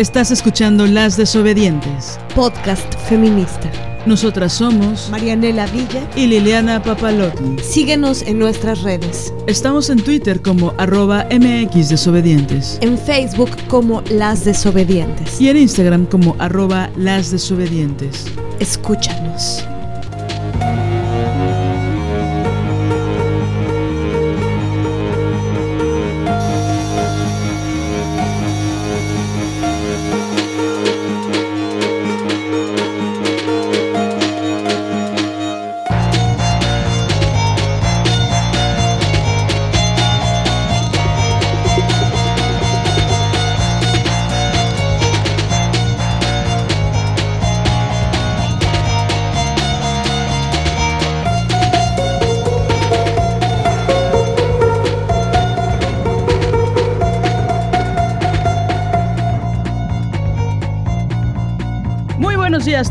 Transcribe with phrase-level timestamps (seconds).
[0.00, 3.70] Estás escuchando Las Desobedientes, podcast feminista.
[4.06, 7.62] Nosotras somos Marianela Villa y Liliana Papalotti.
[7.62, 9.34] Síguenos en nuestras redes.
[9.46, 12.78] Estamos en Twitter como arroba mxdesobedientes.
[12.80, 15.38] En Facebook como Las Desobedientes.
[15.38, 18.24] Y en Instagram como arroba Las Desobedientes.
[18.58, 19.62] Escúchanos.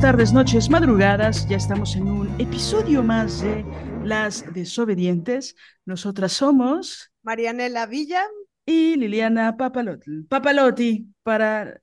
[0.01, 1.45] Tardes, noches, madrugadas.
[1.49, 3.65] Ya estamos en un episodio más de
[4.05, 5.57] Las Desobedientes.
[5.85, 8.23] Nosotras somos Marianela Villa.
[8.65, 10.23] y Liliana Papalotti.
[10.29, 11.81] Papalotti para,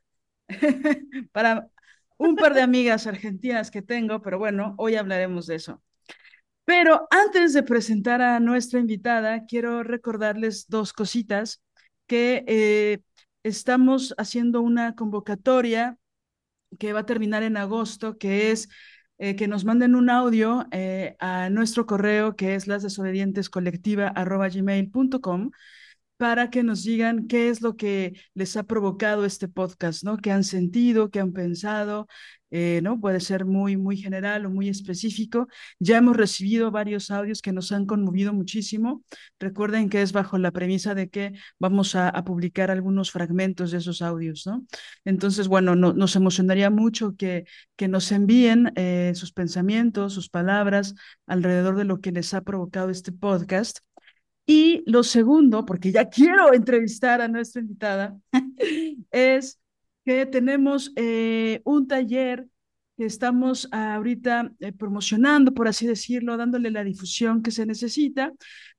[1.33, 1.69] para
[2.17, 5.83] un par de amigas argentinas que tengo, pero bueno, hoy hablaremos de eso.
[6.65, 11.63] Pero antes de presentar a nuestra invitada, quiero recordarles dos cositas,
[12.07, 13.01] que eh,
[13.43, 15.99] estamos haciendo una convocatoria
[16.79, 18.69] que va a terminar en agosto, que es
[19.19, 25.51] eh, que nos manden un audio eh, a nuestro correo, que es lasdesobedientescolectiva.gmail.com,
[26.17, 30.17] para que nos digan qué es lo que les ha provocado este podcast, ¿no?
[30.19, 32.07] ¿Qué han sentido, qué han pensado?
[32.51, 33.01] Eh, ¿no?
[33.01, 35.49] Puede ser muy, muy general o muy específico.
[35.81, 39.03] Ya hemos recibido varios audios que nos han conmovido muchísimo.
[39.41, 44.03] Recuerden que es bajo la premisa de que vamos a, publicar algunos fragmentos de esos
[44.03, 44.67] audios, ¿no?
[45.05, 47.45] Entonces, bueno, no, nos emocionaría mucho que,
[47.77, 50.95] que nos envíen eh, sus pensamientos, sus palabras
[51.27, 53.79] alrededor de lo que les ha provocado este podcast.
[54.47, 58.17] Y lo segundo, porque ya quiero entrevistar a nuestra invitada,
[59.11, 59.59] es
[60.07, 62.49] que tenemos eh, un taller
[62.99, 68.33] que estamos ahorita eh, promocionando, por así decirlo, dándole la difusión que se necesita,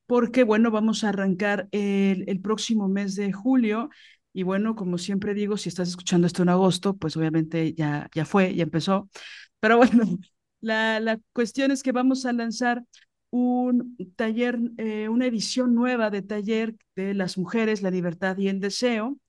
[0.07, 3.89] porque, bueno, vamos a arrancar el, el próximo mes de julio.
[4.33, 8.25] Y bueno, como siempre digo, si estás escuchando esto en agosto, pues obviamente ya, ya
[8.25, 9.09] fue, ya empezó.
[9.59, 10.03] Pero bueno,
[10.61, 12.83] la, la cuestión es que vamos a lanzar
[13.31, 18.59] un taller, eh, una edición nueva de taller de las mujeres, la libertad y el
[18.61, 19.19] deseo.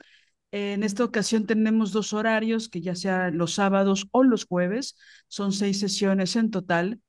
[0.50, 4.96] En esta ocasión tenemos dos horarios, que ya sea los sábados o los jueves,
[5.28, 7.00] son seis sesiones en total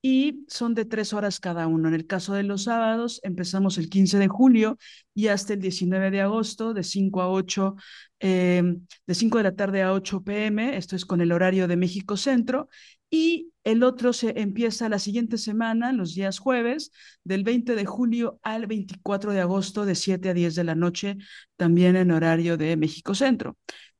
[0.00, 1.88] y son de tres horas cada uno.
[1.88, 4.78] En el caso de los sábados, empezamos el 15 de julio
[5.14, 7.74] y hasta el 19 de agosto, de 5 a 8,
[8.20, 8.62] eh,
[9.06, 12.16] de 5 de la tarde a 8 pm, esto es con el horario de México
[12.16, 12.68] Centro,
[13.14, 16.90] y el otro se empieza la siguiente semana, los días jueves,
[17.22, 21.16] del 20 de julio al 24 de agosto, de 7 a 10 de la noche,
[21.56, 23.56] también en horario de México Centro.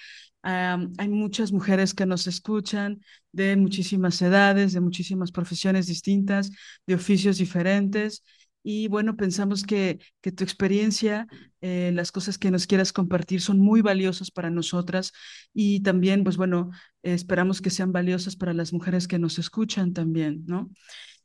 [0.44, 3.02] hay muchas mujeres que nos escuchan
[3.34, 6.52] de muchísimas edades, de muchísimas profesiones distintas,
[6.86, 8.24] de oficios diferentes.
[8.64, 11.28] Y bueno, pensamos que, que tu experiencia,
[11.62, 15.14] eh, las cosas que nos quieras compartir son muy valiosas para nosotras
[15.54, 16.72] y también, pues bueno,
[17.02, 20.70] esperamos que sean valiosas para las mujeres que nos escuchan también, ¿no?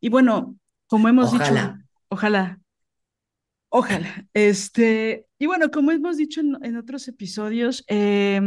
[0.01, 0.57] Y bueno,
[0.93, 1.65] como hemos Ojalá.
[1.65, 1.79] dicho,
[2.09, 2.61] ojalá,
[3.69, 4.27] ojalá.
[4.35, 8.41] Este, y bueno, como hemos dicho en, en otros episodios, eh,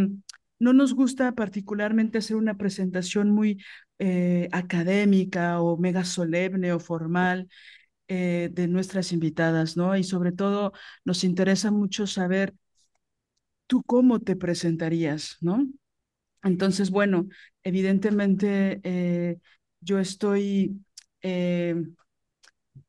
[0.59, 3.61] no nos gusta particularmente hacer una presentación muy
[3.99, 7.47] eh, académica o mega solemne o formal
[8.07, 9.97] eh, de nuestras invitadas, ¿no?
[9.97, 10.73] Y sobre todo
[11.05, 12.55] nos interesa mucho saber
[13.67, 15.67] tú cómo te presentarías, ¿no?
[16.43, 17.27] Entonces, bueno,
[17.63, 19.39] evidentemente eh,
[19.81, 20.81] yo estoy,
[21.23, 21.75] eh,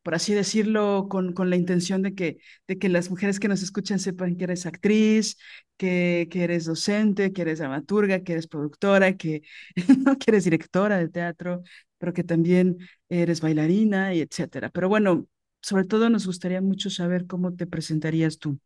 [0.06, 2.38] por así decirlo, con, con, la intención de que,
[2.68, 5.36] de que las mujeres que nos escuchan sepan que eres actriz,
[5.76, 9.42] que, que eres docente, que eres dramaturga, que eres productora, que,
[10.20, 11.64] que eres directora de teatro,
[11.98, 14.70] pero que también eres bailarina y etcétera.
[14.70, 15.26] Pero bueno,
[15.60, 18.60] sobre todo nos gustaría mucho saber cómo te presentarías tú.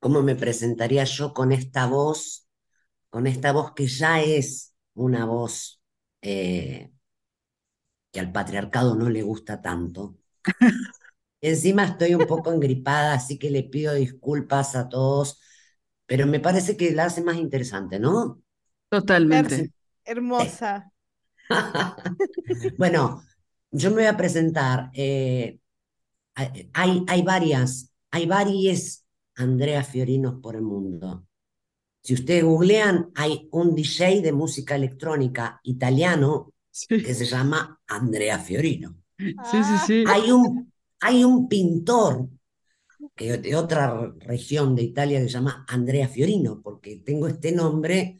[0.00, 2.48] ¿Cómo me presentaría yo con esta voz,
[3.10, 5.80] con esta voz que ya es una voz
[6.20, 6.90] eh,
[8.14, 10.16] que al patriarcado no le gusta tanto?
[11.40, 15.42] Encima estoy un poco engripada, así que le pido disculpas a todos,
[16.06, 18.40] pero me parece que la hace más interesante, ¿no?
[18.88, 19.72] Totalmente.
[20.04, 20.90] Hermosa.
[22.78, 23.22] bueno,
[23.70, 24.90] yo me voy a presentar.
[24.94, 25.58] Eh,
[26.34, 31.26] hay, hay varias, hay varias Andrea Fiorinos por el mundo.
[32.00, 38.38] Si ustedes googlean, hay un DJ de música electrónica italiano Sí, que se llama Andrea
[38.38, 38.96] Fiorino.
[39.42, 40.04] sí, sí, sí.
[40.04, 42.28] Hay un, hay un pintor
[43.16, 48.18] que de otra región de Italia que se llama Andrea Fiorino, porque tengo este nombre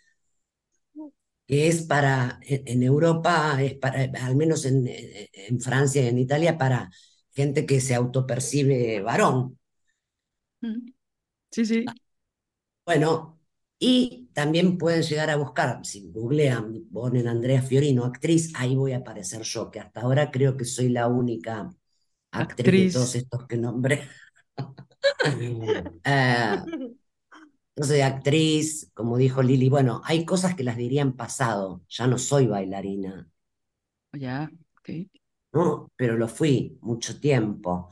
[1.46, 6.56] que es para, en Europa, es para, al menos en, en Francia y en Italia,
[6.58, 6.90] para
[7.34, 9.58] gente que se autopercibe varón.
[11.50, 12.00] Sí, sí.
[12.86, 13.33] Bueno,
[13.78, 18.98] y también pueden llegar a buscar, si googlean, ponen Andrea Fiorino, actriz, ahí voy a
[18.98, 21.70] aparecer yo, que hasta ahora creo que soy la única
[22.32, 22.92] actriz, Actriz.
[22.92, 24.08] de todos estos que nombré.
[26.04, 26.56] Eh,
[27.76, 32.06] no soy actriz, como dijo Lili, bueno, hay cosas que las diría en pasado, ya
[32.06, 33.28] no soy bailarina,
[34.14, 34.88] Ya, ok.
[35.52, 35.90] ¿no?
[35.96, 37.90] Pero lo fui mucho tiempo.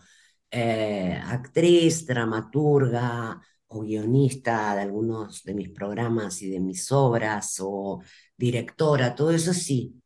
[0.50, 3.40] Eh, actriz, dramaturga
[3.74, 8.00] o guionista de algunos de mis programas y de mis obras, o
[8.36, 9.98] directora, todo eso sí.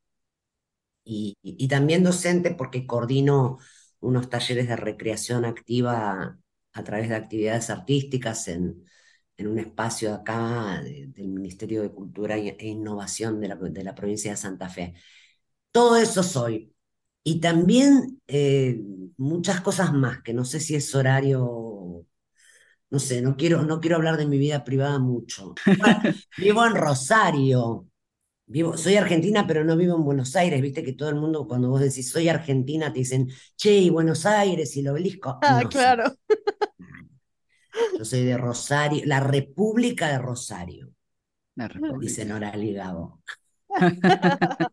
[1.04, 3.58] Y, y- también docente porque coordino
[4.00, 6.38] unos talleres de recreación activa
[6.72, 8.84] a través de actividades artísticas en,
[9.36, 13.94] en un espacio acá de- del Ministerio de Cultura e Innovación de la, de la
[13.94, 14.94] provincia de Santa Fe.
[15.72, 16.74] Todo eso soy.
[17.24, 18.80] Y también eh,
[19.18, 21.44] muchas cosas más, que no sé si es horario,
[22.90, 25.54] no sé, no quiero, no quiero hablar de mi vida privada mucho.
[26.38, 27.86] Vivo en Rosario.
[28.46, 30.62] Vivo, soy argentina, pero no vivo en Buenos Aires.
[30.62, 34.26] Viste que todo el mundo, cuando vos decís soy argentina, te dicen, che, y Buenos
[34.26, 35.38] Aires y el obelisco.
[35.42, 36.16] Ah, No, claro.
[37.98, 40.92] Yo soy de Rosario, la República de Rosario,
[41.56, 42.24] La dice República.
[42.24, 43.22] Nora Ligabo.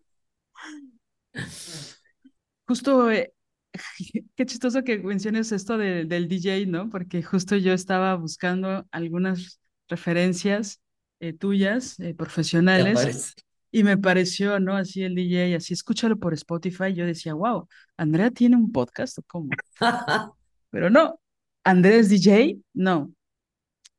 [2.67, 3.32] Justo, eh,
[4.35, 6.89] qué chistoso que menciones esto de- del DJ, ¿no?
[6.89, 10.81] Porque justo yo estaba buscando algunas referencias
[11.19, 13.33] eh, tuyas, eh, ¿Te profesionales,
[13.71, 14.75] y me pareció, ¿no?
[14.75, 16.93] Así el DJ, así escúchalo por Spotify.
[16.93, 17.67] Yo decía, wow,
[17.97, 19.49] Andrea tiene un podcast, ¿o cómo?
[20.69, 21.19] Pero no,
[21.63, 23.13] Andrés DJ, no,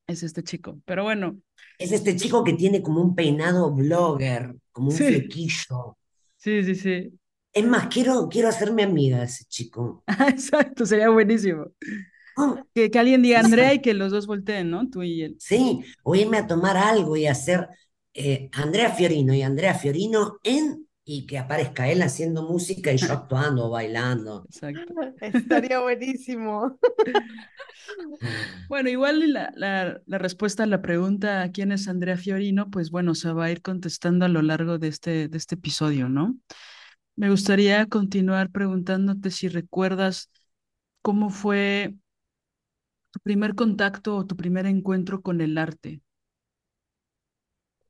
[0.07, 0.81] es este chico.
[0.87, 1.39] Pero bueno,
[1.79, 5.97] Es este chico que tiene como un peinado blogger, como un sí, flequillo.
[6.37, 7.19] sí, sí, sí.
[7.55, 10.03] Es más, quiero, quiero hacerme amiga de ese chico.
[10.29, 11.67] Exacto, sería buenísimo.
[12.37, 14.91] Oh, Que, que alguien diga Andrea y que los dos volteen, ¿no?
[14.91, 15.37] Tú y él.
[15.39, 17.69] Sí, o irme a tomar algo y hacer
[18.13, 23.07] eh, Andrea Fiorino y Andrea Fiorino en y que aparezca él haciendo música y yo
[23.13, 24.45] actuando o bailando.
[24.47, 24.95] Exacto.
[25.21, 26.79] Estaría buenísimo.
[28.69, 32.71] Bueno, igual la, la, la respuesta a la pregunta ¿quién es Andrea Fiorino?
[32.71, 36.09] Pues bueno, se va a ir contestando a lo largo de este, de este episodio,
[36.09, 36.37] ¿no?
[37.17, 40.31] Me gustaría continuar preguntándote si recuerdas
[41.03, 41.95] cómo fue
[43.13, 46.03] tu primer contacto o tu primer encuentro con el arte,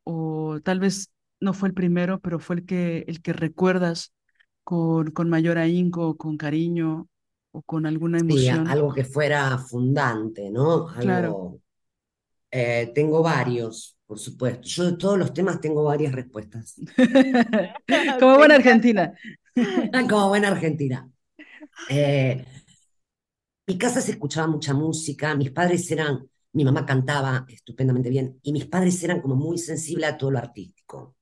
[0.04, 4.12] o tal vez no fue el primero, pero fue el que, el que recuerdas
[4.64, 7.09] con, con mayor ahínco, con cariño
[7.52, 8.64] o con alguna Sí, emoción.
[8.64, 10.88] algo que fuera fundante, ¿no?
[10.99, 11.38] Claro.
[12.50, 14.62] Eh, tengo varios, por supuesto.
[14.62, 16.76] Yo de todos los temas tengo varias respuestas.
[18.20, 19.14] Como Me buena argentina.
[20.08, 21.08] Como buena argentina.
[21.88, 22.44] Eh,
[23.66, 28.52] mi casa se escuchaba mucha música, mis padres eran, mi mamá cantaba estupendamente bien y
[28.52, 31.16] mis padres eran como muy sensibles a todo lo artístico.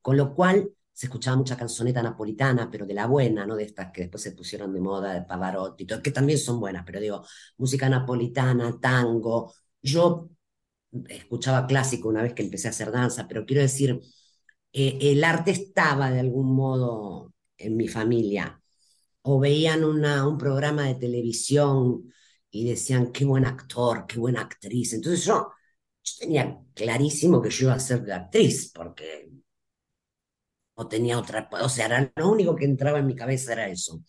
[0.00, 3.92] Con lo cual se escuchaba mucha canzoneta napolitana, pero de la buena, no de estas
[3.92, 7.24] que después se pusieron de moda, de Pavarotti, que también son buenas, pero digo,
[7.58, 9.54] música napolitana, tango.
[9.82, 10.30] Yo
[11.08, 14.00] escuchaba clásico una vez que empecé a hacer danza, pero quiero decir,
[14.72, 18.60] eh, el arte estaba de algún modo en mi familia.
[19.22, 22.12] O veían una, un programa de televisión
[22.50, 24.94] y decían, qué buen actor, qué buena actriz.
[24.94, 25.50] Entonces yo,
[26.04, 29.30] yo tenía clarísimo que yo iba a ser actriz, porque
[30.74, 34.02] o tenía otra, o sea, era lo único que entraba en mi cabeza era eso.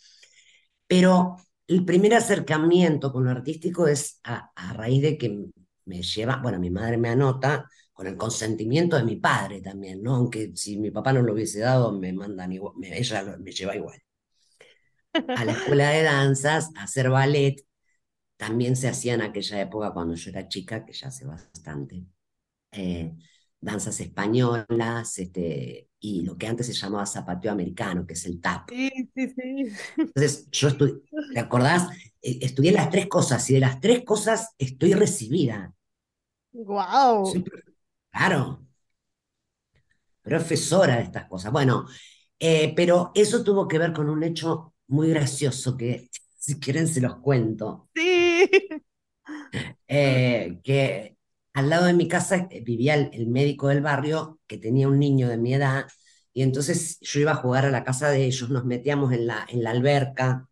[0.88, 5.50] Pero el primer acercamiento con lo artístico es a raíz de que
[5.90, 10.16] me lleva, bueno, mi madre me anota con el consentimiento de mi padre también, ¿no?
[10.16, 13.76] Aunque si mi papá no lo hubiese dado, me mandan igual, me, ella me lleva
[13.76, 14.00] igual.
[15.14, 17.56] A la escuela de danzas, a hacer ballet,
[18.38, 22.06] también se hacía en aquella época cuando yo era chica, que ya hace bastante.
[22.72, 23.12] Eh,
[23.60, 28.70] danzas españolas, este, y lo que antes se llamaba zapateo americano, que es el tap.
[28.70, 29.78] Sí, sí, sí.
[29.98, 30.96] Entonces, yo estudié,
[31.34, 31.90] ¿te acordás?
[32.22, 35.74] Eh, estudié las tres cosas y de las tres cosas estoy recibida.
[36.66, 37.26] Wow.
[37.26, 37.44] Soy,
[38.12, 38.66] claro,
[40.22, 41.52] profesora de estas cosas.
[41.52, 41.86] Bueno,
[42.40, 47.02] eh, pero eso tuvo que ver con un hecho muy gracioso que, si quieren, se
[47.02, 47.90] los cuento.
[47.96, 48.50] Sí.
[49.88, 51.18] Eh, que
[51.54, 55.28] al lado de mi casa vivía el, el, médico del barrio que tenía un niño
[55.28, 55.88] de mi edad
[56.34, 59.46] y entonces yo iba a jugar a la casa de ellos, nos metíamos en la,
[59.50, 60.48] en la alberca,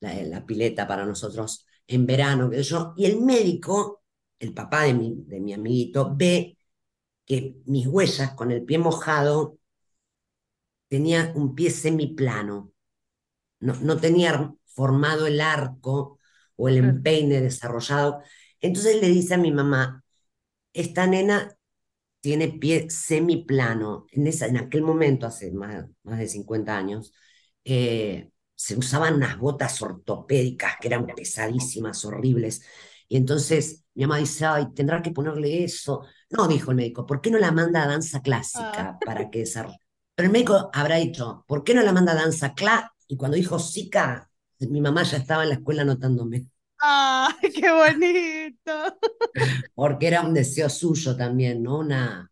[0.00, 4.01] la, la pileta para nosotros en verano, que yo, y el médico,
[4.42, 6.58] el papá de mi, de mi amiguito, ve
[7.26, 9.58] que mis huellas con el pie mojado
[10.88, 12.72] tenía un pie semiplano,
[13.60, 16.18] no, no tenía formado el arco
[16.56, 18.22] o el empeine desarrollado.
[18.60, 20.04] Entonces le dice a mi mamá,
[20.72, 21.56] esta nena
[22.20, 24.06] tiene pie semiplano.
[24.12, 27.14] En, esa, en aquel momento, hace más, más de 50 años,
[27.64, 32.62] eh, se usaban unas botas ortopédicas que eran pesadísimas, horribles.
[33.08, 36.04] Y entonces mi mamá dice, ay, tendrá que ponerle eso.
[36.30, 38.98] No, dijo el médico, ¿por qué no la manda a danza clásica Ah.
[39.04, 39.78] para que desarrolle?
[40.14, 42.92] Pero el médico habrá dicho, ¿por qué no la manda a danza clá?
[43.08, 44.30] Y cuando dijo Zika,
[44.60, 46.46] mi mamá ya estaba en la escuela anotándome,
[46.80, 48.72] ¡Ay, qué bonito!
[49.74, 51.78] porque era un deseo suyo también, ¿no?
[51.78, 52.30] Una,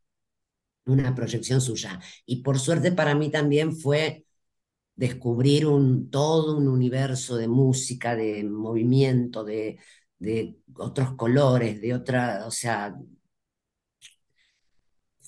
[0.87, 2.01] una proyección suya.
[2.27, 4.27] Y por suerte para mí también fue
[4.97, 9.79] descubrir un, todo un universo de música, de movimiento, de,
[10.21, 12.97] de otros colores, de otra, o sea,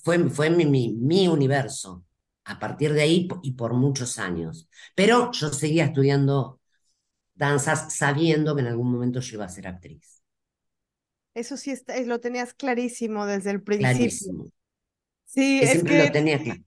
[0.03, 2.05] fue, fue mi, mi, mi universo
[2.45, 4.69] a partir de ahí y por muchos años.
[4.95, 6.59] Pero yo seguía estudiando
[7.35, 10.23] danzas sabiendo que en algún momento yo iba a ser actriz.
[11.35, 14.19] Eso sí está, lo tenías clarísimo desde el principio.
[14.19, 14.49] Clarísimo.
[15.25, 16.61] Sí, Que es siempre que lo tenía claro.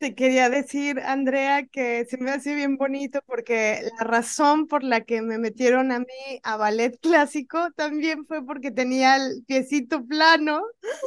[0.00, 5.02] Te quería decir, Andrea, que se me hace bien bonito porque la razón por la
[5.02, 10.62] que me metieron a mí a ballet clásico también fue porque tenía el piecito plano.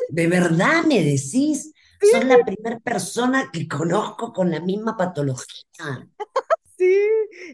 [0.10, 1.74] ¿De verdad me decís?
[2.00, 6.08] Sos la primera persona que conozco con la misma patología.
[6.76, 7.00] Sí,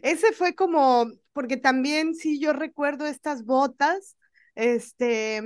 [0.02, 4.16] ese fue como, porque también sí yo recuerdo estas botas,
[4.56, 5.40] este,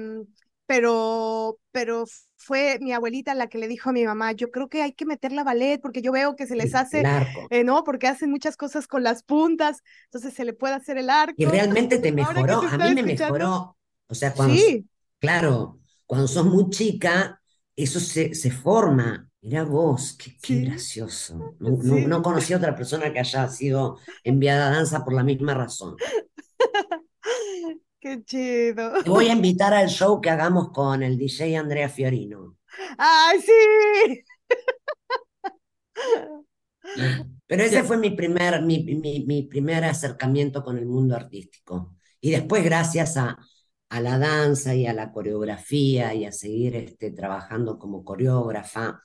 [0.65, 2.07] pero, pero
[2.45, 5.07] fue mi abuelita la que le dijo a mi mamá, yo creo que hay que
[5.07, 7.03] meterla a ballet porque yo veo que se les hace,
[7.51, 7.85] eh, ¿no?
[7.85, 11.47] Porque hacen muchas cosas con las puntas, entonces se le puede hacer el Y arco.
[11.47, 13.77] realmente te mejoró, te a mí me escuchando, mejoró.
[14.09, 17.41] O sea, cuando, sí, claro, cuando sos muy chica,
[17.75, 19.29] eso se, se forma.
[19.43, 21.57] Mirá vos, qué, qué sí, gracioso.
[21.59, 22.07] No, no, sí.
[22.07, 25.97] no conocí a otra persona que haya sido enviada a danza por la misma razón.
[28.05, 28.93] Qué chido.
[29.03, 32.59] Te voy a invitar al show que hagamos con el DJ Andrea Fiorino.
[32.99, 34.25] ¡Ay, sí!
[37.47, 41.97] Pero ese fue mi primer, mi, mi, mi primer acercamiento con el mundo artístico.
[42.21, 43.37] Y después, gracias a,
[43.89, 49.03] a la danza y a la coreografía y a seguir este, trabajando como coreógrafa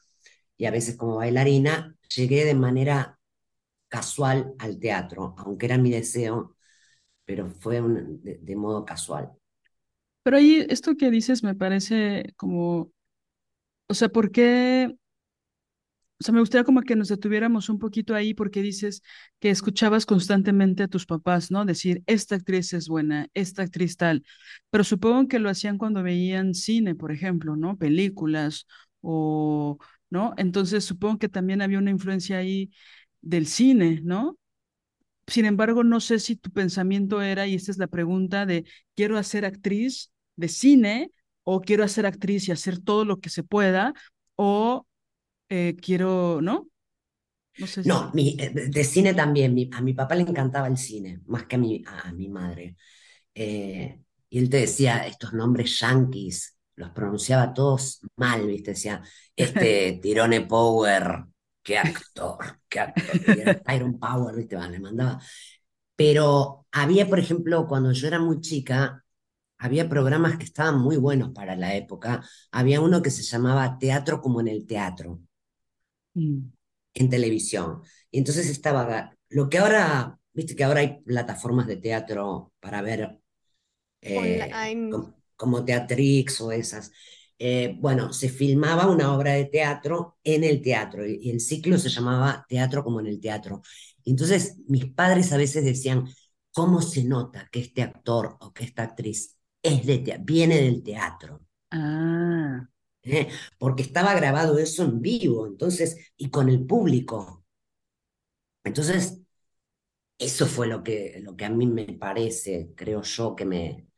[0.58, 3.20] y a veces como bailarina, llegué de manera
[3.90, 6.56] casual al teatro, aunque era mi deseo,
[7.30, 9.30] pero fue de modo casual.
[10.24, 12.92] Pero ahí esto que dices me parece como,
[13.88, 14.96] o sea, ¿por qué?
[16.20, 19.04] O sea, me gustaría como que nos detuviéramos un poquito ahí porque dices
[19.40, 21.66] que escuchabas constantemente a tus papás, ¿no?
[21.66, 24.24] Decir, esta actriz es buena, esta actriz tal.
[24.72, 27.78] Pero supongo que lo hacían cuando veían cine, por ejemplo, ¿no?
[27.78, 28.66] Películas
[29.02, 29.78] o,
[30.10, 30.34] ¿no?
[30.38, 32.72] Entonces supongo que también había una influencia ahí
[33.22, 34.39] del cine, ¿no?
[35.30, 39.18] Sin embargo, no sé si tu pensamiento era, y esta es la pregunta, de quiero
[39.18, 41.12] hacer actriz de cine
[41.44, 43.94] o quiero hacer actriz y hacer todo lo que se pueda
[44.36, 44.88] o
[45.50, 46.68] eh, quiero, ¿no?
[47.58, 47.92] No sé si...
[47.92, 49.54] No, mi, eh, de cine también.
[49.54, 52.30] Mi- a mi papá le encantaba el cine, más que a mi, a, a mi
[52.30, 52.76] madre.
[53.34, 58.72] Eh, y él te decía estos nombres yanquis, los pronunciaba todos mal, ¿viste?
[58.72, 59.02] Decía,
[59.36, 61.26] este Tirone Power,
[61.64, 63.62] qué actor, qué actor.
[63.76, 64.58] Iron Power, ¿viste?
[64.58, 65.22] le mandaba.
[65.96, 69.04] Pero había, por ejemplo, cuando yo era muy chica,
[69.58, 72.24] había programas que estaban muy buenos para la época.
[72.52, 75.20] Había uno que se llamaba Teatro como en el teatro,
[76.14, 76.40] mm.
[76.94, 77.82] en televisión.
[78.10, 83.20] Y entonces estaba lo que ahora, viste que ahora hay plataformas de teatro para ver
[84.02, 84.50] eh,
[85.36, 86.92] como, Teatrix o esas.
[87.42, 91.90] Eh, bueno, se filmaba una obra de teatro en el teatro y, el ciclo se
[91.90, 93.62] llamaba Teatro como en el teatro.
[94.06, 96.06] Entonces mis padres a veces decían,
[96.52, 101.42] ¿cómo se nota que este actor o que esta actriz es de viene del teatro?
[101.72, 102.68] Ah.
[103.04, 103.30] ¿Eh?
[103.58, 107.46] Porque estaba grabado eso en vivo, entonces, y con el público.
[108.64, 109.20] Entonces,
[110.18, 113.89] eso fue lo que, lo que a mí me parece, creo yo, que me,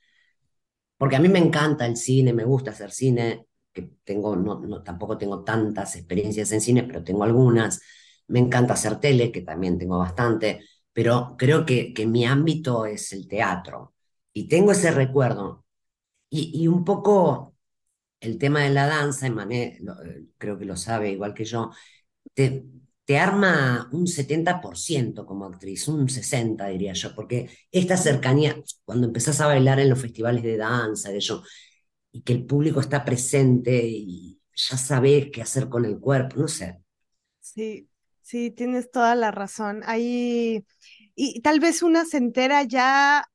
[1.02, 5.18] porque a mí me encanta el cine, me gusta hacer cine, que tengo, no, tampoco
[5.18, 7.82] tengo tantas experiencias en cine, pero tengo algunas.
[8.28, 10.62] Me encanta hacer tele, que también tengo bastante,
[10.94, 13.96] pero creo que, que mi ámbito es el teatro.
[14.32, 15.66] Y tengo ese recuerdo.
[16.30, 17.56] Y, y un poco
[18.22, 19.80] el tema de la danza, Mané,
[20.38, 21.72] creo que lo sabe igual que yo,
[23.06, 28.56] te arma un 70% como actriz, un 60% diría yo, porque esta cercanía,
[28.86, 31.44] cuando empezás a bailar en los festivales de danza, de eso,
[32.12, 36.48] y que el público está presente y ya sabes qué hacer con el cuerpo, no
[36.48, 36.80] sé.
[37.40, 37.90] Sí,
[38.22, 39.82] sí, tienes toda la razón.
[39.86, 40.66] Ahí,
[41.16, 43.26] y tal vez una se entera ya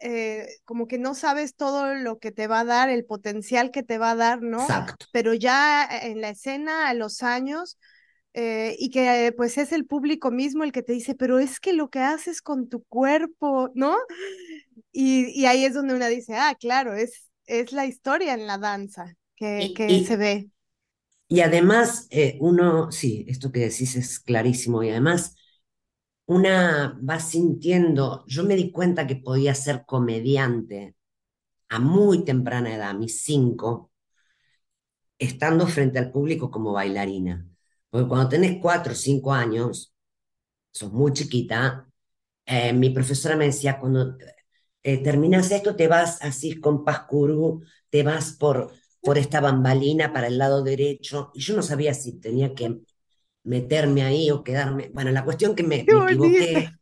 [0.00, 3.82] eh, como que no sabes todo lo que te va a dar, el potencial que
[3.82, 4.62] te va a dar, ¿no?
[4.62, 5.06] Exacto.
[5.12, 7.78] Pero ya en la escena, a los años,
[8.34, 11.72] eh, y que pues es el público mismo el que te dice, pero es que
[11.72, 13.96] lo que haces con tu cuerpo, ¿no?
[14.92, 19.16] Y, ahí es donde una dice, ah, claro, es, es la historia en la danza
[19.36, 20.50] que, que se ve.
[21.28, 25.34] Y además, eh, uno, sí, esto que decís es clarísimo, y además
[26.26, 30.94] una va sintiendo, yo me di cuenta que podía ser comediante
[31.68, 33.90] a muy temprana edad, a mis cinco,
[35.18, 37.46] estando frente al público como bailarina.
[37.92, 39.92] Porque cuando tenés cuatro o cinco años,
[40.72, 41.86] sos muy chiquita,
[42.46, 44.16] eh, mi profesora me decía, cuando
[44.82, 50.28] eh, terminas esto, te vas así con Pascurú, te vas por, por esta bambalina para
[50.28, 52.80] el lado derecho, y yo no sabía si tenía que
[53.44, 54.90] meterme ahí o quedarme.
[54.94, 56.78] Bueno, la cuestión que me, me equivoqué,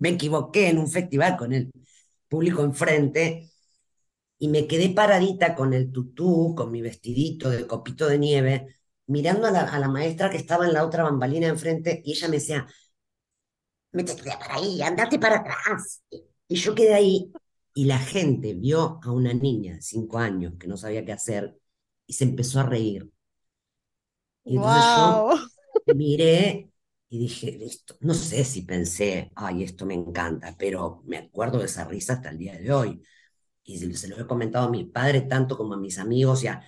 [0.00, 1.70] me equivoqué en un festival con el
[2.28, 3.50] público enfrente
[4.38, 9.46] y me quedé paradita con el tutú, con mi vestidito de copito de nieve, mirando
[9.46, 12.66] a la, maestra que estaba en la otra bambalina enfrente y ella me decía,
[13.92, 16.02] métete para ahí, andate para atrás.
[16.48, 17.32] Y yo quedé ahí
[17.74, 21.56] y la gente vio a una niña de cinco años que no sabía qué hacer
[22.06, 23.10] y se empezó a reír.
[24.44, 25.42] Y entonces
[25.86, 26.70] yo miré
[27.08, 31.66] y dije, esto, no sé si pensé, ay, esto me encanta, pero me acuerdo de
[31.66, 33.02] esa risa hasta el día de hoy.
[33.62, 36.62] Y se lo he comentado a mis padres tanto como a mis amigos, ya,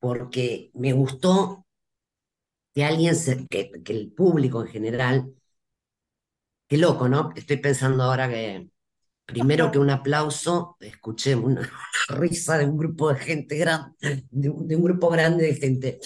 [0.00, 1.61] porque me gustó
[2.74, 3.14] que alguien,
[3.48, 5.34] que, que el público en general,
[6.68, 7.32] qué loco, ¿no?
[7.36, 8.68] Estoy pensando ahora que
[9.26, 11.62] primero que un aplauso, escuché una
[12.08, 16.00] risa de un grupo de gente grande, de un, grupo grande de gente.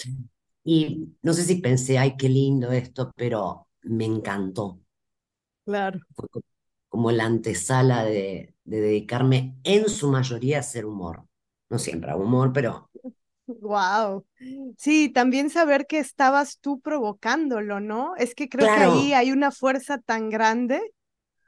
[0.63, 4.79] Y no sé si pensé, ay, qué lindo esto, pero me encantó.
[5.65, 5.99] Claro.
[6.15, 6.27] Fue
[6.89, 11.23] como la antesala de, de dedicarme en su mayoría a hacer humor.
[11.69, 12.89] No siempre a humor, pero
[13.47, 14.25] Wow.
[14.77, 18.15] Sí, también saber que estabas tú provocándolo, ¿no?
[18.17, 20.81] Es que creo que ahí hay una fuerza tan grande.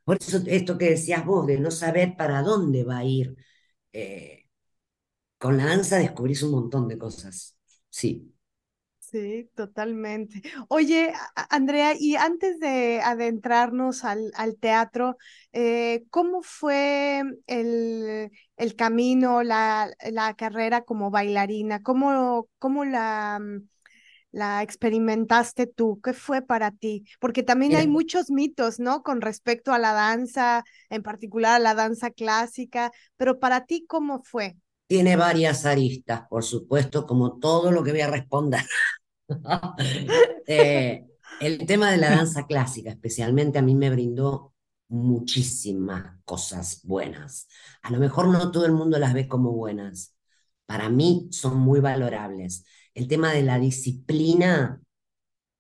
[0.03, 3.35] Por eso esto que decías vos, de no saber para dónde va a ir.
[3.93, 4.45] Eh,
[5.37, 7.57] con la danza descubrís un montón de cosas.
[7.89, 8.33] Sí.
[9.11, 10.43] Sí, totalmente.
[10.67, 11.13] Oye,
[11.49, 15.17] Andrea, y antes de adentrarnos al, al teatro,
[15.51, 21.81] eh, ¿cómo fue el, el camino, la, la, carrera como bailarina?
[21.81, 23.67] ¿Cómo, cómo la, mm,
[24.31, 25.99] la experimentaste tú?
[26.03, 27.03] ¿Qué fue para ti?
[27.19, 29.01] Porque también hay muchos mitos, ¿no?
[29.01, 34.21] Con respecto a la danza, en particular a la danza clásica, pero para ti, ¿cómo
[34.23, 34.55] fue?
[34.85, 38.61] Tiene varias aristas, por supuesto, como todo lo que voy a responder.
[40.47, 41.05] Eh,
[41.41, 44.53] el tema de la danza clásica, especialmente, a mí me brindó
[44.87, 47.47] muchísimas cosas buenas.
[47.83, 50.15] A lo mejor no todo el mundo las ve como buenas.
[50.65, 52.65] Para mí son muy valorables.
[52.93, 54.81] El tema de la disciplina,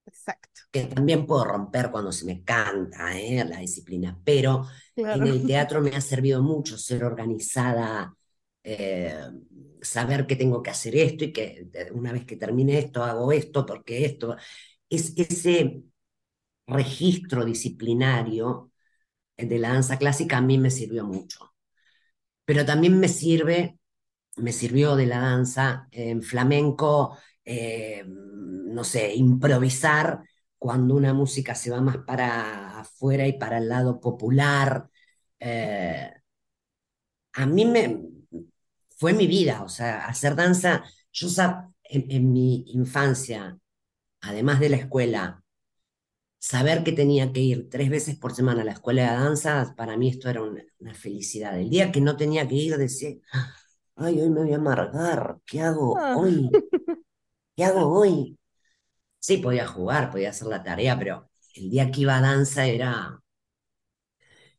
[0.05, 0.61] Exacto.
[0.71, 3.45] que también puedo romper cuando se me canta ¿eh?
[3.45, 8.13] la disciplina, pero en el teatro me ha servido mucho ser organizada,
[8.63, 9.15] eh,
[9.81, 13.65] saber que tengo que hacer esto y que una vez que termine esto hago esto
[13.65, 14.35] porque esto.
[14.89, 15.83] Es ese
[16.67, 18.71] registro disciplinario
[19.37, 21.53] de la danza clásica a mí me sirvió mucho.
[22.45, 23.79] Pero también me sirve,
[24.37, 30.23] me sirvió de la danza en flamenco, eh, no sé, improvisar
[30.57, 34.89] cuando una música se va más para afuera y para el lado popular.
[35.39, 36.11] Eh,
[37.33, 38.08] a mí me
[38.99, 40.83] fue mi vida, o sea, hacer danza,
[41.13, 41.27] yo
[41.85, 43.57] en, en mi infancia,
[44.21, 45.41] además de la escuela,
[46.37, 49.95] saber que tenía que ir tres veces por semana a la escuela de danza, para
[49.95, 51.57] mí esto era una, felicidad.
[51.57, 53.15] El día que no tenía que ir, decía,
[53.95, 56.17] ay, hoy me voy a amargar, ¿qué hago ah.
[56.17, 56.49] hoy?
[57.55, 58.37] ¿Qué hago hoy?
[59.19, 63.21] Sí, podía jugar, podía hacer la tarea, pero el día que iba a danza era...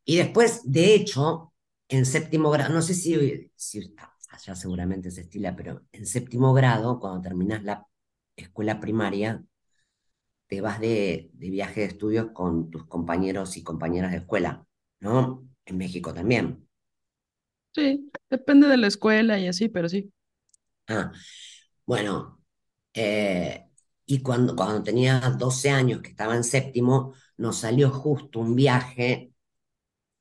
[0.05, 1.53] Y después, de hecho,
[1.89, 3.95] en séptimo grado, no sé si, si
[4.41, 7.87] allá seguramente se estila, pero en séptimo grado, cuando terminas la
[8.37, 9.45] escuela primaria,
[10.47, 14.67] te vas de, viaje de estudios con tus compañeros y compañeras de escuela,
[15.01, 15.47] ¿no?
[15.65, 16.67] En México también.
[17.73, 20.13] Sí, depende de la escuela y así, pero sí.
[20.89, 21.13] Ah,
[21.87, 22.43] bueno,
[22.95, 23.65] eh,
[24.07, 29.33] y cuando, cuando tenía 12 años, que estaba en séptimo, nos salió justo un viaje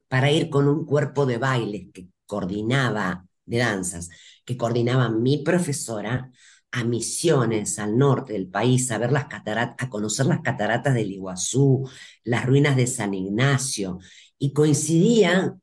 [0.07, 4.09] para ir con un cuerpo de bailes que coordinaba, de danzas,
[4.45, 6.31] que coordinaba mi profesora
[6.71, 11.11] a Misiones, al norte del país, a ver las cataratas, a conocer las cataratas del
[11.11, 11.89] Iguazú,
[12.23, 13.99] las ruinas de San Ignacio,
[14.37, 15.57] y coincidía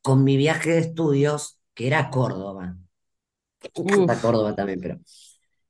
[0.00, 2.76] con mi viaje de estudios, que era a Córdoba.
[3.84, 5.00] Me Córdoba también, pero.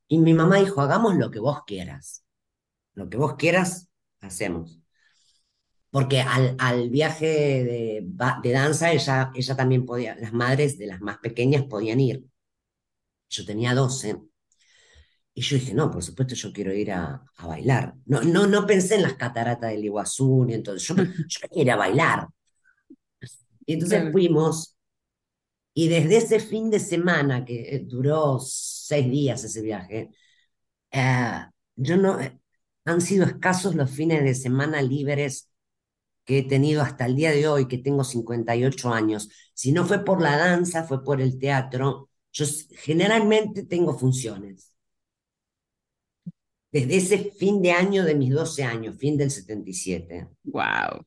[0.07, 2.25] Y mi mamá dijo: hagamos lo que vos quieras.
[2.93, 3.89] Lo que vos quieras,
[4.21, 4.84] hacemos.
[5.95, 8.03] Porque al, al viaje de,
[8.43, 12.25] de danza, ella, ella también podía, las madres de las más pequeñas podían ir.
[13.29, 14.17] Yo tenía 12
[15.37, 17.95] y yo dije, no, por supuesto yo quiero ir a, a bailar.
[18.07, 20.95] No, no, no pensé en las cataratas del Iguazú, ni entonces yo,
[21.29, 22.29] yo quería ir a bailar.
[23.67, 24.77] Y entonces fuimos,
[25.75, 30.11] y desde ese fin de semana, que eh, duró seis días ese viaje,
[30.93, 32.41] eh, yo no, eh,
[32.87, 35.51] han sido escasos los fines de semana libres
[36.25, 39.29] que he tenido hasta el día de hoy, que tengo 58 años.
[39.55, 42.11] Si no fue por la danza, fue por el teatro.
[42.33, 44.75] Yo generalmente tengo funciones
[46.75, 50.29] desde ese fin de año de mis 12 años, fin del 77.
[50.43, 51.07] ¡Wow!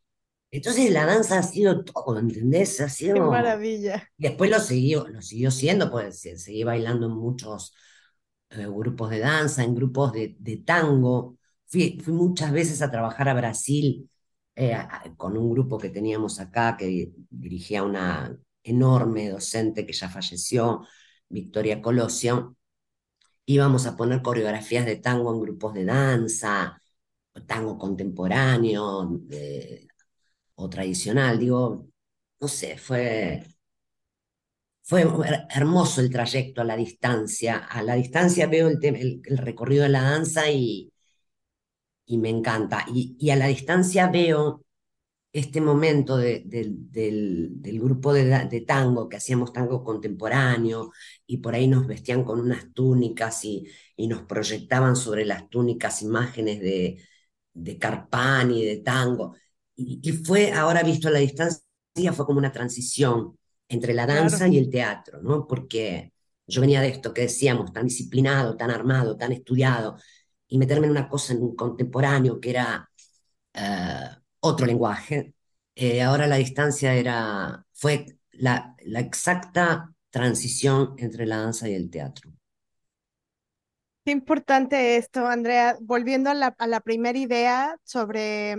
[0.49, 2.79] Entonces la danza ha sido todo, ¿entendés?
[2.79, 3.15] Ha sido...
[3.15, 4.09] ¡Qué maravilla!
[4.17, 7.73] Después lo siguió, lo siguió siendo, pues seguí bailando en muchos
[8.51, 11.37] eh, grupos de danza, en grupos de, de tango.
[11.65, 14.09] Fui, fui, muchas veces a trabajar a Brasil
[14.57, 14.75] eh,
[15.17, 20.85] con un grupo que teníamos acá que dirigía una enorme docente que ya falleció,
[21.29, 22.57] Victoria Colosio,
[23.45, 26.81] íbamos a poner coreografías de tango en grupos de danza,
[27.45, 29.21] tango contemporáneo
[30.55, 31.87] o tradicional, digo,
[32.39, 33.43] no sé, fue,
[34.81, 35.05] fue
[35.49, 37.57] hermoso el trayecto a la distancia.
[37.57, 40.91] A la distancia veo el, el, recorrido de la danza y,
[42.07, 42.85] y me encanta.
[42.93, 44.65] Y, y, a la distancia veo
[45.31, 50.91] este momento de, del, grupo de, tango, que hacíamos tango contemporáneo,
[51.27, 56.01] y por ahí nos vestían con unas túnicas y, y nos proyectaban sobre las túnicas
[56.01, 57.03] imágenes de,
[57.53, 59.35] de Carpani, de tango.
[59.75, 61.61] Y, fue, ahora visto a la distancia,
[62.13, 63.37] fue como una transición
[63.69, 65.45] entre la danza y el teatro, ¿no?
[65.47, 66.13] Porque
[66.47, 69.97] yo venía de esto que decíamos, tan disciplinado, tan armado, tan estudiado,
[70.47, 72.89] y meterme en una cosa en un contemporáneo que era...
[73.53, 75.33] Eh, otro lenguaje.
[75.75, 81.89] Eh, ahora la distancia era, fue la, la exacta transición entre la danza y el
[81.89, 82.31] teatro.
[84.05, 85.77] Qué importante esto, Andrea.
[85.81, 88.55] Volviendo a la, a la primera idea sobre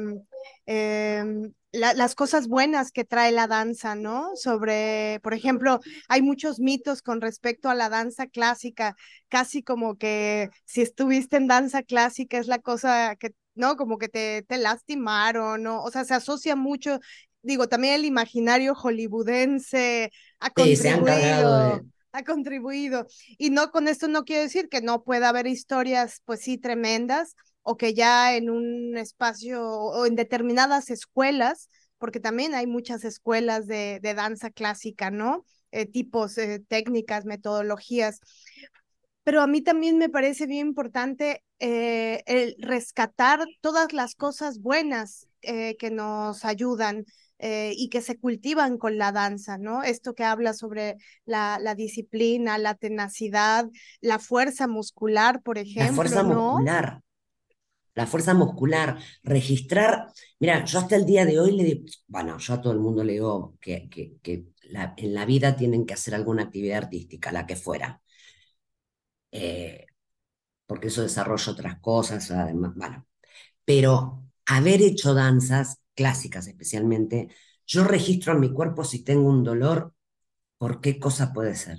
[0.66, 4.30] em, las cosas buenas que trae la danza, ¿no?
[4.36, 8.96] Sobre, por ejemplo, hay muchos mitos con respecto a la danza clásica,
[9.28, 13.76] casi como que si estuviste en danza clásica es la cosa que ¿no?
[13.76, 15.82] Como que te, te lastimaron, ¿no?
[15.82, 17.00] O sea, se asocia mucho,
[17.42, 21.82] digo, también el imaginario hollywoodense ha contribuido.
[22.12, 23.06] Ha contribuido.
[23.36, 27.34] Y no, con esto no quiero decir que no pueda haber historias, pues sí, tremendas,
[27.70, 33.66] o que ya en un espacio o en determinadas escuelas, porque también hay muchas escuelas
[33.66, 35.44] de, de danza clásica, ¿no?
[35.70, 38.20] Eh, tipos, eh, técnicas, metodologías
[39.22, 45.26] pero a mí también me parece bien importante eh, el rescatar todas las cosas buenas
[45.42, 47.04] que nos ayudan.
[47.38, 49.84] eh, y que se cultivan con la danza, ¿no?
[49.84, 53.68] Esto que habla sobre la, la disciplina, la tenacidad,
[54.00, 56.02] la fuerza muscular, por ejemplo.
[56.02, 56.54] La fuerza ¿no?
[56.54, 57.00] muscular.
[57.98, 60.12] La fuerza muscular, registrar.
[60.38, 63.02] Mira, yo hasta el día de hoy le digo, bueno, yo a todo el mundo
[63.02, 64.44] le digo que, que, que
[64.96, 68.00] en la vida tienen que hacer alguna actividad artística, la que fuera.
[69.32, 69.86] Eh,
[70.66, 73.04] porque eso desarrolla otras cosas, además, bueno.
[73.64, 77.28] Pero haber hecho danzas clásicas especialmente,
[77.66, 79.92] yo registro en mi cuerpo si tengo un dolor,
[80.58, 81.78] por qué cosa puede ser.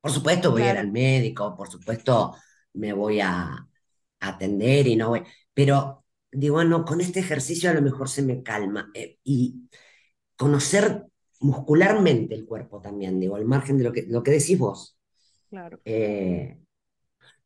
[0.00, 2.34] Por supuesto voy a ir al médico, por supuesto
[2.74, 3.68] me voy a,
[4.20, 5.22] atender y no voy,
[5.58, 9.68] pero digo, bueno, con este ejercicio a lo mejor se me calma eh, y
[10.36, 11.06] conocer
[11.40, 14.96] muscularmente el cuerpo también, digo, al margen de lo que, lo que decís vos.
[15.50, 15.80] Claro.
[15.84, 16.60] Eh,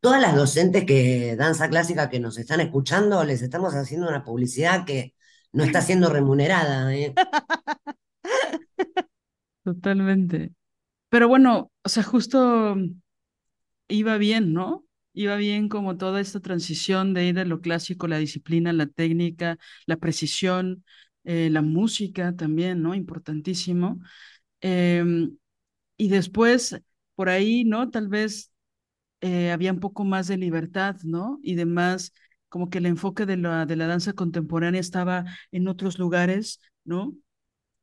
[0.01, 4.85] todas las docentes que danza clásica que nos están escuchando, les estamos haciendo una publicidad
[4.85, 5.15] que
[5.53, 6.95] no está siendo remunerada.
[6.95, 7.15] ¿eh?
[9.65, 10.53] Totalmente.
[11.09, 12.77] Pero bueno, o sea, justo
[13.89, 14.85] iba bien, ¿no?
[15.15, 19.59] Iba bien como toda esta transición de ir de lo clásico, la disciplina, la técnica,
[19.87, 20.85] la precisión,
[21.25, 22.95] eh, la música también, ¿no?
[22.95, 24.01] Importantísimo.
[24.61, 25.37] Em,
[25.97, 26.81] y después,
[27.17, 27.91] por ahí, ¿no?
[27.91, 28.53] Tal vez
[29.21, 31.39] eh, había un poco más de libertad, ¿no?
[31.43, 32.13] Y demás,
[32.49, 37.15] como que el enfoque de la, de la danza contemporánea estaba en otros lugares, ¿no?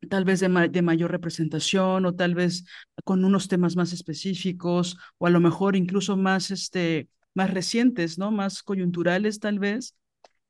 [0.10, 2.66] Tal vez de, de mayor representación o tal vez
[3.04, 7.10] con unos temas más específicos o a lo mejor incluso más, este,
[7.40, 8.32] más recientes, ¿no?
[8.32, 9.96] Más coyunturales tal vez.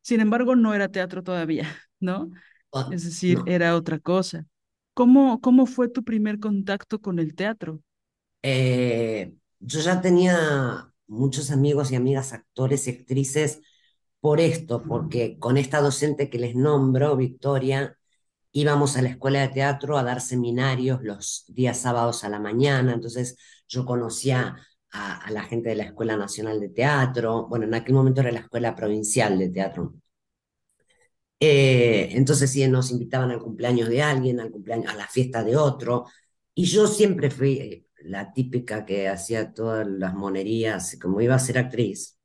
[0.01, 1.67] Sin embargo, no era teatro todavía,
[1.99, 2.31] ¿no?
[2.73, 4.47] Ah, es decir, era otra cosa.
[4.95, 7.81] ¿Cómo, ¿Cómo fue tu primer contacto con el teatro?
[8.41, 13.61] Eh, yo ya tenía muchos amigos y amigas actores y actrices
[14.19, 17.97] por esto, porque con esta docente que les nombro, Victoria,
[18.51, 22.93] íbamos a la escuela de teatro a dar seminarios los días sábados a la mañana,
[22.93, 24.57] entonces yo conocía
[24.91, 28.39] a, la gente de la Escuela Nacional de Teatro, bueno, en aquel momento era la
[28.39, 29.93] Escuela Provincial de Teatro.
[31.39, 35.55] Eh, entonces sí, nos invitaban al cumpleaños de alguien, al cumpleaños, a la fiesta de
[35.55, 36.05] otro,
[36.53, 41.57] y yo siempre fui la típica que hacía todas las monerías, como iba a ser
[41.57, 42.17] actriz,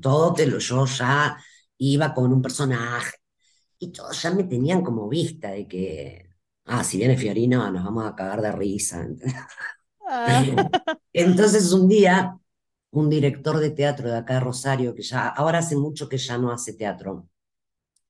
[0.00, 1.36] todo te lo, yo ya
[1.78, 3.16] iba con un personaje,
[3.78, 6.30] y todos ya me tenían como vista de que,
[6.66, 9.06] ah, si viene Fiorino, nos vamos a cagar de risa.
[10.06, 10.44] Ah.
[11.12, 12.38] Entonces un día,
[12.92, 16.38] un director de teatro de acá de Rosario, que ya, ahora hace mucho que ya
[16.38, 17.28] no hace teatro,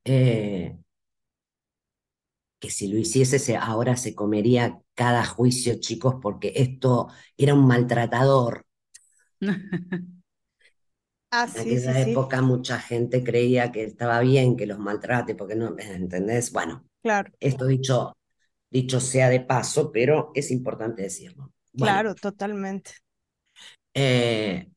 [0.04, 0.76] eh,
[2.58, 8.66] que si lo hiciese ahora se comería cada juicio, chicos, porque esto era un maltratador.
[11.32, 15.76] Ah, en aquella época mucha gente creía que estaba bien que los maltrate, porque no,
[15.78, 16.52] ¿entendés?
[16.52, 17.32] Bueno, claro.
[17.40, 18.16] esto dicho,
[18.70, 21.52] dicho sea de paso, pero es importante decirlo.
[21.76, 22.92] Claro, totalmente.
[23.94, 24.68] Eh,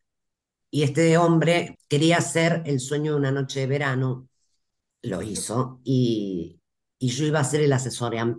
[0.71, 4.29] y este hombre quería hacer el sueño de una noche de verano,
[5.03, 6.61] lo hizo, y,
[6.99, 7.73] y yo iba a hacer el,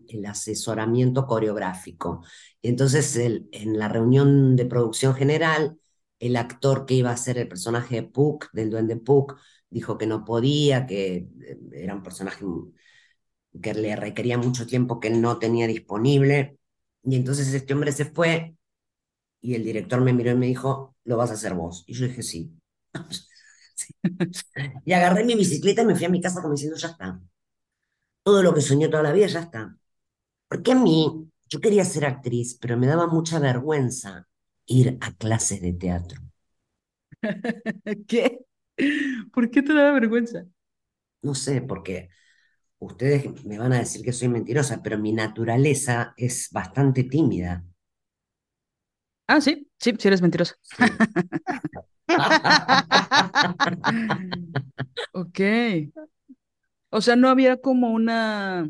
[0.09, 2.25] el asesoramiento coreográfico.
[2.63, 5.79] Y entonces en la reunión de producción general,
[6.21, 9.39] el actor que iba a ser el personaje de Puck, del duende Puck,
[9.71, 12.45] dijo que no podía, que eh, era un personaje
[13.63, 16.59] que le requería mucho tiempo que él no tenía disponible.
[17.05, 18.55] Y entonces este hombre se fue
[19.43, 21.85] y el director me miró y me dijo, lo vas a hacer vos.
[21.87, 22.55] Y yo dije, sí.
[24.85, 27.21] y agarré mi bicicleta y me fui a mi casa como diciendo, ya está.
[28.23, 29.77] Todo lo que soñé toda la vida ya está.
[30.49, 34.29] Porque a mí, yo quería ser actriz, pero me daba mucha vergüenza
[34.67, 36.21] ir a clases de teatro.
[38.09, 38.41] ¿Qué?
[39.33, 40.45] ¿Por qué te da vergüenza?
[41.23, 42.09] No sé, porque
[42.81, 47.65] ustedes me van a decir que soy mentirosa, pero mi naturaleza es bastante tímida.
[49.29, 50.57] Ah, sí, sí, sí eres mentirosa.
[55.13, 55.41] ok.
[56.91, 58.69] O sea, no había como una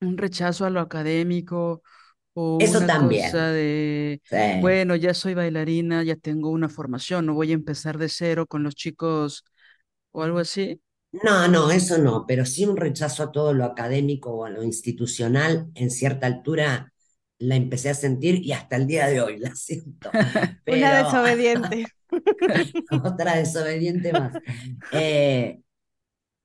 [0.00, 1.82] un rechazo a lo académico
[2.34, 2.92] o Eso una también.
[2.92, 4.22] cosa de,
[4.54, 8.64] bueno, ya soy bailarina, ya tengo una formación, no voy a empezar de cero con
[8.64, 9.44] los chicos
[10.12, 10.82] o algo así.
[11.12, 14.62] No, no, eso no, pero sí un rechazo a todo lo académico o a lo
[14.62, 16.92] institucional en cierta altura
[17.38, 20.10] la empecé a sentir y hasta el día de hoy la siento.
[20.66, 21.86] Una desobediente.
[23.04, 24.32] Otra desobediente más.
[24.92, 25.60] Eh,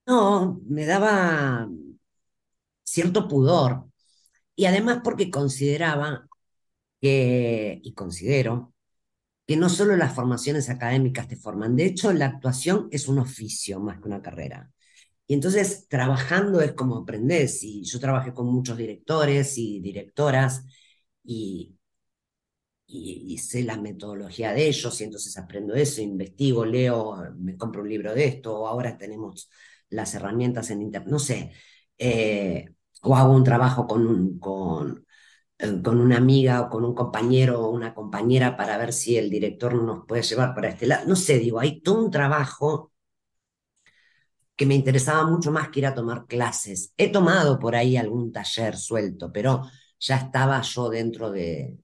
[0.05, 1.69] no, me daba
[2.83, 3.85] cierto pudor
[4.55, 6.27] y además porque consideraba
[7.01, 8.70] que, y considero,
[9.47, 13.79] que no solo las formaciones académicas te forman, de hecho la actuación es un oficio
[13.79, 14.71] más que una carrera.
[15.27, 17.63] Y entonces trabajando es como aprendes.
[17.63, 20.65] Y yo trabajé con muchos directores y directoras
[21.23, 21.77] y,
[22.87, 27.89] y, sé la metodología de ellos y entonces aprendo eso, investigo, leo, me compro un
[27.89, 29.49] libro de esto, o ahora tenemos
[29.89, 31.53] las herramientas en internet, no sé,
[31.97, 32.65] eh,
[33.03, 35.05] o hago un trabajo con, un, con,
[35.83, 39.73] con una amiga o con un compañero o una compañera para ver si el director
[39.75, 42.91] nos puede llevar para este lado, no sé, digo, hay todo un trabajo
[44.55, 46.93] que me interesaba mucho más que ir a tomar clases.
[46.97, 49.63] He tomado por ahí algún taller suelto, pero
[49.99, 51.77] ya estaba yo dentro de,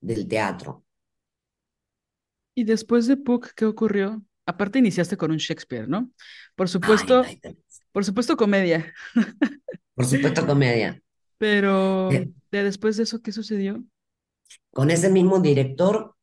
[0.00, 0.84] del teatro.
[2.54, 4.22] ¿Y después de Puck, qué ocurrió?
[4.44, 6.10] Aparte iniciaste con un Shakespeare, ¿no?
[6.54, 7.24] Por supuesto,
[7.92, 8.92] por supuesto comedia.
[9.94, 11.00] Por supuesto comedia.
[11.38, 13.84] Pero eh, de después de eso, ¿qué sucedió?
[14.72, 16.14] Con ese mismo director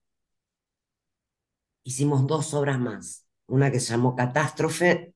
[1.84, 3.28] hicimos dos obras más.
[3.48, 5.14] Una que se llamó Catástrofe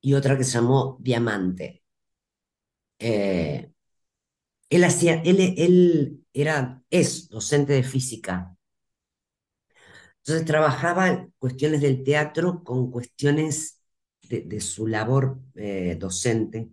[0.00, 1.82] y otra que se llamó Diamante.
[2.98, 3.72] Eh,
[4.68, 8.56] él hacía, él, él era, es docente de física.
[10.18, 13.80] Entonces trabajaba cuestiones del teatro con cuestiones
[14.28, 16.70] de, su labor eh, docente.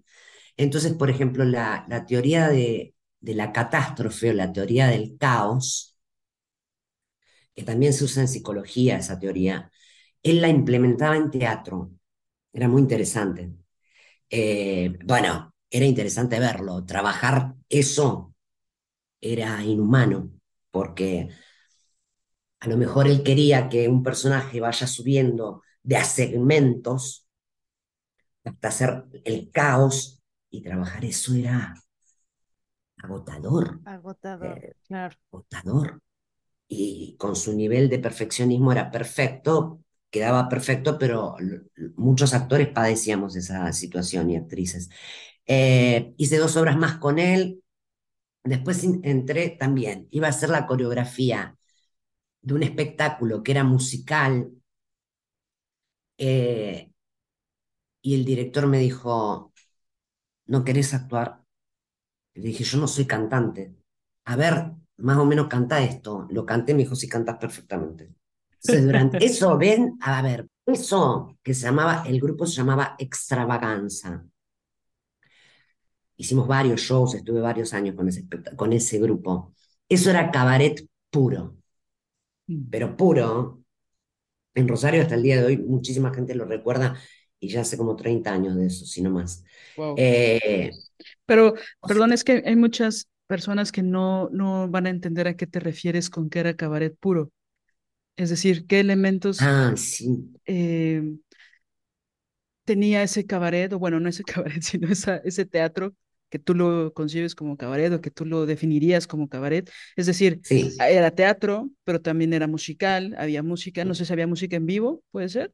[0.58, 5.98] Entonces, por ejemplo, la, teoría de, de, la catástrofe o la teoría del caos,
[7.56, 9.72] que también se usa en psicología esa teoría,
[10.24, 11.92] él la implementaba en teatro.
[12.54, 13.52] Era muy interesante.
[14.30, 16.86] Eh, bueno, era interesante verlo.
[16.86, 18.36] Trabajar eso
[19.22, 20.32] era inhumano,
[20.72, 21.30] porque
[22.60, 27.28] a lo mejor él quería que un personaje vaya subiendo de a segmentos
[28.44, 30.17] hasta hacer el caos
[30.50, 31.74] y trabajar eso era
[32.98, 33.80] agotador.
[33.86, 35.16] Agotador, eh, claro.
[35.32, 36.02] Agotador.
[36.68, 41.36] Y con su nivel de perfeccionismo era perfecto, quedaba perfecto, pero
[41.96, 44.90] muchos actores padecíamos esa situación y actrices.
[45.46, 47.64] Eh, hice dos obras más con él.
[48.44, 51.58] Después entré también, iba a hacer la coreografía
[52.42, 54.52] de un espectáculo que era musical.
[56.18, 56.92] Eh,
[58.02, 59.52] y el director me dijo,
[60.48, 61.42] ¿no querés actuar?
[62.34, 63.76] Le dije, yo no soy cantante.
[64.26, 66.28] A ver, más o menos canta esto.
[66.30, 68.14] Lo canté, me dijo, sí, cantas perfectamente.
[68.52, 74.26] Entonces, durante eso, ven, a ver, eso que se llamaba, el grupo se llamaba Extravaganza.
[76.16, 79.54] Hicimos varios shows, estuve varios años con ese, con ese grupo.
[79.88, 81.58] Eso era cabaret puro,
[82.48, 82.70] mm.
[82.70, 83.62] pero puro.
[84.56, 86.96] En Rosario hasta el día de hoy muchísima gente lo recuerda
[87.40, 89.44] y ya hace como 30 años de eso, si no más.
[89.98, 90.72] Eh,
[91.26, 91.54] pero,
[91.88, 95.60] perdón, es que hay muchas personas que no, no van a entender a qué te
[95.60, 97.32] refieres con que era cabaret puro.
[98.16, 100.32] Es decir, qué elementos ah, sí.
[100.46, 101.04] Eh,
[102.66, 105.94] tenía ese cabaret, o bueno, no ese cabaret, sino esa, ese teatro
[106.30, 109.70] que tú lo concibes como cabaret o que tú lo definirías como cabaret.
[109.96, 110.42] Es decir,
[110.80, 115.04] era teatro, pero también era musical, había música, no sé si había música en vivo,
[115.12, 115.54] ¿puede ser?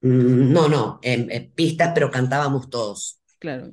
[0.00, 3.20] Mm, no, no, en, pistas, pero cantábamos todos.
[3.38, 3.72] Claro.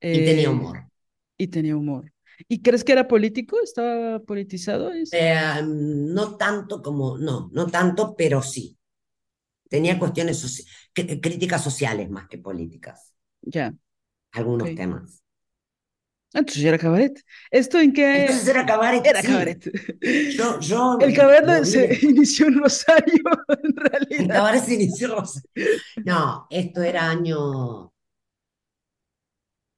[0.00, 0.86] y tenía eh, humor.
[1.36, 2.12] Y tenía humor.
[2.48, 3.58] ¿Y crees que era político?
[3.62, 4.90] ¿Estaba politizado?
[4.92, 8.78] Eh, no tanto como, no, no tanto, pero sí.
[9.68, 13.12] Tenía cuestiones, críticas sociales más que políticas.
[13.42, 13.74] Ya.
[14.32, 15.19] Algunos temas.
[16.32, 17.24] Entonces era cabaret.
[17.50, 18.22] ¿Esto en qué?
[18.22, 19.04] Entonces era cabaret.
[19.04, 19.70] Era cabaret.
[20.36, 23.22] Yo, yo, el cabaret se inició en Rosario,
[23.62, 24.20] en realidad.
[24.20, 25.50] El cabaret se inició en Rosario.
[26.04, 27.92] No, esto era año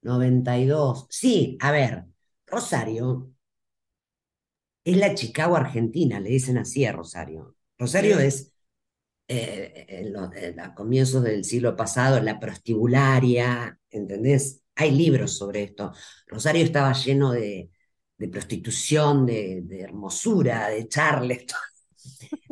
[0.02, 1.06] 92.
[1.10, 2.04] Sí, a ver,
[2.46, 3.32] Rosario
[4.84, 7.54] es la Chicago Argentina, le dicen así a Rosario.
[7.78, 8.52] Rosario es,
[9.28, 10.12] eh,
[10.58, 14.61] a comienzos del siglo pasado, la prostibularia, ¿entendés?
[14.74, 15.92] Hay libros sobre esto.
[16.26, 17.70] Rosario estaba lleno de,
[18.30, 21.46] prostitución, de, hermosura, de charles.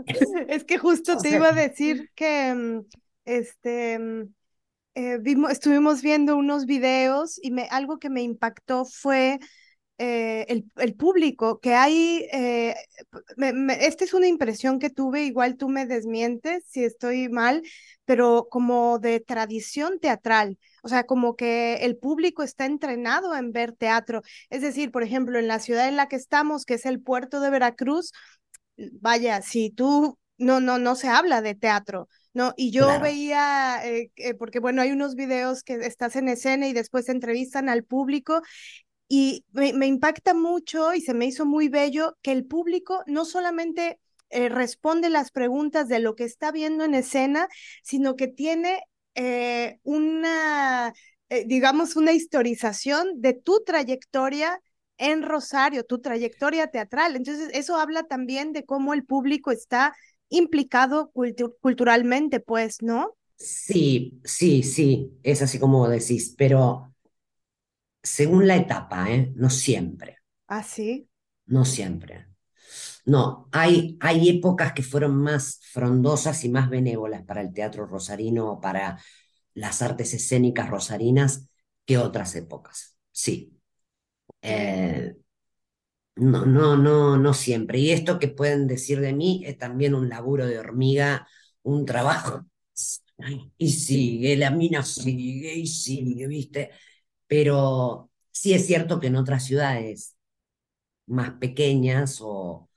[0.48, 2.80] es que justo te iba a decir que mm,
[3.24, 4.34] este, mm,
[4.94, 9.38] eh, vimos, estuvimos viendo unos videos y me, algo que me impactó fue
[10.02, 12.74] eh, el, público, que hay, eh,
[13.80, 17.62] esta es una impresión que tuve, igual tú me desmientes si estoy mal,
[18.06, 23.72] pero como de tradición teatral, o sea, como que el público está entrenado en ver
[23.72, 24.22] teatro.
[24.50, 27.40] Es decir, por ejemplo, en la ciudad en la que estamos, que es el puerto
[27.40, 28.12] de Veracruz,
[29.00, 32.08] vaya, si tú, no, no, no se habla de teatro.
[32.32, 36.72] No, y yo veía, eh, porque bueno, hay unos videos que estás en escena y
[36.72, 38.42] después entrevistan al público
[39.08, 43.98] y me, impacta mucho y se me hizo muy bello que el público no solamente
[44.30, 47.48] eh, responde las preguntas de lo que está viendo en escena,
[47.82, 48.84] sino que tiene
[49.22, 50.92] eh, una,
[51.28, 54.60] eh, digamos, una historización de tu trayectoria
[54.96, 57.16] en Rosario, tu trayectoria teatral.
[57.16, 59.94] Entonces, eso habla también de cómo el público está
[60.30, 61.10] implicado
[61.60, 63.14] culturalmente, pues, ¿no?
[63.36, 66.94] Sí, sí, sí, es así como decís, pero
[68.02, 69.32] según la etapa, ¿eh?
[69.36, 70.18] No siempre.
[70.48, 71.08] Ah, sí.
[71.48, 72.29] No siempre.
[73.10, 78.48] No, hay, hay épocas que fueron más frondosas y más benévolas para el teatro rosarino
[78.52, 79.00] o para
[79.54, 81.48] las artes escénicas rosarinas
[81.86, 82.98] que otras épocas.
[83.12, 83.58] Sí.
[84.42, 85.16] Eh,
[86.16, 87.78] no, no, no, no siempre.
[87.78, 91.26] Y esto que pueden decir de mí es también un laburo de hormiga,
[91.62, 92.46] un trabajo.
[93.58, 96.70] Y sigue, la mina sigue y sigue, ¿viste?
[97.26, 100.16] Pero sí es cierto que en otras ciudades
[101.06, 102.69] más pequeñas o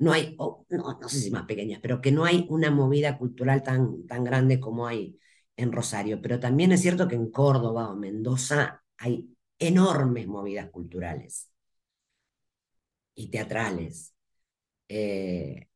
[0.00, 0.66] no hay, no,
[1.00, 4.60] no sé si más pequeñas, pero que no hay una movida cultural tan, tan grande
[4.60, 5.18] como hay
[5.56, 6.22] en Rosario.
[6.22, 11.50] Pero también es cierto que en Córdoba o Mendoza hay enormes movidas culturales
[13.14, 14.14] y teatrales.
[14.88, 15.68] Eh,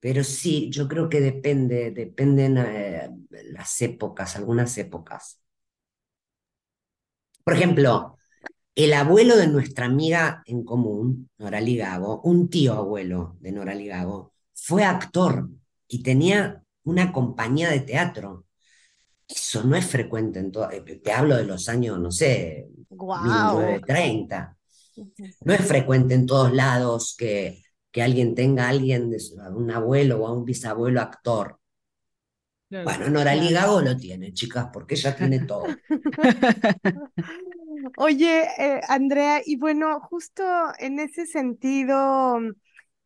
[0.00, 5.40] pero sí, yo creo que depende, dependen eh, las épocas, algunas épocas.
[7.44, 8.18] Por ejemplo,
[8.74, 14.32] el abuelo de nuestra amiga en común, Nora Ligago, un tío abuelo de Nora Ligago,
[14.52, 15.48] fue actor
[15.86, 18.46] y tenía una compañía de teatro.
[19.28, 24.56] Eso no es frecuente en todo, eh, te hablo de los años, no sé, 1930.
[25.44, 29.18] No es frecuente en todos lados que, que alguien tenga a alguien, de,
[29.54, 31.58] un abuelo o a un bisabuelo actor.
[32.70, 35.64] bueno, Nora Ligago lo tiene, chicas, porque ella tiene todo.
[37.96, 40.42] Oye, eh, Andrea, y bueno, justo
[40.78, 42.38] en ese sentido,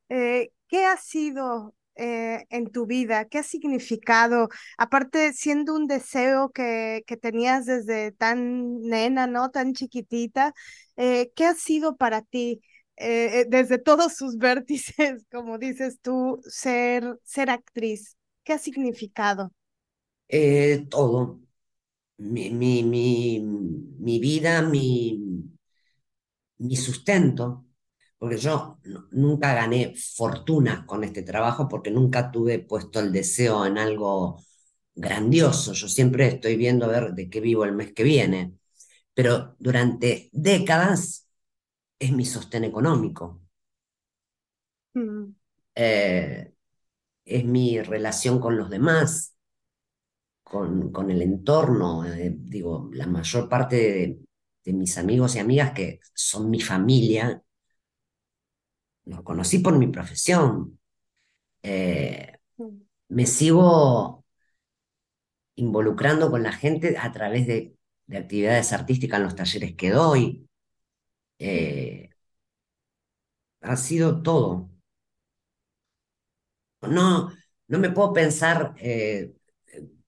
[0.09, 3.27] eh, ¿qué ha sido eh, en tu vida?
[3.27, 4.49] ¿Qué ha significado?
[4.79, 9.51] Aparte, siendo un deseo que, que tenías desde tan nena, ¿no?
[9.51, 10.55] Tan chiquitita,
[10.97, 12.61] ¿qué ha sido para ti?
[13.01, 19.53] desde todos sus vértices, como dices tú, ser, ser actriz, ¿qué ha significado?
[20.91, 21.41] todo,
[22.19, 25.19] mi, mi, mi, vida, mi,
[26.59, 27.65] mi sustento,
[28.19, 28.79] porque yo
[29.13, 34.43] nunca gané fortuna con este trabajo porque nunca tuve puesto el deseo en algo
[34.95, 35.73] grandioso.
[35.73, 38.55] Yo siempre estoy viendo a ver de qué vivo el mes que viene,
[39.15, 41.29] pero durante décadas
[41.99, 43.43] es mi sostén económico.
[44.95, 45.35] Mm.
[45.75, 46.53] Eh,
[47.25, 49.37] es mi relación con los demás,
[50.51, 52.05] con, con el entorno.
[52.05, 54.19] Eh, digo, la mayor parte de,
[54.65, 57.43] de, mis amigos y amigas que son mi familia,
[59.05, 60.79] los conocí por mi profesión.
[61.63, 62.39] Eh,
[63.09, 64.25] me sigo
[65.57, 67.75] involucrando con la gente a través de,
[68.07, 70.49] de actividades artísticas en los talleres que doy.
[71.39, 72.11] Eh,
[73.61, 74.69] ha sido todo.
[76.83, 77.31] No,
[77.69, 79.33] no me puedo pensar eh,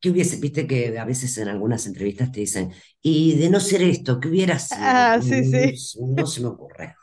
[0.01, 2.73] ¿qué hubiese, viste que a veces en algunas entrevistas te dicen,
[3.03, 5.11] y de no ser esto, ¿qué hubiera sido?
[5.11, 5.87] Ah, sí, sí.
[6.01, 6.97] No, se me ocurre.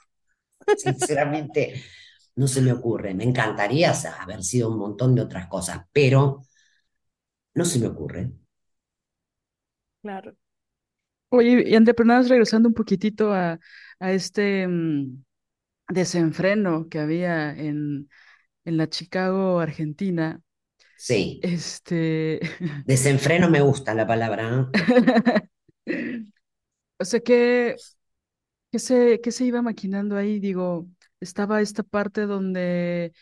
[0.75, 1.83] Sinceramente,
[2.35, 3.13] no se me ocurre.
[3.15, 6.43] Me encantaría haber sido un montón de otras cosas, pero
[7.55, 8.31] no se me ocurre.
[10.01, 10.35] Claro.
[11.29, 13.59] Oye, y Entrepreneurs, regresando un poquitito a,
[13.99, 15.23] a este mm,
[15.89, 18.09] desenfreno que había en,
[18.65, 20.41] en la Chicago, Argentina,
[20.97, 21.39] Sí.
[21.43, 22.39] Este.
[22.85, 24.69] Desenfreno me gusta la palabra.
[24.73, 25.49] ¿eh?
[26.99, 27.75] o sea, que,
[28.71, 30.39] que, se, que se iba maquinando ahí?
[30.39, 30.87] Digo,
[31.19, 33.13] estaba esta parte donde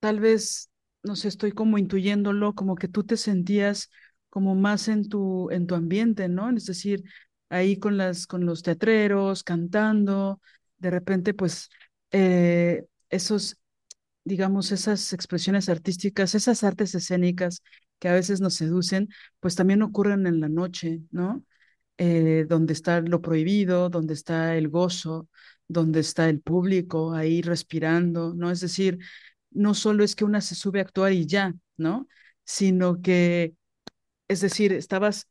[0.00, 0.70] tal vez,
[1.02, 3.90] no sé, estoy como intuyéndolo, como que tú te sentías
[4.30, 6.50] como más en tu, en tu ambiente, ¿no?
[6.50, 7.04] Es decir,
[7.48, 10.40] ahí con las, con los teatreros, cantando,
[10.78, 11.68] de repente, pues,
[12.10, 13.56] eh, esos,
[14.24, 17.62] digamos, esas expresiones artísticas, esas artes escénicas
[17.98, 19.08] que a veces nos seducen,
[19.40, 21.44] pues también ocurren en la noche, ¿no?
[21.98, 25.28] Eh, donde está lo prohibido, donde está el gozo,
[25.68, 28.50] donde está el público ahí respirando, ¿no?
[28.50, 28.98] Es decir,
[29.50, 32.08] no solo es que una se sube a actuar y ya, ¿no?
[32.44, 33.54] Sino que,
[34.28, 35.28] es decir, estabas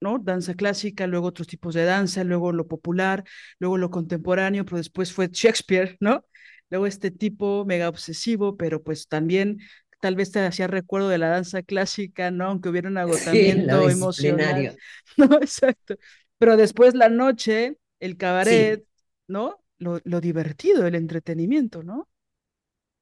[0.00, 0.18] ¿no?
[0.20, 3.24] Danza clásica, luego otros tipos de danza, luego lo popular,
[3.58, 6.24] luego lo contemporáneo, pero después fue Shakespeare, ¿no?
[6.72, 9.58] Luego este tipo mega obsesivo, pero pues también
[10.00, 12.46] tal vez te hacía recuerdo de la danza clásica, ¿no?
[12.46, 14.74] Aunque hubiera un agotamiento emocional.
[15.18, 15.96] No, exacto.
[16.38, 18.86] Pero después la noche, el cabaret,
[19.28, 19.62] ¿no?
[19.76, 22.08] Lo, lo divertido, el entretenimiento, ¿no?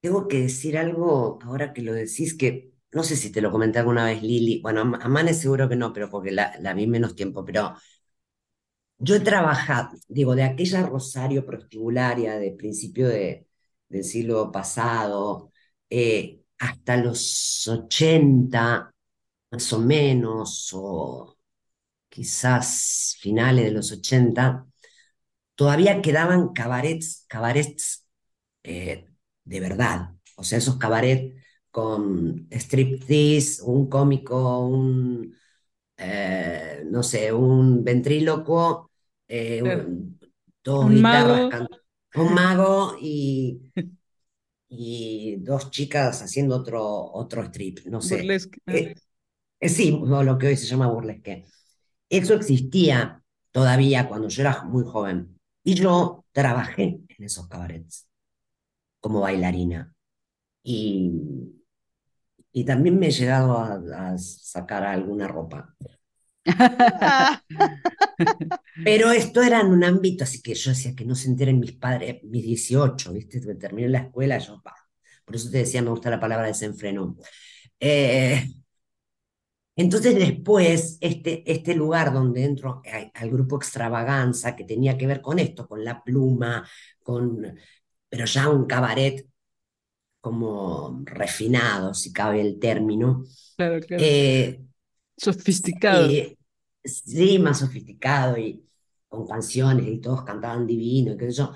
[0.01, 3.79] Tengo que decir algo ahora que lo decís que no sé si te lo comenté
[3.79, 7.15] alguna vez, Lili, bueno, a Mane seguro que no, pero porque la, la vi menos
[7.15, 7.75] tiempo, pero
[8.99, 13.47] yo he trabajado, digo, de aquella Rosario prostibularia de principio de,
[13.91, 15.53] del siglo pasado
[15.91, 18.95] eh, hasta los 80,
[19.51, 21.37] más o menos, o
[22.09, 24.67] quizás finales de los 80,
[25.55, 28.07] todavía quedaban cabarets, cabarets
[28.63, 29.07] eh,
[29.45, 30.15] de verdad.
[30.37, 31.35] O sea, esos cabarets
[31.71, 35.37] con striptease, un cómico, un,
[35.97, 38.91] eh, no sé, un ventríloco,
[39.29, 40.19] eh, un,
[40.95, 41.80] guitarras, mago.
[42.17, 43.61] Un mago y,
[44.69, 48.17] y dos chicas haciendo otro, otro strip, no sé.
[48.19, 48.59] Burlesque.
[48.67, 48.73] Ah.
[48.75, 48.95] Eh,
[49.61, 51.47] eh, sí, lo que hoy se llama burlesque.
[52.09, 55.39] Eso existía todavía cuando yo era muy joven.
[55.65, 58.09] Y yo trabajé en esos cabarets
[59.01, 59.95] como bailarina.
[60.63, 61.13] Y,
[62.53, 63.75] y también me he llegado a,
[64.13, 65.75] a sacar alguna ropa.
[68.83, 71.73] Pero esto era en un ámbito, así que yo decía que no se enteren mis
[71.73, 73.41] padres, mis 18, ¿viste?
[73.57, 74.75] Terminé la escuela, yo, pa.
[75.25, 77.17] Por eso te decía, me gusta la palabra desenfreno.
[77.81, 78.45] Eh,
[79.77, 85.21] entonces después, este, este lugar donde entro a- al grupo Extravaganza, que tenía que ver
[85.23, 86.69] con esto, con la pluma,
[87.03, 87.57] con,
[88.09, 89.27] pero ya un cabaret
[90.21, 93.25] como refinado, si cabe el término,
[93.57, 94.09] Claro, claro.
[94.09, 94.61] eh,
[95.17, 96.11] Sofisticado.
[96.11, 96.37] y,
[96.85, 98.65] sí, más sofisticado y
[99.09, 101.55] con canciones y todos cantaban divino, y qué sé yo,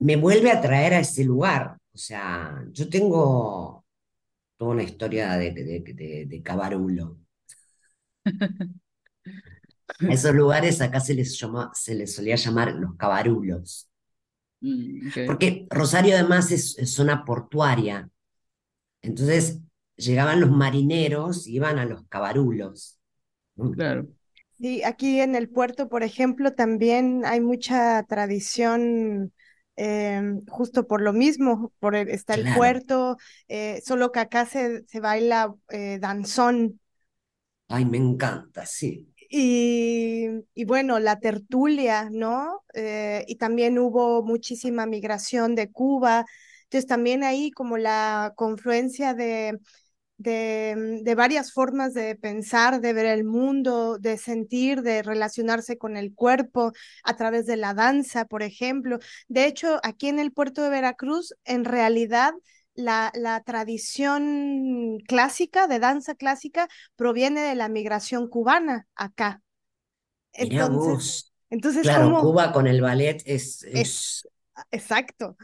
[0.00, 1.76] me vuelve a traer a ese lugar.
[1.94, 3.84] O sea, yo tengo
[4.56, 7.18] toda una historia de, de, de, de cabarulo.
[10.08, 13.88] A esos lugares acá se les llama, se les solía llamar los cabarulos.
[14.60, 15.10] Mm.
[15.26, 18.10] Porque Rosario además es, es zona portuaria.
[19.02, 19.60] Entonces
[19.96, 22.98] llegaban los marineros y iban a los cabarulos.
[23.74, 24.08] Claro.
[24.62, 29.32] Sí, aquí en el puerto, por ejemplo, también hay mucha tradición,
[29.76, 32.48] em, justo por lo mismo, por el- está el Claro.
[32.48, 33.16] puerto,
[33.48, 36.80] eh, solo que acá se, se baila eh, danzón.
[37.68, 39.12] Ay, me encanta, sí.
[39.34, 42.62] Y, y bueno, la tertulia, ¿no?
[42.74, 46.26] Eh, y también hubo muchísima migración de Cuba.
[46.64, 49.58] Entonces también ahí como la confluencia de,
[50.22, 55.96] de, de varias formas de pensar, de ver el mundo, de sentir, de relacionarse con
[55.96, 56.72] el cuerpo
[57.04, 58.98] a través de la danza, por ejemplo.
[59.28, 62.32] De hecho, aquí en el puerto de Veracruz, en realidad
[62.74, 69.42] la, la tradición clásica, de danza clásica, proviene de la migración cubana acá.
[70.32, 74.28] Entonces, entonces Claro, Cuba con el ballet es, es es
[74.70, 75.36] exacto.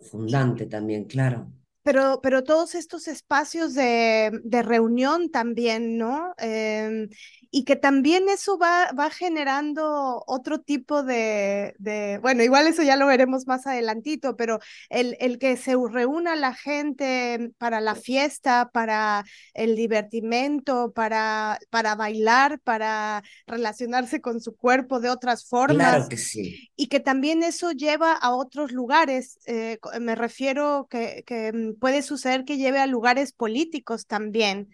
[0.00, 1.50] fundante también, claro.
[1.82, 6.34] Pero, pero todos estos espacios de, de reunión también, ¿no?
[6.38, 7.08] Em,
[7.50, 12.96] y que también eso va, va generando otro tipo de, de, bueno, igual eso ya
[12.96, 14.58] lo veremos más adelantito, pero
[14.88, 19.24] el, el que se reúna la gente para la fiesta, para
[19.54, 26.16] el divertimento, para, para bailar, para relacionarse con su cuerpo de otras Claro formas que
[26.18, 26.70] sí.
[26.76, 29.38] y que también eso lleva a otros lugares.
[29.46, 34.68] eh, me refiero que, que puede suceder que lleve a lugares políticos también.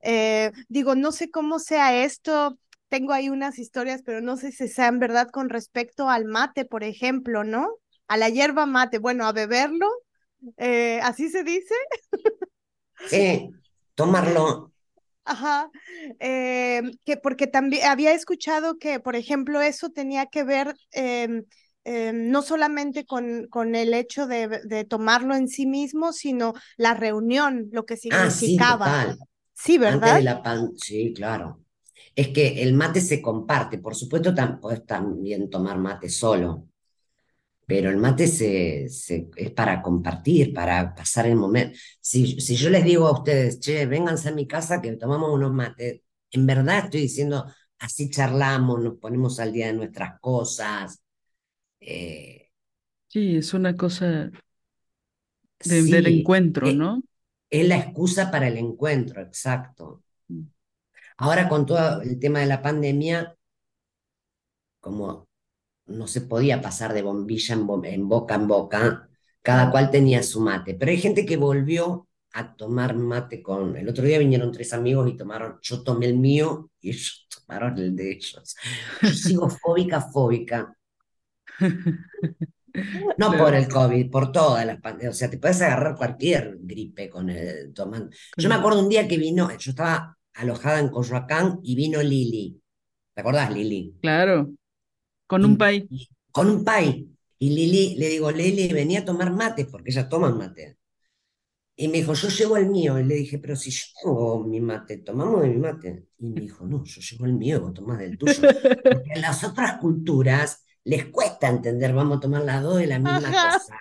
[0.00, 2.58] Eh, digo, no sé cómo sea esto.
[2.88, 6.84] Tengo ahí unas historias, pero no sé si sean verdad con respecto al mate, por
[6.84, 7.68] ejemplo, ¿no?
[8.08, 8.98] A la hierba mate.
[8.98, 9.88] Bueno, a beberlo,
[10.58, 11.74] eh, así se dice.
[13.10, 13.48] Eh,
[13.94, 14.72] tomarlo,
[15.24, 15.70] Ajá,
[16.18, 20.74] eh, que porque también había escuchado que, por ejemplo, eso tenía que ver
[21.84, 26.94] em, no solamente con, con el hecho de, de tomarlo en sí mismo, sino la
[26.94, 28.66] reunión, lo que ah, sí, significaba.
[28.66, 29.18] total.
[29.54, 30.16] Sí, Antes ¿verdad?
[30.16, 31.64] de la pan, sí, claro.
[32.16, 34.34] Es que el mate se comparte, por supuesto,
[34.86, 36.68] también tomar mate solo,
[37.66, 41.78] pero el mate se, se- es para compartir, para pasar el momento.
[42.00, 45.52] Si, si yo les digo a ustedes, che, vénganse a mi casa que tomamos unos
[45.52, 47.46] mates, en verdad estoy diciendo,
[47.78, 51.00] así charlamos, nos ponemos al día de nuestras cosas.
[51.82, 52.50] Eh,
[53.08, 54.32] Sí, es una cosa
[55.64, 57.02] de- del encuentro, eh, ¿no?
[57.50, 60.04] es la excusa para el encuentro, exacto.
[60.28, 60.42] Mm.
[61.16, 63.34] Ahora con todo el tema de la pandemia,
[64.80, 65.28] como
[65.86, 69.08] no se podía pasar de bombilla en, bo- en boca en boca,
[69.42, 70.74] cada cual tenía su mate.
[70.74, 73.76] Pero hay gente que volvió a tomar mate con...
[73.76, 77.78] El otro día vinieron tres amigos y tomaron, yo tomé el mío y ellos tomaron
[77.78, 78.56] el de ellos.
[79.02, 80.76] Yo sigo fóbica, fóbica.
[83.18, 85.14] No por el COVID, por todas las pandemias.
[85.14, 88.10] O sea, te puedes agarrar cualquier gripe con el tomando.
[88.36, 92.58] Yo me acuerdo un día que vino, yo estaba alojada en Coyoacán y vino Lili.
[93.14, 93.94] ¿Te acordás, Lili?
[94.00, 94.52] Claro,
[95.26, 95.86] con un pay.
[96.30, 97.08] con un pay.
[97.38, 100.78] Y Lili, le digo, Lili, venía a tomar mate, porque ella toma mate.
[101.74, 102.98] Y me dijo, yo llevo el mío.
[102.98, 106.06] Y le dije, pero si yo tengo mi mate, tomamos de mi mate.
[106.18, 108.40] Y me dijo, no, yo llevo el mío, vos tomás del tuyo.
[108.84, 112.98] Porque en las otras culturas les cuesta entender, vamos a tomar las dos de la
[112.98, 113.76] misma cosa.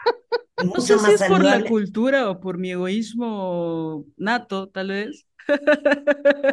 [0.64, 5.26] no sé si es por la cultura o por mi egoísmo nato, tal vez.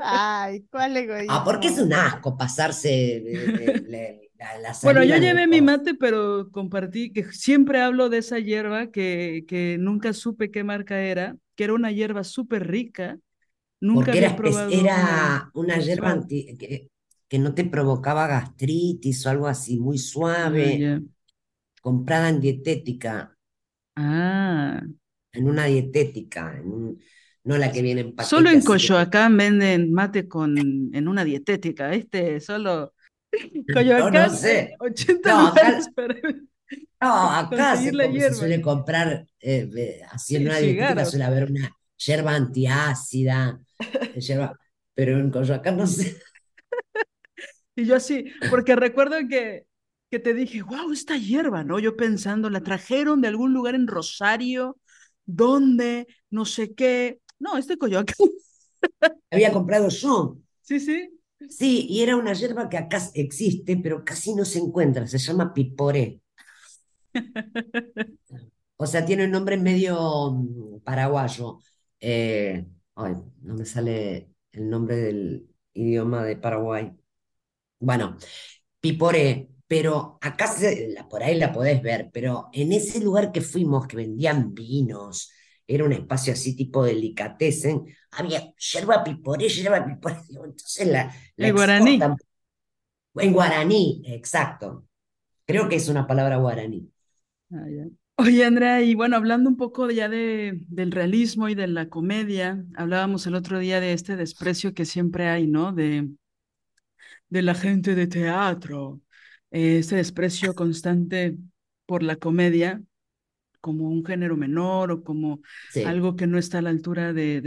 [0.02, 1.32] Ay, ¿cuál egoísmo?
[1.32, 3.22] Ah, porque es un asco pasarse
[3.88, 9.44] la, Bueno, yo llevé mi mate, pero compartí que siempre hablo de esa hierba que,
[9.46, 13.18] que nunca supe qué marca era, que era una hierba súper rica.
[13.80, 16.56] Nunca porque era, probado era una, hierba anti,
[17.28, 21.00] que no te provocaba gastritis o algo así, muy suave, ah,
[21.82, 23.36] comprada en dietética.
[23.96, 24.82] Ah.
[25.32, 26.62] En una dietética,
[27.44, 28.30] no la que viene en paquete.
[28.30, 32.40] Solo en Coyoacán venden mate con, en una dietética, ¿viste?
[32.40, 32.94] Solo
[33.74, 34.74] Coyoacán, no, sé.
[34.80, 35.78] 80 no, acá,
[37.00, 43.60] no, acá se, suele comprar, eh, así en una dietética suele haber una hierba antiácida,
[44.94, 46.16] pero en Coyoacán no sé.
[47.78, 49.64] Y yo así, porque recuerdo que,
[50.10, 51.78] que te dije, wow, esta hierba, ¿no?
[51.78, 54.80] Yo pensando, la trajeron de algún lugar en Rosario,
[55.24, 56.08] ¿dónde?
[56.28, 57.20] No sé qué.
[57.38, 58.16] No, este Coyoacán.
[59.30, 60.38] Había comprado yo.
[60.60, 61.20] Sí, sí.
[61.48, 65.54] Sí, y era una hierba que acá existe, pero casi no se encuentra, se llama
[65.54, 66.20] piporé.
[68.76, 71.60] o sea, tiene un nombre medio mm, paraguayo.
[72.00, 72.66] Eh,
[72.96, 76.92] ay, no me sale el nombre del idioma de Paraguay.
[77.80, 78.16] Bueno,
[78.80, 80.54] Piporé, pero acá
[81.10, 85.30] por ahí la podés ver, pero en ese lugar que fuimos, que vendían vinos,
[85.66, 91.14] era un espacio así tipo delicatessen, había yerba piporé, yerba piporé, entonces la...
[91.36, 92.00] en guaraní.
[93.14, 94.86] En guaraní, exacto.
[95.44, 96.88] Creo que es una palabra guaraní.
[97.52, 97.64] Ah,
[98.16, 102.64] Oye, Andrea, y bueno, hablando un poco ya de, del realismo y de la comedia,
[102.74, 105.72] hablábamos el otro día de este desprecio que siempre hay, ¿no?
[105.72, 106.08] De,
[107.28, 109.00] de la gente de teatro,
[109.50, 111.36] ese desprecio constante
[111.86, 112.82] por la comedia
[113.60, 115.40] como un género menor o como
[115.86, 117.40] algo que no está a la altura de,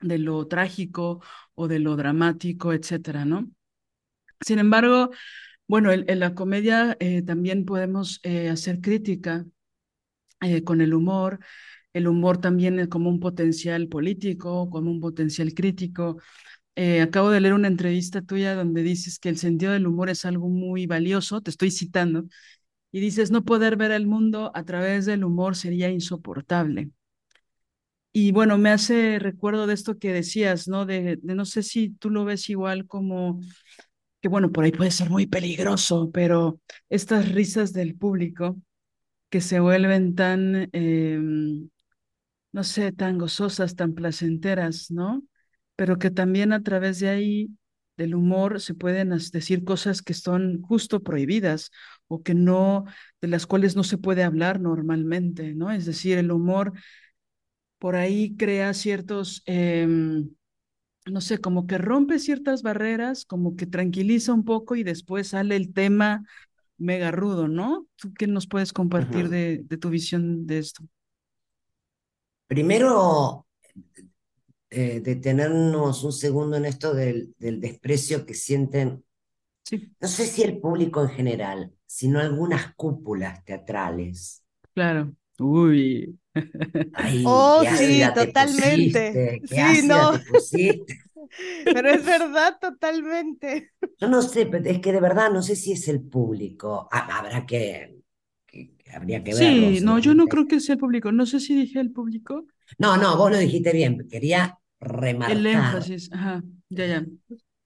[0.00, 1.22] de lo trágico
[1.54, 3.50] o de lo dramático, etcétera, ¿no?
[4.40, 5.10] Sin embargo,
[5.66, 9.46] bueno, en, la comedia eh, también podemos eh, hacer crítica
[10.40, 11.40] eh, con el humor.
[11.92, 16.18] El humor también es como un potencial político, como un potencial crítico.
[16.76, 20.24] Eh, acabo de leer una entrevista tuya donde dices que el sentido del humor es
[20.24, 22.24] algo muy valioso, te estoy citando,
[22.92, 26.90] y dices, no poder ver el mundo a través del humor sería insoportable.
[28.12, 30.86] Y bueno, me hace recuerdo de esto que decías, ¿no?
[30.86, 33.40] De, no sé si tú lo ves igual como
[34.22, 36.60] que, bueno, por ahí puede ser muy peligroso, pero
[36.90, 38.56] estas risas del público
[39.30, 41.70] que se vuelven tan, em,
[42.52, 45.24] no sé, tan gozosas, tan placenteras, ¿no?
[45.76, 47.50] Pero que también a través de ahí,
[47.96, 51.70] del humor, se pueden decir cosas que son justo prohibidas
[52.08, 52.84] o que no,
[53.20, 55.70] de las cuales no se puede hablar normalmente, ¿no?
[55.70, 56.72] Es decir, el humor
[57.78, 60.30] por ahí crea ciertos, em,
[61.06, 65.56] no sé, como que rompe ciertas barreras, como que tranquiliza un poco y después sale
[65.56, 66.24] el tema
[66.78, 67.88] mega rudo, ¿no?
[67.96, 70.84] ¿Tú qué nos puedes compartir de, de tu visión de esto?
[72.46, 73.44] Primero,
[74.74, 79.04] eh, detenernos un segundo en esto del, del desprecio que sienten,
[80.00, 84.44] no sé si el público en general, sino algunas cúpulas teatrales.
[84.74, 85.14] Claro.
[85.38, 86.18] Uy.
[87.24, 89.40] oh, sí, totalmente.
[89.44, 90.12] sí, no.
[91.64, 93.70] Pero es verdad, totalmente.
[93.98, 96.88] Yo no sé, es que de verdad no sé si es el público.
[96.90, 97.96] Habrá que,
[98.92, 99.70] habría que verlo.
[99.70, 101.10] Sí, no, yo no creo que sea el público.
[101.12, 102.46] No sé si dije el público.
[102.78, 104.06] No, no, vos lo dijiste bien.
[104.08, 107.06] Quería remarcar el énfasis, ajá, ya, ya.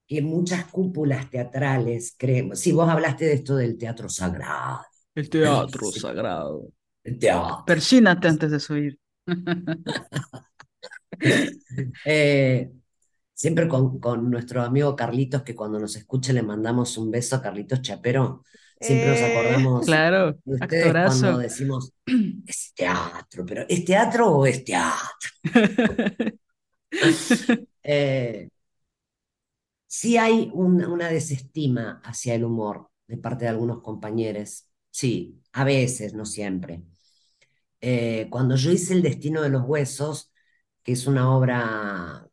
[0.07, 4.81] que muchas cúpulas teatrales creemos, si vos hablaste de esto del teatro sagrado.
[5.13, 6.69] El teatro sagrado.
[7.03, 7.63] El teatro.
[7.65, 8.99] Persínate antes de subir.
[12.05, 12.71] eh,
[13.33, 17.41] siempre con, con, nuestro amigo Carlitos, que cuando nos escucha le mandamos un beso a
[17.41, 18.43] Carlitos Chapero.
[18.81, 21.93] Siempre nos acordamos claro, de ustedes cuando decimos,
[22.45, 25.29] es teatro, pero ¿es teatro o es teatro?
[27.83, 28.49] eh,
[29.87, 36.13] sí hay una desestima hacia el humor de parte de algunos compañeros sí, a veces,
[36.13, 36.83] no siempre.
[37.81, 40.31] Eh, cuando yo hice El Destino de los Huesos,
[40.83, 42.27] que es una obra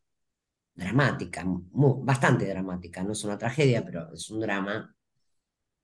[0.74, 4.96] dramática, bastante dramática, no es una tragedia, pero es un drama,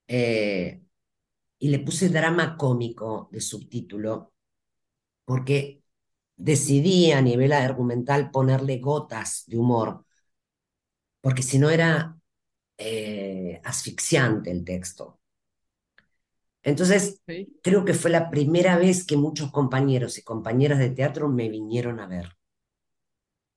[0.09, 0.83] eh,
[1.59, 4.35] y le puse drama cómico de subtítulo,
[5.25, 5.82] porque
[6.43, 10.05] decidí a nivel argumental ponerle gotas de humor,
[11.20, 12.18] porque si no era
[12.78, 15.20] eh, asfixiante el texto.
[16.64, 17.20] Entonces,
[17.62, 22.01] creo que fue la primera vez que muchos compañeros y compañeras de teatro me vinieron
[22.01, 22.36] a ver.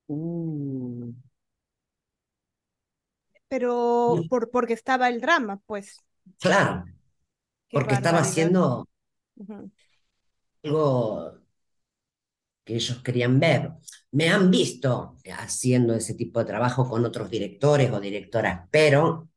[0.07, 1.11] Uh.
[3.47, 5.97] Pero por, porque estaba el drama, pues.
[6.39, 6.85] Claro,
[7.71, 8.87] porque estaba haciendo
[10.63, 11.44] algo
[12.65, 13.71] que ellos querían ver.
[14.11, 19.29] Me han visto haciendo ese tipo de trabajo con otros directores o directoras, pero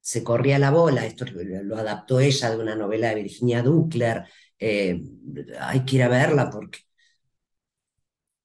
[0.00, 4.24] se corría la bola, esto lo adaptó ella de una novela de Virginia Duckler,
[4.58, 5.02] eh,
[5.60, 6.80] hay que ir a verla porque...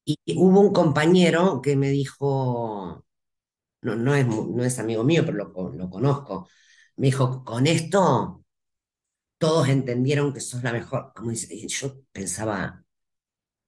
[0.06, 3.06] Y hubo un compañero que me dijo,
[3.82, 6.50] no, no, es, no es amigo mío, pero lo, conozco,
[6.98, 8.44] me dijo, con esto
[9.38, 11.14] todos entendieron que sos la mejor.
[11.68, 12.84] Yo pensaba,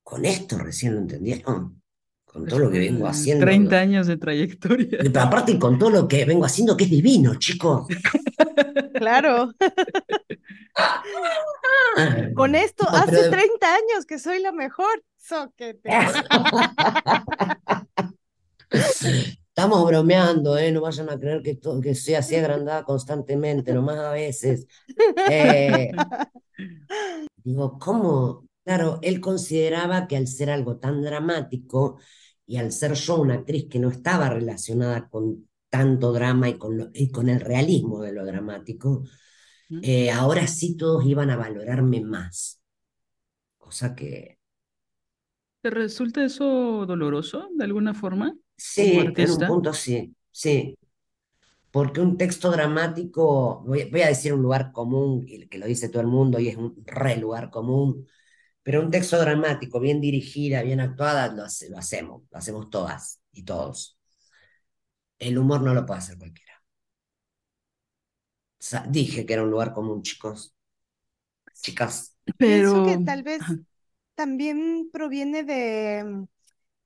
[0.03, 1.81] con esto recién lo entendieron
[2.31, 3.45] con todo lo que vengo haciendo.
[3.45, 4.99] 30 años de trayectoria.
[5.01, 7.87] Pero aparte con todo lo que vengo haciendo, que es divino, chicos.
[8.93, 9.51] Claro.
[12.35, 15.03] con esto, hace 30 años que soy la mejor.
[18.69, 20.71] Estamos bromeando, ¿eh?
[20.71, 24.67] No vayan a creer que, todo, que sea así agrandada constantemente, nomás a veces.
[25.29, 25.91] Eh,
[27.43, 28.45] digo, ¿cómo?
[28.63, 31.99] Claro, él consideraba que al ser algo tan dramático,
[32.51, 36.91] y al ser yo una actriz que no estaba relacionada con tanto drama y con,
[36.93, 39.03] y con el realismo de lo dramático,
[39.81, 42.61] eh, ahora sí todos iban a valorarme más.
[43.57, 44.37] Cosa que...
[45.61, 48.35] ¿Te resulta eso doloroso de alguna forma?
[48.57, 50.75] Sí, en un punto sí, sí.
[51.71, 56.01] Porque un texto dramático, voy, voy, a decir un lugar común, que lo dice todo
[56.01, 58.05] el mundo y es un re lugar común,
[58.63, 63.43] pero un texto dramático, bien dirigida, bien actuada, lo, lo hacemos, lo hacemos todas y
[63.43, 63.99] todos.
[65.19, 66.61] El humor no lo puede hacer cualquiera.
[68.89, 70.55] dije que era un lugar común, chicos.
[71.61, 72.17] Chicas.
[72.37, 72.83] Pero...
[72.83, 73.41] Pienso que tal vez
[74.15, 76.27] también proviene de,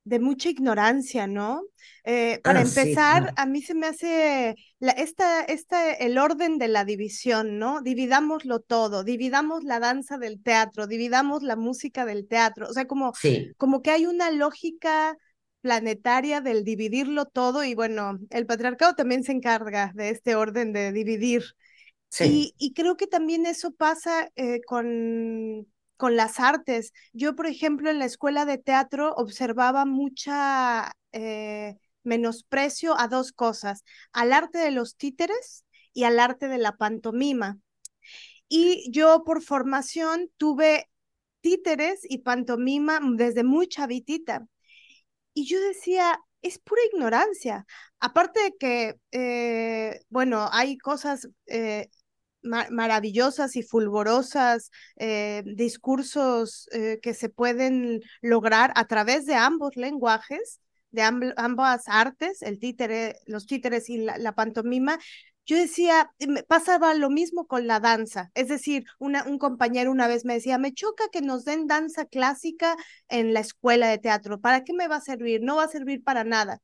[0.06, 1.62] de mucha ignorancia, ¿no?
[2.04, 6.68] Eh, para ah, empezar, a mí se me hace la, esta, esta, el orden de
[6.68, 7.82] la división, ¿no?
[7.82, 13.12] Dividámoslo todo, dividamos la danza del teatro, dividamos la música del teatro, o sea, como,
[13.56, 15.16] como que hay una lógica
[15.60, 20.92] planetaria del dividirlo todo y bueno, el patriarcado también se encarga de este orden de
[20.92, 21.42] dividir.
[22.20, 25.66] Y, y, creo que también eso pasa eh, con
[25.96, 26.92] con las artes.
[27.12, 33.84] Yo, por ejemplo, en la escuela de teatro observaba mucha eh, menosprecio a dos cosas,
[34.12, 37.58] al arte de los títeres y al arte de la pantomima.
[38.48, 40.88] Y yo por formación tuve
[41.40, 44.46] títeres y pantomima desde muy chavitita.
[45.34, 47.66] Y yo decía, es pura ignorancia.
[48.00, 51.88] Aparte de que, eh, bueno, hay cosas eh,
[52.46, 60.60] maravillosas y fulgurosas eh, discursos eh, que se pueden lograr a través de ambos lenguajes,
[60.90, 64.98] de ambas artes, el títere, los títeres y la, pantomima.
[65.44, 66.10] Yo decía,
[66.48, 70.72] pasaba lo mismo con la danza, es decir, un compañero una vez me decía, me
[70.72, 72.76] choca que nos den danza clásica
[73.08, 75.42] en la escuela de teatro, ¿para qué me va a servir?
[75.42, 76.60] No va a servir para nada.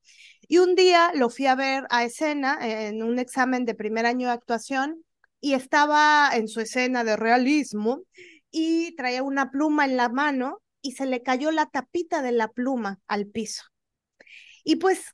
[0.49, 4.27] Y un día lo fui a ver a escena en un examen de primer año
[4.29, 5.05] de actuación
[5.43, 8.05] y estaba en su escena de realismo
[8.51, 12.49] y traía una pluma en la mano y se le cayó la tapita de la
[12.49, 13.65] pluma al piso.
[14.65, 15.05] Y pues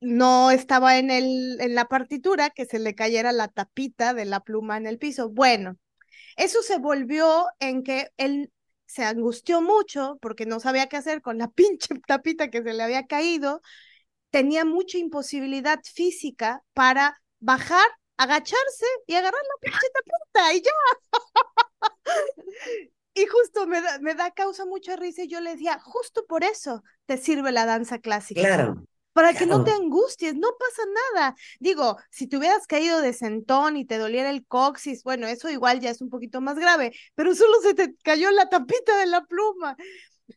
[0.00, 4.40] no estaba en, el, en la partitura que se le cayera la tapita de la
[4.40, 5.28] pluma en el piso.
[5.28, 5.76] Bueno,
[6.36, 8.52] eso se volvió en que él
[8.86, 12.82] se angustió mucho porque no sabía qué hacer con la pinche tapita que se le
[12.84, 13.60] había caído.
[14.30, 20.70] Tenía mucha imposibilidad física para bajar agacharse y agarrar la pinche tapita y ya.
[23.14, 26.44] y justo me da, me da causa mucha risa y yo le decía, justo por
[26.44, 28.40] eso te sirve la danza clásica.
[28.40, 28.84] Claro.
[29.14, 30.82] Para que no te angusties, no pasa
[31.14, 31.36] nada.
[31.60, 35.78] Digo, si te hubieras caído de sentón y te doliera el coxis, bueno, eso igual
[35.78, 39.24] ya es un poquito más grave, pero solo se te cayó la tapita de la
[39.24, 39.76] pluma.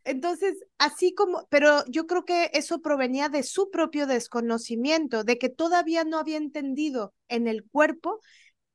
[0.04, 5.50] Entonces, así como, pero yo creo que eso provenía de su propio desconocimiento, de que
[5.50, 8.20] todavía no había entendido en el cuerpo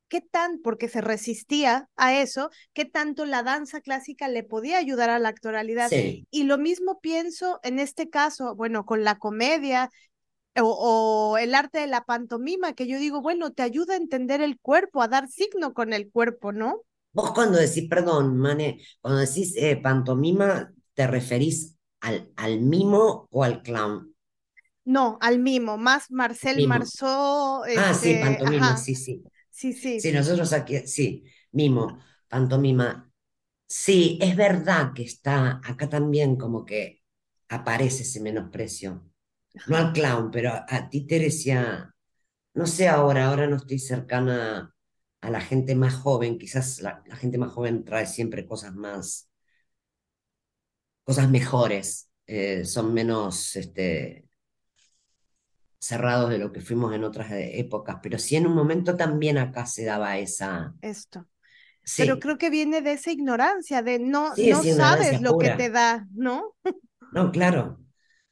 [0.08, 5.08] qué tan, porque se resistía a eso, qué tanto la danza clásica le podía ayudar
[5.08, 5.88] a la actualidad.
[5.88, 6.26] Sí.
[6.30, 9.88] Y lo mismo pienso en este caso, bueno, con la comedia
[10.60, 14.42] o, o, el arte de la pantomima, que yo digo, bueno, te ayuda a entender
[14.42, 16.82] el cuerpo, a dar signo con el cuerpo, ¿no?
[17.12, 23.45] Vos cuando decís, perdón, Mane, cuando decís eh, pantomima, ¿te referís al, al mimo o
[23.45, 24.14] al clown?
[24.84, 26.62] No, al mimo, más Marcel Mimo.
[26.62, 27.64] Marceau.
[27.74, 29.24] Ah, sí, este, pantomima, ajá, sí, sí.
[29.51, 33.12] sí, sí, Sí, nosotros aquí, sí, mimo, pantomima.
[33.68, 37.03] Sí, es verdad que está acá también como que
[37.49, 39.05] aparece ese menosprecio.
[39.66, 41.95] No al clown, pero a, a ti, Teresia,
[42.55, 44.74] no sé ahora, ahora no estoy cercana
[45.22, 49.30] a la gente más joven, quizás la, la gente más joven trae siempre cosas más,
[51.05, 54.28] cosas mejores, eh, son menos este,
[55.78, 59.36] cerrados de lo que fuimos en otras eh, épocas, pero sí en un momento también
[59.38, 61.26] acá se daba esa, esto.
[61.96, 65.70] Pero creo que viene de esa ignorancia, de no, sí, no sabes lo que te
[65.70, 66.55] da, ¿no?
[67.11, 67.84] No, claro,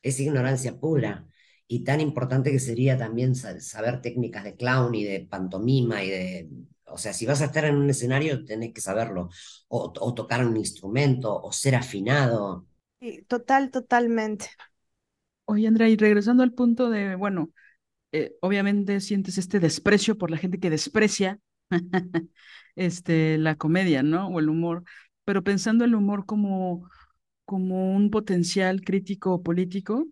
[0.03, 1.27] es ignorancia pura.
[1.67, 6.11] Y tan importante que sería también sa- saber técnicas de clown y de pantomima y
[6.11, 6.51] de...
[6.93, 9.31] O sea, si vas a estar en un escenario, tenés que saberlo.
[9.69, 12.67] O, o tocar un instrumento, o ser afinado.
[13.01, 14.47] Sí, total, totalmente.
[15.47, 17.51] Oye, Andrea, y regresando al punto de, bueno,
[18.13, 21.41] eh, obviamente sientes este desprecio por la gente que desprecia
[22.77, 24.29] este, la comedia, ¿no?
[24.29, 24.85] O el humor,
[25.25, 26.89] pero pensando el humor como,
[27.47, 30.07] como un potencial crítico político,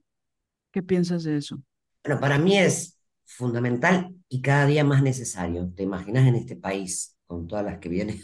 [0.73, 1.63] ¿qué piensas de eso?
[2.05, 2.98] Bueno, para mí es
[3.29, 5.73] fundamental y cada día más necesario.
[5.77, 8.21] ¿Te imaginas en este país, con todas las que vienen?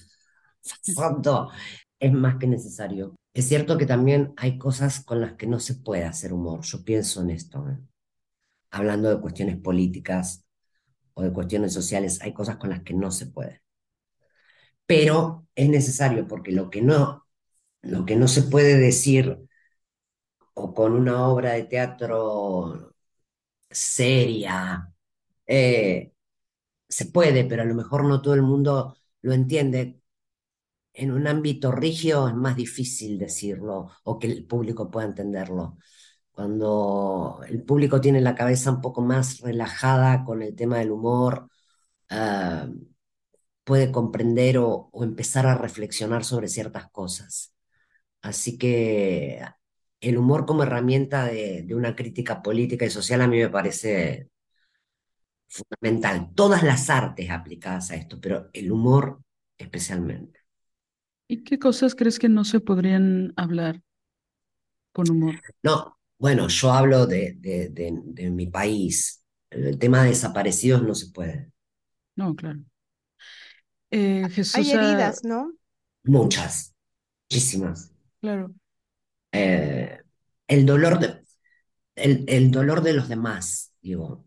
[2.01, 3.15] Es más que necesario.
[3.35, 6.61] Es cierto que también hay cosas con las que no se puede hacer humor.
[6.63, 7.79] Yo pienso en esto, ¿eh?
[8.71, 10.45] Hablando de cuestiones políticas
[11.15, 13.63] o de cuestiones sociales, hay cosas con las que no se puede.
[14.87, 17.27] Pero es necesario porque lo que no,
[17.83, 19.39] lo que no se puede decir
[20.55, 22.95] o con una obra de teatro
[23.71, 24.94] seria,
[25.47, 26.13] eh,
[26.89, 30.01] se puede, pero a lo mejor no todo el mundo lo entiende.
[30.93, 35.79] En un ámbito rígido es más difícil decirlo o que el público pueda entenderlo.
[36.33, 41.49] Cuando el público tiene la cabeza un poco más relajada con el tema del humor,
[42.11, 42.69] ah,
[43.65, 47.55] puede comprender o, empezar a reflexionar sobre ciertas cosas.
[48.23, 49.41] Así que
[50.01, 54.31] el humor como herramienta de una crítica política y social a mí me parece
[55.55, 56.33] fundamental.
[56.35, 59.21] Todas las artes aplicadas a esto, pero el humor
[59.59, 60.41] especialmente.
[61.29, 63.83] ¿Y qué cosas crees que no se podrían hablar
[64.93, 65.45] con humor?
[65.63, 69.23] No, bueno, yo hablo de, de, de, de mi país.
[69.51, 71.51] El tema de desaparecidos no se puede.
[72.17, 72.61] No, claro.
[73.91, 75.53] Eh, Hay Jesús, ah, heridas, ¿no?
[76.05, 76.75] Muchas,
[77.31, 77.93] muchísimas.
[78.21, 78.55] claro,
[79.33, 80.01] Eh,
[80.49, 81.23] el dolor de,
[81.97, 84.27] el, el dolor de los demás, digo,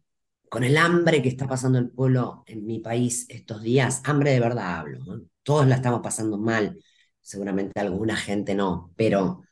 [0.50, 4.39] con el hambre que está pasando el pueblo en mi país estos días, hambre de
[4.39, 5.22] verdad hablo.
[5.43, 6.78] Todos la estamos pasando mal,
[7.22, 9.43] seguramente alguna gente no, pero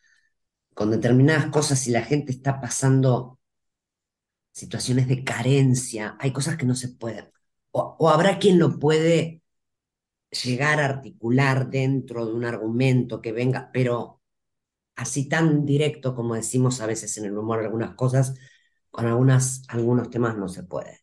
[0.76, 3.39] con determinadas cosas, si la gente está pasando
[4.52, 7.30] situaciones de carencia, hay cosas que no se pueden,
[7.72, 9.41] o, o habrá quien lo puede
[10.32, 14.22] llegar a articular dentro de un argumento que venga, pero
[14.96, 18.36] así tan directo como decimos a veces en el humor algunas cosas,
[18.96, 21.02] con algunas, algunos temas no se puede.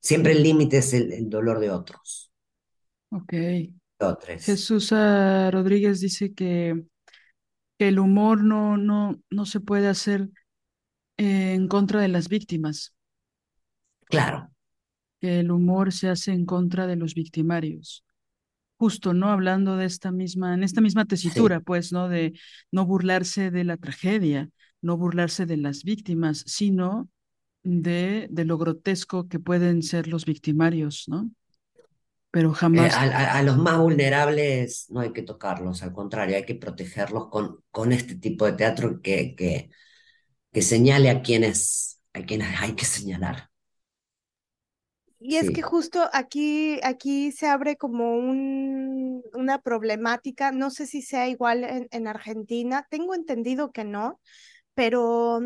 [0.00, 2.32] Siempre el límite es el, el dolor de otros,
[3.10, 3.32] ok.
[3.98, 4.44] otros.
[4.44, 6.84] Jesús Rodríguez dice que,
[7.78, 10.30] que el humor no, no, no se puede hacer
[11.18, 12.94] eh, en contra de las víctimas,
[14.08, 14.50] Claro,
[15.20, 18.04] que el humor se hace en contra de los victimarios.
[18.78, 19.30] Justo, ¿no?
[19.30, 21.64] Hablando de esta misma, en esta misma tesitura, sí.
[21.64, 22.08] pues, ¿no?
[22.08, 22.34] De
[22.72, 24.50] no burlarse de la tragedia,
[24.84, 27.10] no burlarse de las víctimas, sino
[27.64, 31.30] de, de lo grotesco que pueden ser los victimarios, ¿no?
[32.30, 36.36] Pero Eh, jamás, a, a- a los más vulnerables no hay que tocarlos, al contrario,
[36.36, 39.70] hay que protegerlos con, con este tipo de teatro que, que,
[40.52, 43.50] que señale a quienes, a quienes hay que señalar.
[45.20, 51.00] Y es que justo aquí, aquí se abre como un, una problemática, no sé si
[51.02, 54.20] sea igual en, en Argentina, tengo entendido que no,
[54.74, 55.40] pero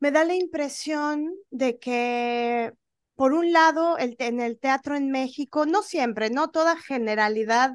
[0.00, 2.72] me da la impresión de que,
[3.14, 7.72] por un lado, el, en el teatro en México, no siempre, no toda generalidad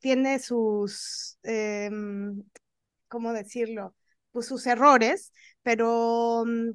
[0.00, 2.44] tiene sus, em,
[3.08, 3.94] ¿cómo decirlo?
[4.32, 6.70] Pues sus errores, pero mm,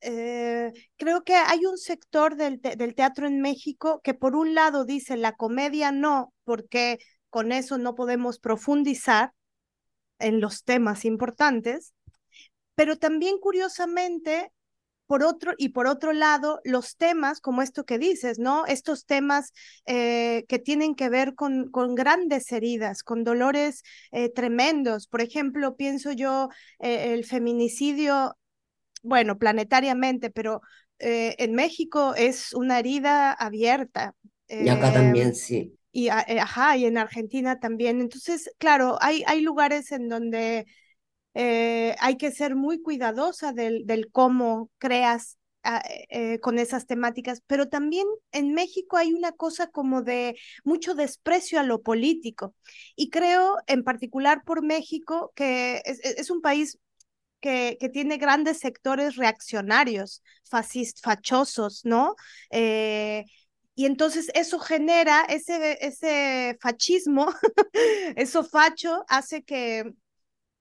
[0.00, 4.84] eh, creo que hay un sector del, del teatro en México que por un lado
[4.84, 6.98] dice la comedia no, porque
[7.30, 9.32] con eso no podemos profundizar
[10.18, 11.94] en los temas importantes,
[12.78, 14.52] pero también curiosamente
[15.06, 18.66] por otro, y por otro lado, los temas como esto que dices, ¿no?
[18.66, 19.52] Estos temas
[19.84, 25.08] eh, que tienen que ver con, con grandes heridas, con dolores eh, tremendos.
[25.08, 28.38] Por ejemplo, pienso yo eh, el feminicidio,
[29.02, 30.60] bueno, planetariamente, pero
[31.00, 34.14] en México es una herida abierta.
[34.48, 35.74] y acá también, sí.
[35.90, 38.00] Y, ajá, y en Argentina también.
[38.00, 40.66] Entonces, claro, hay, hay lugares en donde
[41.40, 47.68] eh, hay que ser muy cuidadosa del, cómo creas ah, eh, con esas temáticas, pero
[47.68, 52.56] también en México hay una cosa como de mucho desprecio a lo político.
[52.96, 56.78] Y creo en particular por México, que es, un país
[57.40, 62.16] que, tiene grandes sectores reaccionarios, fascist, fachosos, ¿no?
[62.50, 63.24] Eh,
[63.76, 67.28] y entonces eso genera ese, ese fascismo,
[68.16, 69.84] eso facho hace que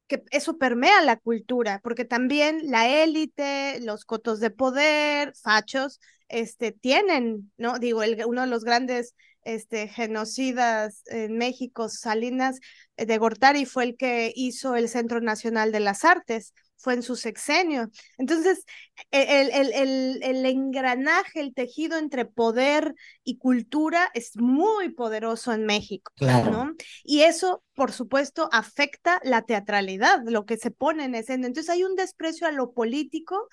[0.08, 6.00] que eso permea la cultura, porque también la élite, los cotos de poder, fachos,
[6.30, 7.80] este, tienen, ¿no?
[7.80, 12.60] Digo, el, uno de los grandes este, genocidas en México, Salinas
[12.98, 17.04] eh, de Gortari, fue el que hizo el Centro Nacional de las Artes fue en
[17.04, 17.90] su sexenio.
[18.18, 18.64] Entonces,
[19.12, 25.54] e, el, el, el, el, engranaje, el tejido entre poder y cultura es muy poderoso
[25.54, 26.74] en México, ¿no?
[27.04, 31.48] Y eso, por supuesto, afecta la teatralidad, lo que se pone en escena.
[31.48, 33.48] Entonces, hay un desprecio a lo político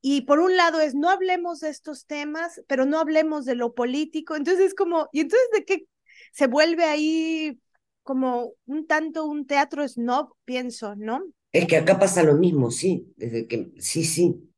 [0.00, 3.72] y por un lado es no hablemos de estos temas, pero no hablemos de lo
[3.72, 4.36] político.
[4.36, 5.86] Entonces es como, ¿y entonces de qué
[6.30, 7.58] se vuelve ahí
[8.02, 11.24] como un tanto un teatro snob, pienso, ¿no?
[11.54, 14.50] Es que acá pasa lo mismo, sí, desde que, sí, sí,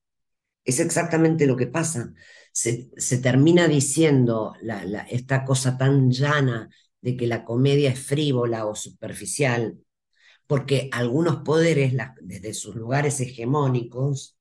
[0.64, 2.14] es exactamente lo que pasa.
[2.52, 6.70] Se, se termina diciendo la, la, esta cosa tan llana
[7.02, 9.78] de que la comedia es frívola o superficial,
[10.46, 14.38] porque algunos poderes, desde sus lugares hegemónicos,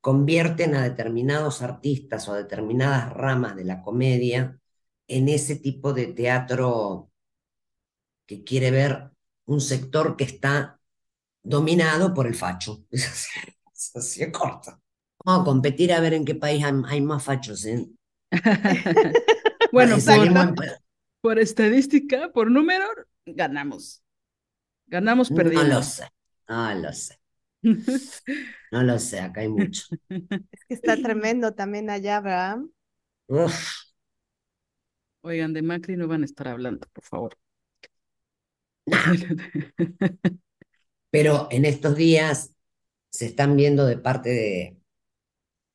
[0.00, 4.60] convierten a determinados artistas o a determinadas ramas de la comedia
[5.08, 7.10] en ese tipo de teatro
[8.26, 9.10] que quiere ver
[9.46, 10.79] un sector que está
[11.42, 12.84] dominado por el facho.
[12.90, 14.78] Es así, así es corta.
[15.24, 17.64] Vamos a competir a ver en qué país hay, más fachos.
[17.66, 17.86] ¿eh?
[19.72, 19.96] bueno,
[20.54, 20.66] por,
[21.20, 22.86] por, estadística, por número,
[23.26, 24.02] ganamos.
[24.86, 25.68] Ganamos perdiendo.
[25.68, 26.08] No lo sé,
[26.48, 27.20] no lo sé.
[28.72, 29.84] No lo sé, acá hay mucho.
[30.08, 32.58] Es que está tremendo también allá, ¿verdad?
[35.22, 37.36] Oigan, de Macri no van a estar hablando, por favor.
[41.10, 42.54] Pero en estos días
[43.10, 44.30] se están viendo de parte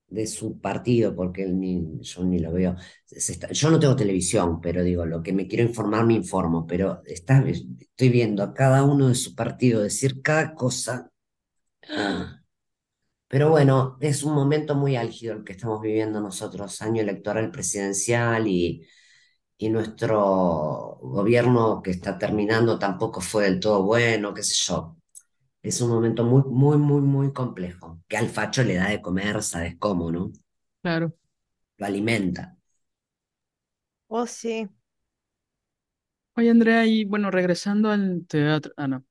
[0.07, 2.75] de, su partido, porque ni, yo ni lo veo.
[3.51, 8.09] yo no tengo televisión, pero digo, lo que me quiero informar me informo, pero estoy
[8.09, 11.11] viendo a cada uno de su partido decir cada cosa.
[13.27, 18.47] Pero bueno, es un momento muy álgido el que estamos viviendo nosotros, año electoral presidencial
[18.47, 18.87] y
[19.69, 24.97] nuestro gobierno que está terminando tampoco fue del todo bueno, qué sé yo
[25.67, 29.41] es un momento muy, muy, muy, muy complejo, que al facho le da de comer,
[29.43, 30.31] ¿sabes cómo, no?
[30.81, 31.15] Claro.
[31.77, 32.57] Lo alimenta.
[34.09, 34.67] Oh, sí.
[36.37, 39.05] Oye, Andrea, y bueno, regresando al teatro, ah, no,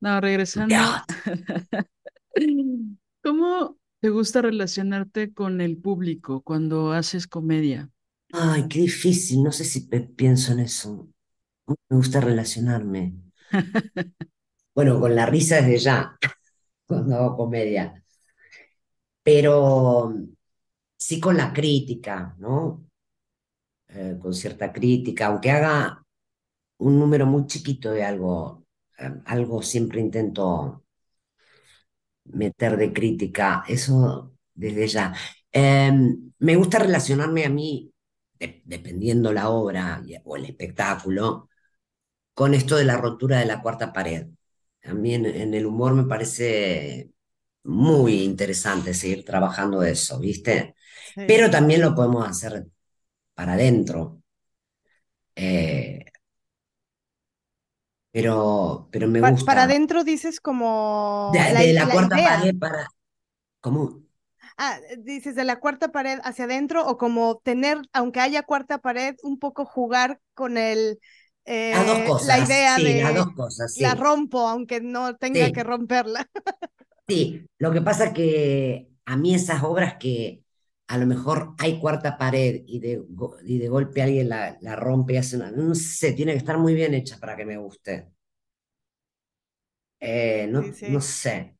[0.00, 0.76] no, regresando,
[3.22, 7.90] ¿cómo te gusta relacionarte con el público cuando haces comedia?
[8.32, 9.80] Ay, qué difícil, no sé si
[10.16, 11.08] pienso en eso.
[11.90, 13.14] Me gusta relacionarme.
[14.74, 16.18] Bueno, con la risa desde ya,
[16.86, 18.02] cuando hago comedia.
[19.22, 20.12] Pero
[20.98, 22.86] sí con la crítica, ¿no?
[23.88, 26.02] Eh, con cierta crítica, aunque haga
[26.78, 28.66] un número muy chiquito de algo,
[28.98, 30.84] eh, algo siempre intento
[32.24, 35.14] meter de crítica, eso desde ya.
[35.52, 37.92] Em, me gusta relacionarme a mí,
[38.64, 41.48] dependiendo la obra o el espectáculo,
[42.34, 44.28] con esto de la rotura de la cuarta pared.
[44.84, 47.10] A mí en, el humor me parece
[47.64, 50.74] muy interesante seguir trabajando eso, ¿viste?
[51.14, 52.66] Pero también lo podemos hacer
[53.34, 54.22] para adentro.
[55.36, 56.04] Eh,
[58.10, 59.46] pero, pero me gusta.
[59.46, 61.30] Para adentro dices como...
[61.32, 62.86] De la, cuarta pared para...
[63.60, 64.02] ¿Cómo?
[64.56, 69.16] Ah, dices de la cuarta pared hacia adentro o como tener, aunque haya cuarta pared,
[69.22, 70.98] un poco jugar con el
[71.70, 72.26] las dos cosas.
[72.26, 73.84] La idea sí, de las dos cosas, sí.
[73.84, 75.52] la rompo, aunque no tenga Sí.
[75.52, 76.28] que romperla.
[77.08, 80.44] Sí, lo que pasa es que a mí esas obras que
[80.86, 83.02] a lo mejor hay cuarta pared y de,
[83.44, 85.50] y de golpe alguien la, la rompe y hace una...
[85.50, 88.12] No sé, tiene que estar muy bien hecha para que me guste.
[90.00, 91.56] Eh, no, no sé.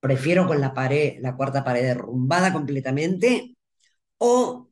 [0.00, 3.56] Prefiero con la pared, la cuarta pared derrumbada completamente
[4.18, 4.70] o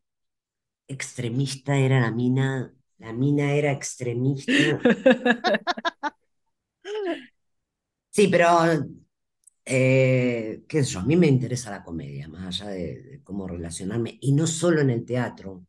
[0.88, 4.52] extremista era la mina, la mina era extremista.
[8.12, 8.48] Sí, pero
[9.64, 14.18] eh, qué sé yo, a mí me interesa la comedia, más allá de, cómo relacionarme,
[14.20, 15.64] y no solo en el teatro,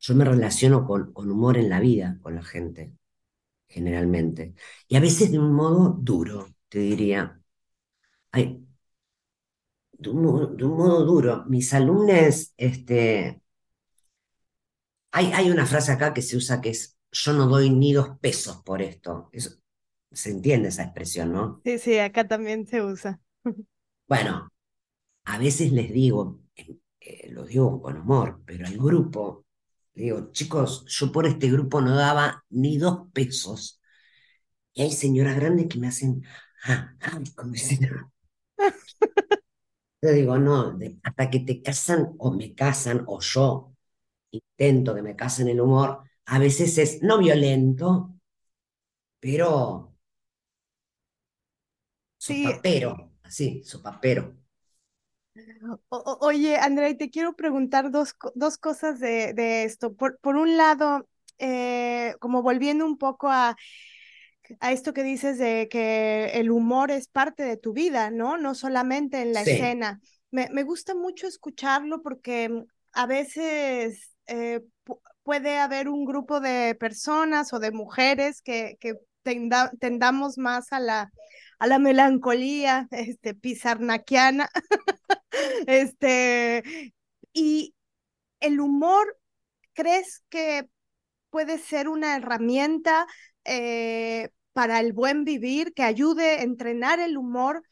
[0.00, 2.92] yo me relaciono con, con humor en la vida, con la gente,
[3.68, 4.54] generalmente,
[4.88, 7.40] y a veces de un modo duro, te diría.
[8.32, 8.64] Ay,
[10.00, 11.44] de un, modo, duro.
[11.46, 13.39] Mis alumnos, este,
[15.12, 18.18] hay, hay una frase acá que se usa que es, yo no doy ni dos
[18.20, 19.28] pesos por esto.
[19.32, 19.60] Eso,
[20.12, 21.60] se entiende esa expresión, ¿no?
[21.64, 23.20] Sí, sí, acá también se usa.
[24.08, 24.52] Bueno,
[25.24, 29.46] a veces les digo, eh, lo digo con humor, pero al grupo,
[29.94, 33.80] le digo, chicos, yo por este grupo no daba ni dos pesos.
[34.72, 36.24] Y hay señoras grandes que me hacen,
[36.64, 37.88] ah, ah, como dicen.
[40.02, 43.69] Yo digo, no, hasta que te casan o me casan o yo
[44.30, 48.14] intento que me casen el humor, a veces es no violento,
[49.20, 49.94] pero
[52.18, 52.44] sí.
[52.44, 54.34] papero Sí, su papero.
[55.88, 59.94] oye, Andrea, te quiero preguntar dos, dos cosas de, de esto.
[59.94, 61.08] Por, por, un lado,
[61.38, 63.56] eh, como volviendo un poco a,
[64.58, 68.36] a esto que dices de que el humor es parte de tu vida, ¿no?
[68.36, 70.00] No solamente en la escena.
[70.32, 74.60] Me, me, gusta mucho escucharlo porque mm, a veces eh,
[75.22, 81.10] puede haber un grupo de personas o de mujeres que, que tendamos más a la
[81.60, 84.48] a la melancolía, este, pizarnaquiana,
[85.66, 86.92] este,
[87.32, 87.74] y
[88.40, 89.16] el humor,
[89.74, 90.68] ¿crees que
[91.30, 93.06] puede ser una herramienta
[93.44, 97.62] eh, para el buen vivir, que ayude a entrenar el humor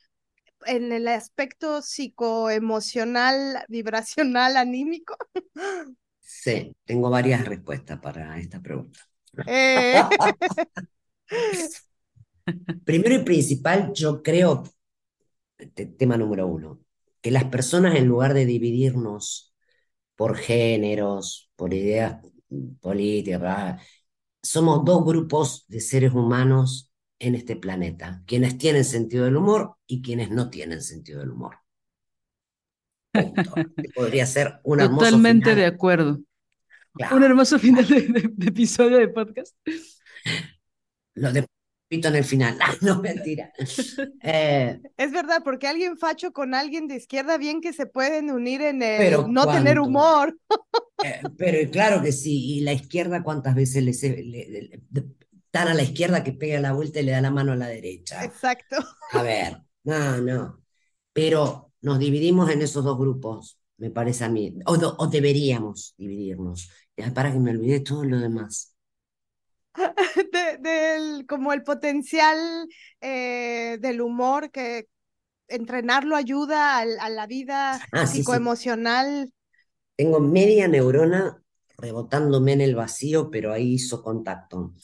[0.67, 5.17] en el aspecto psicoemocional, vibracional, anímico?
[6.31, 9.01] Sí, tengo varias respuestas para esta pregunta.
[9.47, 10.03] Eh.
[12.85, 14.65] Primero y principal, yo creo,
[15.97, 16.81] tema número uno,
[17.23, 19.55] que las personas en lugar de dividirnos
[20.17, 22.21] por géneros, por ideas
[22.81, 23.83] políticas,
[24.43, 30.03] somos dos grupos de seres humanos en este planeta, quienes tienen sentido del humor y
[30.03, 31.57] quienes no tienen sentido del humor.
[33.95, 36.21] Podría ser un hermoso Totalmente de acuerdo.
[37.13, 39.55] Un hermoso final de, de, episodio de podcast.
[41.15, 41.47] Lo de
[41.91, 42.59] en el final.
[42.81, 43.53] no, mentira.
[44.23, 48.63] Eh, es verdad, porque alguien facho con alguien de izquierda, bien que se pueden unir
[48.63, 50.37] en el no tener humor.
[51.05, 54.83] Eh, pero claro que sí, y la izquierda, ¿cuántas veces le, le,
[55.53, 57.69] tan a la izquierda que pega la vuelta y le da la mano a la
[57.69, 58.25] derecha?
[58.25, 58.79] Exacto.
[59.13, 60.61] A ver, no, no.
[61.13, 66.71] Pero nos dividimos en esos dos grupos, me parece a mí, o, o deberíamos dividirnos.
[67.15, 68.75] Para que me olvide todo lo demás.
[70.61, 72.69] del, como el potencial
[73.01, 74.89] eh, del humor que
[75.49, 79.33] entrenarlo ayuda a, la vida ah, psicoemocional.
[79.97, 81.43] Tengo media neurona
[81.79, 84.75] rebotándome en el vacío, pero ahí hizo contacto.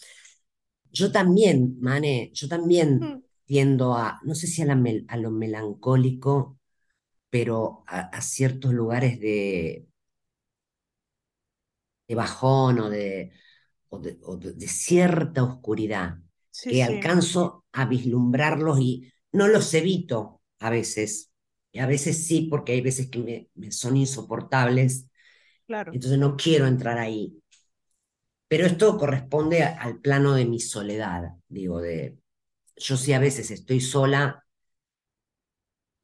[0.93, 6.59] Yo también, Mane, yo también tiendo a, no sé si a, a lo melancólico,
[7.35, 9.89] pero a, ciertos lugares de,
[12.07, 13.33] de bajón o de,
[13.89, 16.19] o de, cierta oscuridad,
[16.63, 21.33] que alcanzo a vislumbrarlos y no los evito a veces,
[21.73, 25.09] y a veces sí, porque hay veces que me, son insoportables,
[25.67, 25.93] claro.
[25.93, 27.37] entonces no quiero entrar ahí.
[28.47, 32.17] Pero esto corresponde al plano de mi soledad, digo, de
[32.77, 34.44] yo sí a veces estoy sola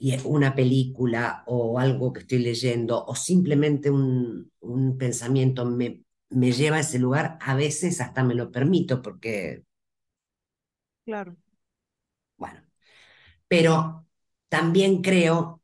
[0.00, 6.52] y una película o algo que estoy leyendo o simplemente un, un pensamiento me me
[6.52, 9.64] lleva a ese lugar, a veces hasta me lo permito porque...
[11.04, 11.36] Claro.
[12.36, 12.60] Bueno,
[13.48, 14.06] pero
[14.48, 15.62] también creo,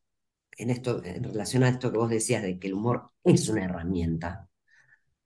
[0.59, 3.65] en, esto, en relación a esto que vos decías de que el humor es una
[3.65, 4.49] herramienta,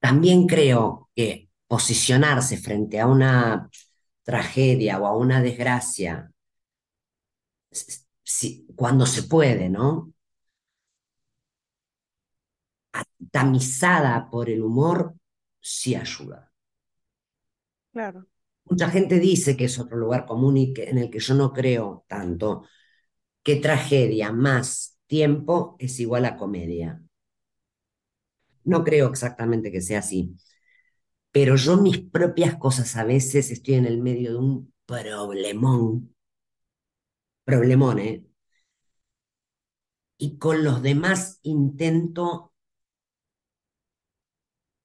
[0.00, 3.70] también creo que posicionarse frente a una
[4.24, 6.32] tragedia o a una desgracia,
[8.30, 10.12] si, cuando se puede, ¿no?
[13.30, 15.14] tamizada por el humor,
[15.60, 16.52] sí ayuda.
[17.92, 18.26] Claro.
[18.64, 21.52] Mucha gente dice que es otro lugar común y que, en el que yo no
[21.52, 22.64] creo tanto.
[23.42, 27.02] ¿Qué tragedia más tiempo es igual a comedia.
[28.62, 30.36] No creo exactamente que sea así,
[31.32, 36.14] pero yo mis propias cosas a veces estoy en el medio de un problemón,
[37.50, 38.24] problemón, ¿eh?
[40.18, 42.52] Y con los demás intento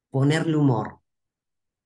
[0.09, 0.99] ponerle humor,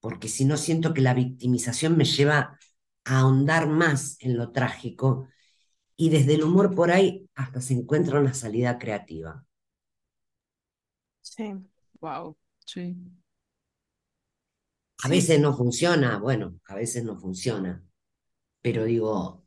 [0.01, 2.59] porque si no siento que la victimización me lleva
[3.05, 5.27] a ahondar más en lo trágico
[5.97, 9.45] y desde el humor por ahí hasta se encuentra una salida creativa.
[11.21, 11.53] Sí.
[12.01, 12.35] Wow,
[12.65, 12.95] sí.
[15.03, 17.83] A veces no funciona, bueno, a veces no funciona,
[18.61, 19.45] pero digo,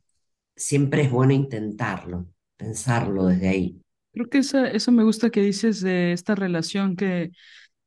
[0.55, 2.27] siempre es bueno intentarlo,
[2.57, 3.81] pensarlo desde ahí.
[4.11, 7.31] Creo que esa, eso me gusta que dices de esta relación que,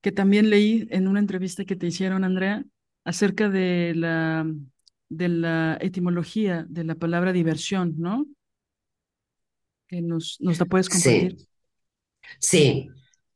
[0.02, 2.64] que también leí en una entrevista que te hicieron, Andrea,
[3.05, 4.47] acerca de la,
[5.10, 8.26] de la etimología de la palabra diversión, ¿no?
[9.88, 11.32] Que nos, nos la puedes compartir.
[11.32, 11.48] Sí,
[12.40, 12.88] sí.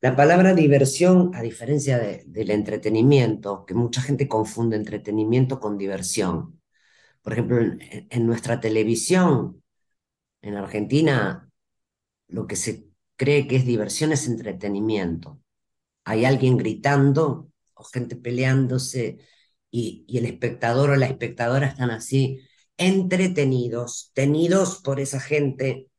[0.02, 6.59] La palabra diversión, a diferencia de- del entretenimiento, que mucha gente confunde entretenimiento con diversión.
[7.22, 9.62] Por ejemplo, en, nuestra televisión,
[10.42, 11.50] en Argentina,
[12.28, 12.86] lo que se
[13.16, 15.40] cree que es diversión es entretenimiento.
[16.04, 19.18] Hay alguien gritando o gente peleándose
[19.70, 22.40] y, y el espectador o la espectadora están así
[22.78, 25.90] entretenidos, tenidos por esa gente.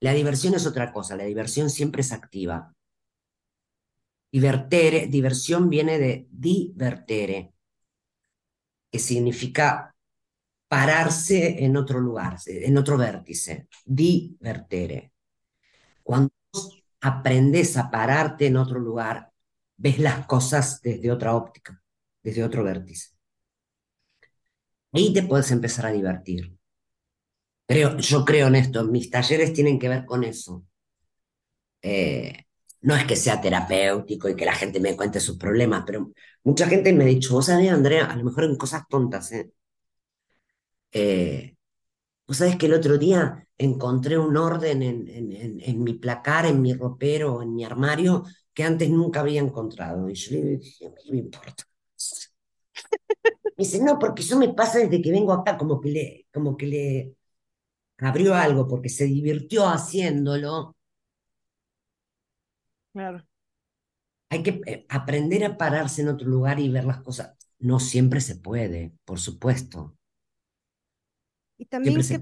[0.00, 2.74] La diversión es otra cosa, la diversión siempre es activa.
[4.32, 7.54] Divertere, diversión viene de divertere,
[8.90, 9.93] que significa
[10.74, 15.12] pararse en otro lugar, en otro vértice, divertere.
[16.02, 16.32] Cuando
[17.00, 19.30] aprendes a pararte en otro lugar,
[19.76, 21.80] ves las cosas desde otra óptica,
[22.24, 23.10] desde otro vértice.
[24.92, 26.58] Ahí te puedes empezar a divertir.
[27.68, 30.64] Creo, yo creo en esto, mis talleres tienen que ver con eso.
[31.82, 32.46] Eh,
[32.80, 36.10] no es que sea terapéutico y que la gente me cuente sus problemas, pero
[36.42, 39.52] mucha gente me ha dicho, vos sabés, Andrea, a lo mejor en cosas tontas, ¿eh?
[40.94, 41.56] Eh,
[42.28, 46.46] vos sabés que el otro día encontré un orden en, en, en, en mi placar,
[46.46, 50.10] en mi ropero, en mi armario, que antes nunca había encontrado.
[50.10, 51.64] Y yo le dije, ¿qué me importa?
[53.56, 56.56] Me dice, no, porque eso me pasa desde que vengo acá, como que le, como
[56.56, 57.16] que le
[57.98, 60.76] abrió algo, porque se divirtió haciéndolo.
[62.92, 63.24] Claro.
[64.30, 67.36] Hay que eh, aprender a pararse en otro lugar y ver las cosas.
[67.58, 69.96] No siempre se puede, por supuesto.
[71.56, 72.20] Y también que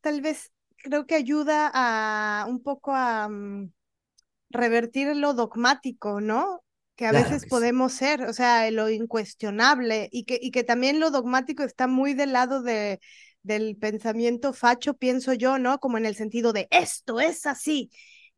[0.00, 3.72] tal vez creo que ayuda a un poco a mm,
[4.50, 6.64] revertir lo dogmático, ¿no?
[6.96, 7.50] Que a Claro veces que sí.
[7.50, 12.14] podemos ser, o sea, lo incuestionable y que, y que también lo dogmático está muy
[12.14, 13.00] del lado de,
[13.42, 15.78] del pensamiento facho, pienso yo, ¿no?
[15.80, 17.90] Como en el sentido de esto es así.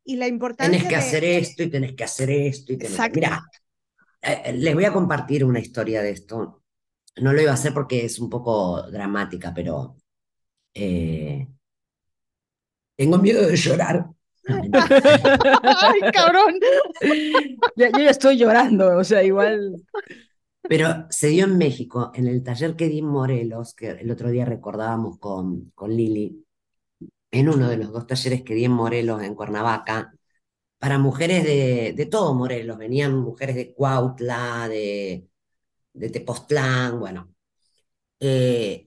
[0.04, 0.96] Y la Tenés importancia que de...
[0.96, 3.10] hacer esto y tenés que hacer esto y tenés que...
[3.10, 3.14] Exacto.
[3.14, 3.42] Mira,
[4.22, 6.62] eh, eh, les voy a compartir una historia de esto.
[7.16, 9.96] No lo iba a hacer porque es un poco dramática, pero
[10.74, 11.48] eh,
[12.96, 14.06] tengo miedo de llorar.
[14.46, 16.54] ¡Ay, cabrón!
[17.76, 19.82] Ya, yo ya estoy llorando, o sea, igual.
[20.62, 24.30] Pero se dio en México, en el taller que di en Morelos, que el otro
[24.30, 26.44] día recordábamos con, con Lili,
[27.30, 30.14] en uno de los dos talleres que di en Morelos, en Cuernavaca,
[30.78, 35.28] para mujeres de, de todo Morelos, venían mujeres de Cuautla, de,
[35.94, 37.34] de Tepoztlán, bueno.
[38.20, 38.83] Eh,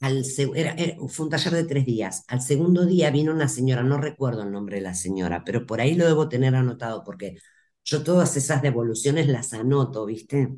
[0.00, 2.24] al seg- era- era- fue un taller de tres días.
[2.28, 5.80] Al segundo día vino una señora, no recuerdo el nombre de la señora, pero por
[5.80, 7.36] ahí lo debo tener anotado porque
[7.84, 10.48] yo todas esas devoluciones las anoto, ¿viste?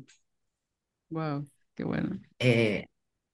[1.09, 2.19] Wow, qué bueno.
[2.39, 2.85] Eh,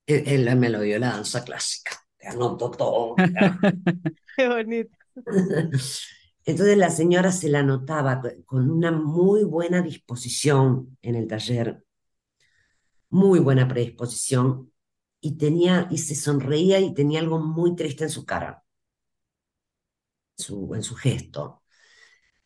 [0.07, 3.27] él, él me lo dio la danza clásica, te anoto todo.
[4.35, 4.97] Qué bonito.
[6.45, 11.83] Entonces la señora se la notaba co- con una muy buena disposición en el taller,
[13.09, 14.71] muy buena predisposición,
[15.21, 18.63] y tenía, y se sonreía y tenía algo muy triste en su cara,
[20.37, 21.63] su, en su gesto.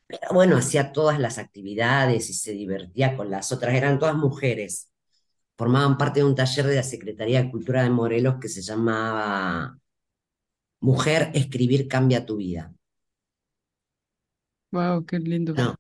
[0.07, 4.91] Pero bueno, hacía todas las actividades y se divertía con las otras, eran todas mujeres.
[5.57, 9.79] Formaban parte de un taller de la Secretaría de Cultura de Morelos que se llamaba
[10.81, 12.71] Mujer, escribir cambia tu vida.
[14.71, 15.53] Wow, qué lindo.
[15.55, 15.75] No,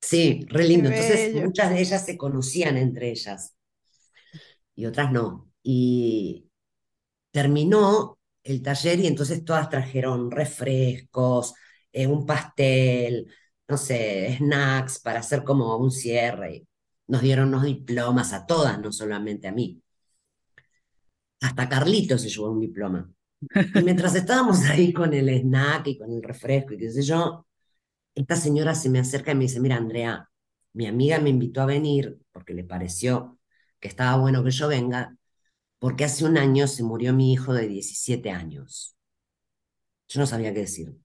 [0.00, 0.88] sí, re lindo.
[0.90, 3.54] Entonces, muchas de ellas se conocían entre ellas
[4.76, 5.50] y otras no.
[5.64, 6.50] Y
[7.32, 11.54] terminó el taller y entonces todas trajeron refrescos,
[11.92, 13.32] eh, un pastel,
[13.68, 16.66] no sé, snacks para hacer como un cierre.
[17.08, 19.82] Nos dieron unos diplomas a todas, no solamente a mí.
[21.40, 23.10] Hasta Carlito se llevó un diploma.
[23.74, 27.46] Y mientras estábamos ahí con el snack y con el refresco y qué sé yo,
[28.14, 30.28] esta señora se me acerca y me dice, mira, Andrea,
[30.74, 33.38] mi amiga me invitó a venir porque le pareció
[33.80, 35.16] que estaba bueno que yo venga,
[35.78, 38.96] porque hace un año se murió mi hijo de 17 años.
[40.08, 40.96] Yo no sabía qué decir.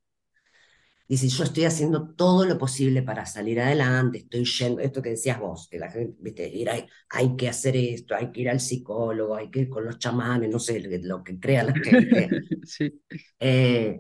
[1.08, 5.40] Dice, yo estoy haciendo todo lo posible para salir adelante, estoy yendo, esto que decías
[5.40, 8.60] vos, que la gente, viste, ir, hay, hay que hacer esto, hay que ir al
[8.60, 12.30] psicólogo, hay que ir con los chamanes, no sé, lo que crea la gente.
[12.64, 13.02] Sí.
[13.40, 14.00] Eh,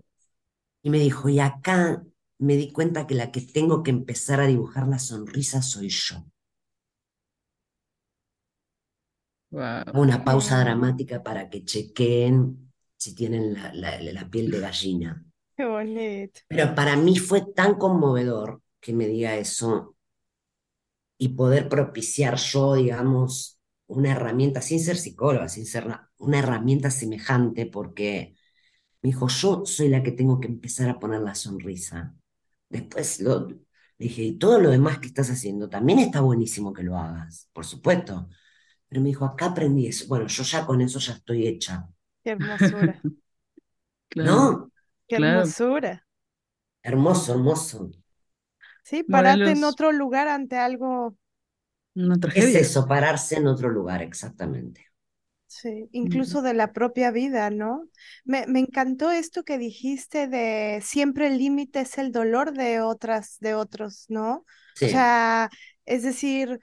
[0.84, 2.04] y me dijo, y acá
[2.40, 6.26] me di cuenta que la que tengo que empezar a dibujar la sonrisa soy yo.
[9.52, 9.84] Wow.
[10.04, 15.24] Una pausa dramática para que chequeen si tienen la, la- la piel de gallina.
[15.58, 16.42] Qué bonito.
[16.48, 19.96] Pero para mí fue tan conmovedor que me diga eso
[21.18, 26.92] y poder propiciar yo, digamos, una herramienta, sin ser psicóloga, sin ser na- una herramienta
[26.92, 28.36] semejante, porque
[29.02, 32.16] me dijo, yo soy la que tengo que empezar a poner la sonrisa.
[32.70, 33.58] Después lo, le
[33.98, 37.66] dije, y todo lo demás que estás haciendo, también está buenísimo que lo hagas, por
[37.66, 38.30] supuesto.
[38.90, 40.08] Pero me dijo, acá aprendí eso.
[40.08, 41.88] Bueno, yo ya con eso ya estoy hecha,
[42.24, 43.04] Qué hermosura.
[44.10, 44.72] Claro, ¿no?
[45.08, 45.54] Qué Claro.
[45.56, 46.06] hermosura.
[46.84, 47.90] Hermoso, hermoso.
[48.84, 51.16] Sí, pararte en otro lugar ante algo,
[51.96, 54.88] una Es eso, pararse en otro lugar, exactamente.
[55.48, 57.90] sí, incluso de la propia vida, ¿no?
[58.24, 63.38] Me, me encantó esto que dijiste de siempre el límite es el dolor de otras,
[63.40, 64.38] de otros, ¿no?
[64.40, 65.50] O Sí, sea,
[65.86, 66.60] es decir,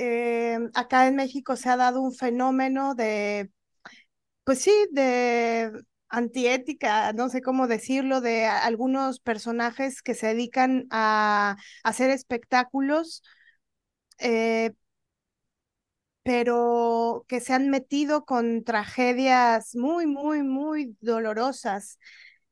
[0.00, 3.50] eh, acá en México se ha dado un fenómeno de,
[4.44, 5.72] pues sí, de
[6.08, 13.22] antiética, no sé cómo decirlo, de algunos personajes que se dedican a, hacer espectáculos,
[14.18, 14.72] eh,
[16.22, 21.98] pero que se han metido con tragedias muy, muy, muy dolorosas.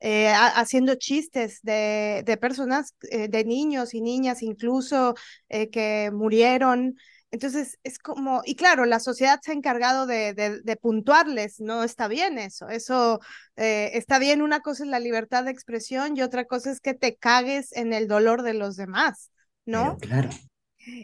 [0.03, 5.15] eh, ha- haciendo chistes de, de personas, de niños y niñas incluso,
[5.51, 6.97] que murieron.
[7.31, 11.85] Entonces, es como, y claro, la sociedad se ha encargado de, de, de puntuarles, no
[11.85, 13.21] está bien eso, eso
[13.57, 16.95] eh, está bien, una cosa es la libertad de expresión y otra cosa es que
[16.95, 19.31] te cagues en el dolor de los demás,
[19.71, 19.99] pero ¿no?
[19.99, 20.31] claro.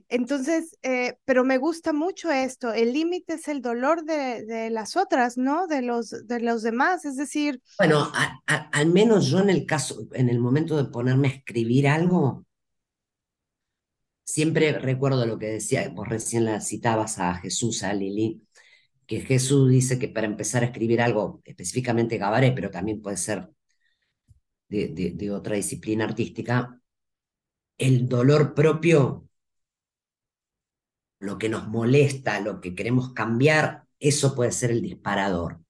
[0.09, 4.97] Entonces, eh, pero me gusta mucho esto, el límite es el dolor de, de las
[4.97, 5.67] otras, ¿no?
[5.67, 9.67] De los, de los demás, es decir, Bueno, a- a- al menos yo en el
[9.67, 12.45] caso, en el momento de ponerme a escribir algo,
[14.25, 18.43] siempre recuerdo lo que decía, vos recién la citabas a Jesús, a Lili,
[19.07, 23.51] que Jesús dice que para empezar a escribir algo, específicamente cabaret, pero también puede ser
[24.69, 26.79] de- de otra disciplina artística,
[27.79, 29.29] el dolor propio,
[31.21, 35.61] lo que nos molesta, lo que queremos cambiar, eso puede ser el disparador.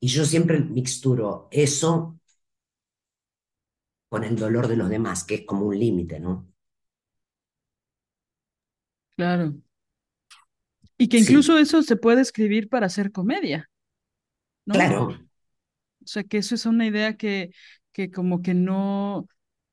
[0.00, 2.18] Y yo siempre mixturo eso
[4.10, 6.49] con el dolor de los demás, que es como un límite, ¿no?
[9.20, 9.54] Claro.
[10.98, 13.68] Y que Sí, incluso eso se puede escribir para hacer comedia,
[14.66, 14.80] ¿no?
[14.80, 15.20] claro,
[16.02, 17.50] O sea, que eso es una idea que,
[17.92, 19.26] que como que no,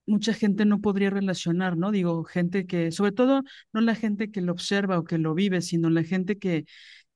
[0.05, 1.91] mucha gente no podría relacionar, ¿no?
[1.91, 3.43] Digo, gente que, sobre todo,
[3.73, 6.65] no la gente que lo observa o que lo vive, sino la gente que,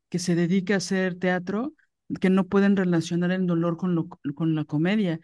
[0.10, 1.74] que se dedica a hacer teatro,
[2.22, 5.20] que no pueden relacionar el dolor con, lo, con la comedia.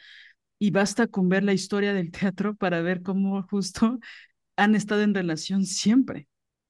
[0.60, 4.00] Y basta con ver la historia del teatro para ver cómo justo
[4.58, 6.28] han estado en relación siempre,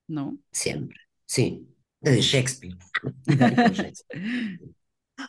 [0.07, 0.37] ¿no?
[0.51, 1.67] siempre, sí,
[1.99, 2.77] desde Shakespeare.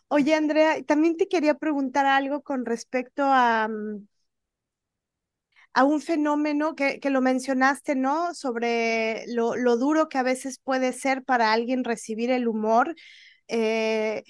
[0.08, 4.06] Oye, Andrea, también te quería preguntar algo con respecto a, mm,
[5.74, 8.34] a un fenómeno que, que lo mencionaste, ¿no?
[8.34, 12.94] Sobre lo, lo duro que a veces puede ser para alguien recibir el humor,
[13.48, 14.24] eh,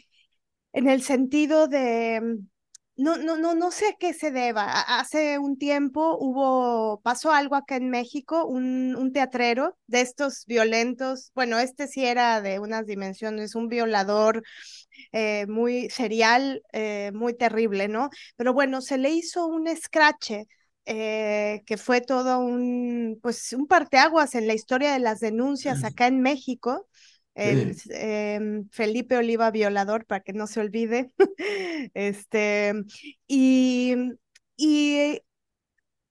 [0.72, 2.48] en el sentido de, mm,
[2.98, 4.66] no, no, no, no sé a qué se deba.
[4.82, 11.30] Hace un tiempo hubo, pasó algo acá en México, un, un teatrero de estos violentos,
[11.34, 14.42] bueno, este sí era de unas dimensiones, un violador
[15.12, 18.10] eh, muy serial, eh, muy terrible, ¿no?
[18.36, 20.46] Pero bueno, se le hizo un escrache.
[20.86, 26.06] eh, que fue todo un, pues, un parteaguas en la historia de las denuncias acá
[26.08, 26.88] en México,
[27.38, 28.40] el eh,
[28.70, 31.12] Felipe Oliva violador, para que no se olvide,
[31.94, 32.74] este,
[33.26, 33.94] y,
[34.56, 35.20] y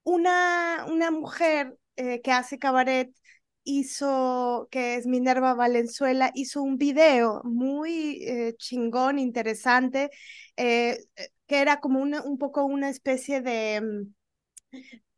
[0.04, 3.12] una, una mujer eh, que hace cabaret
[3.64, 10.10] hizo, que es Minerva Valenzuela, hizo un video muy eh, chingón, interesante,
[10.56, 11.00] eh,
[11.48, 14.08] que era como una, un poco una especie de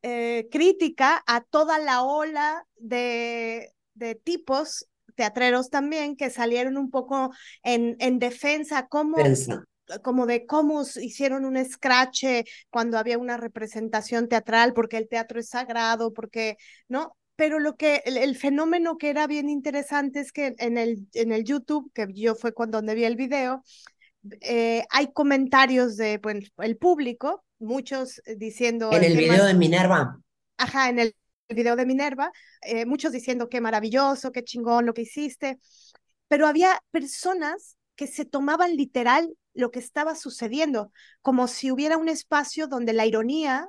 [0.02, 4.88] eh, crítica a toda la ola de, de tipos
[5.19, 9.65] teatreros también que salieron un poco en, en defensa, como Pensa,
[10.01, 12.23] como de cómo hicieron un scratch
[12.69, 16.55] cuando había una representación teatral, porque el teatro es sagrado, porque,
[16.87, 17.17] ¿no?
[17.35, 21.43] Pero lo que, el, fenómeno que era bien interesante es que en el, en el
[21.43, 23.61] YouTube, que yo fue cuando donde vi el video,
[24.39, 28.93] eh, hay comentarios de pues, el público, muchos diciendo...
[28.93, 30.17] En el video de Minerva.
[30.55, 31.15] Ajá, en el
[31.49, 32.31] video de Minerva,
[32.61, 35.57] eh, muchos diciendo qué maravilloso, qué chingón lo que hiciste,
[36.27, 42.07] pero había personas que se tomaban literal lo que estaba sucediendo, como si hubiera un
[42.07, 43.67] espacio donde la ironía,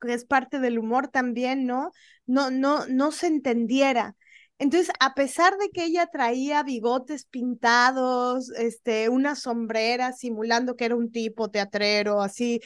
[0.00, 1.90] que es parte del humor también, ¿no?
[2.26, 4.16] No, no, no se entendiera.
[4.58, 10.96] Entonces, a pesar de que ella traía bigotes pintados, este, una sombrera simulando que era
[10.96, 12.60] un tipo teatrero, así,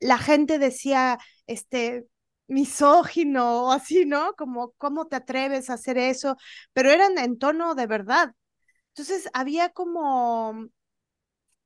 [0.00, 2.06] la gente decía, este,
[2.48, 4.34] misógino o así, ¿no?
[4.36, 6.36] Como, ¿cómo te atreves a hacer eso?
[6.72, 8.34] Pero eran en tono de verdad.
[8.90, 10.68] Entonces, había como,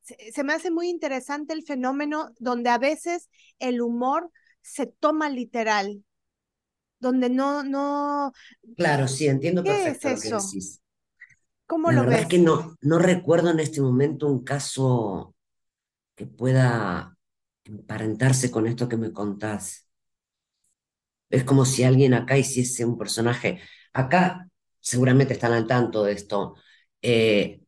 [0.03, 3.29] se, me hace muy interesante el fenómeno donde a veces
[3.59, 4.31] el humor
[4.63, 6.05] se toma literal,
[7.01, 8.33] donde no, no.
[8.77, 10.15] Claro, sí, entiendo perfecto es eso?
[10.15, 10.81] lo que decís.
[11.67, 12.23] ¿Cómo La lo verdad ves?
[12.23, 15.35] es que no, no recuerdo en este momento un caso
[16.17, 17.17] que pueda
[17.65, 19.89] emparentarse con esto que me contás.
[21.31, 23.61] Es como si alguien acá hiciese un personaje.
[23.93, 24.49] Acá
[24.81, 26.57] seguramente están al tanto de esto.
[27.01, 27.61] Eh,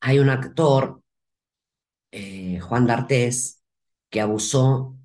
[0.00, 1.02] hay un actor,
[2.12, 3.62] eh, Juan D'Artés,
[4.10, 4.96] que abusó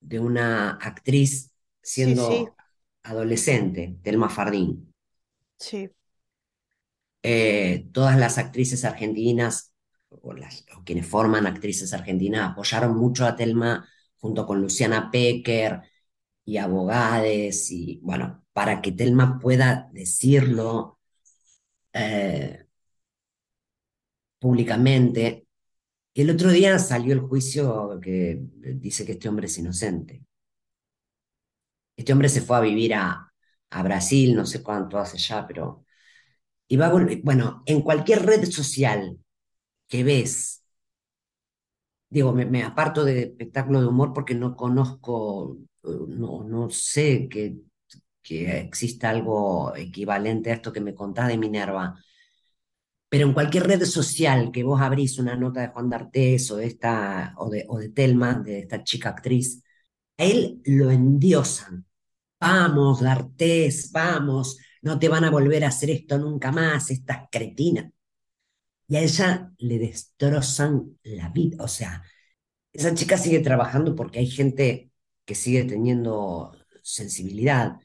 [0.00, 1.52] de una actriz
[1.82, 2.54] siendo
[3.02, 4.92] adolescente, Telma Fardín.
[5.58, 5.90] Sí.
[7.22, 9.74] Eh, todas las actrices argentinas,
[10.10, 15.82] o, las, o quienes forman actrices argentinas, apoyaron mucho a Telma junto con Luciana Pecker
[16.44, 20.98] y abogades, y bueno, para que Telma pueda decirlo
[21.92, 22.66] eh,
[24.38, 25.46] públicamente.
[26.14, 28.40] El otro día salió el juicio que
[28.76, 30.24] dice que este hombre es inocente.
[31.96, 33.32] Este hombre se fue a vivir a,
[33.70, 35.84] a Brasil, no sé cuánto hace ya, pero...
[36.68, 39.18] Y va a volver, bueno, en cualquier red social
[39.88, 40.63] que ves,
[42.14, 47.56] digo, me, aparto de espectáculo de humor porque no conozco, no, no sé que,
[48.22, 51.96] que exista algo equivalente a esto que me contás de Minerva.
[53.08, 56.66] Pero en cualquier red social que vos abrís una nota de Juan D'Artés o de,
[56.66, 59.62] esta, o de, o de Telma, de esta chica actriz,
[60.18, 61.84] a él lo endiosan.
[62.40, 67.90] Vamos, D'Artés, vamos, no te van a volver a hacer esto nunca más, estas cretinas.
[68.88, 71.62] Y a ella le destrozan la vida.
[71.62, 72.02] O sea,
[72.72, 74.90] esa chica sigue trabajando porque hay gente
[75.24, 77.78] que sigue teniendo sensibilidad.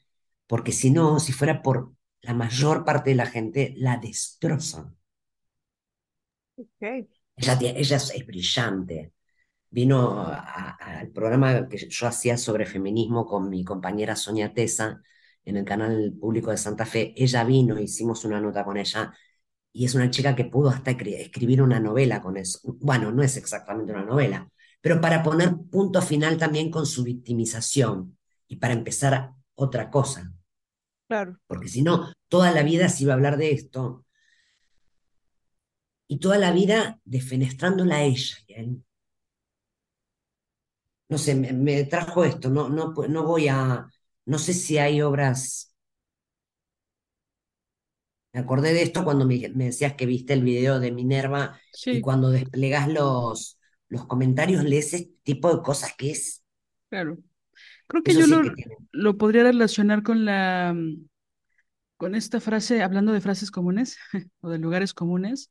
[0.46, 4.96] Porque si no, si fuera por la mayor parte de la gente, la destrozan.
[6.56, 7.08] Okay.
[7.36, 9.12] Ella, ella es brillante
[9.70, 15.00] vino al programa que yo hacía sobre feminismo con mi compañera Sonia Tesa
[15.44, 17.14] en el canal público de Santa Fe.
[17.16, 19.14] Ella vino, hicimos una nota con ella
[19.72, 22.60] y es una chica que pudo hasta escribir una novela con eso.
[22.80, 24.48] Bueno, no es exactamente una novela,
[24.80, 28.18] pero para poner punto final también con su victimización
[28.48, 30.32] y para empezar otra cosa.
[31.08, 31.38] Claro.
[31.46, 34.04] Porque si no, toda la vida se iba a hablar de esto
[36.08, 38.84] y toda la vida defenestrándola a ella y a él
[41.10, 43.86] no sé, me, trajo esto, no, no, no voy a,
[44.26, 45.69] no sé si hay obras.
[48.32, 52.30] Me acordé de esto cuando me, decías que viste el video de Minerva y cuando
[52.30, 53.58] desplegas los,
[53.88, 56.44] los comentarios lees este tipo de cosas que es.
[56.88, 57.18] Claro.
[57.86, 58.42] Creo que yo lo,
[58.92, 60.74] lo, podría relacionar con la
[61.96, 63.98] con esta frase, hablando de frases comunes
[64.40, 65.50] o de lugares comunes,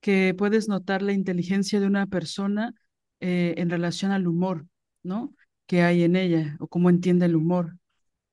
[0.00, 2.74] que puedes notar la inteligencia de una persona
[3.20, 4.66] eh, en relación al humor.
[5.02, 5.34] ¿no?
[5.70, 7.76] que hay en ella o cómo entiende el humor.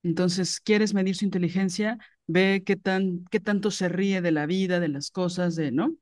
[0.01, 1.99] Entonces, ¿quieres medir su inteligencia?
[2.27, 5.95] Ve qué, tan, qué tanto se ríe de la vida, de las cosas, de, ¿no?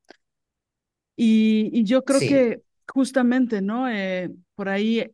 [1.16, 3.90] Y, yo creo que justamente, ¿no?
[3.90, 5.12] Eh, por ahí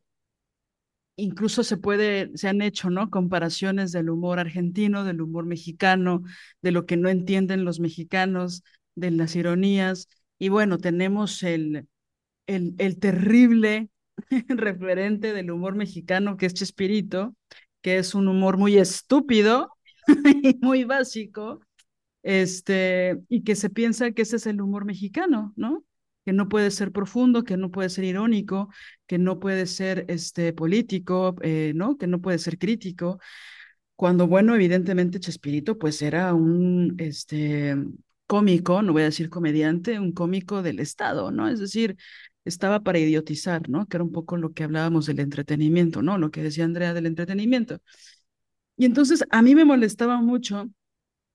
[1.16, 3.10] incluso se puede, se han hecho, ¿no?
[3.10, 6.22] Comparaciones del humor argentino, del humor mexicano,
[6.62, 8.62] de lo que no entienden los mexicanos,
[8.94, 10.08] de las ironías.
[10.38, 11.86] Y bueno, tenemos el,
[12.46, 13.90] el, el terrible
[14.48, 17.34] referente del humor mexicano, que es Chespirito,
[17.82, 19.70] que es un humor muy estúpido
[20.60, 21.60] muy básico,
[22.22, 25.84] este, y que se piensa que ese es el humor mexicano, ¿no?
[26.24, 28.68] Que no puede ser profundo, que no puede ser irónico,
[29.06, 31.98] que no puede ser este, político, eh, ¿no?
[31.98, 33.18] Que no puede ser crítico.
[33.96, 37.76] Cuando, bueno, evidentemente Chespirito, pues era un, este,
[38.26, 41.48] cómico, no voy a decir comediante, un cómico del Estado, ¿no?
[41.48, 41.96] Es decir,
[42.44, 43.86] estaba para idiotizar, ¿no?
[43.86, 46.18] Que era un poco lo que hablábamos del entretenimiento, ¿no?
[46.18, 47.80] Lo que decía Andrea del entretenimiento.
[48.82, 50.68] Y entonces a mí me molestaba mucho,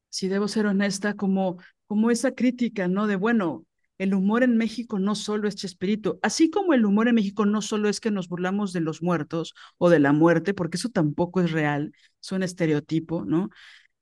[0.10, 1.56] si debo ser honesta, como,
[1.86, 3.08] como esa crítica, ¿no?
[3.08, 3.66] De, bueno,
[3.98, 7.62] el humor en México no solo es Chespirito, así como el humor en México no
[7.62, 11.40] solo es que nos burlamos de los muertos o de la muerte, porque eso tampoco
[11.40, 13.50] es real, es un estereotipo, ¿no?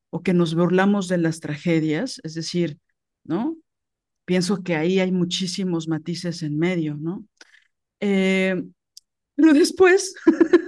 [0.09, 2.80] O que nos burlamos de las tragedias, es decir,
[3.23, 3.57] ¿no?
[4.26, 7.23] Pienso que ahí hay muchísimos matices en medio, ¿no?
[7.99, 8.59] Eh,
[9.35, 10.15] pero después,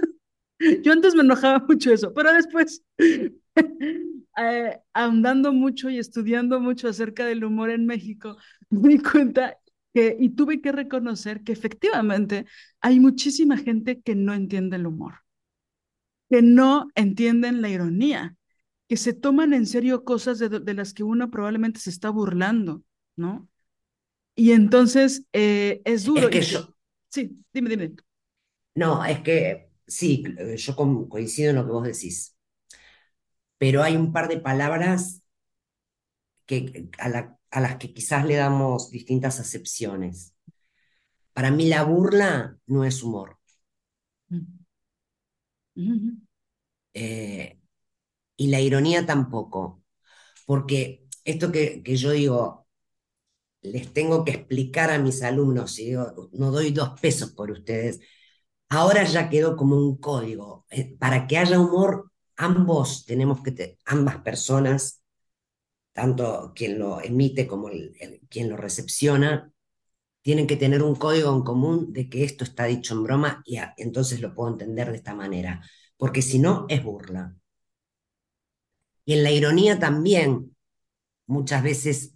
[0.82, 7.24] yo antes me enojaba mucho eso, pero después, eh, andando mucho y estudiando mucho acerca
[7.26, 8.36] del humor en México,
[8.70, 9.58] me di cuenta
[9.94, 12.46] que, y tuve que reconocer que efectivamente
[12.80, 15.14] hay muchísima gente que no entiende el humor,
[16.30, 18.36] que no entienden la ironía,
[18.88, 22.82] que se toman en serio cosas de, de las que uno probablemente se está burlando,
[23.16, 23.48] ¿no?
[24.34, 26.28] Y entonces eh, es duro.
[26.28, 26.74] Es que yo...
[27.08, 27.96] Sí, dime, dime.
[28.76, 30.24] No, es que sí,
[30.56, 30.76] yo
[31.08, 32.36] coincido en lo que vos decís,
[33.58, 35.22] pero hay un par de palabras
[36.46, 40.34] que, a, la, a las que quizás le damos distintas acepciones.
[41.32, 43.38] Para mí la burla no es humor.
[46.94, 47.58] Eh,
[48.36, 49.84] y la ironía tampoco,
[50.46, 52.68] porque esto que, que yo digo,
[53.62, 58.00] les tengo que explicar a mis alumnos, y digo, no doy dos pesos por ustedes,
[58.68, 60.66] ahora ya quedó como un código.
[60.70, 65.02] Eh, para que haya humor, ambos tenemos que, ambas personas,
[65.92, 67.70] tanto quien lo emite como
[68.28, 69.52] quien lo recepciona,
[70.22, 73.58] tienen que tener un código en común de que esto está dicho en broma y
[73.78, 75.62] entonces lo puedo entender de esta manera,
[75.96, 77.34] porque si no es burla.
[79.04, 80.54] Y en la ironía también,
[81.26, 82.14] muchas veces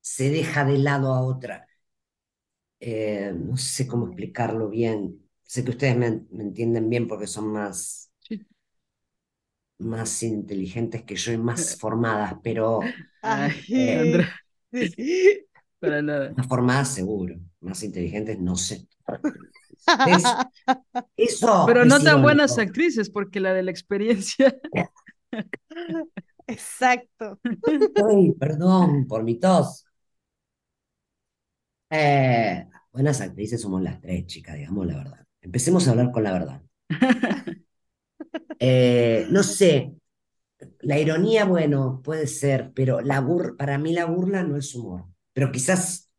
[0.00, 1.66] se deja de lado a otra.
[2.80, 5.23] Eh, no sé cómo explicarlo bien.
[5.44, 6.06] Sé que ustedes me,
[6.42, 8.10] entienden bien porque son más,
[9.78, 12.80] más inteligentes que yo y más formadas, pero...
[13.68, 14.24] Eh,
[15.78, 16.32] Para nada.
[16.36, 18.88] Más formadas seguro, más inteligentes no sé.
[21.16, 24.56] eso pero no tan buenas actrices porque la de la experiencia.
[26.46, 27.38] Exacto.
[28.08, 29.86] Ay, perdón por mi tos.
[31.90, 35.23] Eh, buenas actrices somos las tres, chicas, digamos la verdad.
[35.44, 36.62] Empecemos a hablar con la verdad.
[38.58, 39.94] Eh, no sé,
[40.80, 45.06] la ironía, bueno, puede ser, pero la bur para mí la burla no es humor.
[45.34, 46.10] Pero quizás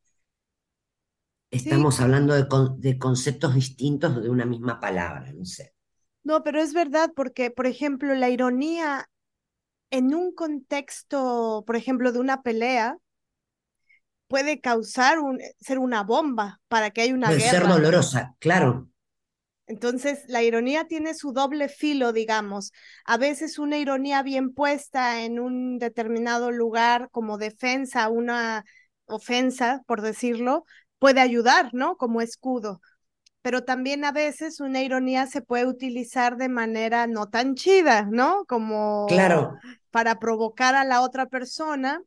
[1.50, 2.46] estamos hablando de,
[2.78, 5.74] de conceptos distintos de una misma palabra, no sé.
[6.24, 9.10] No, pero es verdad, porque, por ejemplo, la ironía
[9.92, 12.98] en un contexto, por ejemplo, de una pelea,
[14.28, 17.60] puede causar un, ser una bomba para que haya una puede guerra.
[17.60, 18.90] ser dolorosa, claro.
[19.68, 22.72] Entonces, la ironía tiene su doble filo, digamos.
[23.04, 28.64] A veces una ironía bien puesta en un determinado lugar como defensa, una
[29.06, 30.66] ofensa, por decirlo,
[31.00, 31.98] puede ayudar, ¿no?
[31.98, 32.80] Como escudo.
[33.42, 38.46] Pero también a veces una ironía se puede utilizar de manera no tan chida, ¿no?
[38.46, 39.58] Como claro.
[39.92, 42.02] para provocar a la otra persona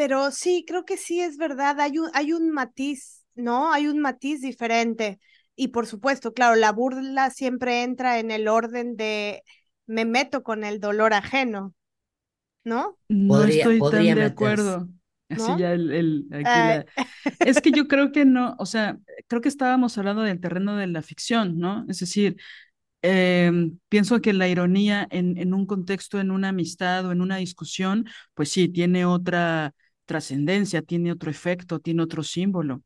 [0.00, 3.72] pero sí, creo que sí es verdad, hay un, hay un matiz, ¿no?
[3.72, 5.20] Hay un matiz diferente.
[5.60, 9.42] Y por supuesto, claro, la burla siempre entra en el orden de
[9.86, 11.74] me meto con el dolor ajeno,
[12.64, 12.96] ¿no?
[13.10, 14.88] No estoy tan de acuerdo.
[15.28, 16.26] Así ya el,
[17.40, 18.96] Es que yo creo que no, o sea,
[19.28, 21.84] creo que estábamos hablando del terreno de la ficción, ¿no?
[21.90, 22.38] Es decir,
[23.02, 27.36] em, pienso que la ironía en, en un contexto, en una amistad o en una
[27.36, 29.74] discusión, pues sí, tiene otra,
[30.10, 32.82] trascendencia, tiene otro efecto, tiene otro símbolo.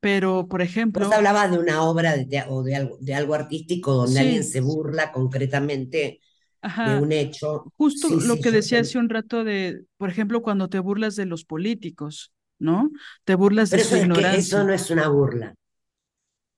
[0.00, 1.06] Pero, por ejemplo...
[1.06, 4.60] Vos hablabas de una obra de, o de algo, de algo artístico donde alguien se
[4.60, 6.20] burla concretamente
[6.62, 7.72] de un hecho.
[7.76, 11.44] Justo lo que decía hace un rato de, por ejemplo, cuando te burlas de los
[11.44, 12.90] políticos, ¿no?
[13.24, 14.38] Te burlas de su ignorancia.
[14.38, 15.54] eso no es una burla.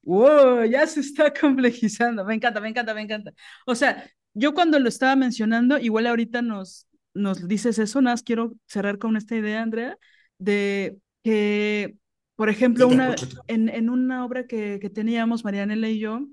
[0.03, 2.25] Wow, ya se está complejizando.
[2.25, 3.33] Me encanta, me encanta, me encanta.
[3.67, 4.05] O sea,
[4.35, 8.99] yo cuando lo estaba mencionando, igual ahorita nos, nos dices eso, nada más quiero cerrar
[8.99, 9.99] con esta idea, Andrea,
[10.39, 11.97] de que,
[12.41, 13.15] por ejemplo, una,
[13.49, 16.27] en, en, una obra que, que teníamos, Marianela y yo,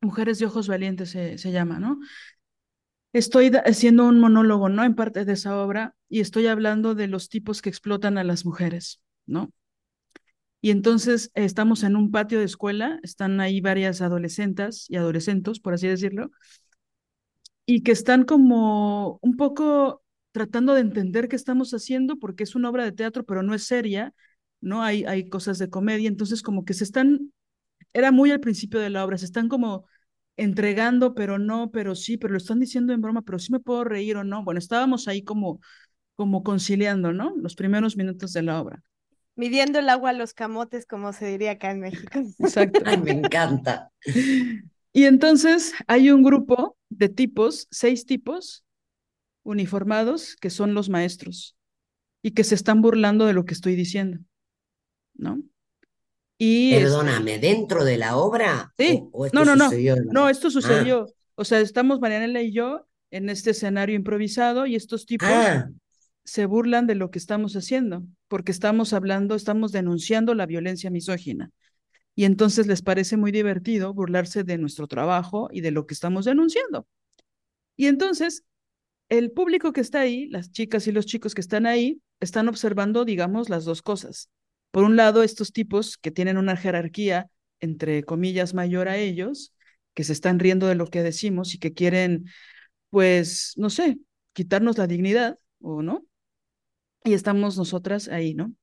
[0.00, 2.00] Mujeres de Ojos Valientes se, se llama, ¿no?
[3.12, 4.82] Estoy haciendo un monólogo, ¿no?
[4.82, 8.44] En parte de esa obra, y estoy hablando de los tipos que explotan a las
[8.44, 9.52] mujeres, ¿no?
[10.60, 15.74] Y entonces estamos en un patio de escuela, están ahí varias adolescentes y adolescentes, por
[15.74, 16.32] así decirlo,
[17.66, 20.02] y que están como un poco
[20.32, 23.62] tratando de entender qué estamos haciendo porque es una obra de teatro, pero no es
[23.62, 24.12] seria,
[24.60, 24.82] ¿no?
[24.82, 27.32] Hay, hay cosas de comedia, entonces como que se están,
[27.92, 29.86] era muy al principio de la obra, se están como
[30.36, 33.84] entregando, pero no, pero sí, pero lo están diciendo en broma, pero sí me puedo
[33.84, 34.42] reír o no.
[34.42, 35.60] Bueno, estábamos ahí como,
[36.16, 37.34] como conciliando, ¿no?
[37.36, 38.82] Los primeros minutos de la obra.
[39.36, 42.20] Midiendo el agua a los camotes, como se diría acá en México.
[42.38, 42.80] Exacto.
[42.84, 43.90] Ay, me encanta.
[44.92, 48.64] Y entonces hay un grupo de tipos, seis tipos
[49.42, 51.56] uniformados, que son los maestros
[52.22, 54.18] y que se están burlando de lo que estoy diciendo,
[55.20, 55.42] ¿no?
[56.38, 58.72] Y Perdóname, ¿dentro de la obra?
[58.78, 59.70] Sí, ¿O, no, no, no,
[60.10, 61.06] no, esto sucedió.
[61.34, 65.68] O sea, estamos Marianela y yo en este escenario improvisado y estos tipos ah.
[66.24, 71.50] se burlan de lo que estamos haciendo, porque estamos hablando, estamos denunciando la violencia misógina.
[72.14, 76.24] Y entonces les parece muy divertido burlarse de nuestro trabajo y de lo que estamos
[76.24, 76.86] denunciando.
[77.76, 78.44] Y entonces
[79.10, 83.04] el público que está ahí, las chicas y los chicos que están ahí, están observando,
[83.04, 84.30] digamos, las dos cosas.
[84.70, 87.28] Por un lado, estos tipos que tienen una jerarquía,
[87.60, 89.54] entre comillas, mayor a ellos,
[89.94, 92.26] que se están riendo de lo que decimos y que quieren,
[92.90, 93.98] pues, no sé,
[94.34, 96.06] quitarnos la dignidad, ¿o no?
[97.04, 98.54] Y estamos nosotras ahí, ¿no?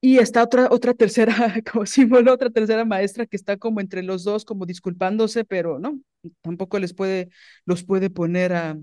[0.00, 1.34] Y está otra, otra tercera,
[1.72, 6.00] como símbolo, otra tercera maestra que está como entre los dos, como disculpándose, pero no,
[6.42, 7.30] tampoco les puede,
[7.64, 8.76] los puede poner a,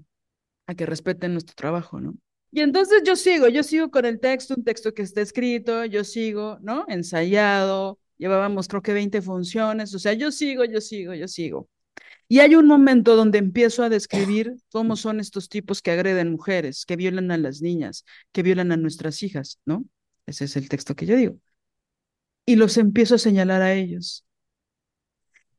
[0.67, 2.15] a que respeten nuestro trabajo, ¿no?
[2.51, 6.03] Y entonces yo sigo, yo sigo con el texto, un texto que está escrito, yo
[6.03, 6.85] sigo, ¿no?
[6.87, 11.69] Ensayado, llevábamos creo que 20 funciones, o sea, yo sigo, yo sigo, yo sigo.
[12.27, 16.85] Y hay un momento donde empiezo a describir cómo son estos tipos que agreden mujeres,
[16.85, 19.85] que violan a las niñas, que violan a nuestras hijas, ¿no?
[20.27, 21.37] Ese es el texto que yo digo.
[22.45, 24.25] Y los empiezo a señalar a ellos.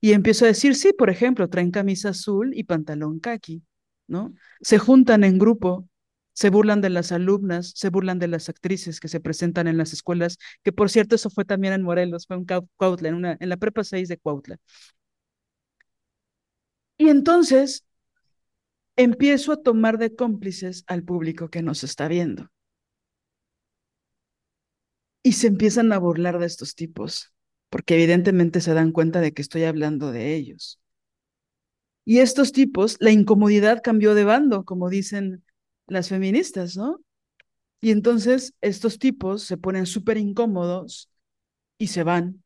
[0.01, 3.63] Y empiezo a decir, sí, por ejemplo, traen camisa azul y pantalón kaki,
[4.07, 4.35] ¿no?
[4.61, 5.89] Se juntan en grupo,
[6.33, 9.93] se burlan de las alumnas, se burlan de las actrices que se presentan en las
[9.93, 12.47] escuelas, que por cierto eso fue también en Morelos, fue en
[12.77, 14.57] Cuautla, en, la prepa 6 de Cuautla.
[16.99, 17.85] Y entonces
[18.97, 22.51] empiezo a tomar de cómplices al público que nos está viendo.
[25.23, 27.33] Y se empiezan a burlar de estos tipos,
[27.69, 30.81] porque evidentemente se dan cuenta de que estoy hablando de ellos.
[32.05, 35.45] Y estos tipos, la incomodidad cambió de bando, como dicen
[35.91, 37.01] las feministas, ¿no?
[37.81, 41.11] Y entonces estos tipos se ponen súper incómodos
[41.79, 42.43] y se van.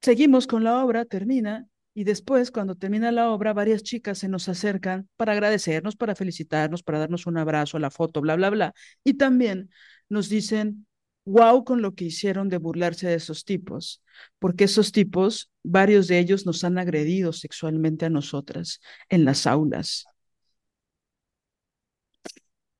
[0.00, 4.48] Seguimos con la obra, termina, y después, cuando termina la obra, varias chicas se nos
[4.48, 8.74] acercan para agradecernos, para felicitarnos, para darnos un abrazo, la foto, bla, bla, bla.
[9.02, 9.70] Y también
[10.08, 10.86] nos dicen,
[11.24, 14.00] wow con lo que hicieron de burlarse de esos tipos,
[14.38, 20.06] porque esos tipos, varios de ellos nos han agredido sexualmente a nosotras en las aulas.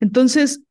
[0.01, 0.63] Entonces,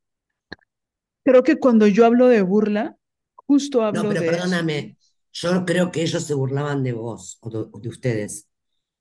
[1.24, 2.98] creo que cuando yo hablo de burla,
[3.36, 4.98] justo hablo no, pero de perdóname,
[5.32, 8.48] yo creo que ellos se burlaban de vos o de ustedes.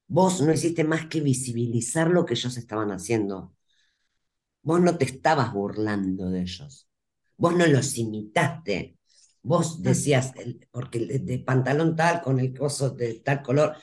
[0.08, 3.54] Vos no hiciste más que visibilizar lo que ellos estaban haciendo.
[4.62, 6.86] Vos no te estabas burlando de ellos
[7.36, 8.96] vos no los imitaste,
[9.42, 10.32] vos decías,
[10.70, 13.76] porque de, pantalón tal, con el coso de tal color,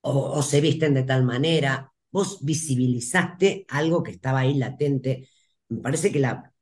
[0.00, 5.28] o, se visten de tal manera, vos visibilizaste algo que estaba ahí latente.
[5.68, 6.52] Me parece que la,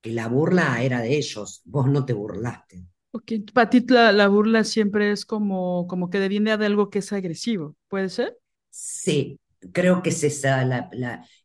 [0.00, 2.86] que la burla era de ellos, vos no te burlaste.
[3.12, 7.12] Ok, para ti la, burla siempre es como, como que deviene de algo que es
[7.12, 8.38] agresivo, ¿puede ser?
[8.70, 9.38] Sí,
[9.72, 10.88] creo que es esa la,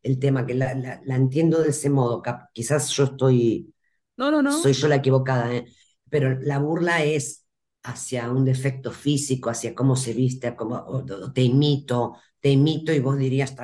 [0.01, 2.21] el tema, que la, la, entiendo de ese modo.
[2.53, 3.73] Quizás yo estoy
[4.17, 4.63] no, no, no.
[4.63, 5.65] Soy yo la equivocada, ¿eh?
[6.09, 7.45] Pero la burla es
[7.83, 13.17] hacia un defecto físico, hacia cómo se viste, cómo, te imito, te imito y vos
[13.17, 13.55] dirías,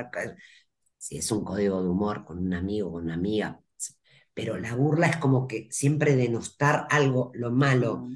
[1.04, 3.62] si es un código de humor con un amigo, con una amiga,
[4.34, 8.08] pero la burla es como que siempre denostar algo, lo malo.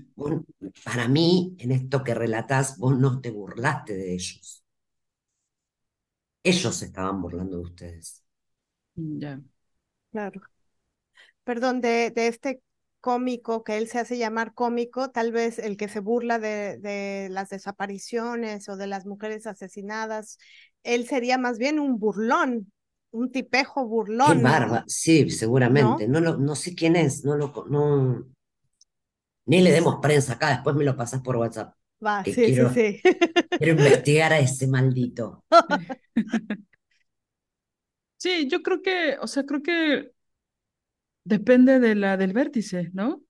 [0.86, 4.64] para mí, en esto que relatás, vos no te burlaste de ellos.
[6.42, 8.24] Ellos se estaban burlando de ustedes.
[8.96, 9.42] Ya.
[10.14, 10.42] Claro
[11.44, 12.62] perdón, de, de este
[13.00, 17.30] cómico que él se hace llamar cómico, tal vez el que se burla de, de,
[17.30, 20.40] las desapariciones o de las mujeres asesinadas,
[20.84, 22.74] él sería más bien un burlón,
[23.12, 24.38] un tipejo burlón.
[24.38, 26.08] Qué barba, sí, seguramente.
[26.08, 28.26] No, no, no sé quién es, no lo no
[29.46, 31.74] ni le demos prensa acá, después me lo pasas por WhatsApp.
[32.06, 33.02] Va, sí, sí, sí.
[33.58, 35.44] Quiero investigar a ese maldito.
[38.20, 40.12] Sí, yo creo que, o sea, creo que
[41.28, 43.22] Depende de la, del vértice, ¿no?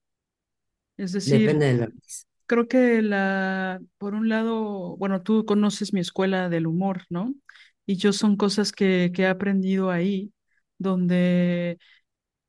[0.97, 2.25] Es decir, Depende del vértice.
[2.45, 7.33] creo que la, por un lado, bueno, tú conoces mi escuela del humor, ¿no?
[7.87, 10.31] Y yo son cosas que, que he aprendido ahí,
[10.77, 11.79] donde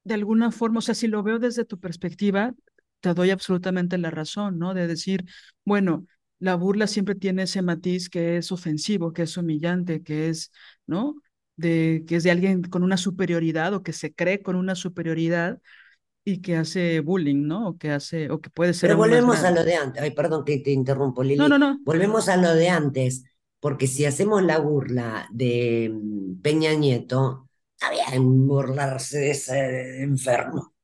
[0.05, 2.55] de alguna forma, o sea, si lo veo desde tu perspectiva,
[3.01, 4.75] te doy absolutamente la razón, ¿no?
[4.75, 5.25] De decir,
[5.65, 6.07] bueno,
[6.39, 10.51] la burla siempre tiene ese matiz que es ofensivo, que es humillante, que es,
[10.87, 11.17] ¿no?
[11.57, 15.61] De, que es de alguien con una superioridad o que se cree con una superioridad
[16.25, 17.69] y que hace bullying, ¿no?
[17.69, 18.89] O que hace, o que puede ser.
[18.89, 20.03] Pero volvemos a lo de antes.
[20.03, 21.37] Ay, perdón que te interrumpo, Lili.
[21.37, 21.79] No, no, no.
[21.85, 23.25] Volvemos a lo de antes,
[23.61, 30.75] porque si hacemos la burla de mm, Peña Nieto, está bien burlarse de ese enfermo.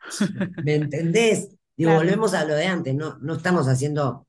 [0.64, 1.48] ¿Me entendés?
[1.76, 2.00] Digo, Claro.
[2.04, 4.28] volvemos a lo de antes, no, no estamos haciendo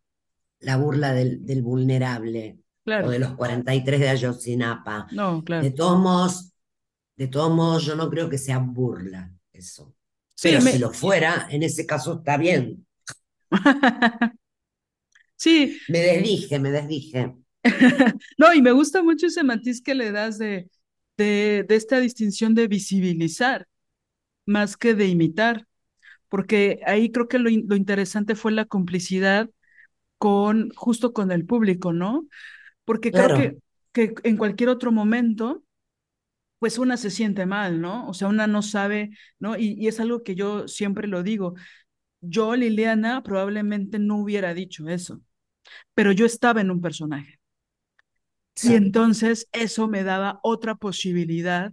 [0.60, 3.08] la burla del, del vulnerable Claro.
[3.08, 5.08] o de los 43 de Ayotzinapa.
[5.12, 5.64] No, claro.
[5.64, 6.54] De todos modos,
[7.18, 9.94] de todos modos, yo no creo que sea burla eso.
[10.36, 12.86] Sí, Pero me- si lo fuera, en ese caso está bien.
[15.38, 17.36] Sí, Me desdije, me desdije.
[18.38, 20.70] no, y me gusta mucho ese matiz que le das de,
[21.18, 23.68] de, de esta distinción de visibilizar
[24.46, 25.68] más que de imitar,
[26.30, 29.50] porque ahí creo que lo, lo interesante fue la complicidad
[30.20, 32.28] con, justo con el público, ¿no?
[32.86, 33.34] Porque creo Claro.
[33.34, 33.58] que,
[33.94, 35.64] que en cualquier otro momento,
[36.60, 38.08] pues una se siente mal, ¿no?
[38.10, 39.58] O sea, una no sabe, ¿no?
[39.58, 41.56] Y, y es algo que yo siempre lo digo.
[42.22, 45.22] Yo, Liliana, probablemente no hubiera dicho eso,
[45.96, 47.40] pero yo estaba en un personaje.
[48.62, 51.72] Y entonces eso me daba otra posibilidad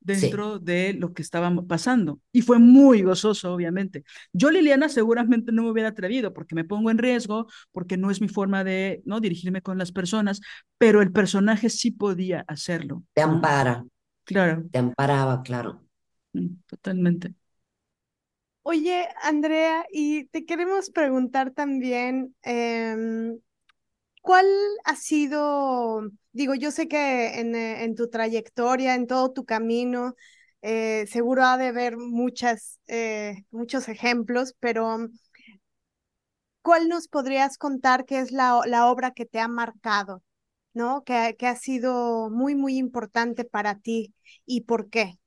[0.00, 2.20] dentro de lo que estaba pasando.
[2.32, 4.04] Y fue muy gozoso, obviamente.
[4.32, 8.20] Yo, Liliana, seguramente no me hubiera atrevido porque me pongo en riesgo, porque no es
[8.20, 9.20] mi forma de ¿no?
[9.20, 10.40] dirigirme con las personas,
[10.78, 13.04] pero el personaje sí podía hacerlo.
[13.14, 13.22] Te ¿no?
[13.22, 13.84] ampara,
[14.24, 15.82] Claro, te amparaba, claro.
[16.32, 17.34] mm, totalmente.
[18.64, 23.40] Oye, Andrea, y te queremos preguntar también, em,
[24.22, 24.46] ¿cuál
[24.84, 30.14] ha sido, digo, yo sé que en, eh, en tu trayectoria, en todo tu camino,
[30.62, 35.08] eh, seguro ha de haber muchas, eh, muchos ejemplos, pero
[36.62, 40.22] ¿cuál nos podrías contar que es la, la obra que te ha marcado,
[40.74, 41.04] ¿no?
[41.04, 44.14] Que, que ha sido muy, muy importante para ti
[44.46, 45.18] y por qué?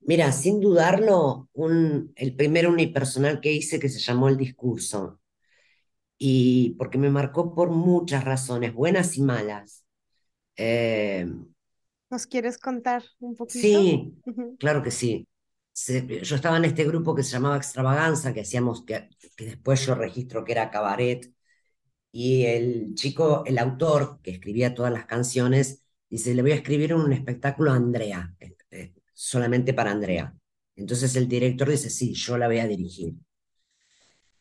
[0.00, 5.20] Mira, sin dudarlo, un, el primer unipersonal que hice que se llamó El Discurso,
[6.18, 9.84] y porque me marcó por muchas razones, buenas y malas.
[10.56, 11.26] Eh,
[12.10, 13.78] ¿Nos quieres contar un poquito?
[13.86, 14.14] sí,
[14.58, 15.28] claro que sí.
[15.72, 19.84] Se- yo estaba en este grupo que se llamaba Extravaganza, que hacíamos, que, que después
[19.86, 21.32] yo registro que era cabaret,
[22.12, 26.94] y el chico, el autor que escribía todas las canciones, dice, le voy a escribir
[26.94, 30.34] un espectáculo a Andrea, eh, eh, solamente para Andrea.
[30.76, 33.14] Entonces el director dice, sí, yo la voy a dirigir.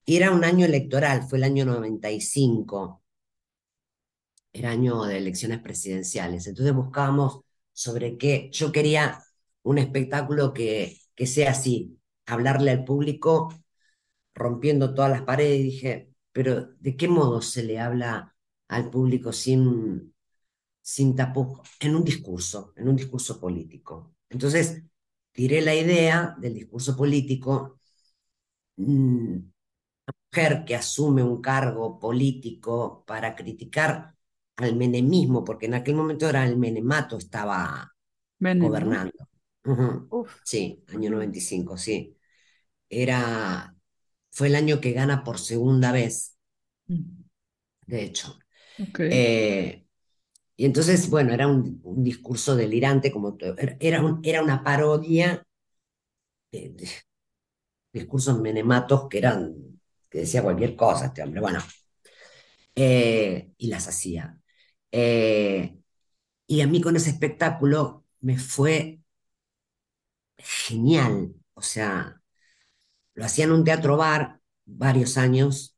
[0.07, 3.03] Y era un año electoral, fue el año 95,
[4.53, 6.47] era año de elecciones presidenciales.
[6.47, 7.41] Entonces buscábamos
[7.73, 9.23] sobre qué, yo quería
[9.63, 13.53] un espectáculo que, que sea así, hablarle al público
[14.35, 18.35] rompiendo todas las paredes y dije, pero ¿de qué modo se le habla
[18.69, 20.13] al público sin,
[20.81, 21.69] sin tapujos?
[21.81, 24.15] En un discurso, en un discurso político.
[24.29, 24.83] Entonces,
[25.33, 27.79] tiré la idea del discurso político,
[28.77, 29.39] mm,
[30.15, 34.15] mujer que asume un cargo político para criticar
[34.57, 37.93] al menemismo, porque en aquel momento era el menemato, estaba
[38.57, 39.13] gobernando.
[39.65, 40.09] Ujú.
[40.09, 40.41] Uf.
[40.43, 41.11] Sí, año Ujú.
[41.11, 42.17] 95, sí.
[42.89, 43.75] Era,
[44.31, 46.37] fue el año que gana por segunda vez,
[46.89, 47.23] Mm,
[47.85, 48.37] de hecho.
[49.09, 49.85] Eh,
[50.57, 54.63] y entonces, bueno, era un, un discurso delirante, como to- era, era un- era una
[54.63, 55.43] parodia
[56.51, 56.87] de, de
[57.93, 59.76] discursos menematos que eran,
[60.09, 61.59] que decía cualquier cosa este hombre, bueno,
[62.75, 64.39] eh, y las hacía.
[64.91, 65.77] Eh,
[66.47, 69.01] y a mí con ese espectáculo me fue
[70.37, 72.21] genial, o sea,
[73.15, 75.77] lo hacía en un teatro bar varios años,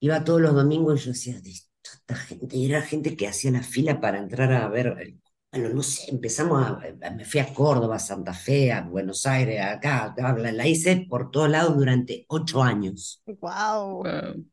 [0.00, 3.50] iba todos los domingos y yo decía, "De esta gente, y era gente que hacía
[3.52, 5.22] la fila para entrar a ver, el-
[5.52, 9.60] bueno, no sé, empezamos a, me fui a Córdoba, a Santa Fe, a Buenos Aires,
[9.60, 13.22] acá, la, la hice por todos lados durante ocho años.
[13.26, 14.02] Wow.
[14.04, 14.44] Wow.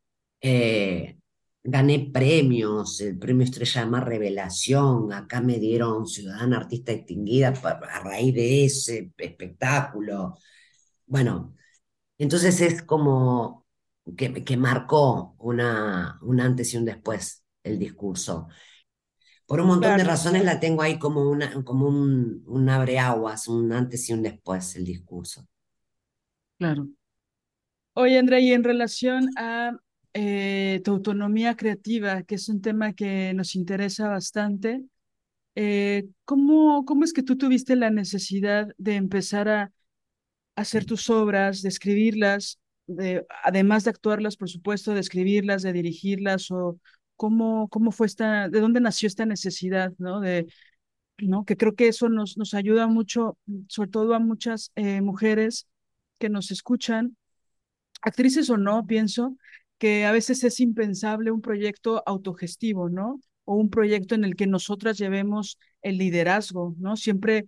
[0.42, 1.18] Eh,
[1.64, 8.00] gané premios, el premio Estrella de Mar Revelación, acá me dieron Ciudadana Artista Extinguida a
[8.00, 10.38] raíz de ese espectáculo.
[11.06, 11.56] Bueno,
[12.18, 13.66] entonces es como
[14.18, 18.48] que, que marcó una, un antes y un después el discurso.
[19.48, 20.12] Por un montón de Claro.
[20.12, 24.76] razones la tengo ahí como, una, como un, un abreaguas, un antes y un después
[24.76, 25.48] el discurso.
[26.60, 26.90] Claro.
[27.94, 29.72] Oye, Andrea, y en relación a
[30.14, 34.84] eh, tu autonomía creativa, que es un tema que nos interesa bastante,
[35.56, 39.72] eh, ¿cómo, ¿cómo es que tú tuviste la necesidad de empezar a
[40.56, 46.52] hacer tus obras, de escribirlas, de, además de actuarlas, por supuesto, de escribirlas, de dirigirlas,
[46.52, 46.80] o
[47.18, 50.22] cómo, cómo fue esta, de dónde nació esta necesidad, ¿no?
[50.22, 50.48] De,
[51.20, 51.46] ¿no?
[51.46, 53.38] Que creo que eso nos, nos ayuda mucho,
[53.68, 55.68] sobre todo a muchas eh, mujeres
[56.20, 57.18] que nos escuchan,
[58.02, 59.38] actrices o no, pienso,
[59.78, 63.22] que a veces es impensable un proyecto autogestivo, ¿no?
[63.46, 66.98] O un proyecto en el que nosotras llevemos el liderazgo, ¿no?
[66.98, 67.46] Siempre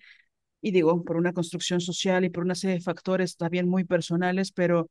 [0.62, 4.52] y digo, por una construcción social y por una serie de factores también muy personales,
[4.52, 4.90] pero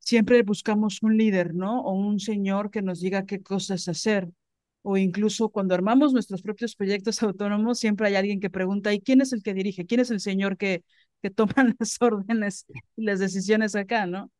[0.00, 1.82] siempre buscamos un líder, ¿no?
[1.82, 4.30] O un señor que nos diga qué cosas hacer.
[4.82, 9.20] O incluso cuando armamos nuestros propios proyectos autónomos, siempre hay alguien que pregunta, ¿y quién
[9.22, 9.86] es el que dirige?
[9.86, 10.84] ¿Quién es el señor que,
[11.22, 12.66] que toma las órdenes
[12.96, 14.30] y las decisiones acá, ¿no?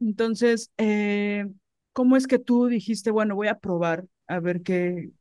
[0.00, 1.46] Entonces, eh,
[1.92, 5.12] ¿cómo es que tú dijiste, bueno, voy a probar a ver qué,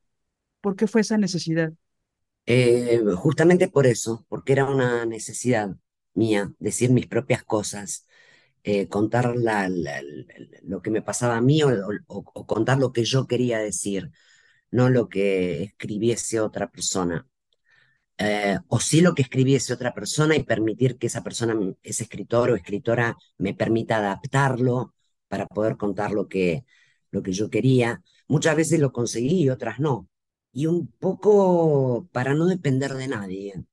[0.62, 1.74] por qué fue esa necesidad?
[2.46, 5.78] Eh, justamente por eso, porque era una necesidad
[6.14, 8.06] mía decir mis propias cosas,
[8.64, 9.36] eh, contar
[10.64, 14.12] lo que me pasaba a mí o contar lo que yo quería decir,
[14.72, 17.28] no lo que escribiese otra persona.
[18.18, 22.52] Eh, o sí lo que escribiese otra persona y permitir que esa persona, ese escritor
[22.52, 24.94] o escritora, me permita adaptarlo
[25.28, 26.66] para poder contar lo que,
[27.12, 28.04] lo que yo quería.
[28.28, 30.10] Muchas veces lo conseguí y otras no
[30.54, 33.66] y un poco para no depender de nadie.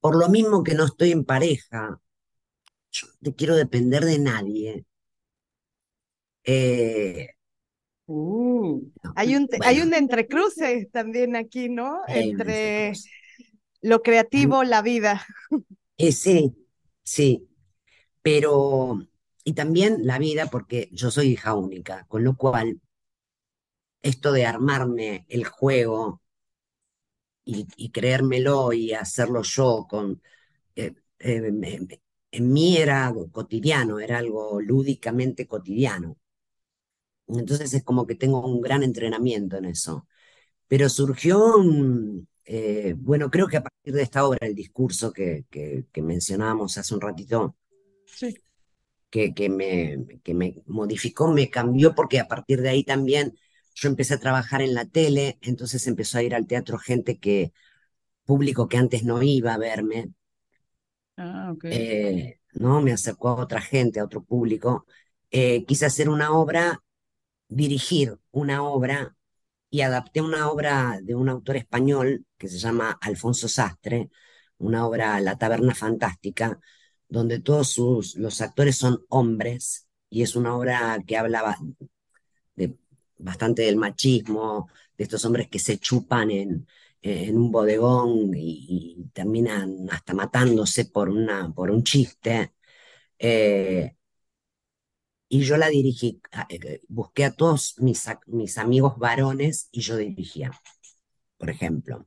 [0.00, 2.00] Por lo mismo que no estoy en pareja,
[3.00, 4.86] yo no quiero depender de nadie.
[6.44, 7.28] Eh,
[8.08, 12.02] Uh, no, hay un, hay un entrecruce también aquí, ¿no?
[12.06, 13.00] hay Entre
[13.82, 15.26] lo creativo, la vida.
[15.98, 16.56] eh, sí,
[17.02, 17.48] sí,
[18.22, 19.00] pero,
[19.44, 22.80] y también la vida, porque yo soy hija única, con lo cual
[24.02, 26.22] esto de armarme el juego
[27.44, 30.22] y, y creérmelo y hacerlo yo con,
[30.76, 31.52] eh, eh,
[32.30, 36.16] en mí era algo cotidiano, era algo lúdicamente cotidiano.
[37.28, 40.06] Entonces es como que tengo un gran entrenamiento en eso.
[40.68, 45.46] Pero surgió, mm, eh, bueno, creo que a partir de esta obra, el discurso que,
[45.50, 47.56] que, que mencionábamos hace un ratito,
[48.04, 48.42] Sí.
[49.10, 53.38] que, que me, que me modificó, me cambió, porque a partir de ahí también
[53.74, 57.52] yo empecé a trabajar en la tele, entonces empezó a ir al teatro gente que,
[58.24, 60.12] público que antes no iba a verme,
[61.16, 62.82] Ah, eh, ¿no?
[62.82, 64.86] Me acercó a otra gente, a otro público.
[65.30, 66.82] Eh, quise hacer una obra,
[67.48, 69.16] dirigir una obra
[69.70, 74.10] y adapté una obra de un autor español que se llama Alfonso Sastre,
[74.58, 76.60] una obra La Taberna Fantástica,
[77.08, 81.58] donde todos sus, los actores son hombres y es una obra que habla
[82.54, 82.76] de,
[83.18, 86.66] bastante del machismo, de estos hombres que se chupan en,
[87.06, 92.54] en un bodegón y, y terminan hasta matándose por, una, por un chiste.
[93.18, 93.96] Eh,
[95.28, 99.96] y yo la dirigí, a- eh, busqué a todos mis, mis amigos varones y yo
[99.96, 100.52] dirigía,
[101.38, 102.06] por ejemplo.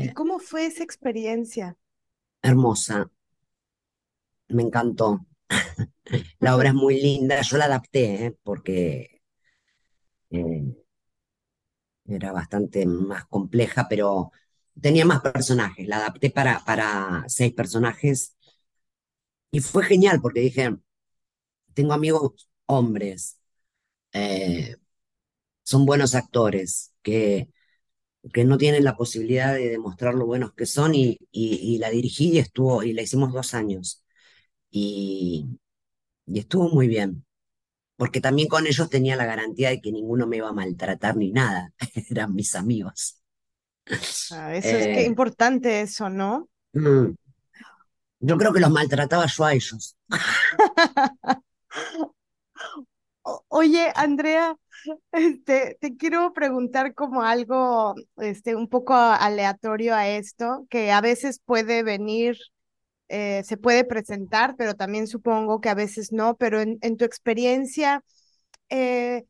[0.00, 1.78] ¿Y Eh, cómo fue esa experiencia?
[2.42, 3.10] hermosa,
[4.48, 5.26] me encantó.
[6.40, 8.36] La obra es muy linda, yo la adapté, ¿eh?
[8.42, 9.22] porque
[10.30, 10.81] eh,
[12.06, 14.32] era bastante más compleja, pero
[14.80, 15.86] tenía más personajes.
[15.88, 18.36] La adapté para, para seis personajes
[19.50, 20.76] y fue genial porque dije,
[21.74, 23.38] tengo amigos hombres,
[24.12, 24.76] eh,
[25.64, 27.50] son buenos actores, que,
[28.34, 31.90] que no tienen la posibilidad de demostrar lo buenos que son y, y, y la
[31.90, 34.04] dirigí y estuvo, y la hicimos dos años
[34.70, 35.46] y,
[36.26, 37.24] y estuvo muy bien.
[38.02, 41.30] Porque también con ellos tenía la garantía de que ninguno me iba a maltratar ni
[41.32, 41.72] nada.
[42.10, 43.22] Eran mis amigos.
[44.30, 46.48] Ah, eso es que Eh, importante eso, ¿no?
[46.74, 47.14] mm,
[48.20, 49.96] yo creo que los maltrataba yo a ellos.
[53.48, 54.56] Oye, Andrea,
[55.12, 61.40] este, te quiero preguntar como algo, este, un poco aleatorio a esto, que a veces
[61.44, 62.36] puede venir,
[63.12, 67.04] eh, se puede presentar, pero también supongo que a veces no, pero en, en tu
[67.06, 68.04] experiencia,
[68.70, 69.24] eh,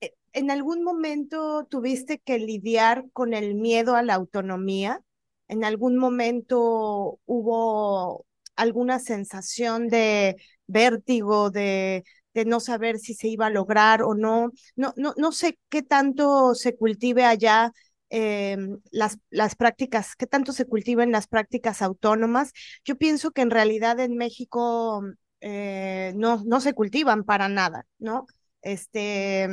[0.00, 5.00] e- ¿en algún momento tuviste que lidiar con el miedo a la autonomía?
[5.48, 8.26] ¿En algún momento hubo
[8.56, 10.36] alguna sensación de
[10.66, 14.50] vértigo, de, de no saber si se iba a lograr o no?
[14.76, 17.72] No, no, no sé qué tanto se cultive allá
[18.14, 18.58] eh,
[18.90, 22.52] las, las prácticas, qué tanto se cultiven las prácticas autónomas.
[22.84, 25.02] Yo pienso que en realidad en México
[25.40, 28.26] eh, no, no se cultivan para nada, ¿no?
[28.60, 29.48] Este,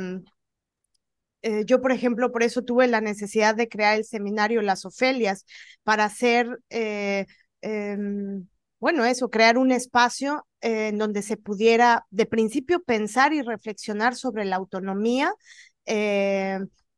[1.42, 5.46] eh, yo, por ejemplo, por eso tuve la necesidad de crear el seminario Las Ofelias,
[5.82, 7.24] para hacer, eh,
[7.62, 8.46] em,
[8.78, 14.44] bueno, eso, crear un espacio en donde se pudiera, de principio, pensar y reflexionar sobre
[14.44, 15.32] la autonomía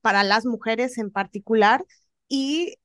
[0.03, 1.85] para las mujeres en particular
[2.29, 2.77] y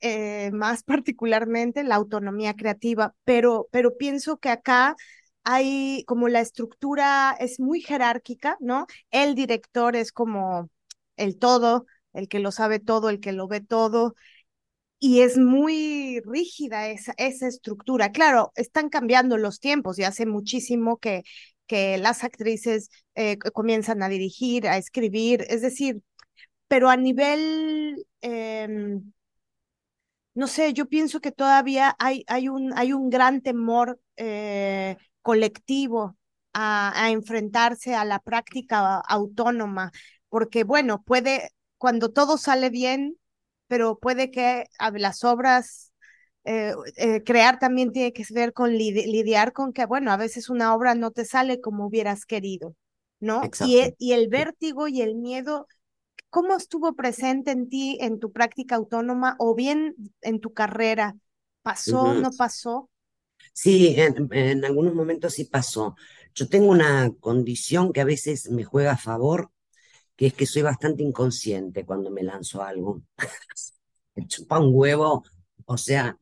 [0.53, 3.13] más particularmente la autonomía creativa.
[3.25, 4.95] Pero, pero pienso que acá
[5.43, 8.85] hay como la estructura es muy jerárquica, ¿no?
[9.11, 10.69] El director es como
[11.15, 14.15] el todo, el que lo sabe todo, el que lo ve todo,
[14.99, 18.11] y es muy rígida esa, esa estructura.
[18.11, 21.23] Claro, están cambiando los tiempos y hace muchísimo que,
[21.67, 26.01] que las actrices eh, comienzan a dirigir, a escribir, es decir,
[26.67, 29.11] pero a nivel, em,
[30.33, 36.17] no sé, yo pienso que todavía hay, hay, un, hay un gran temor eh, colectivo
[36.53, 39.91] a, enfrentarse a la práctica autónoma,
[40.29, 43.17] porque bueno, puede, cuando todo sale bien,
[43.67, 45.93] pero puede que las obras,
[46.45, 50.73] eh, eh, crear también tiene que ver con lidiar con que, bueno, a veces una
[50.73, 52.75] obra no te sale como hubieras querido,
[53.19, 53.41] ¿no?
[53.65, 55.67] Y, e, y, el vértigo y el miedo,
[56.29, 61.15] ¿cómo estuvo presente en ti, en tu práctica autónoma o bien en tu carrera?
[61.61, 62.89] ¿Pasó, no pasó?
[63.53, 65.95] Sí, en, algunos momentos sí pasó.
[66.33, 69.51] Yo tengo una condición que a veces me juega a favor,
[70.15, 73.01] que es que soy bastante inconsciente cuando me lanzo algo.
[74.15, 75.23] me chupa un huevo,
[75.65, 76.17] o sea,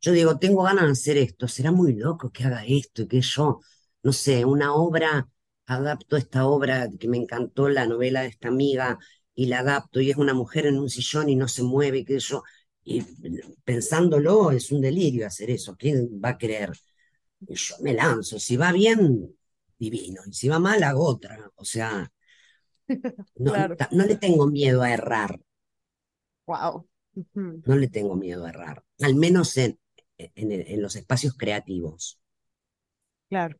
[0.00, 3.20] yo digo, tengo ganas de hacer esto, será muy loco que haga esto y que
[3.20, 3.60] yo,
[4.02, 5.28] no sé, una obra,
[5.66, 8.98] adapto esta obra que me encantó, la novela de esta amiga,
[9.34, 12.18] y la adapto y es una mujer en un sillón y no se mueve, que
[12.18, 12.42] yo,
[12.84, 13.02] y
[13.64, 15.76] pensándolo, es un delirio hacer eso.
[15.76, 16.72] ¿Quién va a creer?
[17.40, 18.38] yo me lanzo.
[18.38, 19.34] Si va bien,
[19.78, 20.22] divino.
[20.26, 21.50] Y si va mal, hago otra.
[21.56, 22.10] O sea,
[23.36, 23.52] no,
[23.92, 25.40] no le tengo miedo a errar.
[26.46, 26.88] Wow.
[27.34, 28.84] No le tengo miedo a errar.
[29.00, 29.78] Al menos en,
[30.16, 32.20] en, los espacios creativos.
[33.28, 33.56] Claro.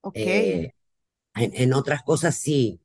[0.00, 0.16] Ok.
[0.16, 0.74] Eh,
[1.34, 2.80] en, otras cosas sí,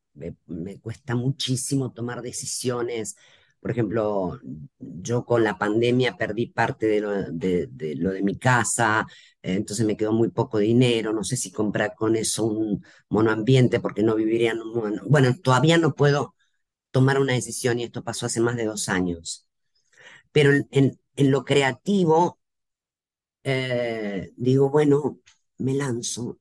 [0.48, 3.16] me, cuesta muchísimo tomar decisiones
[3.62, 4.40] por ejemplo,
[4.80, 9.06] yo con la pandemia perdí parte de lo de, mi casa,
[9.44, 13.80] eh, entonces me quedó muy poco dinero, no sé si comprar con eso un monoambiente
[13.80, 16.36] porque no viviría en un Bueno, todavía no puedo
[16.92, 19.48] tomar una decisión y esto pasó hace más de dos años.
[20.32, 22.40] Pero en, en, lo creativo,
[23.44, 25.20] eh, digo, bueno,
[25.58, 26.40] me lanzo,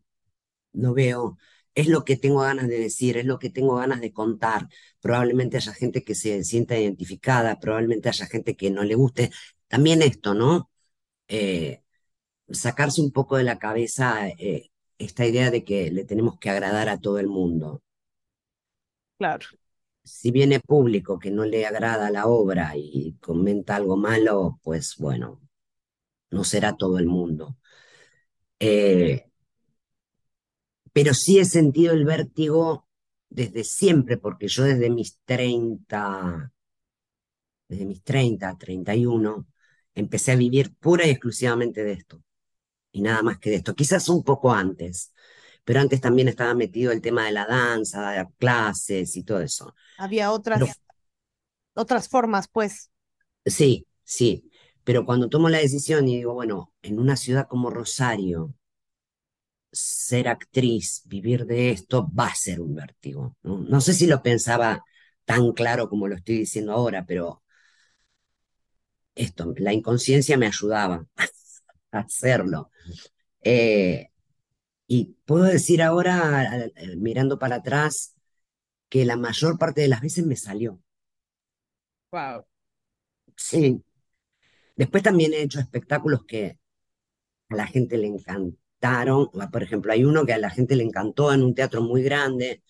[0.72, 1.38] no veo
[1.80, 4.68] es lo que tengo ganas de decir, es lo que tengo ganas de contar.
[5.00, 9.30] Probablemente haya gente que se sienta identificada, probablemente haya gente que no le guste.
[9.68, 10.70] También esto, ¿no?
[11.28, 11.82] Eh,
[12.50, 16.88] sacarse un poco de la cabeza eh, esta idea de que le tenemos que agradar
[16.88, 17.82] a todo el mundo.
[19.18, 19.46] Claro.
[20.02, 25.40] Si viene público que no le agrada la obra y comenta algo malo, pues bueno,
[26.30, 27.56] no será todo el mundo.
[28.58, 29.29] Eh,
[30.92, 32.86] pero sí he sentido el vértigo
[33.28, 36.52] desde siempre, porque yo desde mis 30,
[37.68, 39.46] desde mis 30, 31,
[39.94, 42.22] empecé a vivir pura y exclusivamente de esto,
[42.92, 45.12] y nada más que de esto, quizás un poco antes,
[45.64, 49.74] pero antes también estaba metido el tema de la danza, de clases y todo eso.
[49.98, 50.80] Había otras,
[51.74, 52.90] otras formas, pues.
[53.46, 54.50] Sí, sí,
[54.84, 58.54] pero cuando tomo la decisión y digo, bueno, en una ciudad como Rosario,
[59.72, 63.36] ser actriz, vivir de esto, va a ser un vértigo.
[63.42, 63.80] ¿no?
[63.80, 64.84] sé si lo pensaba
[65.24, 67.42] tan claro como lo estoy diciendo ahora, pero
[69.14, 71.06] esto, la inconsciencia me ayudaba
[71.92, 72.70] a hacerlo.
[73.42, 74.10] Eh,
[74.86, 78.16] y puedo decir ahora, mirando para atrás,
[78.88, 80.80] que la mayor parte de las veces me salió.
[82.12, 82.44] Wow.
[83.36, 83.82] Sí.
[84.76, 86.58] Después también he hecho espectáculos que
[87.48, 88.08] a la gente le
[89.52, 92.62] por ejemplo, hay uno que a la gente le encantó en un teatro muy grande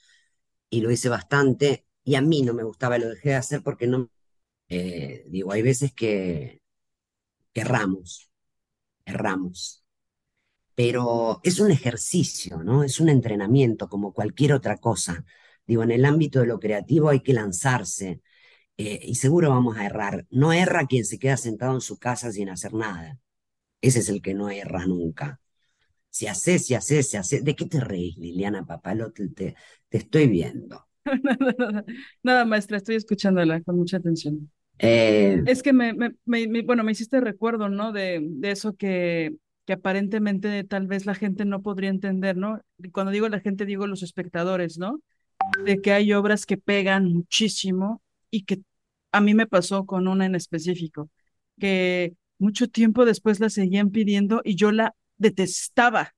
[0.70, 3.86] y lo hice bastante, y a mí no me gustaba, lo dejé de hacer porque
[3.86, 4.10] no,
[4.68, 6.60] eh, digo, hay veces que,
[7.54, 8.30] erramos,
[9.04, 9.84] erramos,
[10.74, 12.84] pero es un ejercicio, ¿no?
[12.84, 15.24] Es un entrenamiento como cualquier otra cosa.
[15.66, 18.22] Digo, en el ámbito de lo creativo hay que lanzarse.
[18.78, 20.26] Eh, y seguro vamos a errar.
[20.30, 23.18] No erra quien se queda sentado en su casa sin hacer nada.
[23.82, 25.40] Ese es el que no erra nunca.
[26.10, 27.44] Si haces, si haces, si haces.
[27.44, 29.28] ¿De qué te reís, Liliana Papalote?
[29.28, 29.56] Te,
[29.88, 30.86] te estoy viendo.
[32.22, 34.50] nada, maestra, estoy escuchándola con mucha atención.
[34.78, 37.92] Eh, es que me, me, me, bueno, me hiciste recuerdo, ¿no?
[37.92, 39.34] De, de eso que,
[39.66, 42.60] que aparentemente tal vez la gente no podría entender, ¿no?
[42.78, 45.00] Y cuando digo la gente, digo los espectadores, ¿no?
[45.64, 48.62] De que hay obras que pegan muchísimo y que
[49.12, 51.10] a mí me pasó con una en específico,
[51.58, 56.14] que mucho tiempo después la seguían pidiendo y yo la detestaba.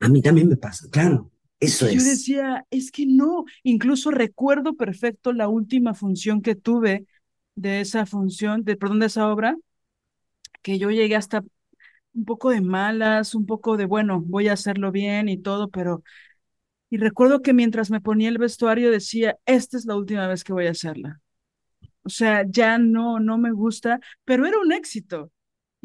[0.00, 1.30] A mí también me pasa, claro.
[1.58, 2.02] Eso Yo es.
[2.02, 7.06] decía, es que no, incluso recuerdo perfecto la última función que tuve
[7.56, 9.56] de esa función, de, perdón, de esa obra,
[10.62, 11.44] que yo llegué hasta
[12.14, 16.04] un poco de malas, un poco de, bueno, voy a hacerlo bien y todo, pero,
[16.90, 20.54] y recuerdo que mientras me ponía el vestuario decía, esta es la última vez que
[20.54, 21.20] voy a hacerla.
[22.04, 25.32] O sea, ya no, no me gusta, pero era un éxito.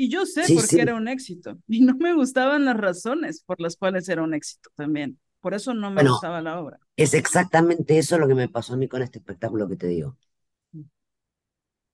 [0.01, 0.83] Y yo sé Sí, por qué sí.
[0.83, 1.57] era un éxito.
[1.67, 5.19] Y no me gustaban las razones por las cuales era un éxito también.
[5.41, 6.79] Por eso no me Bueno, gustaba la obra.
[6.97, 10.17] es exactamente eso lo que me pasó a mí con este espectáculo que te digo.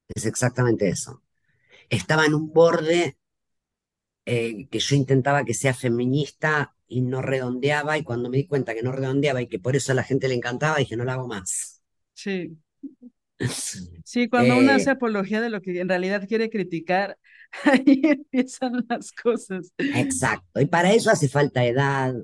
[0.07, 1.21] Es exactamente eso.
[1.89, 3.17] Estaba en un borde
[4.25, 8.73] eh, que yo intentaba que sea feminista y no redondeaba, y cuando me di cuenta
[8.75, 11.13] que no redondeaba y que por eso a la gente le encantaba, dije, no la
[11.13, 11.81] hago más.
[12.13, 12.57] Sí.
[14.03, 17.17] Sí, cuando uno hace Eh, apología de lo que en realidad quiere criticar,
[17.65, 19.71] ahí empiezan las cosas.
[19.91, 20.61] exacto.
[20.61, 22.15] Y para eso hace falta edad,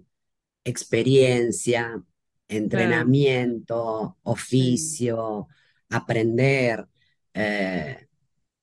[0.63, 2.03] experiencia,
[2.47, 5.47] entrenamiento, oficio,
[5.89, 6.87] aprender.
[7.33, 8.07] eh,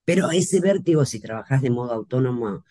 [0.05, 2.65] pero ese vértigo, si trabajas de modo autónomo,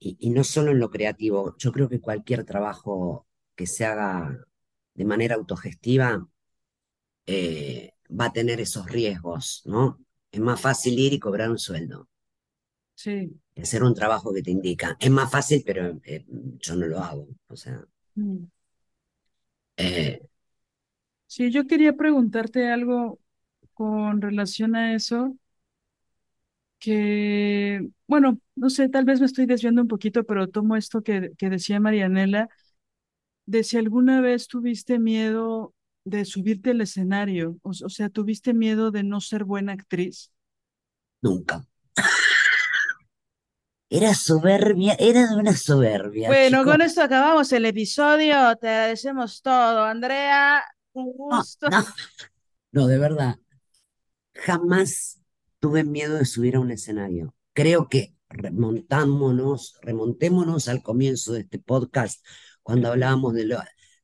[0.00, 4.38] y, y no solo en lo creativo, yo creo que cualquier trabajo que se haga
[4.94, 6.28] de manera autogestiva
[7.26, 9.98] eh, va a tener esos riesgos, ¿no?
[10.32, 12.08] Es más fácil ir y cobrar un sueldo
[13.02, 13.40] sí.
[13.56, 14.96] hacer un trabajo que te indica.
[15.00, 16.24] Es más fácil, pero eh,
[16.58, 17.28] yo no lo hago.
[17.48, 17.84] O sea,
[18.18, 18.50] Mm.
[19.76, 20.20] eh,
[21.26, 23.20] Sí, yo quería preguntarte algo
[23.74, 25.36] con relación a eso,
[26.78, 31.32] que, bueno, no sé, tal vez me estoy desviando un poquito, pero tomo esto que,
[31.38, 32.48] que decía Marianela,
[33.46, 35.74] de si alguna vez tuviste miedo
[36.04, 40.32] de subirte al escenario, o, o sea, tuviste miedo de no ser buena actriz.
[41.22, 41.66] nunca.
[43.92, 48.56] Era soberbia, era de una soberbia, Bueno, con esto acabamos el episodio.
[48.56, 50.62] Te agradecemos todo, Andrea.
[50.92, 51.68] Un No, gusto.
[51.68, 51.84] no,
[52.70, 53.36] no, de verdad.
[54.34, 55.20] Jamás
[55.58, 57.34] tuve miedo de subir a un escenario.
[57.52, 62.24] Creo que remontámonos, remontémonos al comienzo de este podcast,
[62.62, 63.58] cuando hablábamos de, lo-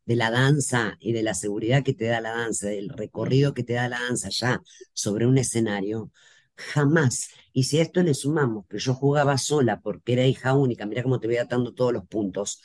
[0.04, 3.62] de la danza y de la seguridad que te da la danza, del recorrido que
[3.62, 4.60] te da la danza ya
[4.92, 6.10] sobre un escenario.
[6.56, 7.28] Jamás.
[7.52, 11.02] Y si a esto le sumamos que yo jugaba sola porque era hija única, mira
[11.02, 12.62] cómo te voy dando todos los puntos.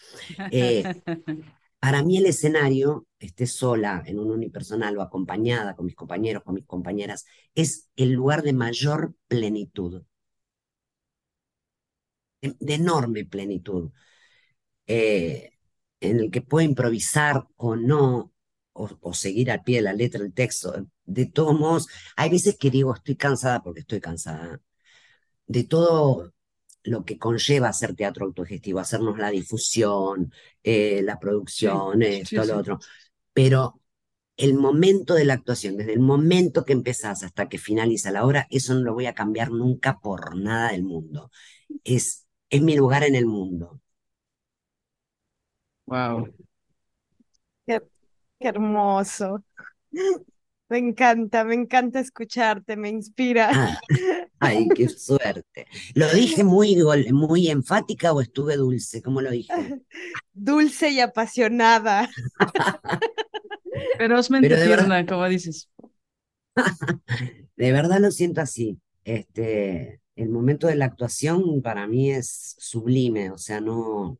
[0.49, 0.91] eh,
[1.79, 6.55] para mí el escenario, esté sola en un unipersonal o acompañada con mis compañeros, con
[6.55, 10.03] mis compañeras, es el lugar de mayor plenitud,
[12.41, 13.91] de, de enorme plenitud,
[14.87, 15.51] eh,
[16.01, 18.33] en el que puedo improvisar o no,
[18.73, 20.73] o, o seguir al pie de la letra el texto.
[21.13, 24.61] De todos modos, hay veces que digo, estoy cansada porque estoy cansada.
[25.47, 26.33] De todo
[26.83, 30.33] lo que conlleva hacer teatro autogestivo, hacernos la difusión,
[30.63, 32.51] eh, la producción, sí, esto, lo sí.
[32.59, 32.79] otro.
[33.33, 33.81] Pero
[34.37, 38.47] el momento de la actuación, desde el momento que empezás hasta que finaliza la obra,
[38.49, 41.31] eso no lo voy a cambiar nunca por nada del mundo.
[41.83, 43.81] Es, es mi lugar en el mundo.
[45.85, 46.29] Wow.
[47.65, 47.81] Qué,
[48.39, 49.43] qué hermoso.
[50.71, 53.49] Me encanta, me encanta escucharte, me inspira.
[53.53, 53.77] Ah,
[54.39, 55.67] ay, qué suerte.
[55.95, 56.77] ¿Lo dije muy,
[57.11, 59.01] muy enfática o estuve dulce?
[59.01, 59.51] ¿Cómo lo dije?
[60.33, 62.09] Dulce y apasionada.
[63.97, 65.69] Ferozmente Pero de verdad, tierna, como dices.
[67.57, 68.79] de verdad lo siento así.
[69.03, 74.19] Este, el momento de la actuación para mí es sublime, o sea, no,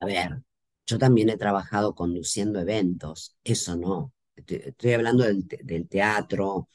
[0.00, 0.42] a ver,
[0.86, 4.12] yo también he trabajado conduciendo eventos, eso no.
[4.46, 6.68] Estoy, hablando del, te- del teatro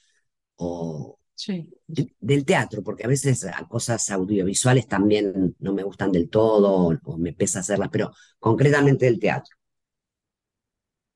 [0.57, 1.69] o Sí.
[1.87, 6.95] de- del teatro, porque a veces cosas audiovisuales también no me gustan del todo o,
[7.03, 9.55] o me pesa hacerlas, pero concretamente del teatro.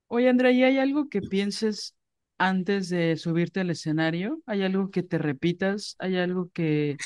[0.08, 1.96] Oye, Andrea, ¿y hay algo que pienses
[2.38, 4.42] antes de subirte al escenario?
[4.46, 5.96] ¿Hay algo que te repitas?
[6.00, 7.02] ¿Hay algo que,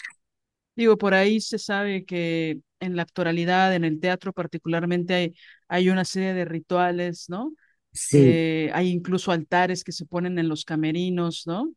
[0.76, 5.36] digo, por ahí se sabe que en la actualidad, en el teatro particularmente, hay,
[5.70, 7.54] hay una serie de rituales, ¿no?
[7.94, 11.74] Sí, Eh, hay incluso altares que se ponen en los camerinos, ¿no?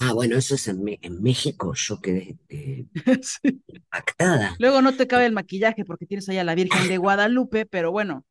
[0.00, 2.86] ah, bueno, eso es en, en México, yo quedé eh,
[3.22, 3.62] Sí.
[3.68, 4.58] impactada.
[4.58, 7.90] Luego no te cabe el maquillaje porque tienes ahí a la Virgen de Guadalupe, pero
[7.92, 8.24] bueno,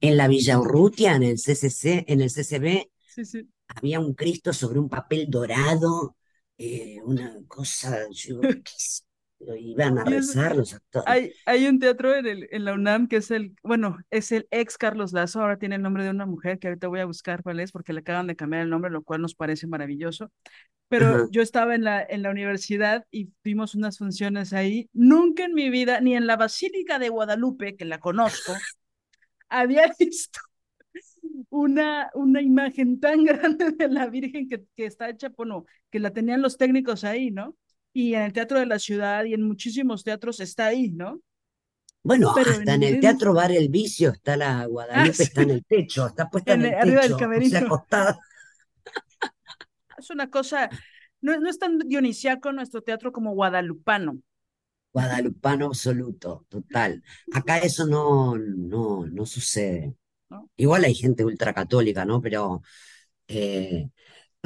[0.00, 3.48] En la Villa Urrutia, en el CCC, en el CCB, sí, sí.
[3.68, 6.16] había un Cristo sobre un papel dorado,
[6.58, 9.05] eh, una cosa, yo ¿qué es?
[9.38, 11.06] Iban a rezar los actores.
[11.06, 14.48] Hay, hay un teatro en, el, en la UNAM que es el, bueno, es el
[14.50, 17.42] ex Carlos Lazo, ahora tiene el nombre de una mujer que ahorita voy a buscar
[17.42, 20.30] cuál es porque le acaban de cambiar el nombre, lo cual nos parece maravilloso.
[20.88, 24.88] Pero yo estaba en la, en la universidad y tuvimos unas funciones ahí.
[24.92, 28.52] Nunca en mi vida, ni en la Basílica de Guadalupe, que la conozco,
[29.48, 30.40] había visto
[31.50, 36.12] una, una imagen tan grande de la Virgen que, que está hecha, bueno, que la
[36.12, 37.56] tenían los técnicos ahí, ¿no?
[37.96, 41.22] Y en el Teatro de la Ciudad y en muchísimos teatros está ahí, ¿no?
[42.02, 45.64] Bueno, hasta en, el Teatro Bar El Vicio está la Guadalupe, ah, está en el
[45.64, 47.58] techo, está puesta en, el arriba techo, del camerino.
[47.58, 48.18] acostada.
[49.98, 50.68] Es una cosa,
[51.22, 54.20] no, no es tan dionisiaco nuestro teatro como guadalupano.
[54.92, 57.02] Guadalupano absoluto, total.
[57.32, 59.96] Acá eso no, no, no sucede.
[60.56, 62.20] Igual hay gente ultracatólica, ¿no?
[62.20, 62.60] Pero
[63.26, 63.88] eh,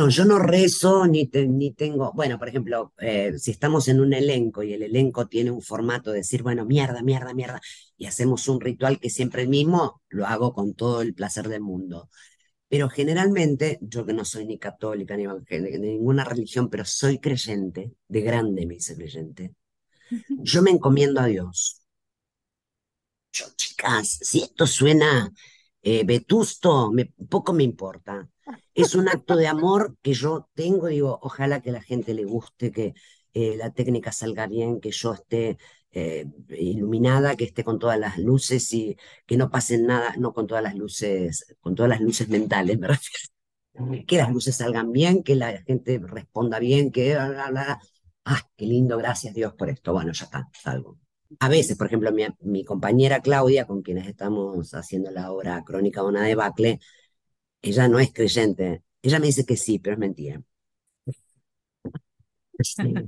[0.00, 4.14] no, yo no rezo ni, ni tengo, bueno, por ejemplo, eh, si estamos en un
[4.14, 7.60] elenco y el elenco tiene un formato de decir, bueno, mierda, mierda, mierda,
[7.98, 11.60] y hacemos un ritual que siempre el mismo, lo hago con todo el placer del
[11.60, 12.08] mundo.
[12.68, 17.92] Pero generalmente, yo que no soy ni católica ni de ninguna religión, pero soy creyente,
[18.08, 19.54] de grande me hice creyente,
[20.38, 21.82] yo me encomiendo a Dios.
[23.32, 25.30] Yo, chicas, si esto suena
[25.82, 26.92] eh, vetusto,
[27.28, 28.28] poco me importa
[28.74, 32.72] es un acto de amor que yo tengo, digo, ojalá que la gente le guste,
[32.72, 32.94] que
[33.34, 35.58] eh, la técnica salga bien, que yo esté
[35.92, 38.96] eh, iluminada, que esté con todas las luces y
[39.26, 42.88] que no pasen nada, no con todas las luces, con todas las luces mentales, me
[42.88, 44.04] refiero.
[44.06, 47.16] Que las luces salgan bien, que la gente responda bien, que...
[47.16, 49.92] Ah, qué lindo, gracias Dios por esto.
[49.92, 50.99] Bueno, ya está, salgo.
[51.38, 56.02] A veces, por ejemplo, mi, mi compañera Claudia, con quienes estamos haciendo la obra Crónica
[56.02, 56.80] de una debacle,
[57.62, 58.82] ella no es creyente.
[59.02, 60.42] Ella me dice que sí, pero es mentira.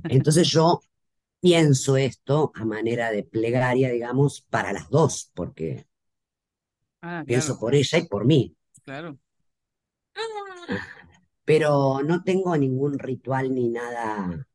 [0.09, 0.81] Entonces yo
[1.39, 5.85] pienso esto a manera de plegaria, digamos, para las dos, porque
[7.01, 8.55] ah, pienso por ella y por mí.
[8.83, 9.17] Claro.
[11.45, 14.47] Pero no tengo ningún ritual ni nada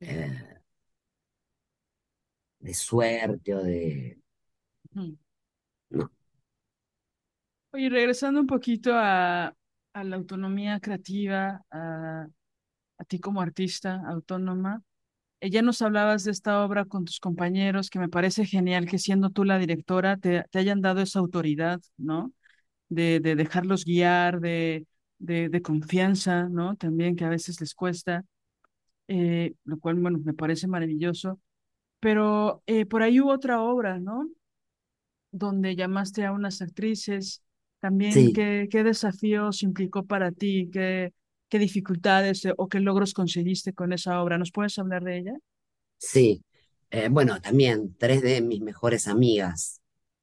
[0.00, 0.47] eh,
[2.68, 4.18] de suerte o de...
[4.92, 6.10] No.
[7.72, 9.54] Oye, regresando un poquito a,
[9.94, 12.26] la autonomía creativa, a,
[13.06, 14.82] ti como artista autónoma,
[15.40, 18.98] eh, ya nos hablabas de esta obra con tus compañeros, que me parece genial que
[18.98, 22.34] siendo tú la directora te, hayan dado esa autoridad, ¿no?
[22.90, 24.86] De, dejarlos guiar, de,
[25.18, 26.76] de, confianza, ¿no?
[26.76, 28.24] También que a veces les cuesta,
[29.08, 31.40] eh, lo cual, bueno, me parece maravilloso.
[32.00, 34.28] Pero eh, por ahí hubo otra obra, ¿no?
[35.30, 37.42] Donde llamaste a unas actrices
[37.80, 40.68] también, ¿qué, ¿qué, desafíos implicó para ti?
[40.72, 41.12] ¿Qué,
[41.48, 44.36] qué dificultades o qué logros conseguiste con esa obra?
[44.36, 45.38] ¿Nos puedes hablar de ella?
[45.96, 46.42] Sí,
[46.90, 49.80] eh, bueno, también tres de mis mejores amigas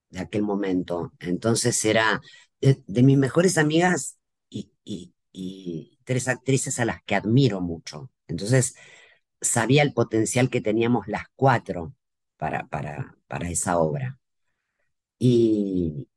[0.10, 1.14] de aquel momento.
[1.20, 2.22] Entonces era
[2.60, 4.18] de, mis mejores amigas
[4.50, 8.12] y, y, y, tres actrices a las que admiro mucho.
[8.28, 8.76] Entonces
[9.42, 11.96] sabía el potencial que teníamos las cuatro
[12.38, 14.20] para, para, para esa obra.
[15.20, 16.08] Y,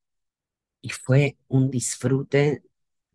[0.83, 2.63] y fue un disfrute,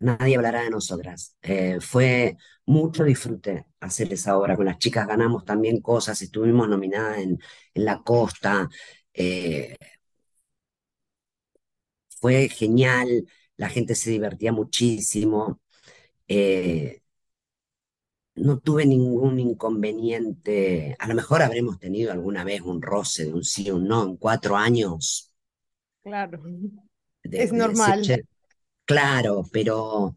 [0.00, 2.36] nadie hablará de nosotras, eh, fue
[2.66, 7.38] mucho disfrute hacer esa obra, con las chicas ganamos también cosas, estuvimos nominadas en,
[7.74, 8.68] en la costa,
[9.14, 9.76] eh,
[12.20, 13.26] fue genial,
[13.56, 15.60] la gente se divertía muchísimo.
[16.28, 17.02] Eh,
[18.36, 20.96] no tuve ningún inconveniente.
[20.98, 24.04] A lo mejor habremos tenido alguna vez un roce de un sí o un no
[24.04, 25.32] en cuatro años.
[26.02, 26.42] Claro
[27.24, 28.02] es normal.
[28.84, 30.16] claro, pero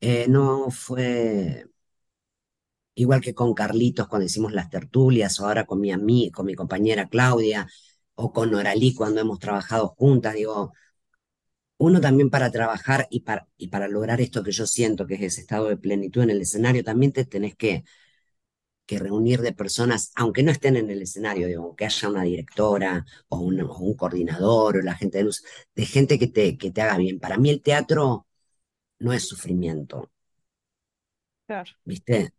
[0.00, 1.66] eh, no fue
[2.94, 7.08] igual que con Carlitos cuando hicimos las tertulias, o ahora con mi, con mi compañera
[7.08, 7.66] Claudia,
[8.14, 10.72] o con Noralí cuando hemos trabajado juntas, digo,
[11.82, 15.22] uno también para trabajar y para, y para lograr esto que yo siento que es
[15.22, 17.84] ese estado de plenitud en el escenario, también te tenés que
[18.86, 23.04] que reunir de personas, aunque no estén en el escenario, digo, que haya una directora
[23.28, 25.42] o un, coordinador o la gente de luz,
[25.74, 27.18] de gente que te, que te haga bien.
[27.20, 28.26] Para mí el teatro
[28.98, 30.10] no es sufrimiento.
[31.84, 32.34] ¿Viste?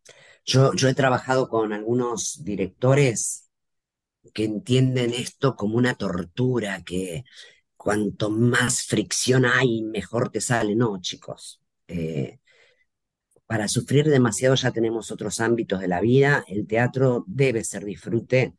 [0.45, 3.49] Yo, yo he trabajado con algunos directores
[4.33, 7.23] que entienden esto como una tortura, que
[7.83, 10.73] cuanto más fricción hay, mejor te sale.
[10.73, 11.61] No, chicos.
[11.87, 12.39] Eh,
[13.45, 16.45] para sufrir demasiado ya tenemos otros ámbitos de la vida.
[16.47, 18.55] El teatro debe ser disfrute,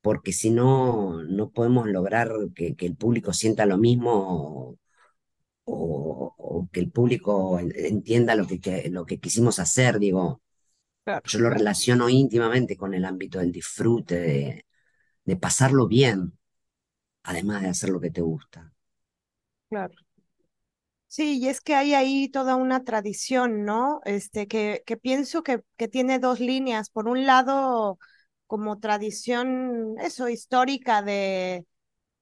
[0.00, 4.76] porque si no, no podemos lograr que, el público sienta lo mismo
[5.64, 10.00] o, que el público entienda lo que, lo que quisimos hacer.
[10.00, 10.42] Digo,
[11.26, 14.66] Yo lo relaciono íntimamente con el ámbito del disfrute, de,
[15.24, 16.38] de pasarlo bien,
[17.28, 18.72] además de hacer lo que te gusta.
[19.70, 19.94] Claro.
[21.06, 24.00] Sí, y es que hay ahí toda una tradición, ¿no?
[24.04, 26.90] Este, que, que pienso que, que tiene dos líneas.
[26.90, 27.98] Por un lado,
[28.46, 31.66] como tradición, eso, histórica de,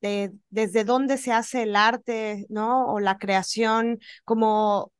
[0.03, 2.93] de desde dónde se hace el arte, ¿no?
[2.93, 4.93] O la creación, como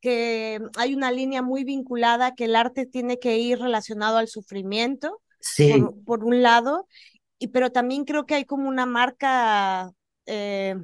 [0.00, 5.22] que hay una línea muy vinculada que el arte tiene que ir relacionado al sufrimiento,
[5.40, 6.88] Sí, por, por un lado,
[7.44, 9.92] y pero también creo que hay como una marca
[10.24, 10.76] eh,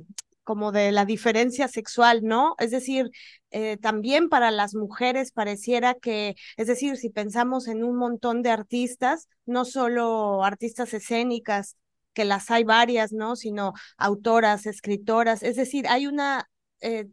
[0.44, 2.54] como de la diferencia sexual, ¿no?
[2.58, 3.10] Es decir,
[3.50, 8.50] eh, también para las mujeres pareciera que, es decir, si pensamos en un montón de
[8.50, 11.76] artistas, no solo artistas escénicas,
[12.12, 13.36] que las hay varias, ¿no?
[13.36, 16.46] Sino autoras, escritoras, es decir, hay una
[16.82, 17.06] eh,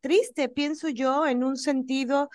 [0.00, 2.30] triste, pienso yo, en un sentido,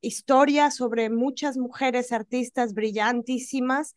[0.00, 3.94] historia sobre muchas mujeres artistas brillantísimas,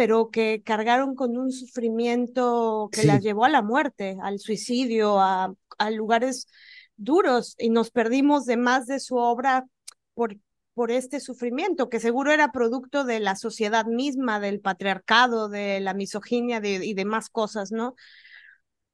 [0.00, 5.20] pero que cargaron con un sufrimiento que las sí, llevó a la muerte, al suicidio,
[5.20, 6.48] a, a lugares
[6.96, 9.66] duros, y nos perdimos de más de su obra
[10.14, 10.38] por,
[10.72, 15.92] por este sufrimiento, que seguro era producto de la sociedad misma, del patriarcado, de la
[15.92, 17.94] misoginia de, y demás cosas, ¿no?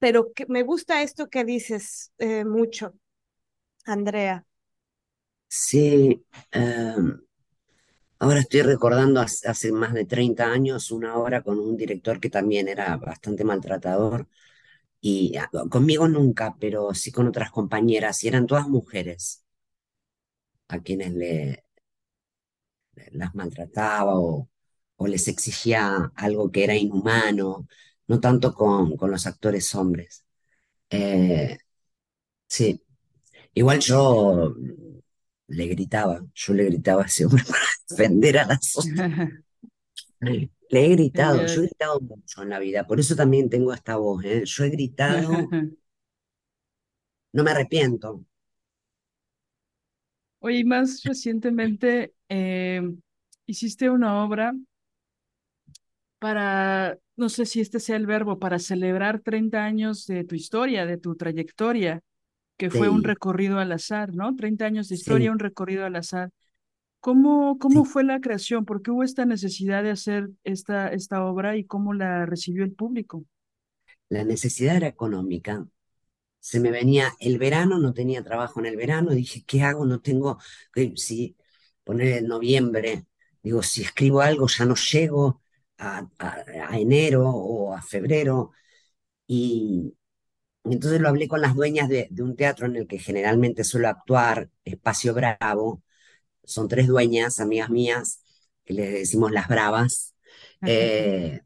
[0.01, 2.95] Pero que, me gusta esto que dices eh, mucho,
[3.85, 4.45] Andrea.
[5.47, 6.27] sí.
[6.51, 7.26] em,
[8.19, 12.69] ahora estoy recordando hace, más de 30 años una obra con un director que también
[12.69, 14.29] era bastante maltratador
[15.01, 19.45] y ah, conmigo nunca, pero sí con otras compañeras y eran todas mujeres
[20.69, 21.65] a quienes le,
[23.13, 24.49] las maltrataba o,
[24.97, 27.67] o les exigía algo que era inhumano,
[28.09, 30.25] no tanto con, con los actores hombres.
[30.91, 31.59] Eh,
[32.49, 32.83] sí,
[33.55, 34.55] igual yo
[35.48, 39.31] le gritaba, yo le gritaba a ese hombre para defender a las otras.
[40.20, 40.51] Le
[40.85, 44.24] he gritado, yo he gritado mucho en la vida, por eso también tengo esta voz,
[44.24, 44.43] ¿eh?
[44.44, 45.31] Yo he gritado,
[47.32, 48.24] no me arrepiento.
[50.40, 52.82] Oye, y más recientemente eh,
[53.47, 54.55] hiciste una obra
[56.18, 60.86] para, no sé si este sea el verbo, para celebrar 30 años de tu historia,
[60.86, 62.02] de tu trayectoria,
[62.57, 64.35] que fue un recorrido al azar, ¿no?
[64.37, 66.31] 30 años de historia, sí, un recorrido al azar.
[67.01, 67.87] ¿Cómo, cómo sí.
[67.87, 68.65] fue la creación?
[68.66, 72.73] ¿Por qué hubo esta necesidad de hacer esta, esta obra y cómo la recibió el
[72.74, 73.24] público?
[74.09, 75.66] La necesidad era económica.
[76.41, 79.87] Se me venía el verano, no tenía trabajo en el verano, dije, ¿qué hago?
[79.87, 80.39] No tengo,
[80.97, 81.37] si
[81.85, 83.07] poner en noviembre,
[83.43, 85.43] digo, si escribo algo ya no llego
[85.78, 88.53] a, a- a enero o a febrero.
[89.27, 89.95] Y
[90.75, 93.89] entonces lo hablé con las dueñas de, de un teatro en el que generalmente suelo
[93.89, 95.83] actuar, Espacio Bravo.
[96.45, 98.21] Son tres dueñas, amigas mías,
[98.65, 100.15] que les decimos las bravas.
[100.65, 101.41] Eh,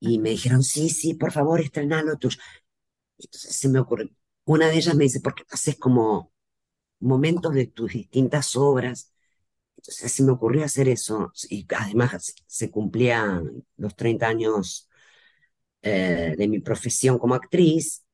[0.00, 2.28] y me dijeron, sí, sí, por favor, estrenalo tú.
[3.18, 4.10] Entonces se me ocurre,
[4.44, 6.32] una de ellas me dice, ¿por qué haces como
[7.00, 9.12] momentos de tus distintas obras?
[9.78, 14.88] Entonces se me ocurrió hacer eso, y además se cumplían los 30 años
[15.82, 18.04] eh, de mi profesión como actriz,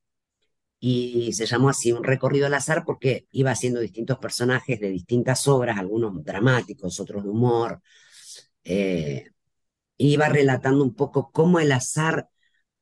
[0.79, 5.47] y se llamó así un recorrido al azar porque iba haciendo distintos personajes de distintas
[5.47, 7.81] obras, algunos dramáticos, otros de humor,
[8.63, 9.31] eh,
[9.97, 12.29] iba relatando un poco cómo el azar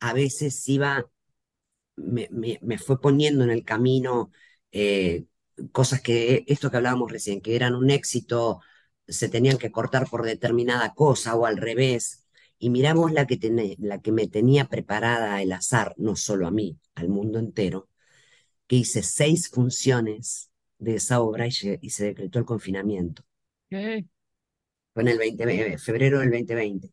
[0.02, 1.06] a veces iba
[1.96, 2.28] me,
[2.62, 4.32] me- fue poniendo en el camino
[4.72, 5.26] eh,
[5.72, 8.62] cosas que, esto que hablábamos recién, que eran un éxito,
[9.08, 12.25] se tenían que cortar por determinada cosa o al revés.
[12.60, 16.52] Y miramos la que, tené- la que me tenía preparada el azar, no solo a
[16.52, 17.90] mí, al mundo entero,
[18.68, 23.24] que hice seis funciones de esa obra y, se decretó el confinamiento.
[23.72, 24.06] Ok,
[24.94, 26.92] Fue en el 20, febrero del 2020.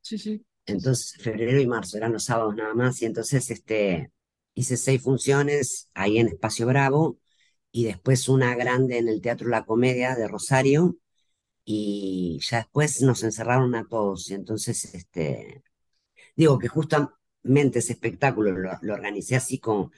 [0.00, 0.44] Sí, sí.
[0.66, 4.12] Entonces, febrero y marzo eran los sábados nada más, y entonces este,
[4.54, 7.18] hice seis funciones ahí en Espacio Bravo,
[7.72, 10.96] y después una grande en el Teatro La Comedia de Rosario,
[11.64, 15.62] y ya después nos encerraron a todos, y entonces, este,
[16.36, 19.92] digo que justamente ese espectáculo lo, lo organicé así con,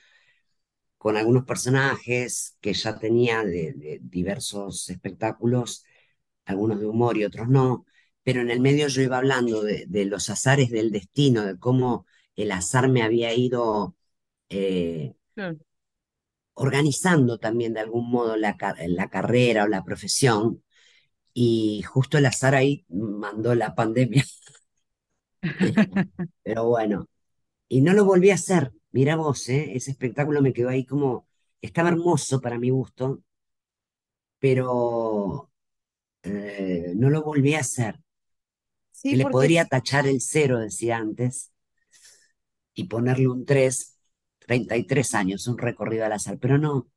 [0.98, 5.84] con algunos personajes que ya tenía de, de diversos espectáculos
[6.46, 7.86] algunos de humor y otros no,
[8.24, 12.06] pero en el medio yo iba hablando de, de los azares del destino, de cómo
[12.36, 13.96] el azar me había ido
[14.50, 15.14] eh,
[16.54, 18.56] organizando también de algún modo la,
[18.88, 20.63] la carrera o la profesión,
[21.34, 24.24] y justo el azar ahí mandó la pandemia,
[26.42, 27.08] pero bueno,
[27.68, 29.72] y no lo volví a hacer, mira vos, ¿eh?
[29.76, 31.28] Ese espectáculo me quedó ahí como,
[31.62, 33.22] estaba hermoso para mi gusto,
[34.38, 35.50] pero
[36.22, 38.00] eh, no lo volví a hacer.
[38.92, 41.52] Sí, que le podría tachar el cero, decía antes,
[42.74, 43.98] y ponerle un 3,
[44.38, 46.88] 33 años, un recorrido al azar, pero no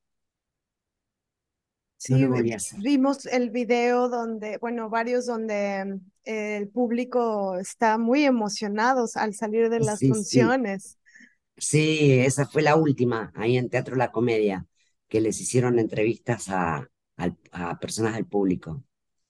[1.97, 2.43] sí, a
[2.75, 9.69] vimos el video donde, bueno, varios donde mm, el público está muy emocionados al salir
[9.69, 10.97] de las Sí, funciones.
[11.57, 14.65] sí, esa fue la última, ahí en Teatro La Comedia,
[15.07, 16.87] que les hicieron entrevistas a,
[17.17, 18.83] al- a personas del público.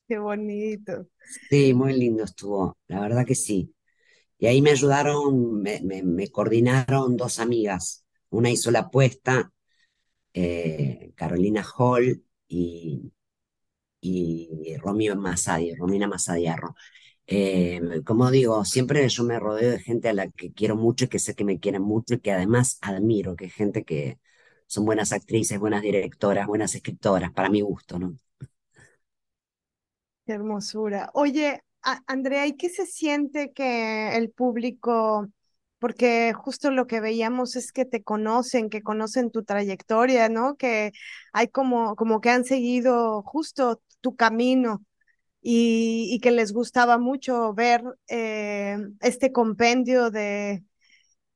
[0.08, 1.08] Qué bonito.
[1.50, 3.74] Sí, muy lindo estuvo, la verdad que sí.
[4.40, 8.06] Y ahí me ayudaron, me, me- me coordinaron dos amigas.
[8.32, 9.52] Una hizo la apuesta,
[10.34, 13.12] eh, Carolina Hall y,
[14.02, 16.76] y Romina Masadi, Romina Masadiarro.
[17.28, 21.10] Eh, como digo, siempre yo me rodeo de gente a la que quiero mucho y
[21.10, 24.20] que sé que me quieren mucho y que además admiro, que es gente que
[24.68, 28.18] son buenas actrices, buenas directoras, buenas escritoras, para mi gusto, ¿no?
[30.26, 31.10] Qué hermosura.
[31.14, 31.64] Oye,
[32.08, 35.28] Andrea, ¿y qué se siente que el público,
[35.80, 40.56] porque justo lo que veíamos es que te conocen, que conocen tu trayectoria, ¿no?
[40.58, 40.92] Que
[41.34, 44.84] hay como, como que han seguido justo tu camino
[45.42, 50.64] y, y que les gustaba mucho ver eh, este compendio de,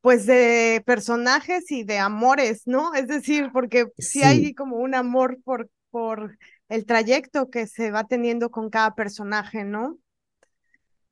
[0.01, 2.93] pues, de personajes y de amores, ¿no?
[2.93, 6.37] Es decir, porque sí hay como un amor por, por
[6.69, 9.97] el trayecto que se va teniendo con cada personaje, ¿no?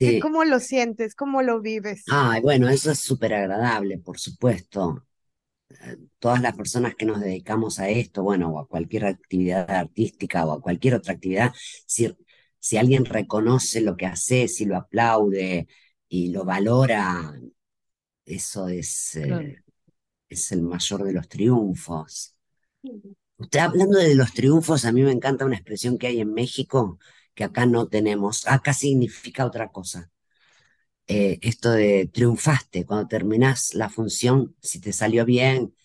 [0.01, 0.19] ¿Qué, sí.
[0.19, 1.15] cómo lo sientes?
[1.15, 2.11] ¿Cómo lo vives?
[2.11, 5.05] Ah, bueno, eso es súper agradable, por supuesto.
[6.19, 10.53] todas las personas que nos dedicamos a esto, bueno, o a cualquier actividad artística o
[10.53, 11.53] a cualquier otra actividad,
[11.85, 12.15] si,
[12.59, 15.67] si alguien reconoce lo que hace, si lo aplaude
[16.07, 17.33] y lo valora,
[18.25, 19.47] eso es, Claro.
[19.47, 19.61] eh,
[20.29, 22.35] es el mayor de los triunfos.
[23.37, 26.99] Usted hablando de los triunfos, a mí me encanta una expresión que hay en México
[27.39, 28.35] que acá no tenemos.
[28.55, 30.11] Acá significa otra cosa.
[31.07, 35.75] Eh, esto de triunfaste, cuando terminás la función, si te salió bien,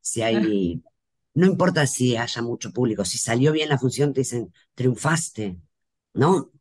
[0.00, 0.82] si hay,
[1.34, 5.58] no importa si haya mucho público, si salió bien la función, te dicen, triunfaste,
[6.14, 6.52] ¿no?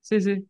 [0.00, 0.48] sí, sí.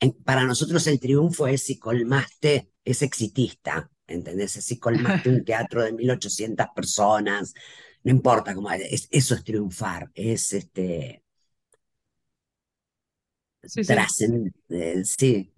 [0.00, 4.56] En- para nosotros el triunfo es si colmaste, es exitista, ¿entendés?
[4.56, 7.54] Es si colmaste un teatro de 1800 personas,
[8.04, 11.24] no importa cómo, es, eso es triunfar, es este,
[13.66, 13.94] Sí, sí.
[13.94, 15.52] trascend, eh, sí.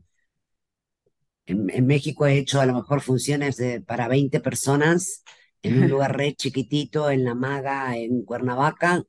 [1.46, 5.22] En, en México he hecho a lo mejor funciones de, para 20 personas
[5.62, 9.02] en un lugar re chiquitito, en La Maga, en Cuernavaca,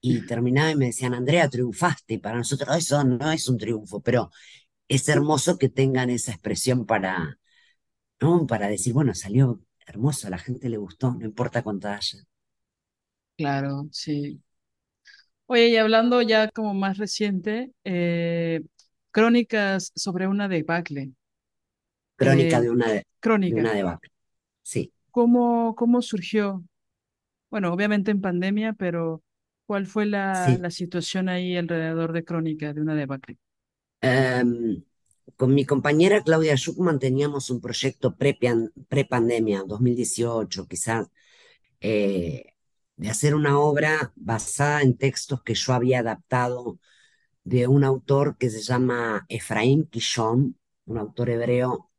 [0.00, 2.14] y terminaba y me decían, Andrea, triunfaste.
[2.16, 4.30] Y para nosotros eso no es un triunfo, pero
[4.88, 7.38] es hermoso que tengan esa expresión para,
[8.20, 8.46] ¿no?
[8.46, 12.18] Para decir, bueno, salió hermoso, a la gente le gustó, no importa cuánto haya.
[13.36, 14.40] Claro, sí.
[15.50, 18.62] Oye, y hablando ya como más reciente, eh,
[19.10, 21.12] crónicas sobre una debacle.
[22.16, 23.06] Crónica Eh, de una, de,
[23.46, 24.10] de crónica, una debacle.
[24.62, 26.64] Sí, ¿cómo, cómo surgió?
[27.50, 29.22] Bueno, obviamente en pandemia, pero
[29.66, 30.58] ¿cuál fue la, sí.
[30.58, 33.38] la situación ahí alrededor de crónica de una debacle?
[34.00, 34.82] Em,
[35.36, 41.08] con mi compañera Claudia Schuckman teníamos un proyecto pre-pan- pre-pandemia, 2018 quizás,
[41.80, 42.54] eh,
[42.98, 46.80] de hacer una obra basada en textos que yo había adaptado
[47.44, 51.90] de un autor que se llama Efraín Kishon, un autor hebreo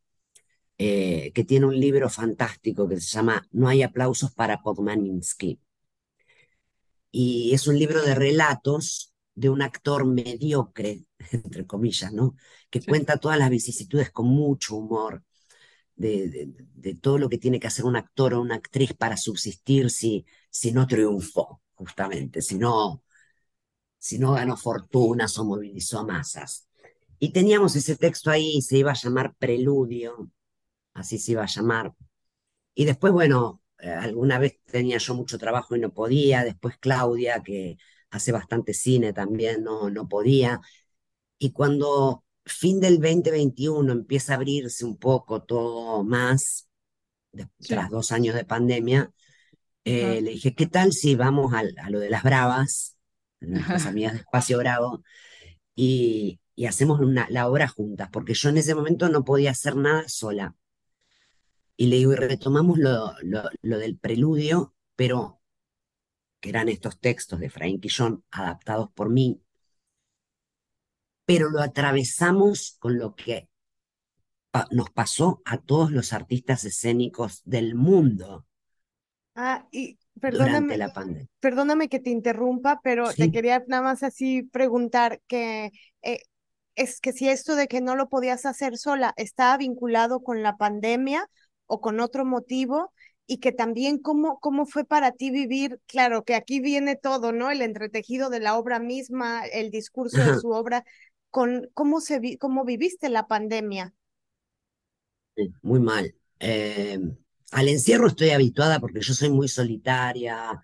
[0.77, 5.59] eh, que tiene un libro fantástico que se llama No hay aplausos para Podmaninsky.
[7.11, 12.35] Y es un libro de relatos de un actor mediocre, entre comillas, ¿no?
[12.69, 15.23] Que cuenta todas las vicisitudes con mucho humor,
[15.99, 19.91] de, de, todo lo que tiene que hacer un actor o una actriz para subsistir
[19.91, 23.03] si, si no triunfó, justamente, si no,
[23.97, 26.67] si no ganó fortunas o movilizó masas.
[27.19, 30.31] Y teníamos ese texto ahí, se iba a llamar Preludio,
[30.93, 31.93] así se iba a llamar.
[32.75, 37.43] Y después, bueno, eh, alguna vez tenía yo mucho trabajo y no podía, después Claudia,
[37.43, 37.77] que
[38.11, 40.61] hace bastante cine también, no, no podía.
[41.39, 46.69] Y cuando fin del 2021 empieza a abrirse un poco todo más,
[47.33, 49.11] de- tras dos años de pandemia,
[49.85, 52.97] eh, le dije, ¿qué tal si vamos al- a, lo de las Bravas,
[53.41, 55.03] nuestras amigas de Espacio Bravo,
[55.75, 58.09] y, y hacemos una, la obra juntas?
[58.11, 60.55] Porque yo en ese momento no podía hacer nada sola.
[61.77, 65.41] Y le digo, y retomamos lo, lo, lo del preludio, pero
[66.39, 69.41] que eran estos textos de Frank Quillón adaptados por mí,
[71.29, 73.47] pero lo atravesamos con lo que
[74.51, 78.45] pa- nos pasó a todos los artistas escénicos del mundo.
[79.35, 81.27] Ah, y durante la pandemia.
[81.39, 86.19] Perdóname que te interrumpa, pero te quería nada más así preguntar que eh,
[86.75, 90.57] es que si esto de que no lo podías hacer sola estaba vinculado con la
[90.57, 91.29] pandemia
[91.67, 92.91] o con otro motivo
[93.25, 97.51] y que también cómo, cómo fue para ti vivir, claro que aquí viene todo, ¿no?
[97.51, 100.83] El entretejido de la obra misma, el discurso de su obra,
[101.29, 103.93] con cómo, se cómo viviste la pandemia.
[105.61, 106.13] Muy mal.
[106.39, 106.99] Eh,
[107.51, 110.61] al encierro estoy habituada porque yo soy muy solitaria,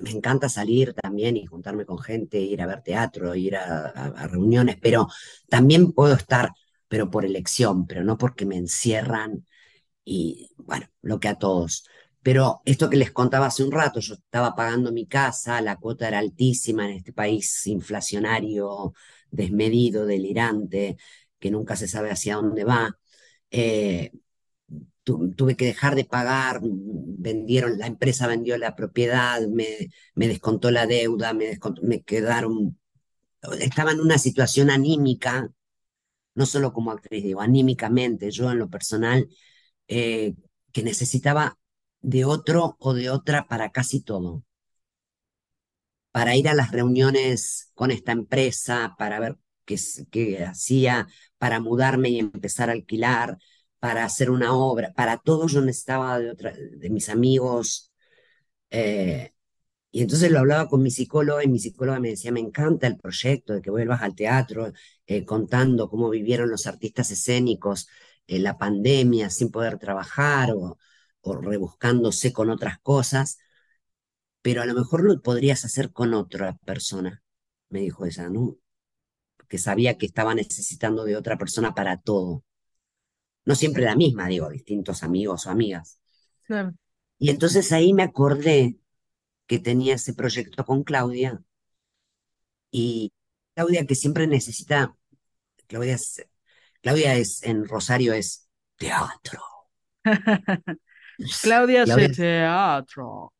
[0.00, 4.76] me, encanta salir también y juntarme con gente, ir a ver teatro, ir a, reuniones,
[4.80, 5.08] pero
[5.48, 6.50] también puedo estar,
[6.88, 9.46] pero por elección, pero no porque me encierran
[10.04, 11.86] y bueno, lo que a todos.
[12.22, 16.08] Pero esto que les contaba hace un rato, yo estaba pagando mi casa, la cuota
[16.08, 18.92] era altísima en este país inflacionario,
[19.30, 20.96] desmedido, delirante,
[21.38, 22.98] que nunca se sabe hacia dónde va.
[23.50, 24.12] Eh,
[25.04, 31.32] tuve que dejar de pagar, vendieron, la empresa vendió la propiedad, me, descontó la deuda,
[31.32, 32.78] me, me quedaron,
[33.58, 35.50] estaba en una situación anímica,
[36.34, 39.28] no solo como actriz, digo, anímicamente, yo en lo personal,
[39.88, 40.34] eh,
[40.72, 41.58] que necesitaba
[42.00, 44.44] de otro o de otra para casi todo.
[46.12, 51.06] Para ir a las reuniones con esta empresa, para ver qué, hacía,
[51.38, 53.38] para mudarme y empezar a alquilar,
[53.78, 57.92] para hacer una obra, para todo yo necesitaba de, otra, de mis amigos.
[58.70, 59.32] Eh,
[59.92, 62.96] y entonces lo hablaba con mi psicóloga y mi psicóloga me decía, me encanta el
[62.96, 64.72] proyecto de que vuelvas al teatro
[65.06, 67.88] eh, contando cómo vivieron los artistas escénicos
[68.26, 70.78] en la pandemia sin poder trabajar o,
[71.42, 73.38] rebuscándose con otras cosas,
[74.42, 77.22] pero a lo mejor lo podrías hacer con otra persona,
[77.68, 78.56] me dijo ella, ¿no?
[79.48, 82.44] Que sabía que estaba necesitando de otra persona para todo
[83.44, 85.98] no siempre la misma, digo, distintos amigos o amigas.
[87.18, 88.76] Y entonces ahí me acordé
[89.46, 91.42] que tenía ese proyecto con Claudia
[92.70, 93.12] y
[93.54, 94.96] Claudia que siempre necesita,
[95.66, 96.26] Claudia es,
[96.80, 99.42] Claudia es en Rosario es teatro.
[101.42, 103.34] Claudia, hace teatro.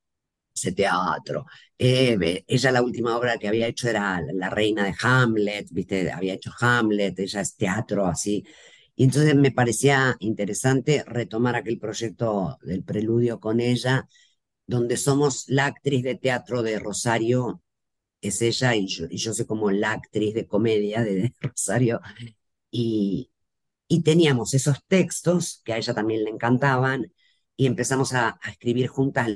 [0.55, 1.47] Hace teatro.
[1.79, 6.35] Eh, ella la última obra que había hecho era La reina de Hamlet, viste, había
[6.35, 8.45] hecho Hamlet, ella es teatro así.
[8.97, 14.07] Y entonces me parecía interesante retomar aquel proyecto del preludio con ella,
[14.67, 17.63] donde somos la actriz de teatro de Rosario,
[18.21, 22.01] es ella, y yo, y yo soy como la actriz de comedia de, Rosario.
[22.71, 23.31] Y,
[23.89, 27.13] y teníamos esos textos que a ella también le encantaban,
[27.61, 29.29] y empezamos a, escribir juntas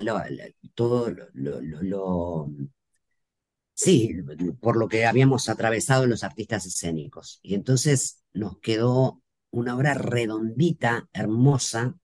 [0.74, 2.50] todo lo,
[3.74, 4.16] sí,
[4.62, 7.38] por lo que habíamos atravesado los artistas escénicos.
[7.42, 11.96] Y entonces nos quedó una obra redondita, hermosa,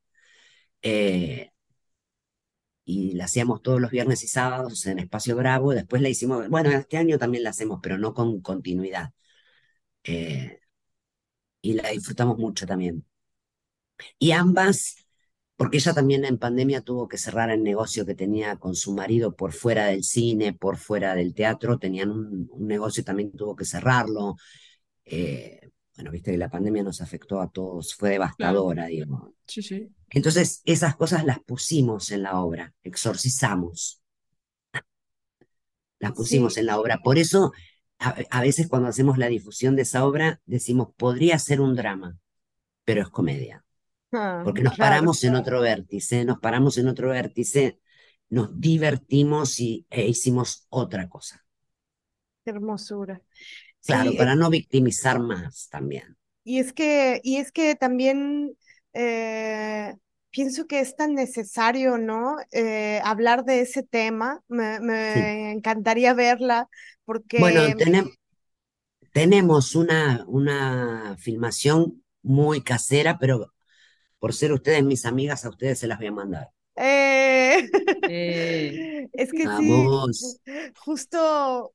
[0.83, 1.53] eh,
[2.85, 6.71] y la hacíamos todos los viernes y sábados en Espacio Bravo, después la hicimos, bueno,
[6.71, 9.11] este año también la hacemos, pero no con continuidad.
[10.05, 10.61] Eh,
[11.63, 13.07] y la disfrutamos mucho también.
[14.19, 14.99] Y ambas,
[15.61, 19.37] porque ella también en pandemia tuvo que cerrar el negocio que tenía con su marido
[19.37, 23.66] por fuera del cine, por fuera del teatro, tenían un, negocio y también tuvo que
[23.66, 24.37] cerrarlo.
[25.05, 29.35] Eh, bueno, viste que la pandemia nos afectó a todos, fue devastadora, digo.
[29.47, 29.87] Sí, sí.
[30.09, 34.01] Entonces, esas cosas las pusimos en la obra, exorcizamos.
[35.99, 37.03] Las pusimos en la obra.
[37.05, 37.53] Por eso,
[37.99, 42.16] a, veces cuando hacemos la difusión de esa obra, decimos, podría ser un drama,
[42.87, 43.62] pero es comedia.
[44.12, 47.81] Ah, Porque nos paramos en otro vértice, nos paramos en otro vértice,
[48.28, 51.45] nos divertimos y, e hicimos otra cosa.
[52.45, 53.20] Qué hermosura.
[53.85, 56.16] Claro, para no victimizar más también.
[56.45, 58.57] Y es que, y es que también
[58.93, 59.95] eh,
[60.31, 62.37] pienso que es tan necesario, ¿no?
[62.53, 64.43] Eh, hablar de ese tema.
[64.49, 66.69] Me, encantaría verla
[67.05, 67.39] porque...
[67.39, 67.62] Bueno,
[69.12, 73.53] tenemos una, una filmación muy casera, pero
[74.21, 76.51] por ser ustedes mis amigas, a ustedes se las voy a mandar.
[76.77, 77.69] Eh,
[79.13, 79.75] es que sí,
[80.79, 81.73] justo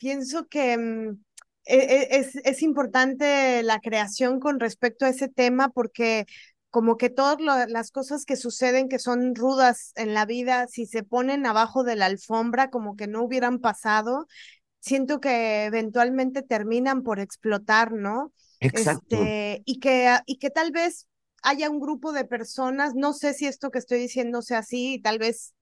[0.00, 1.22] pienso que mm,
[1.66, 6.26] e, e, es, es, importante la creación con respecto a ese tema porque
[6.72, 7.38] como que todas
[7.70, 11.96] las cosas que suceden que son rudas en la vida, si se ponen abajo de
[11.96, 14.26] la alfombra como que no hubieran pasado,
[14.80, 18.32] siento que eventualmente terminan por explotar, ¿no?
[18.58, 19.16] Exacto.
[19.16, 21.06] Este, y, que, y que tal vez
[21.42, 25.18] haya un grupo de personas, no sé si esto que estoy diciendo sea así, tal
[25.18, 25.54] vez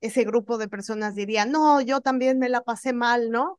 [0.00, 3.58] ese grupo de personas diría, no, yo también me la pasé mal, ¿no?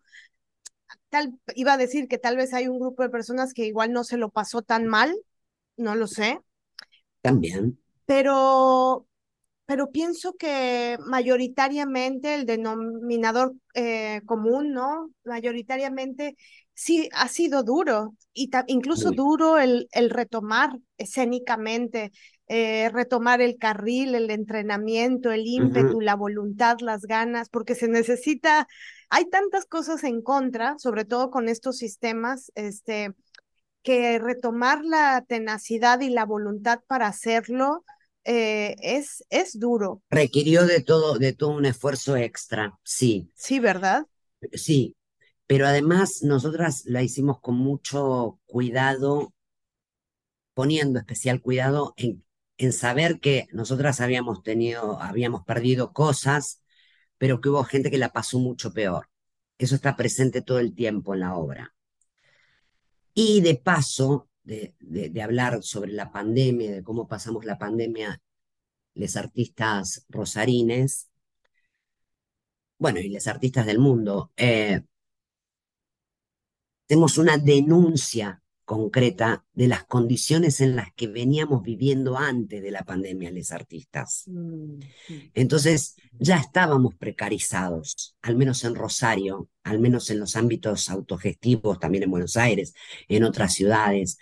[1.10, 4.04] tal, iba a decir que tal vez hay un grupo de personas que igual no
[4.04, 5.16] se lo pasó tan mal,
[5.78, 6.40] no lo sé.
[7.22, 7.80] También.
[8.06, 9.08] Pero,
[9.66, 15.12] pero pienso que mayoritariamente el denominador eh, común, ¿no?
[15.26, 16.36] Mayoritariamente
[16.80, 22.14] sí ha sido duro y incluso duro el, el retomar escénicamente,
[22.48, 28.66] eh, retomar el carril, el entrenamiento, el ímpetu, la voluntad, las ganas, porque se necesita,
[29.10, 33.14] hay tantas cosas en contra, sobre todo con estos sistemas, este,
[33.84, 37.84] que retomar la tenacidad y la voluntad para hacerlo
[38.24, 40.02] eh, es, es duro.
[40.10, 43.30] Requirió de todo, de todo un esfuerzo extra, sí.
[43.36, 44.06] Sí, ¿verdad?
[44.54, 44.96] Sí,
[45.50, 49.34] pero además nosotras la hicimos con mucho cuidado,
[50.54, 52.24] poniendo especial cuidado en,
[52.60, 56.62] en saber que nosotras habíamos tenido, habíamos perdido cosas,
[57.18, 59.10] pero que hubo gente que la pasó mucho peor.
[59.58, 61.74] Eso está presente todo el tiempo en la obra.
[63.16, 68.22] Y de paso, de, de, hablar sobre la pandemia, de cómo pasamos la pandemia,
[68.94, 71.10] los artistas rosarines,
[72.78, 74.84] bueno, y los artistas del mundo, eh,
[76.90, 82.84] tenemos una denuncia concreta de las condiciones en las que veníamos viviendo antes de la
[82.84, 84.24] pandemia los artistas.
[84.26, 84.80] Mm,
[85.36, 92.06] Entonces ya estábamos precarizados, al menos en Rosario, al menos en los ámbitos autogestivos, también
[92.06, 92.74] en Buenos Aires,
[93.08, 94.18] en otras ciudades.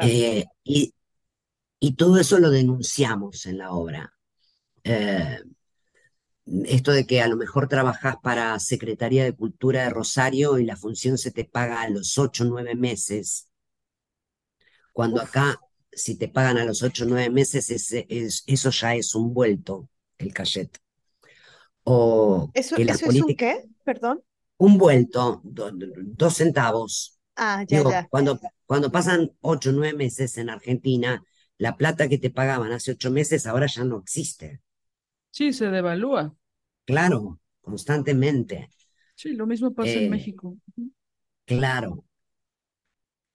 [0.00, 0.94] Eh, y,
[1.80, 4.14] y, todo eso lo denunciamos en la obra.
[4.84, 5.38] Eh,
[6.64, 10.76] esto de que a lo mejor trabajas para Secretaría de Cultura de Rosario y la
[10.76, 13.48] función se te paga a los ocho o nueve meses,
[14.92, 15.60] cuando acá,
[15.92, 20.32] si te pagan a los ocho o nueve meses, eso ya es un vuelto, el
[20.32, 20.78] cachet.
[21.84, 23.64] O ¿Eso, es un qué?
[23.84, 24.22] Perdón.
[24.56, 27.18] Un vuelto, dos centavos.
[27.36, 28.08] Ah, ya, ya.
[28.08, 31.22] Cuando, cuando pasan ocho o nueve meses en Argentina,
[31.58, 34.62] la plata que te pagaban hace ocho meses ahora ya no existe.
[35.36, 36.34] Sí, se devalúa.
[36.86, 38.70] Claro, constantemente.
[39.14, 40.56] Sí, lo mismo pasa en eh, México.
[41.44, 42.06] Claro.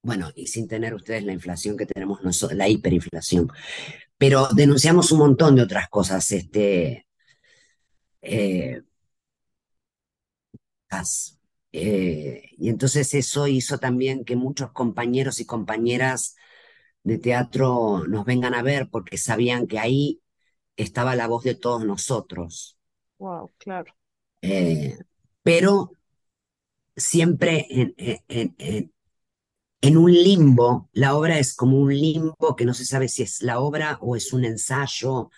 [0.02, 3.52] Bueno, y sin tener ustedes la inflación que tenemos nosotros, la hiperinflación.
[4.18, 6.28] Pero denunciamos un montón de otras cosas.
[6.32, 7.06] Este,
[8.20, 8.82] eh,
[11.70, 16.34] eh, y entonces eso hizo también que muchos compañeros y compañeras
[17.04, 20.21] de teatro nos vengan a ver porque sabían que ahí
[20.76, 22.78] estaba la voz de todos nosotros.
[23.18, 23.94] Wow, claro.
[24.40, 24.98] Eh,
[25.42, 25.92] pero
[26.96, 27.94] siempre en,
[29.80, 33.42] en, un limbo, la obra es como un limbo que no se sabe si es
[33.42, 35.30] la obra o es un ensayo.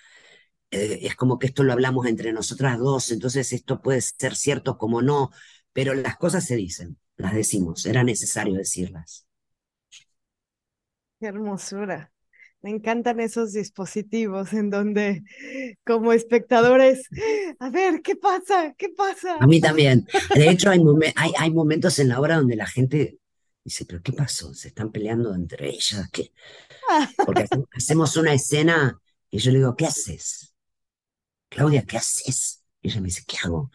[0.70, 4.76] Eh, es como que esto lo hablamos entre nosotras dos, entonces esto puede ser cierto
[4.78, 5.30] como no,
[5.72, 9.26] pero las cosas se dicen, las decimos, era necesario decirlas.
[11.18, 12.13] Qué hermosura.
[12.64, 15.22] Me encantan esos dispositivos en donde
[15.84, 17.10] como espectadores,
[17.58, 18.74] a ver, ¿qué pasa?
[18.78, 19.36] ¿Qué pasa?
[19.38, 20.08] A mí también.
[20.34, 20.80] De hecho, hay,
[21.38, 23.18] hay, momentos en la obra donde la gente
[23.62, 24.54] dice, pero ¿qué pasó?
[24.54, 26.08] ¿Se están peleando entre ellas?
[26.10, 26.32] ¿Qué?
[27.26, 27.44] Porque
[27.76, 28.98] hacemos una escena
[29.30, 30.54] y yo le digo, ¿qué haces?
[31.50, 32.64] Claudia, ¿qué haces?
[32.80, 33.70] Y ella me dice, ¿qué hago?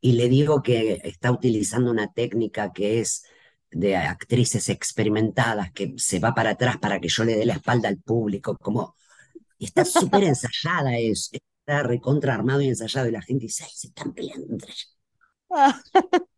[0.00, 3.22] Y le digo que está utilizando una técnica que es
[3.74, 7.88] de actrices experimentadas que se va para atrás para que yo le dé la espalda
[7.88, 8.94] al público, como
[9.58, 14.14] está súper ensayada, es, está recontra armado y ensayado y la gente dice, se están
[14.14, 14.96] peleando entre ellos.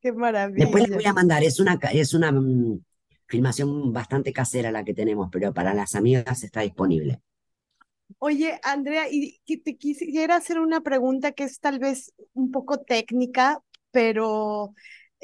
[0.00, 0.64] Qué maravilla.
[0.64, 2.80] Después les voy a mandar, es una, es una mm,
[3.26, 7.22] filmación bastante casera la que tenemos, pero para las amigas está disponible.
[8.18, 13.62] Oye, Andrea, y te quisiera hacer una pregunta que es tal vez un poco técnica,
[13.94, 14.74] pero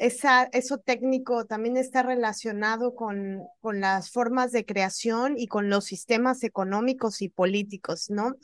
[0.01, 5.85] esa, eso técnico también está relacionado con, con las formas de creación y con los
[5.85, 8.35] sistemas económicos y políticos, ¿no?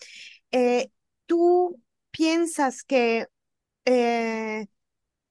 [0.51, 0.91] Eh,
[1.25, 3.25] ¿Tú piensas que
[3.85, 4.67] eh,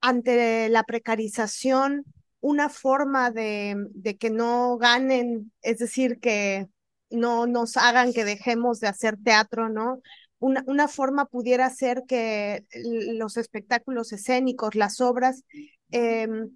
[0.01, 2.05] ante la precarización,
[2.41, 6.67] una forma de, de, que no ganen, es decir, que
[7.09, 10.01] no nos hagan que dejemos de hacer teatro, ¿no?
[10.41, 12.67] Una, una forma pudiera ser que
[13.19, 15.45] los espectáculos escénicos, las obras,
[15.91, 16.51] Em,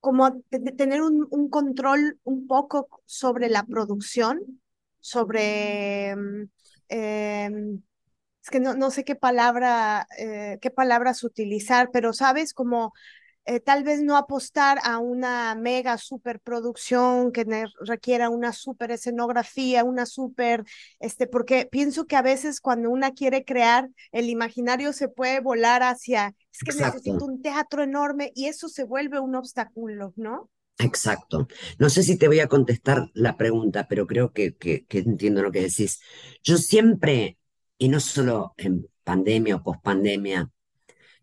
[0.00, 0.40] como
[0.76, 4.40] tener un, un, control un poco sobre la producción,
[5.00, 6.48] sobre, em,
[6.88, 7.82] em,
[8.42, 12.92] es que no, no, sé qué palabra, eh, qué palabras utilizar, pero sabes, como
[13.46, 17.46] eh, tal vez no apostar a una mega superproducción que
[17.80, 20.64] requiera una super escenografía, una super,
[20.98, 25.84] este, porque pienso que a veces cuando una quiere crear, el imaginario se puede volar
[25.84, 30.50] hacia, es que necesito un teatro enorme y eso se vuelve un obstáculo, ¿no?
[30.78, 31.46] Exacto.
[31.78, 35.42] No sé si te voy a contestar la pregunta, pero creo que, que, que entiendo
[35.42, 36.00] lo que decís.
[36.42, 37.38] Yo siempre,
[37.78, 40.50] y no solo en pandemia o pospandemia,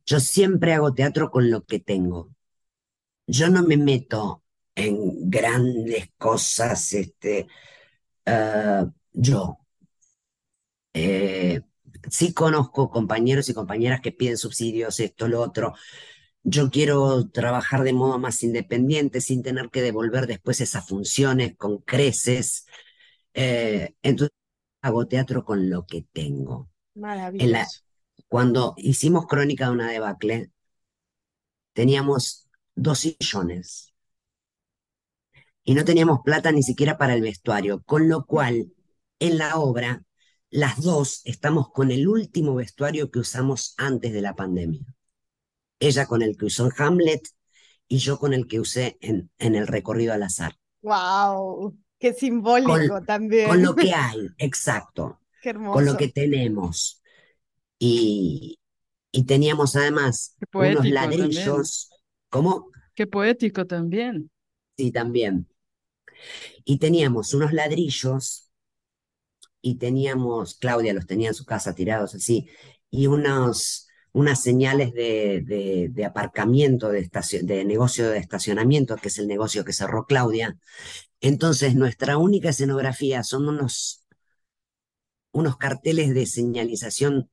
[0.05, 2.31] yo siempre hago teatro con lo que tengo.
[3.27, 4.43] Yo no me meto
[4.75, 7.47] en grandes cosas, este,
[8.25, 9.59] eh, yo.
[10.93, 11.61] Eh,
[12.09, 15.73] sí conozco compañeros y compañeras que piden subsidios, esto, lo otro.
[16.43, 21.79] Yo quiero trabajar de modo más independiente sin tener que devolver después esas funciones con
[21.79, 22.65] creces.
[23.33, 24.35] Eh, entonces
[24.81, 26.69] hago teatro con lo que tengo.
[26.95, 27.83] Maravilloso.
[28.33, 30.49] Cuando hicimos Crónica de una debacle,
[31.73, 33.93] teníamos dos sillones
[35.63, 38.73] y no teníamos plata ni siquiera para el vestuario, con lo cual
[39.19, 40.03] en la obra
[40.49, 44.81] las dos estamos con el último vestuario que usamos antes de la pandemia.
[45.77, 47.21] Ella con el que usó en Hamlet
[47.87, 50.55] y yo con el que usé en, en el recorrido al azar.
[50.81, 51.77] ¡Wow!
[51.99, 53.47] ¡Qué simbólico también!
[53.47, 55.19] Con lo que hay, exacto.
[55.39, 55.73] ¡Qué hermoso!
[55.75, 57.02] Con lo que tenemos.
[57.79, 58.59] Y,
[59.11, 61.89] y teníamos además unos ladrillos.
[62.29, 62.69] ¿Cómo?
[62.95, 64.29] Qué poético también.
[64.77, 65.47] Sí, también.
[66.65, 68.49] Y teníamos unos ladrillos
[69.61, 72.47] y teníamos, Claudia los tenía en su casa tirados así,
[72.89, 77.09] y unos, unas señales de, de, aparcamiento, de,
[77.43, 80.57] de negocio de estacionamiento, que es el negocio que cerró Claudia.
[81.21, 84.05] Entonces, nuestra única escenografía son unos,
[85.33, 87.29] unos carteles de señalización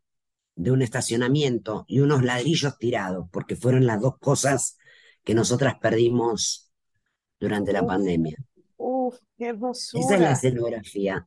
[0.61, 4.77] de un estacionamiento y unos ladrillos tirados, porque fueron las dos cosas
[5.25, 6.71] que nosotras perdimos
[7.39, 8.37] durante la pandemia.
[8.77, 10.05] Uf, qué hermosura.
[10.05, 11.27] Esa es la escenografía.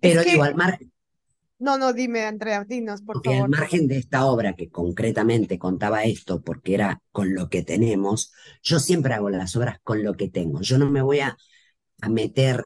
[0.00, 0.92] Pero digo, al margen.
[1.58, 3.44] No, no, dime, Andrea, dinos, por porque favor.
[3.44, 8.32] al margen de esta obra que concretamente contaba esto, porque era con lo que tenemos,
[8.62, 10.60] yo siempre hago las obras con lo que tengo.
[10.60, 11.36] Yo no me voy a,
[12.00, 12.64] a meter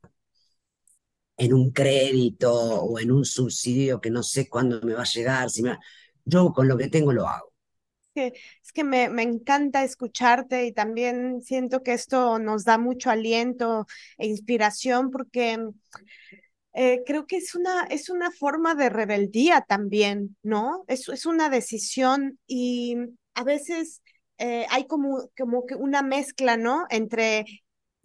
[1.36, 5.50] en un crédito o en un subsidio que no sé cuándo me va a llegar.
[5.50, 5.78] Si me...
[6.24, 7.52] Yo con lo que tengo lo hago.
[8.00, 12.78] Es que, es que me, me, encanta escucharte y también siento que esto nos da
[12.78, 13.86] mucho aliento
[14.18, 15.58] e inspiración porque
[16.78, 20.84] eh, creo que es una, es una forma de rebeldía también, ¿no?
[20.88, 22.96] Es, es una decisión y
[23.34, 24.02] a veces
[24.36, 26.84] eh, hay como, como que una mezcla, ¿no?
[26.90, 27.46] Entre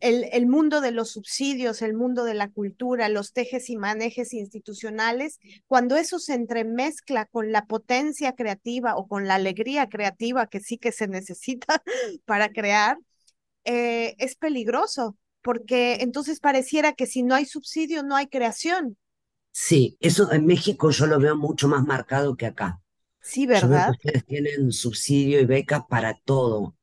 [0.02, 4.34] el, el, mundo de los subsidios, el mundo de la cultura, los tejes y manejes
[4.34, 10.60] institucionales, cuando eso se entremezcla con la potencia creativa o con la alegría creativa que
[10.60, 11.84] sí que se necesita
[12.26, 12.98] para crear,
[13.64, 18.98] eh, es peligroso, porque entonces pareciera que si no hay subsidio, no hay creación.
[19.52, 22.82] Sí, eso en México yo lo veo mucho más marcado que acá.
[23.22, 23.62] Sí, ¿verdad?
[23.62, 26.76] Yo veo que ustedes tienen subsidio y becas para todo.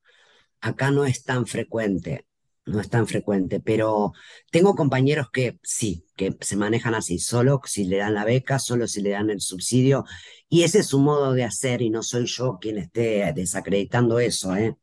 [0.61, 2.27] Acá no es tan frecuente,
[2.69, 4.13] no es tan frecuente, pero
[4.51, 8.87] tengo compañeros que sí, que se manejan así, solo si le dan la beca, solo
[8.87, 10.05] si le dan el subsidio,
[10.49, 14.57] y ese es su modo de hacer y no soy yo quien esté desacreditando eso,
[14.57, 14.77] ¿eh?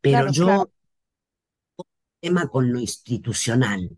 [0.00, 0.70] Pero Claro, yo claro.
[2.20, 3.90] tema con lo institucional.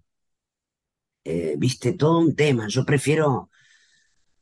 [1.25, 2.69] Eh, viste, todo un tema.
[2.69, 3.51] Yo prefiero,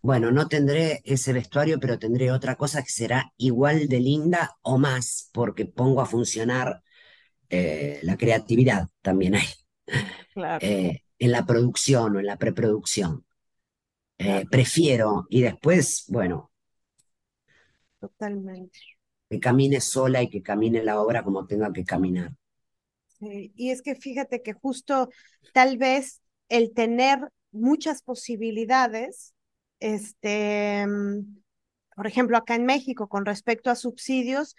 [0.03, 4.79] bueno, no tendré ese vestuario, pero tendré otra cosa que será igual de linda o
[4.79, 6.83] más, porque pongo a funcionar
[7.53, 9.37] eh, la creatividad también
[10.35, 13.25] Claro, eh, en la producción o en la preproducción.
[14.19, 16.53] Eh, claro, prefiero, y después, bueno,
[18.01, 18.79] totalmente.
[19.29, 22.37] que camine sola y que camine la obra como tenga que caminar.
[23.07, 25.09] Sí, Y es que fíjate que justo
[25.53, 27.19] tal vez el tener
[27.53, 29.35] muchas posibilidades,
[29.81, 31.43] este, mm,
[31.97, 34.57] por ejemplo, acá en México, con respecto a subsidios,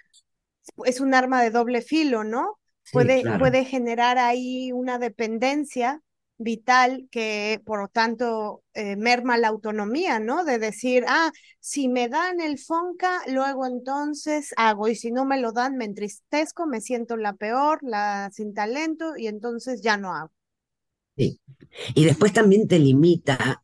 [0.85, 2.59] es un arma de doble filo, ¿no?
[2.91, 3.39] Puede, claro.
[3.39, 6.01] puede generar ahí una dependencia
[6.37, 10.43] vital que, por lo tanto, eh, merma la autonomía, ¿no?
[10.43, 15.39] De decir, ah, si me dan el FONCA, luego entonces hago, y si no me
[15.39, 20.13] lo dan, me entristezco, me siento la peor, la sin talento, y entonces ya no
[20.13, 20.31] hago.
[21.15, 21.39] Sí.
[21.95, 23.63] Y después también te limita,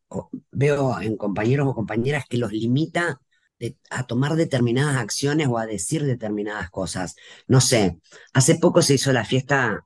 [0.52, 3.20] veo en compañeros o compañeras que los limita
[3.60, 7.16] de- a tomar determinadas acciones o a decir determinadas cosas.
[7.48, 8.00] No sé,
[8.34, 9.86] hace poco se hizo la fiesta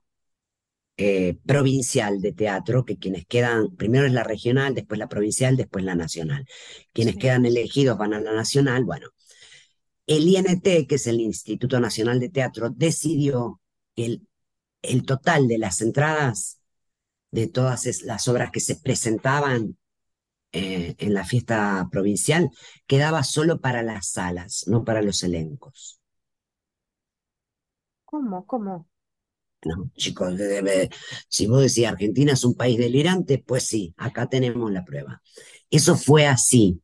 [0.96, 5.84] eh, provincial de teatro, que quienes quedan, primero es la regional, después la provincial, después
[5.84, 6.46] la nacional.
[6.92, 7.20] Quienes Sí.
[7.20, 8.84] quedan elegidos van a la nacional.
[8.84, 9.08] Bueno,
[10.06, 13.60] el INT, que es el Instituto Nacional de Teatro, decidió
[13.96, 14.28] que el,
[14.82, 16.60] el total de las entradas
[17.32, 19.76] de todas es- las obras que se presentaban
[20.56, 22.48] eh, en la fiesta provincial
[22.86, 26.00] quedaba solo para las salas, no para los elencos.
[28.04, 28.46] ¿Cómo?
[28.46, 28.88] ¿Cómo?
[29.64, 30.34] No, chicos,
[31.28, 35.22] si vos decís Argentina es un país delirante, pues sí, acá tenemos la prueba.
[35.70, 36.80] Eso fue así.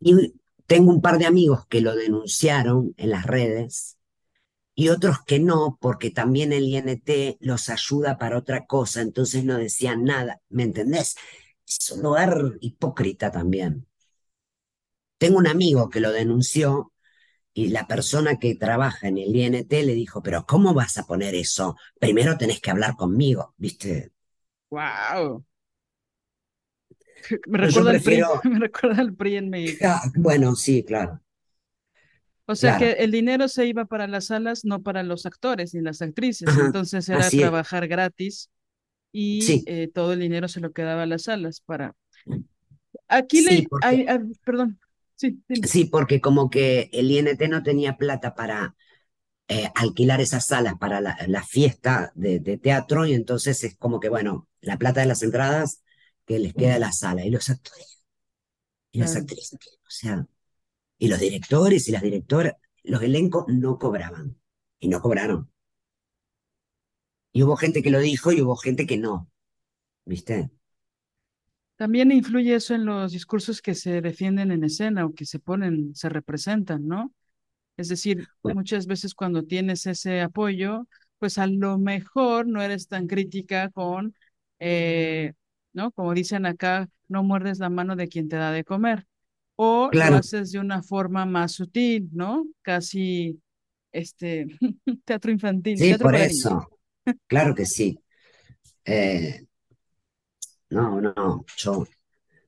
[0.00, 0.34] Y
[0.66, 3.98] tengo un par de amigos que lo denunciaron en las redes
[4.74, 9.58] y otros que no, porque también el INT los ayuda para otra cosa, entonces no
[9.58, 11.16] decían nada, ¿me entendés?
[11.66, 13.86] Es un lugar hipócrita también.
[15.18, 16.92] Tengo un amigo que lo denunció
[17.54, 21.34] y la persona que trabaja en el INT le dijo, pero ¿cómo vas a poner
[21.34, 21.76] eso?
[21.98, 24.12] Primero tenés que hablar conmigo, ¿viste?
[24.70, 25.44] ¡Wow!
[27.46, 29.88] Me recuerda, el PRI, me recuerda al PRI en México.
[30.16, 31.20] bueno, sí, claro.
[32.46, 35.80] O sea que el dinero se iba para las salas, no para los actores ni
[35.80, 36.50] las actrices.
[36.58, 38.50] Entonces era trabajar gratis
[39.16, 41.94] y eh, todo el dinero se lo quedaba a las salas para...
[43.06, 43.66] Aquí le...
[43.82, 44.80] Hay, ah, perdón,
[45.16, 48.74] Sí, porque como que el INT no tenía plata para
[49.46, 54.48] eh, alquilar esas salas para la, fiesta de, teatro y entonces es como que, bueno,
[54.60, 55.82] la plata de las entradas
[56.26, 58.04] que les queda a la sala y los actores
[58.90, 60.26] y las actrices, o sea,
[60.98, 64.36] y los directores y las directoras, los elencos no cobraban
[64.80, 65.50] y no cobraron.
[67.34, 69.28] Y hubo gente que lo dijo y hubo gente que no,
[70.06, 70.50] ¿viste?
[71.74, 75.96] También influye eso en los discursos que se defienden en escena o que se ponen,
[75.96, 77.12] se representan, ¿no?
[77.76, 80.86] Es decir, muchas veces cuando tienes ese apoyo,
[81.18, 84.14] pues a lo mejor no eres tan crítica con,
[84.60, 85.32] eh,
[85.72, 85.90] ¿no?
[85.90, 89.08] Como dicen acá, no muerdes la mano de quien te da de comer.
[89.56, 92.46] O lo haces de una forma más sutil, ¿no?
[92.62, 93.40] Casi,
[93.90, 94.46] este,
[95.04, 95.76] teatro infantil.
[95.78, 96.68] Sí, por eso.
[97.26, 97.98] Claro que sí.
[98.84, 99.46] Eh,
[100.70, 101.84] no, no, yo,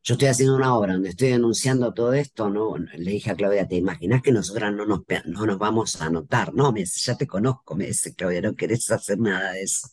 [0.03, 3.69] yo estoy haciendo una obra donde estoy denunciando todo esto, no, le dije a Claudia,
[3.69, 6.55] ¿te imaginas que nosotras no nos, no nos vamos a anotar?
[6.55, 9.89] No, me ya te conozco, me dice Claudia, no querés hacer nada de eso.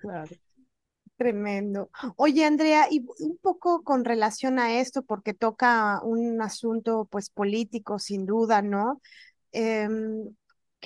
[0.00, 0.36] Claro.
[1.16, 1.90] Tremendo.
[2.16, 7.98] Oye, Andrea, y un poco con relación a esto, porque toca un asunto pues político,
[7.98, 9.00] sin duda, ¿no?
[9.52, 10.28] Em,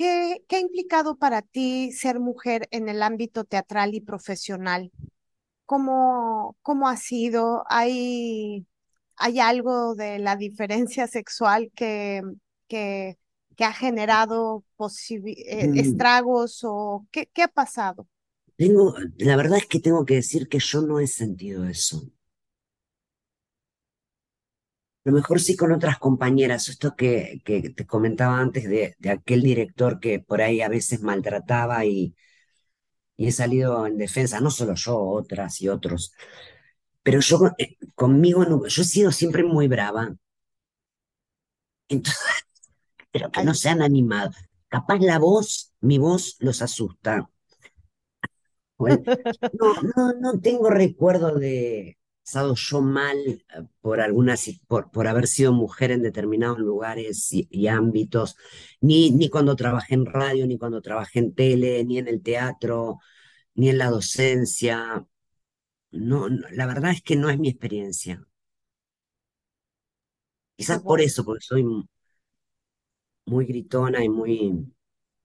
[0.00, 4.90] ¿qué, ¿Qué ha implicado para ti ser mujer en el ámbito teatral y profesional?
[5.66, 7.64] ¿Cómo, cómo ha sido?
[7.68, 8.66] ¿Hay,
[9.16, 12.22] ¿Hay algo de la diferencia sexual que,
[12.66, 13.18] que,
[13.54, 15.76] que ha generado eh, mm.
[15.76, 18.08] estragos o qué, qué ha pasado?
[18.56, 22.10] Tengo, la verdad es que tengo que decir que yo no he sentido eso.
[25.04, 29.42] Lo mejor sí con otras compañeras, esto que, que te comentaba antes de, de, aquel
[29.42, 32.14] director que por ahí a veces maltrataba y,
[33.16, 36.12] y he salido en defensa, no solo yo, otras y otros.
[37.02, 40.14] Pero yo eh, conmigo, yo he sido siempre muy brava.
[41.88, 42.22] Entonces,
[43.12, 44.32] pero que no se han animado.
[44.68, 47.28] Capaz la voz, mi voz los asusta.
[48.78, 51.98] no, no, no tengo recuerdo de
[52.30, 53.42] estado yo mal eh,
[53.80, 58.36] por algunas por, por haber sido mujer en determinados lugares y, ámbitos,
[58.80, 63.00] ni, ni cuando trabajé en radio, ni cuando trabajé en tele, ni en el teatro,
[63.54, 65.06] ni en la docencia.
[65.90, 68.24] No, la verdad es que no es mi experiencia.
[70.56, 71.64] Quizás por eso, porque soy
[73.26, 74.72] muy gritona y muy...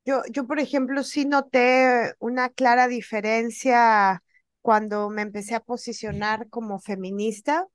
[0.06, 4.24] Yo, yo, por ejemplo, sí noté una clara diferencia
[4.66, 7.68] cuando me empecé a posicionar como feminista.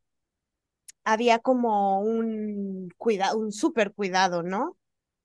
[1.05, 4.77] Había como un cuidado, un súper cuidado, ¿no?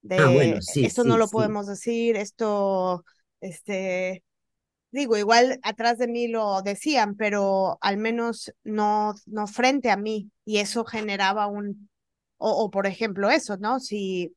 [0.03, 3.03] De ah, bueno, sí, esto no lo podemos decir, esto,
[3.41, 4.23] este,
[4.91, 10.29] digo, igual atrás de mí lo decían, pero al menos no, no frente a mí.
[10.45, 11.89] Y eso generaba un,
[12.37, 13.79] o, por ejemplo eso, ¿no?
[13.79, 14.35] Si,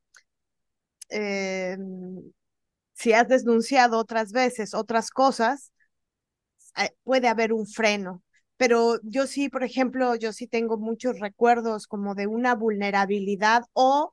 [1.11, 2.23] em,
[2.95, 5.73] si has denunciado otras veces otras cosas,
[7.05, 8.23] puede haber un freno.
[8.57, 14.13] Pero yo sí, por ejemplo, yo sí tengo muchos recuerdos como de una vulnerabilidad o,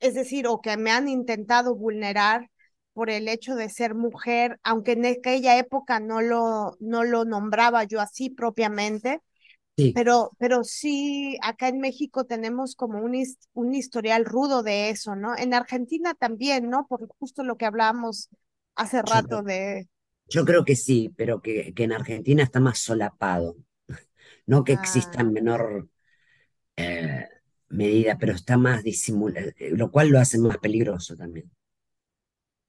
[0.00, 2.50] es decir, o que me han intentado vulnerar
[2.94, 7.84] por el hecho de ser mujer, aunque en aquella época no lo, no lo nombraba
[7.84, 9.20] yo así propiamente,
[9.92, 13.14] Pero, pero sí, acá en México tenemos como un,
[13.54, 15.36] un historial rudo de eso, ¿no?
[15.36, 16.86] En Argentina también, ¿no?
[16.86, 18.28] Por justo lo que hablábamos
[18.74, 19.88] hace rato de...
[20.28, 23.56] Yo creo que sí, pero que, que en Argentina está más solapado.
[24.46, 25.30] No que exista en ah.
[25.30, 25.88] menor
[26.76, 27.26] eh,
[27.68, 31.50] medida, pero está más disimulado, eh, lo cual lo hace más peligroso también.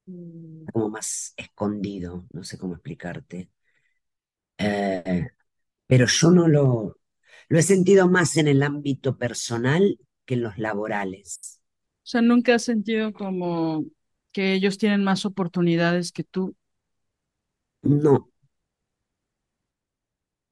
[0.08, 0.66] Mm.
[0.72, 3.50] como más escondido, no sé cómo explicarte.
[4.58, 5.28] Eh,
[5.86, 6.98] pero yo no lo,
[7.50, 11.62] lo he sentido más en el ámbito personal que en los laborales.
[12.04, 13.86] O sea, nunca has sentido como
[14.32, 16.56] que ellos tienen más oportunidades que tú.
[17.88, 18.30] No.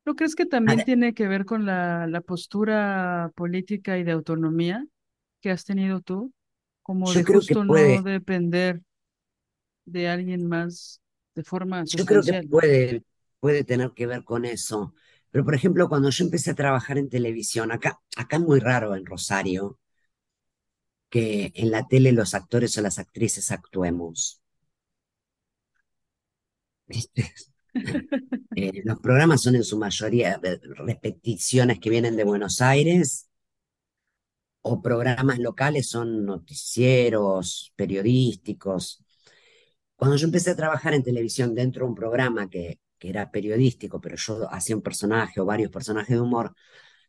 [0.06, 4.86] ¿No crees que también tiene que ver con la, la postura política y de autonomía
[5.42, 6.34] que has tenido tú?
[6.84, 8.82] Como de justo no depender
[9.86, 11.02] de alguien más
[11.36, 13.04] de forma Yo creo que puede,
[13.40, 14.94] puede tener que ver con eso.
[15.32, 18.96] Pero, por ejemplo, cuando yo empecé a trabajar en televisión, acá, acá es muy raro
[18.96, 19.80] en Rosario
[21.10, 24.44] que en la tele los actores o las actrices actuemos.
[28.56, 30.40] Eh, los programas son en su mayoría
[30.78, 33.28] repeticiones que vienen de Buenos Aires
[34.62, 39.04] o programas locales, son noticieros, periodísticos.
[39.96, 44.02] Cuando yo empecé a trabajar en televisión dentro de un programa que, que era periodístico,
[44.02, 46.56] pero yo hacía un personaje o varios personajes de humor,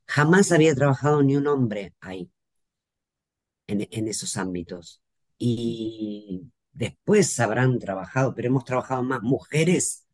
[0.06, 2.30] jamás había trabajado ni un hombre ahí
[3.66, 5.02] en, esos ámbitos.
[5.38, 6.42] Y
[6.76, 10.06] después habrán trabajado, pero hemos trabajado más mujeres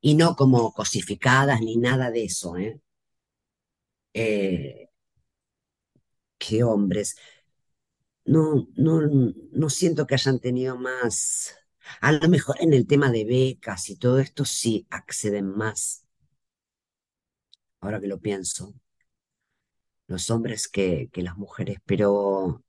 [0.00, 2.80] y no como cosificadas ni nada de eso, ¿eh?
[4.14, 4.88] eh
[6.38, 7.16] que hombres.
[8.26, 9.00] No, no,
[9.52, 11.56] no siento que hayan tenido más.
[12.00, 16.06] A lo mejor en el tema de becas y todo esto sí acceden más.
[17.80, 18.74] Ahora que lo pienso
[20.06, 22.62] los hombres que, que las mujeres, pero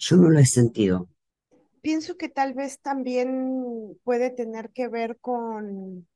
[0.00, 1.08] yo no lo he sentido.
[1.82, 6.08] Pienso que tal vez también puede tener que ver con,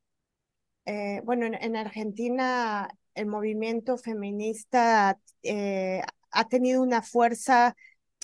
[0.87, 7.77] eh, bueno, en, Argentina el movimiento feminista eh, ha tenido una fuerza,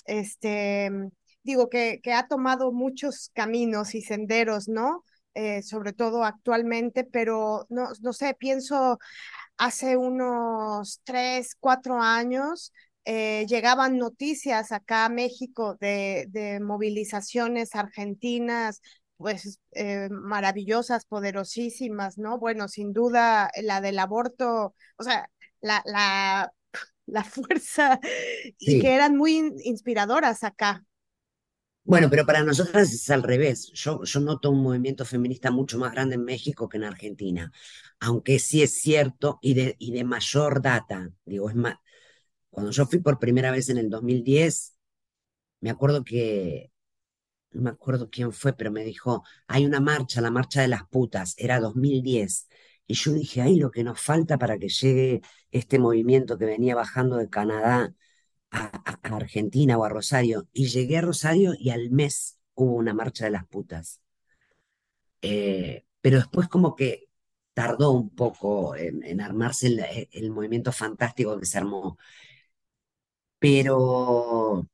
[0.05, 0.91] este,
[1.43, 5.03] digo, que, que ha tomado muchos caminos y senderos, ¿no?
[5.33, 8.99] Eh, sobre todo actualmente, pero no, no sé, pienso
[9.57, 12.73] hace unos tres, cuatro años,
[13.05, 18.81] eh, llegaban noticias acá a México de, de movilizaciones argentinas,
[19.17, 22.39] pues eh, maravillosas, poderosísimas, ¿no?
[22.39, 25.29] Bueno, sin duda la del aborto, o sea,
[25.61, 26.51] la, la,
[27.05, 27.99] la fuerza
[28.59, 30.83] y que eran muy inspiradoras acá.
[31.83, 33.71] Bueno, pero para nosotras es al revés.
[33.73, 37.51] Yo, yo noto un movimiento feminista mucho más grande en México que en Argentina,
[37.99, 41.11] aunque sí es cierto y de, y de mayor data.
[41.25, 41.75] Digo, es más,
[42.51, 44.75] cuando yo fui por primera vez en el 2010,
[45.61, 46.71] me acuerdo que,
[47.51, 50.87] no me acuerdo quién fue, pero me dijo, hay una marcha, la marcha de las
[50.87, 52.47] putas, era 2010.
[52.87, 55.21] Y yo dije, ay, lo que nos falta para que llegue
[55.51, 57.93] este movimiento que venía bajando de Canadá
[58.51, 58.67] a,
[59.03, 60.47] Argentina o a Rosario.
[60.53, 64.01] Y llegué a Rosario y al mes hubo una marcha de las putas.
[65.21, 67.09] Eh, pero después como que
[67.53, 69.67] tardó un poco en, armarse
[70.11, 71.97] el, movimiento fantástico que se armó.
[73.41, 74.67] Pero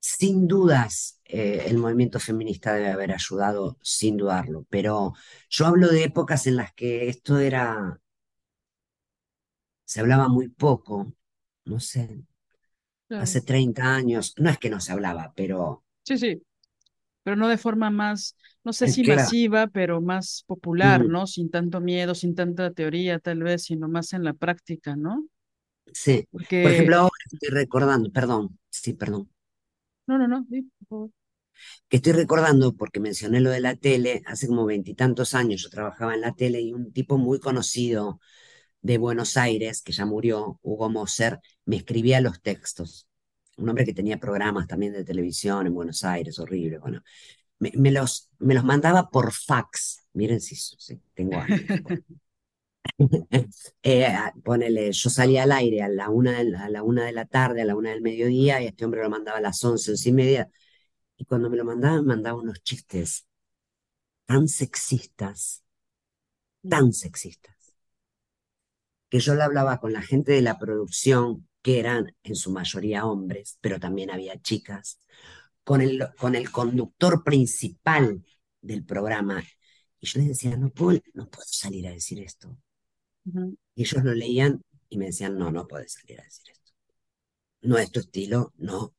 [0.00, 4.66] sin dudas eh, el movimiento feminista debe haber ayudado, sin dudarlo.
[4.70, 5.14] Pero
[5.48, 8.00] yo hablo de épocas en las que esto era,
[9.84, 11.14] se hablaba muy poco
[11.64, 12.24] no sé,
[13.10, 15.84] hace 30 años, no es que no se hablaba, pero...
[16.02, 16.42] Sí, sí,
[17.22, 21.10] pero no de forma más, no sé si masiva, pero más popular, mm.
[21.10, 21.26] ¿no?
[21.26, 25.26] Sin tanto miedo, sin tanta teoría tal vez, sino más en la práctica, ¿no?
[25.94, 26.62] Sí, Porque...
[26.62, 29.30] por ejemplo, ahora estoy recordando, perdón, sí, perdón.
[30.06, 30.46] No, no, no,
[31.88, 36.14] Que estoy recordando, porque mencioné lo de la tele, hace como veintitantos años yo trabajaba
[36.14, 38.20] en la tele y un tipo muy conocido
[38.82, 43.06] de Buenos Aires, que ya murió, Hugo Moser, me escribía los textos.
[43.56, 46.78] Un hombre que tenía programas también de televisión en Buenos Aires, horrible.
[46.78, 47.02] Bueno,
[47.58, 50.06] me, los, me los mandaba por fax.
[50.14, 50.56] Miren si,
[51.14, 51.60] tengo años.
[53.82, 54.08] eh,
[54.44, 57.26] ponele, yo salía al aire a la, una de la, a la una de la
[57.26, 60.08] tarde, a la una del mediodía, y este hombre lo mandaba a las once, once
[60.08, 60.50] y media.
[61.16, 63.26] Y cuando me lo mandaba, me mandaba unos chistes
[64.26, 65.62] tan sexistas,
[66.70, 67.74] tan sexistas
[69.08, 73.04] que yo le hablaba con la gente de la producción, que eran en su mayoría
[73.06, 74.98] hombres, pero también había chicas,
[75.64, 78.24] con el, con el conductor principal
[78.60, 79.42] del programa.
[80.00, 82.56] Y yo les decía, no puedo, no puedo salir a decir esto.
[83.76, 86.72] Ellos lo leían y me decían, no, no puedes salir a decir esto.
[87.62, 88.94] No es tu estilo, no.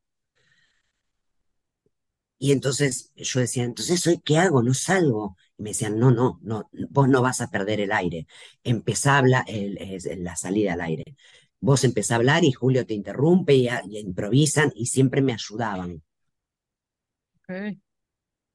[2.37, 4.63] Y entonces yo decía, entonces, ¿hoy qué hago?
[4.63, 5.37] No salgo.
[5.57, 8.25] Y me decían, no, no, no, vos no vas a perder el aire.
[8.63, 11.15] Empezá a hablar, la salida al aire.
[11.59, 13.69] Vos empezás a hablar y Julio te interrumpe y,
[13.99, 16.01] improvisan y siempre me ayudaban.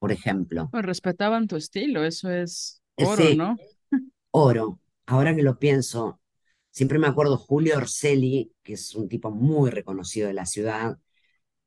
[0.00, 0.68] Por ejemplo.
[0.72, 3.56] Pues respetaban tu estilo, eso es oro, ¿no?
[4.32, 4.80] Oro.
[5.06, 6.20] Ahora que lo pienso,
[6.70, 10.98] siempre me acuerdo Julio Orselli, que es un tipo muy reconocido de la ciudad,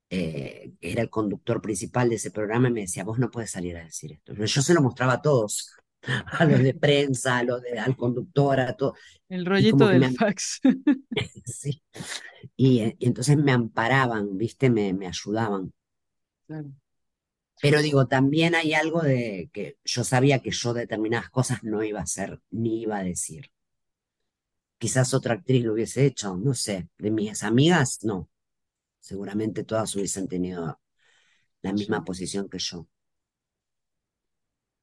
[0.09, 3.77] eh, era el conductor principal de ese programa, y me decía, vos no puedes salir
[3.77, 4.33] a decir esto.
[4.33, 5.71] Yo se lo mostraba a todos,
[6.39, 8.95] a los de prensa, a los de, al conductor, a todo.
[9.27, 10.59] El rollito del me, fax.
[11.45, 11.81] sí.
[12.55, 14.69] Y, y, entonces me amparaban, ¿viste?
[14.69, 15.71] Me, me ayudaban.
[16.47, 16.71] Claro.
[17.61, 21.99] Pero digo, también hay algo de que yo sabía que yo determinadas cosas no iba
[21.99, 23.51] a hacer ni iba a decir.
[24.77, 26.87] Quizás otra actriz lo hubiese hecho, no sé.
[26.97, 28.29] De mis amigas, no.
[28.99, 30.79] Seguramente todas hubiesen tenido
[31.61, 32.87] la misma posición que yo.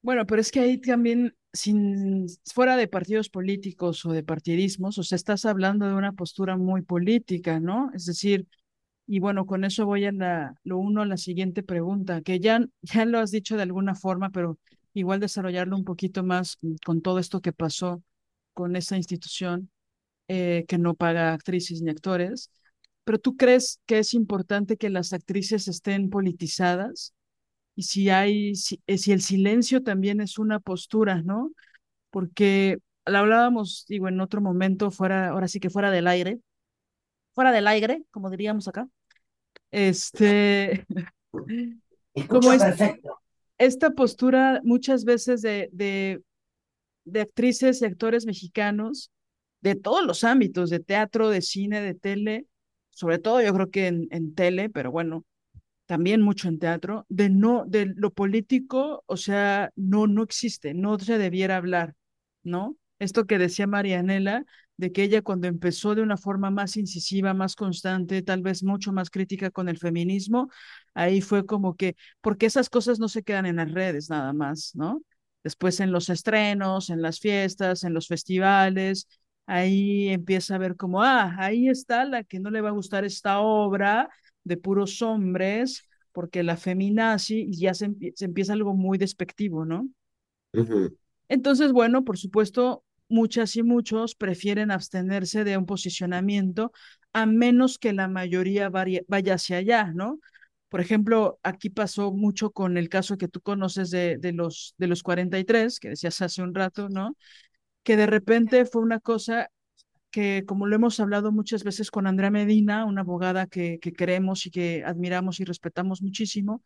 [0.01, 5.03] Bueno, pero es que ahí también, sin fuera de partidos políticos o de partidismos, o
[5.03, 7.91] sea, estás hablando de una postura muy política, ¿no?
[7.93, 8.47] Es decir,
[9.07, 12.59] y bueno, con eso voy a la, lo uno a la siguiente pregunta, que ya,
[12.83, 14.59] ya lo has dicho de alguna forma, pero
[14.93, 18.03] igual desarrollarlo un poquito más con todo esto que pasó
[18.53, 19.71] con esa institución
[20.27, 22.51] eh, que no paga actrices ni actores.
[23.05, 27.13] Pero tú crees que es importante que las actrices estén politizadas
[27.75, 28.53] y si hay,
[28.87, 31.51] eh, si el silencio también es una postura, ¿no?
[32.11, 36.39] Porque la hablábamos, digo, en otro momento, fuera, ahora sí que fuera del aire,
[37.33, 38.89] fuera del aire, como diríamos acá.
[39.71, 40.85] Este,
[42.27, 43.19] como es, perfecto.
[43.57, 46.21] esta postura muchas veces de, de,
[47.05, 49.11] de actrices y actores mexicanos
[49.61, 52.45] de todos los ámbitos, de teatro, de cine, de tele,
[52.91, 55.25] sobre todo yo creo que en, en tele, pero bueno,
[55.85, 60.99] también mucho en teatro, de no, de lo político, o sea, no, no existe, no
[60.99, 61.95] se debiera hablar,
[62.43, 62.77] ¿no?
[62.99, 64.45] Esto que decía Marianela,
[64.77, 68.93] de que ella cuando empezó de una forma más incisiva, más constante, tal vez mucho
[68.93, 70.49] más crítica con el feminismo,
[70.93, 74.71] ahí fue como que, porque esas cosas no se quedan en las redes nada más,
[74.75, 75.01] ¿no?
[75.43, 79.07] Después en los estrenos, en las fiestas, en los festivales,
[79.47, 83.05] ahí empieza a ver como, ah, ahí está la que no le va a gustar
[83.05, 84.09] esta obra
[84.43, 89.87] de puros hombres, porque la feminazi y ya se, se, empieza algo muy despectivo, ¿no?
[90.53, 90.97] Uh -huh.
[91.29, 96.71] Entonces, bueno, por supuesto, muchas y muchos prefieren abstenerse de un posicionamiento
[97.13, 100.19] a menos que la mayoría vaya hacia allá, ¿no?
[100.69, 104.87] Por ejemplo, aquí pasó mucho con el caso que tú conoces de, de, los, de
[104.87, 107.15] los 43, que decías hace un rato, ¿no?
[107.83, 109.49] que de repente fue una cosa
[110.11, 114.45] que, como lo hemos hablado muchas veces con Andrea Medina, una abogada que, que queremos
[114.45, 116.63] y que admiramos y respetamos muchísimo,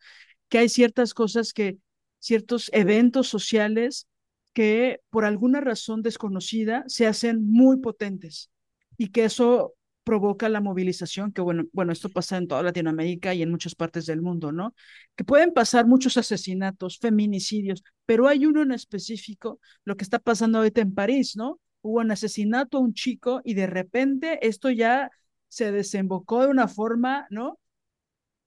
[0.48, 1.78] que hay ciertas cosas que,
[2.18, 4.06] ciertos eventos sociales
[4.52, 8.50] que por alguna razón desconocida se hacen muy potentes
[8.96, 9.74] y que eso
[10.04, 14.06] provoca la movilización, que bueno, bueno, esto pasa en toda Latinoamérica y en muchas partes
[14.06, 14.74] del mundo, ¿no?
[15.16, 20.58] Que pueden pasar muchos asesinatos, feminicidios, pero hay uno en específico, lo que está pasando
[20.58, 21.60] ahorita en París, ¿no?
[21.82, 25.10] Hubo un asesinato a un chico y de repente esto ya
[25.48, 27.58] se desembocó de una forma, ¿no?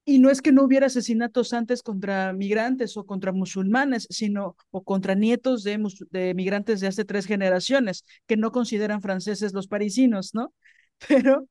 [0.08, 4.84] Y no es que no hubiera asesinatos antes contra migrantes o contra musulmanes, sino o
[4.84, 10.36] contra nietos de, de migrantes de hace tres generaciones que no consideran franceses los parisinos,
[10.36, 10.54] ¿no?
[11.08, 11.48] pero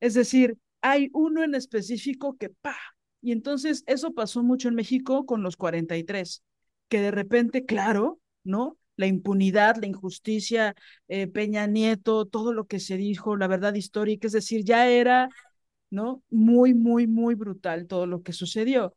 [0.00, 2.76] es decir, hay uno en específico que pa.
[3.22, 6.42] Y entonces eso pasó mucho en México con los 43,
[6.88, 8.78] que de repente, claro, ¿no?
[8.96, 10.74] La impunidad, la injusticia,
[11.08, 15.28] eh, Peña Nieto, todo lo que se dijo, la verdad histórica, es decir, ya era,
[15.90, 16.22] ¿no?
[16.30, 18.94] Muy, muy, muy brutal todo lo que sucedió.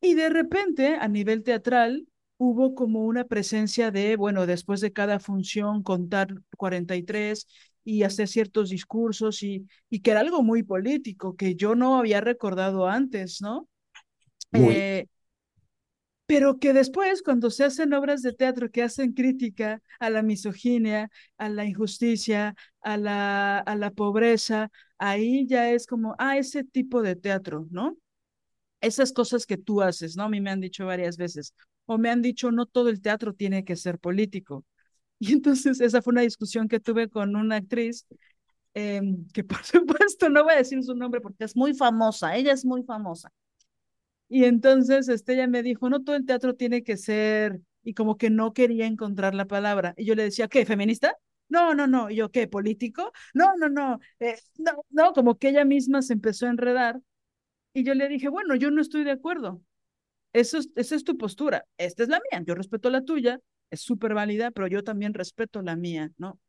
[0.00, 2.06] Y de repente, a nivel teatral,
[2.38, 7.46] hubo como una presencia de, bueno, después de cada función contar 43
[7.84, 12.20] y hacer ciertos discursos y, y que era algo muy político que yo no había
[12.20, 13.68] recordado antes, ¿no?
[14.52, 15.06] Eh,
[16.26, 21.10] pero que después, cuando se hacen obras de teatro que hacen crítica a la misoginia,
[21.38, 27.02] a la injusticia, a la, a la pobreza, ahí ya es como, ah, ese tipo
[27.02, 27.96] de teatro, ¿no?
[28.80, 30.24] Esas cosas que tú haces, ¿no?
[30.24, 31.54] A mí me han dicho varias veces,
[31.86, 34.64] o me han dicho, no todo el teatro tiene que ser político.
[35.18, 38.06] Y entonces esa fue una discusión que tuve con una actriz
[38.74, 39.00] eh,
[39.32, 42.64] que por supuesto no voy a decir su nombre porque es muy famosa, ella es
[42.64, 43.30] muy famosa.
[44.28, 48.16] Y entonces este, ella me dijo, no todo el teatro tiene que ser, y como
[48.18, 49.94] que no quería encontrar la palabra.
[49.96, 50.66] Y yo le decía, ¿qué?
[50.66, 51.16] ¿Feminista?
[51.48, 52.10] No, no, no.
[52.10, 52.48] Y yo, ¿qué?
[52.48, 53.12] ¿Político?
[53.34, 54.00] No, no, no.
[54.18, 57.00] Eh, no, no, como que ella misma se empezó a enredar.
[57.74, 59.62] Y yo le dije, bueno, yo no estoy de acuerdo.
[60.32, 61.66] Eso es, esa es tu postura.
[61.78, 62.42] Esta es la mía.
[62.46, 63.40] Yo respeto la tuya
[63.70, 66.40] es súper válida, pero yo también respeto la mía, ¿no?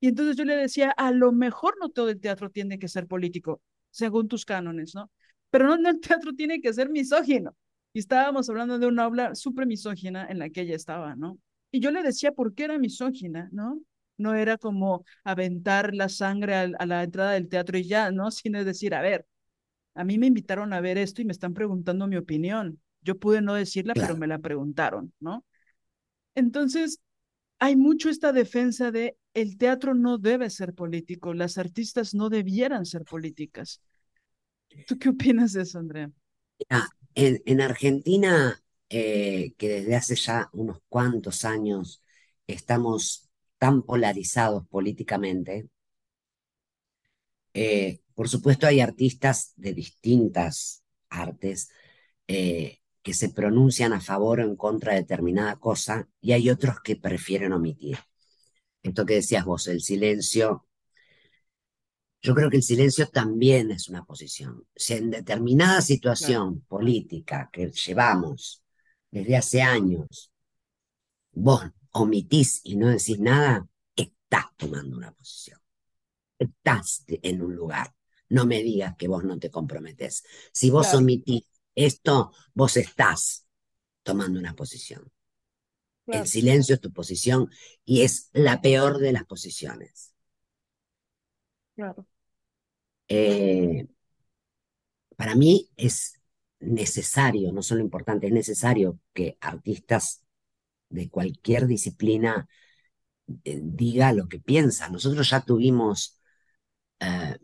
[0.00, 3.06] Y entonces yo le decía, a lo mejor no todo el teatro tiene que ser
[3.08, 5.10] político, según tus cánones, ¿no?
[5.50, 7.56] Pero no, no el teatro tiene que ser misógino.
[7.92, 11.38] Y estábamos hablando de una obra súper misógina en la que ella estaba, ¿no?
[11.70, 13.80] Y yo le decía por qué era misógina, ¿no?
[14.16, 18.30] No era como aventar la sangre a, a la entrada del teatro y ya, ¿no?
[18.30, 19.26] Sino decir, a ver,
[19.94, 22.80] a mí me invitaron a ver esto y me están preguntando mi opinión.
[23.02, 25.44] Yo pude no decirla, pero me la preguntaron, ¿no?
[26.34, 27.00] Entonces,
[27.58, 32.86] hay mucho esta defensa de el teatro no debe ser político, las artistas no debieran
[32.86, 33.80] ser políticas.
[34.86, 36.10] ¿Tú qué opinas de eso, Andrea?
[37.14, 42.02] en, en, Argentina, eh, que desde hace ya unos cuantos años
[42.46, 45.68] estamos tan polarizados políticamente,
[47.54, 51.70] eh, por supuesto hay artistas de distintas artes
[52.28, 56.80] eh, que se pronuncian a favor o en contra de determinada cosa y hay otros
[56.80, 57.98] que prefieren omitir.
[58.82, 60.67] Esto que decías vos, el silencio,
[62.20, 64.64] yo creo que el silencio también es una posición.
[64.74, 68.62] Si en determinada situación política que llevamos
[69.10, 70.32] desde hace años,
[71.32, 75.60] vos omitís y no decís nada, estás tomando una posición.
[76.38, 77.94] Estás en un lugar.
[78.28, 80.24] No me digas que vos no te comprometes.
[80.52, 83.46] Si vos omitís esto, vos estás
[84.02, 85.10] tomando una posición.
[86.06, 87.50] El silencio es tu posición
[87.84, 90.07] y es la peor de las posiciones.
[91.78, 92.04] Claro.
[93.08, 93.86] Eh,
[95.16, 96.20] para mí es
[96.60, 100.24] necesario, no solo importante, es necesario que artistas
[100.90, 102.48] de cualquier disciplina
[103.44, 104.88] eh, diga lo que piensa.
[104.90, 106.20] Nosotros ya tuvimos
[107.00, 107.38] eh,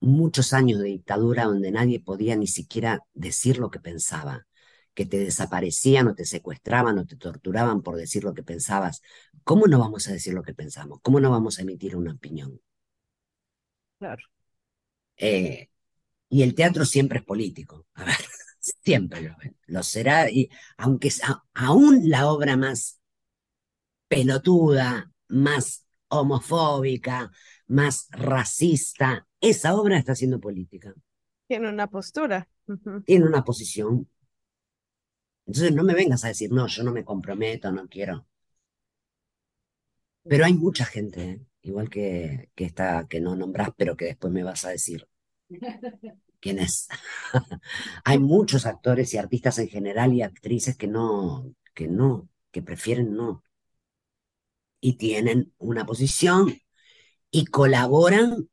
[0.00, 4.46] muchos años de dictadura donde nadie podía ni siquiera decir lo que pensaba,
[4.94, 9.02] que te desaparecían o te secuestraban o te torturaban por decir lo que pensabas.
[9.44, 11.00] ¿Cómo no vamos a decir lo que pensamos?
[11.02, 12.60] ¿Cómo no vamos a emitir una opinión?
[14.02, 14.24] Claro.
[15.16, 15.68] Eh,
[16.28, 17.86] y el teatro siempre es político.
[17.94, 18.16] A ver,
[18.58, 19.32] siempre
[19.66, 20.28] lo, será.
[20.28, 21.12] Y aunque
[21.54, 23.00] aún la obra más
[24.08, 27.30] pelotuda, más homofóbica,
[27.68, 30.92] más racista, esa obra está siendo política.
[31.46, 32.48] Tiene una postura.
[33.04, 34.08] Tiene una posición.
[35.46, 38.26] Entonces no me vengas a decir, no, yo no me comprometo, no quiero.
[40.24, 41.46] Pero hay mucha gente, ¿eh?
[41.62, 45.08] Igual que, que esta que no nombras, pero que después me vas a decir
[46.40, 46.88] quién es.
[48.04, 53.14] hay muchos actores y artistas en general y actrices que no, que no, que prefieren
[53.14, 53.44] no.
[54.80, 56.54] Y tienen una posición
[57.30, 58.48] y colaboran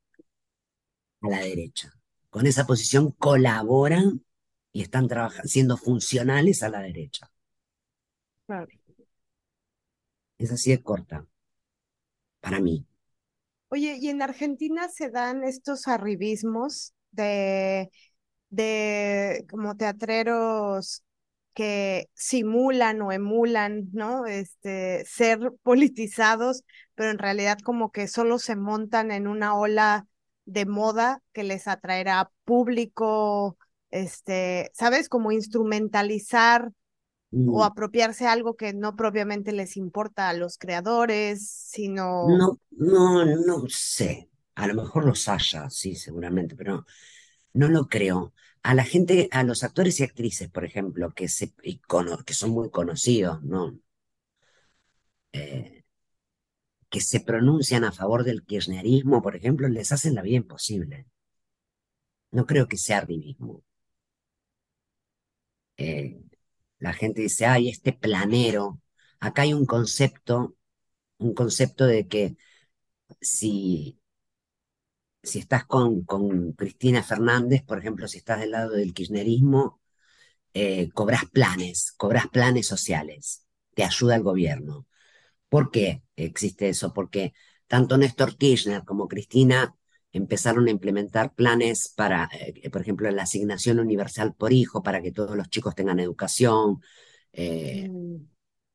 [1.22, 1.94] a la derecha.
[2.30, 4.24] Con esa posición colaboran
[4.74, 7.32] y están trabajando, siendo funcionales a la derecha.
[8.48, 8.68] Claro.
[10.40, 11.28] Es así de corta,
[12.42, 12.86] para mí.
[13.70, 17.90] Oye, ¿y en Argentina se dan estos arribismos de,
[18.50, 21.04] de como teatreros
[21.54, 24.26] que simulan o emulan, ¿no?
[24.28, 26.64] Este, ser politizados,
[26.96, 30.08] pero en realidad como que solo se montan en una ola
[30.46, 33.58] de moda que les atraerá público,
[33.92, 35.10] este, ¿sabes?
[35.10, 36.72] Como instrumentalizar
[37.32, 37.62] o mm.
[37.62, 42.28] apropiarse algo que no propiamente les importa a los creadores, sino...
[42.28, 44.30] No, no, no sé.
[44.56, 46.86] A lo mejor los haya, sí, seguramente, pero
[47.54, 48.34] no lo creo.
[48.64, 52.70] A la gente, a los actores y actrices, por ejemplo, que, se, que son muy
[52.70, 53.80] conocidos, ¿no?
[55.32, 55.84] Eh,
[56.90, 61.06] que se pronuncian a favor del kirchnerismo, por ejemplo, les hacen la vida imposible.
[62.32, 63.64] No creo que sea arribismo.
[65.78, 66.20] Eh,
[66.80, 68.82] la gente dice, ay, este planero.
[69.20, 70.56] Acá hay un concepto,
[71.20, 72.38] un concepto de que
[73.22, 74.00] si,
[75.24, 79.82] si estás con, con Cristina Fernández, por ejemplo, si estás del lado del kirchnerismo,
[80.54, 84.88] eh, cobras planes, cobras planes sociales, te ayuda el gobierno.
[85.50, 86.94] ¿Por qué existe eso?
[86.94, 87.34] Porque
[87.68, 89.76] tanto Néstor Kirchner como Cristina
[90.12, 95.12] empezaron a implementar planes para, eh, por ejemplo, la asignación universal por hijo, para que
[95.12, 96.82] todos los chicos tengan educación.
[97.34, 98.16] Eh, mm.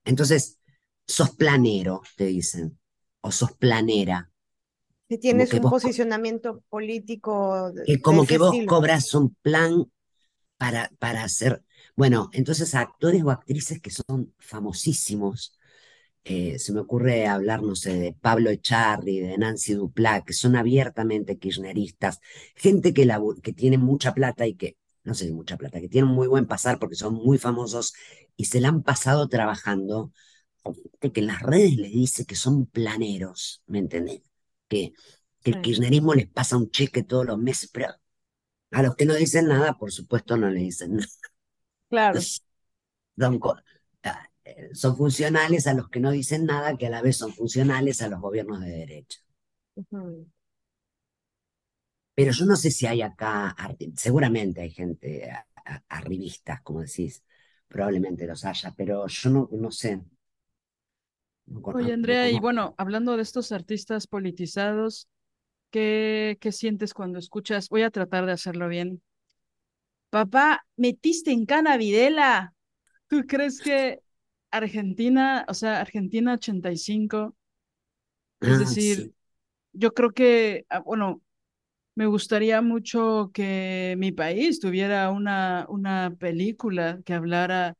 [0.05, 0.59] Entonces,
[1.07, 2.79] sos planero, te dicen,
[3.21, 4.31] o sos planera.
[5.09, 7.73] Si tienes un posicionamiento político.
[8.03, 9.85] como que vos cobras un plan
[10.57, 11.63] para, para hacer.
[11.97, 15.54] Bueno, entonces actores o actrices que son famosísimos,
[16.25, 20.57] eh, se me ocurre hablar, no sé, de Pablo Echarri, de Nancy Duplá, que son
[20.57, 22.21] abiertamente kirchneristas,
[22.57, 23.09] gente que,
[23.43, 26.47] que tiene mucha plata y que, no sé si mucha plata, que tienen muy buen
[26.47, 27.95] pasar porque son muy famosos
[28.37, 30.13] y se la han pasado trabajando
[30.73, 34.23] gente que en las redes les dice que son planeros, ¿me entendés?
[34.69, 34.93] Que,
[35.43, 37.89] que el kirchnerismo les pasa un cheque todos los meses, pero
[38.71, 41.09] a los que no dicen nada, por supuesto, no le dicen nada.
[41.89, 42.21] Claro.
[44.75, 48.09] son funcionales a los que no dicen nada, que a la vez son funcionales a
[48.09, 49.21] los gobiernos de derecha.
[52.15, 53.57] Pero yo no sé si hay acá,
[53.97, 55.33] seguramente hay gente,
[55.89, 57.25] arribistas, como decís,
[57.69, 60.01] probablemente los haya, pero yo no, no sé.
[61.47, 65.09] Oye, Andrea, y bueno, hablando de estos artistas politizados,
[65.71, 67.69] ¿qué, ¿qué sientes cuando escuchas?
[67.69, 69.03] Voy a tratar de hacerlo bien.
[70.11, 72.55] Papá, metiste en Cana Videla.
[73.09, 74.04] ¿Tú crees que
[74.57, 77.37] Argentina, o sea, Argentina 85,
[78.43, 79.15] es Ah, decir, sí.
[79.73, 81.23] yo creo que, ah, bueno,
[81.97, 87.77] me gustaría mucho que mi país tuviera una, una película que hablara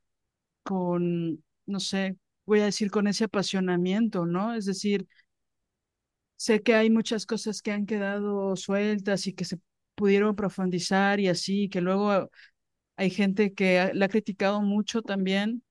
[0.65, 4.55] con, no sé, voy a decir con ese apasionamiento, ¿no?
[4.55, 5.09] Es decir,
[6.37, 9.59] sé que hay muchas cosas que han quedado sueltas y que se
[9.95, 12.31] pudieron profundizar y así, que luego
[12.97, 15.63] hay gente que la ha criticado mucho también,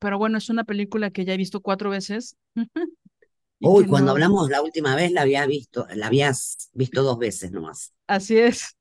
[0.00, 2.36] pero bueno, es una película que ya he visto cuatro veces
[3.62, 7.52] Uy, cuando no, hablamos la última vez la había visto, la habías visto dos veces
[7.52, 7.92] nomás.
[8.06, 8.76] así es,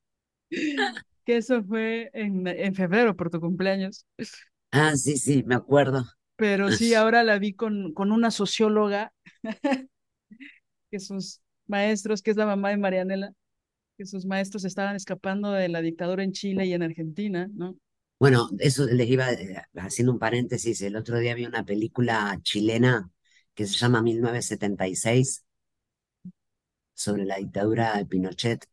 [1.26, 4.06] que eso fue en, en febrero por tu cumpleaños.
[4.72, 6.04] Ah, sí, sí, me acuerdo.
[6.36, 9.14] Pero sí, ahora la vi con, con una socióloga,
[10.92, 13.34] que sus maestros, que es la mamá de Marianela,
[13.98, 17.78] que sus maestros estaban escapando de la dictadura en Chile y en Argentina, ¿no?
[18.20, 20.82] Bueno, eso les iba eh, haciendo un paréntesis.
[20.82, 23.10] El otro día vi una película chilena
[23.54, 25.46] que se llama 1976
[26.94, 28.66] sobre la dictadura de Pinochet,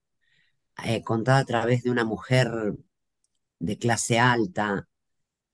[0.84, 2.48] eh, contada a través de una mujer
[3.58, 4.88] de clase alta,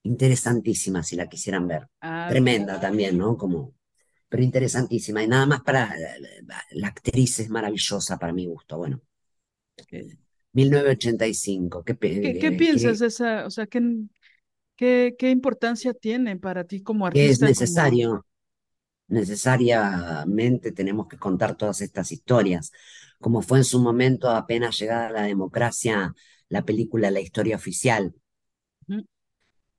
[0.02, 1.88] interesantísima si la quisieran ver.
[2.00, 2.28] Ah.
[2.30, 3.36] Tremenda también, ¿no?
[3.36, 3.74] Como,
[4.28, 5.22] pero interesantísima.
[5.22, 8.78] Y nada más para, la, la actriz es maravillosa para mi gusto.
[8.78, 9.02] Bueno.
[10.52, 13.80] 1985, ¿qué, ¿Qué, qué pe- piensas de esa, o sea, qué,
[14.76, 18.26] qué, qué importancia tiene para ti como es artista, como, necesario?
[19.08, 22.72] Necesariamente tenemos que contar todas estas historias,
[23.20, 26.14] como fue en su momento apenas llegada la democracia,
[26.48, 28.14] la película La historia oficial,
[28.88, 29.02] ujú,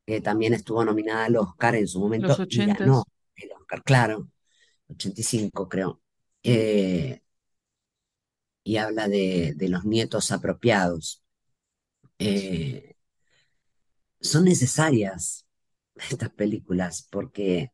[0.06, 4.30] que también estuvo nominada al Oscar en su los momento y ganó el Oscar, claro,
[4.90, 6.02] 85 creo,
[6.44, 7.22] Eh,
[8.64, 11.24] y habla de, de los nietos apropiados.
[12.20, 12.96] Eh,
[14.22, 15.46] son necesarias
[16.10, 17.72] estas películas porque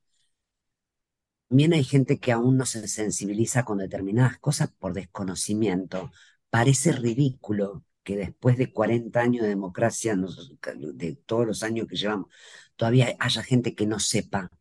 [1.49, 6.11] Bien hay gente que aún no se sensibiliza con determinadas cosas por desconocimiento.
[6.49, 12.27] Parece ridículo que después de 40 años de democracia, de todos los años que llevamos,
[12.75, 14.51] todavía haya gente que no sepa.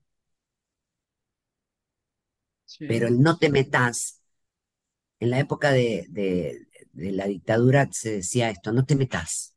[2.86, 4.17] Pero el no te metas,
[5.20, 9.55] en la época de, de- de la dictadura se decía esto, no te metas,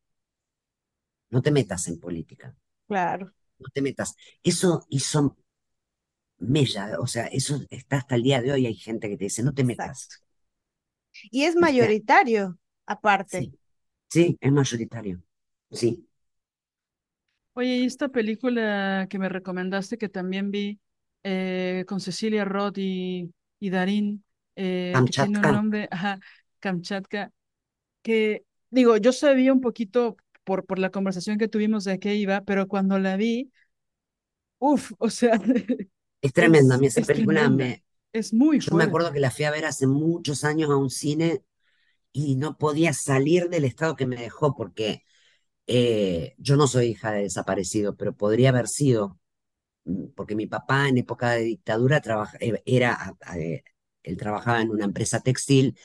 [1.31, 2.55] no te metas en política,
[2.87, 4.15] Claro, no te metas.
[4.43, 5.37] Eso hizo
[6.39, 9.43] mella, o sea, eso está hasta el día de hoy, hay gente que te dice,
[9.43, 10.09] no te metas.
[10.09, 10.25] exacto.
[11.31, 13.47] Y es mayoritario, aparte.
[13.47, 13.57] Sí,
[14.09, 15.23] sí, es mayoritario.
[15.71, 16.07] Sí.
[17.53, 20.79] Oye, y esta película que me recomendaste, que también vi
[21.23, 24.23] eh, con Cecilia Roth y, y Darín,
[24.61, 25.51] eh, que tiene un Kamchatka.
[25.51, 26.19] nombre, ajá,
[26.59, 27.31] Kamchatka,
[28.03, 32.41] que digo, yo sabía un poquito por, por la conversación que tuvimos de qué iba,
[32.43, 33.51] pero cuando la vi,
[34.59, 35.39] uff, o sea,
[36.21, 36.75] Es tremenda.
[36.75, 37.83] A mí esa es película tremenda, me.
[38.13, 39.13] es muy Yo me acuerdo fuerte.
[39.13, 41.43] que la fui a ver hace muchos años a un cine
[42.13, 45.03] y no podía salir del estado que me dejó porque
[45.67, 49.19] eh, yo no soy hija de desaparecido, pero podría haber sido,
[49.85, 53.15] mm, porque mi papá en época de dictadura trabaja, eh, era,
[54.03, 55.77] él trabajaba en una empresa textil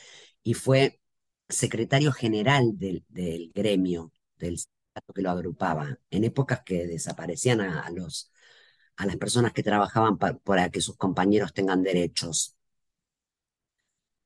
[0.42, 1.00] y fue
[1.48, 7.80] secretario general del, del gremio, del sindicato que lo agrupaba, en épocas que desaparecían a,
[7.82, 8.32] a los
[8.96, 12.56] a las personas que trabajaban pa- para que sus compañeros tengan derechos.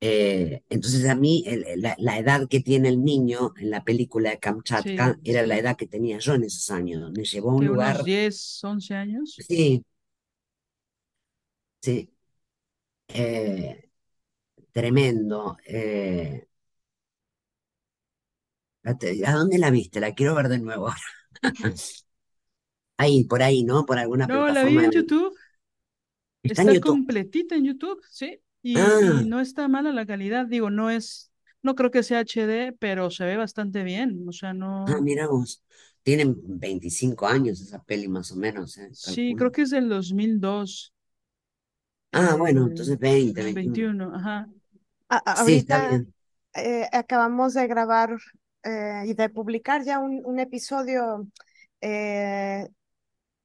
[0.03, 4.31] Eh, entonces a mí el- la, la edad que tiene el niño en la película
[4.31, 4.39] de
[4.73, 7.13] Sí, Kamchatka era la edad que tenía yo en esos años.
[7.13, 9.43] Me llevó a un que unos lugar, 10 11 años.
[9.49, 9.85] sí,
[11.83, 12.11] sí,
[13.15, 13.91] eh,
[14.73, 15.59] tremendo.
[15.67, 16.49] eh,
[19.27, 20.01] ¿a dónde la viste?
[20.01, 21.01] La quiero ver de nuevo ahora.
[22.99, 23.85] Ahí, por ahí, ¿no?
[23.87, 24.93] Por alguna No, la vi plataforma en de...
[24.93, 25.37] YouTube,
[26.43, 27.01] Está en está YouTube.
[27.01, 31.33] completita en YouTube, sí, y, y Ah, no está mala la calidad, digo, no es,
[31.63, 34.53] no creo que sea HD, pero se ve bastante bien, o sea,
[34.87, 35.63] ah, no, mira vos.
[36.03, 40.93] Tienen 25 años esa peli más o menos, eh, sí, creo que es del 2002,
[42.13, 43.85] Ah, bueno, entonces 20, 21.
[43.85, 44.49] 21, ajá,
[45.09, 46.15] A- a- Sí, está ahorita bien.
[46.55, 48.11] eh, acabamos de grabar
[48.65, 51.27] eh, y de publicar ya un, un episodio
[51.81, 52.69] eh,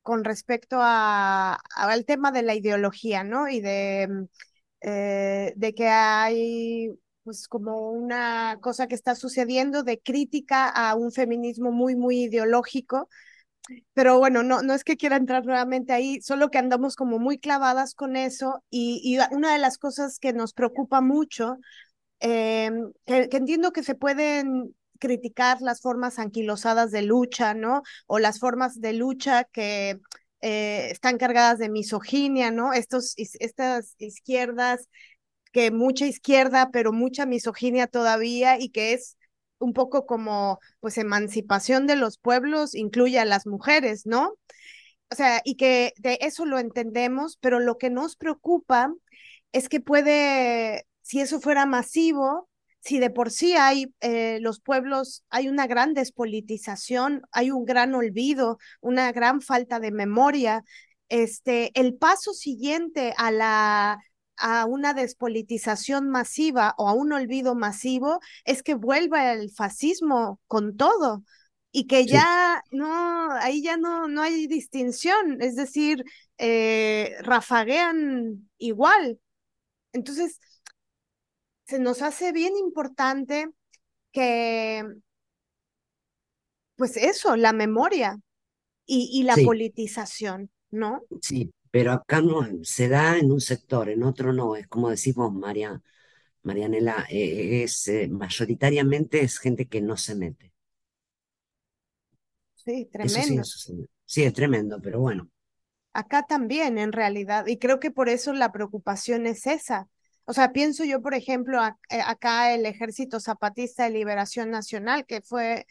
[0.03, 3.49] con respecto a, al tema de la ideología, ¿no?
[3.49, 4.27] Y de,
[5.55, 6.89] de que hay
[7.23, 13.09] pues como una cosa que está sucediendo de crítica a un feminismo muy, muy ideológico.
[13.93, 17.39] Pero bueno, no, no es que quiera entrar nuevamente ahí, solo que andamos como muy
[17.39, 21.57] clavadas con eso y, y una de las cosas que nos preocupa mucho,
[23.05, 27.83] que, que entiendo que se pueden criticar las formas anquilosadas de lucha, ¿no?
[28.07, 29.99] O las formas de lucha que
[30.41, 32.73] eh, están cargadas de misoginia, ¿no?
[32.73, 34.87] Estos, estas izquierdas,
[35.51, 39.17] que mucha izquierda, pero mucha misoginia todavía y que es
[39.59, 44.33] un poco como, pues, emancipación de los pueblos, incluye a las mujeres, ¿no?
[45.11, 48.93] O sea, y que de eso lo entendemos, pero lo que nos preocupa
[49.51, 55.23] es que puede, si eso fuera masivo, si de por sí hay eh, los pueblos,
[55.29, 60.63] hay una gran despolitización, hay un gran olvido, una gran falta de memoria,
[61.09, 63.99] este, el paso siguiente a la
[64.37, 70.77] a una despolitización masiva o a un olvido masivo es que vuelva el fascismo con
[70.77, 71.23] todo
[71.71, 76.05] y que ya no, ahí ya no, no hay distinción, es decir,
[76.37, 79.19] eh, rafaguean igual.
[79.91, 80.39] Entonces,
[81.65, 83.49] se nos hace bien importante
[84.13, 84.85] que,
[86.77, 88.19] pues eso, la memoria
[88.85, 91.01] y, la politización, ¿no?
[91.21, 95.33] Sí, pero acá no se da en un sector, en otro no, es como decimos,
[95.33, 95.81] María,
[96.41, 100.53] Marianela, eh, es eh, mayoritariamente es gente que no se mete.
[102.53, 103.43] Sí, tremendo.
[104.05, 105.29] sí, es tremendo, pero bueno.
[105.91, 109.89] Acá también, en realidad, y creo que por eso la preocupación es esa,
[110.27, 115.21] o sea, pienso yo, por ejemplo, eh, acá el Ejército Zapatista de Liberación Nacional, que
[115.21, 115.65] fue, eh,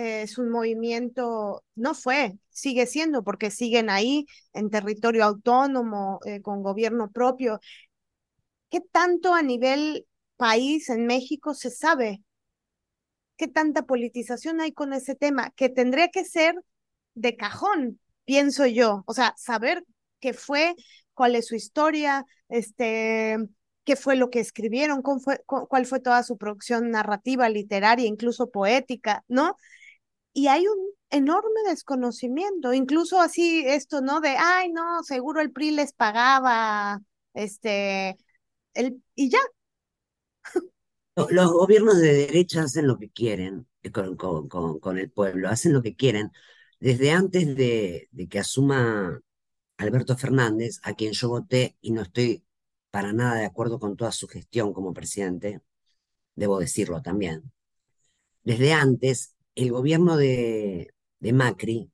[0.00, 6.62] es un movimiento, no fue, sigue siendo, porque siguen ahí en territorio autónomo, eh, con
[6.62, 7.60] gobierno propio.
[8.70, 10.06] ¿Qué tanto a nivel
[10.36, 12.22] país en México se sabe?
[13.36, 15.50] ¿Qué tanta politización hay con ese tema?
[15.56, 16.54] Que tendría que ser
[17.14, 19.02] de cajón, pienso yo.
[19.06, 19.84] O sea, saber
[20.20, 20.74] qué fue,
[21.14, 23.38] cuál es su historia, este,
[23.84, 28.50] qué fue lo que escribieron, cuál fue, cuál fue toda su producción narrativa, literaria, incluso
[28.50, 29.56] poética, ¿no?
[30.32, 30.78] Y hay un
[31.10, 34.20] enorme desconocimiento, incluso así esto, ¿no?
[34.20, 37.00] De, ay, no, seguro el PRI les pagaba,
[37.34, 38.16] este,
[38.74, 39.40] el, y ya.
[41.30, 45.72] Los gobiernos de derecha hacen lo que quieren eh, con, con, con, el pueblo, hacen
[45.72, 46.30] lo que quieren.
[46.78, 49.20] Desde antes de, de que asuma
[49.76, 52.44] Alberto Fernández, a quien yo voté y no estoy
[52.90, 55.60] para nada de acuerdo con toda su gestión como presidente,
[56.34, 57.52] debo decirlo también.
[58.42, 61.90] Desde antes, el gobierno de, Macri,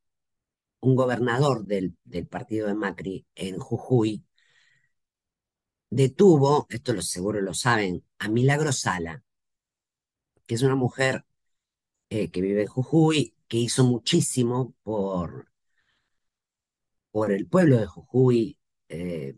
[0.81, 1.97] un gobernador del,
[2.29, 4.25] partido de Macri en Jujuy,
[5.91, 9.23] detuvo, esto lo seguro lo saben, a Milagro Sala,
[10.47, 11.25] que es una mujer
[12.11, 15.51] eh, que vive en Jujuy, que hizo muchísimo por,
[17.11, 19.37] por el pueblo de Jujuy, eh,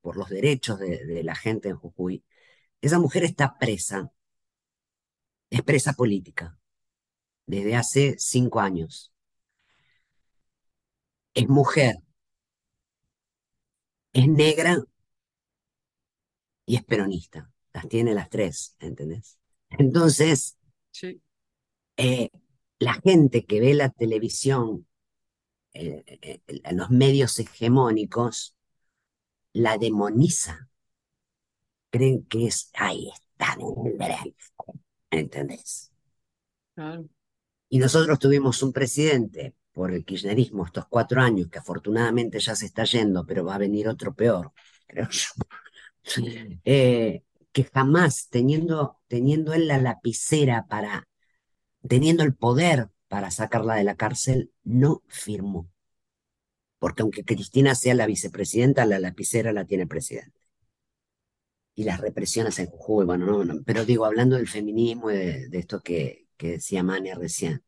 [0.00, 2.24] por los derechos de, la gente en Jujuy,
[2.80, 4.12] esa mujer está presa,
[5.50, 6.58] es presa política,
[7.46, 9.12] desde hace cinco años.
[11.34, 11.96] Es mujer,
[14.12, 14.78] es negra
[16.66, 17.50] y es peronista.
[17.72, 19.38] Las tiene las tres, ¿entendés?
[19.70, 20.56] Entonces,
[21.96, 22.30] eh,
[22.78, 24.86] la gente que ve la televisión,
[25.74, 28.54] eh, eh, en los medios hegemónicos,
[29.52, 30.68] la demoniza.
[31.90, 33.56] Creen que es, ahí está,
[35.10, 35.92] ¿entendés?
[37.72, 42.66] Y nosotros tuvimos un presidente por el kirchnerismo estos cuatro años, que afortunadamente ya se
[42.66, 44.52] está yendo, pero va a venir otro peor,
[44.86, 46.22] creo yo,
[46.66, 51.08] eh, que jamás teniendo, teniendo él la lapicera para,
[51.88, 55.70] teniendo el poder para sacarla de la cárcel, no firmó.
[56.78, 60.38] Porque aunque Cristina sea la vicepresidenta, la lapicera la tiene el presidente.
[61.74, 65.80] Y las represiones en Jujuy, bueno, no, pero digo, hablando del feminismo y de, esto
[65.80, 67.62] que, que, decía Mania recién,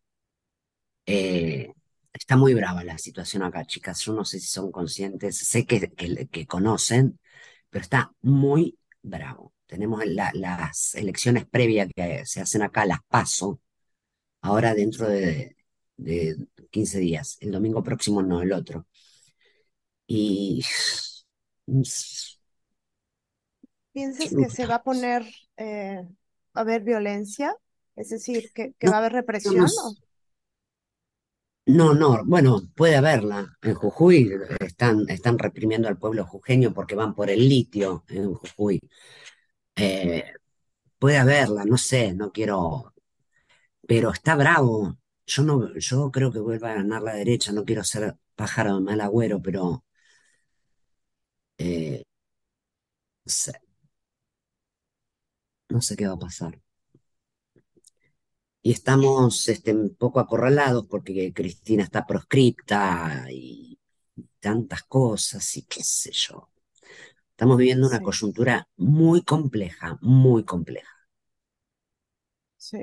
[1.06, 1.72] eh,
[2.12, 4.00] está muy brava la situación acá, chicas.
[4.00, 5.90] Yo no sé si son conscientes, sé que,
[6.30, 7.18] que, conocen,
[7.70, 9.52] pero está muy bravo.
[9.66, 13.60] Tenemos las elecciones previas que se hacen acá, las paso,
[14.42, 15.56] ahora dentro de,
[15.96, 16.36] de
[16.70, 17.36] 15 días.
[17.40, 18.86] El domingo próximo no, el otro.
[20.06, 20.62] Y
[23.92, 25.24] ¿Piensas que se va a poner
[25.56, 26.04] eh,
[26.52, 27.56] a haber violencia?
[27.96, 29.66] Es decir, que, va a haber represión.
[31.66, 33.56] No, no, bueno, puede haberla.
[33.62, 38.80] En Jujuy están, están reprimiendo al pueblo jujeño porque van por el litio en Jujuy.
[39.76, 40.24] Eh,
[40.98, 42.94] puede haberla, no sé, no quiero,
[43.88, 44.98] pero está bravo.
[45.26, 48.82] Yo no, yo creo que vuelva a ganar la derecha, no quiero ser pájaro de
[48.82, 49.84] mal agüero, pero
[51.58, 52.04] eh,
[53.26, 53.52] no sé,
[55.68, 56.58] no sé qué va a pasar.
[58.64, 63.78] Y estamos este, un poco acorralados porque Cristina está proscripta y
[64.40, 66.50] tantas cosas y qué sé yo.
[67.32, 70.88] Estamos viviendo una Sí, coyuntura muy compleja, muy compleja.
[72.56, 72.78] sí,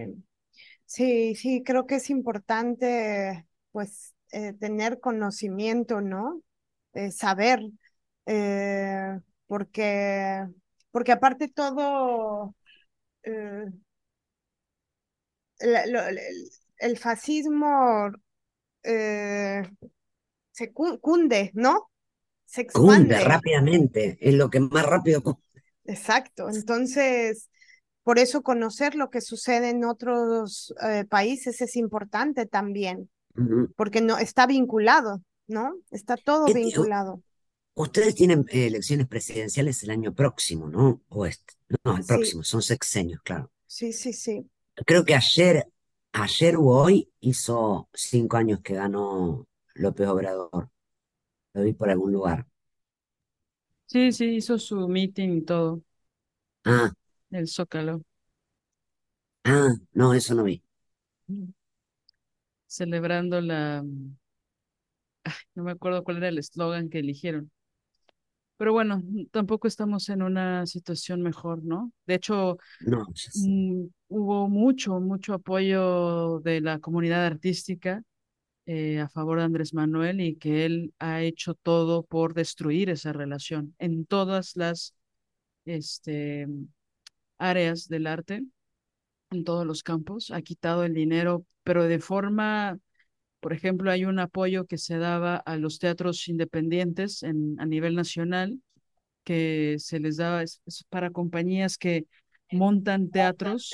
[0.85, 6.41] sí, sí, creo que es importante, pues, eh, tener conocimiento, ¿no?
[6.93, 7.61] Eh, saber,
[8.27, 10.47] eh, porque,
[10.91, 12.55] porque aparte todo,
[15.61, 16.19] la- lo- el,
[16.77, 18.11] el fascismo
[18.83, 19.63] eh,
[20.51, 21.91] se cu- cunde, ¿no?
[22.45, 23.21] Se Cunde expande.
[23.21, 25.39] rápidamente, es lo que más rápido.
[25.85, 26.49] Exacto.
[26.49, 27.49] Entonces,
[28.03, 33.09] por eso conocer lo que sucede en otros eh, países es importante también,
[33.75, 35.75] porque no está vinculado, ¿no?
[35.91, 37.23] Está todo ¿Qué ti- vinculado.
[37.75, 41.01] Ustedes tienen eh, elecciones presidenciales el año próximo, ¿no?
[41.09, 43.51] O este, no, el Sí, próximo, son sexenios, claro.
[43.67, 44.50] sí, sí, sí.
[44.85, 45.67] Creo que ayer,
[46.13, 50.69] ayer o hoy hizo cinco años que ganó López Obrador.
[51.53, 52.47] Lo vi por algún lugar.
[53.85, 55.83] Sí, sí, hizo su meeting y todo,
[56.65, 56.91] Ah,
[57.31, 58.03] el Zócalo,
[59.45, 60.63] ah, no, eso no vi.
[61.29, 61.51] mm,
[62.67, 63.83] celebrando la,
[65.55, 67.51] no me acuerdo cuál era el eslogan que eligieron.
[68.61, 71.91] Pero bueno, tampoco estamos en una situación mejor, ¿no?
[72.05, 78.03] De hecho, No, mm, hubo mucho, mucho apoyo de la comunidad artística
[78.67, 83.13] eh, a favor de Andrés Manuel y que él ha hecho todo por destruir esa
[83.13, 84.93] relación en todas las
[85.65, 86.47] este,
[87.39, 88.43] áreas del arte,
[89.31, 90.29] en todos los campos.
[90.29, 92.77] Ha quitado el dinero, pero de forma,
[93.41, 97.95] por ejemplo, hay un apoyo que se daba a los teatros independientes en, a nivel
[97.95, 98.61] nacional,
[99.23, 102.05] que se les daba es, para compañías que
[102.51, 103.73] montan teatros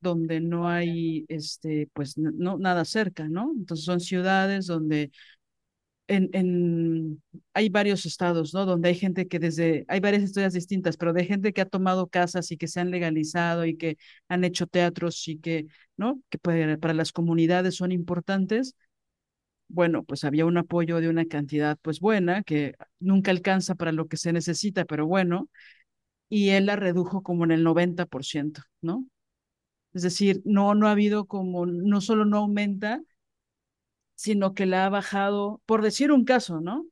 [0.00, 3.52] donde no hay, este, pues, no, nada cerca, ¿no?
[3.56, 5.12] Entonces son ciudades donde
[6.12, 7.22] en, en,
[7.54, 8.66] hay varios estados, ¿no?
[8.66, 12.08] Donde hay gente que desde, hay varias historias distintas, pero de gente que ha tomado
[12.08, 13.96] casas y que se han legalizado y que
[14.28, 15.66] han hecho teatros y que,
[15.96, 16.20] ¿no?
[16.30, 18.76] Que para, para las comunidades son importantes.
[19.68, 24.06] Bueno, pues había un apoyo de una cantidad, pues buena, que nunca alcanza para lo
[24.08, 25.48] que se necesita, pero bueno,
[26.28, 29.06] y él la redujo como en el 90%, ¿no?
[29.94, 33.02] Es decir, no, no ha habido como, no solo no aumenta,
[34.14, 36.86] sino que la ha bajado, por decir un caso, ¿no?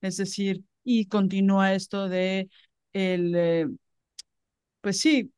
[0.00, 2.50] Es decir, y continúa esto de
[2.92, 3.68] el, eh,
[4.80, 5.32] pues sí,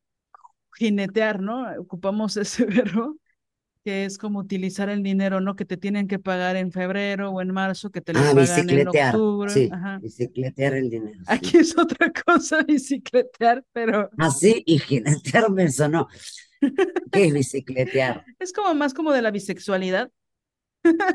[0.79, 1.67] jinetear, ¿no?
[1.81, 3.17] Ocupamos ese verbo,
[3.85, 5.57] que es como utilizar el dinero, ¿no?
[5.57, 8.71] Que te tienen que pagar en febrero o en marzo, que te lo Ah, pagan
[8.71, 10.01] en octubre, sí, ajá.
[10.03, 11.59] bicicletear el dinero, Aquí sí.
[11.59, 16.09] es otra cosa bicicletear, pero Así y jinetear me sonó.
[17.11, 18.25] ¿Qué es bicicletear?
[18.39, 20.11] es como más como de la bisexualidad.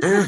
[0.01, 0.25] Ah,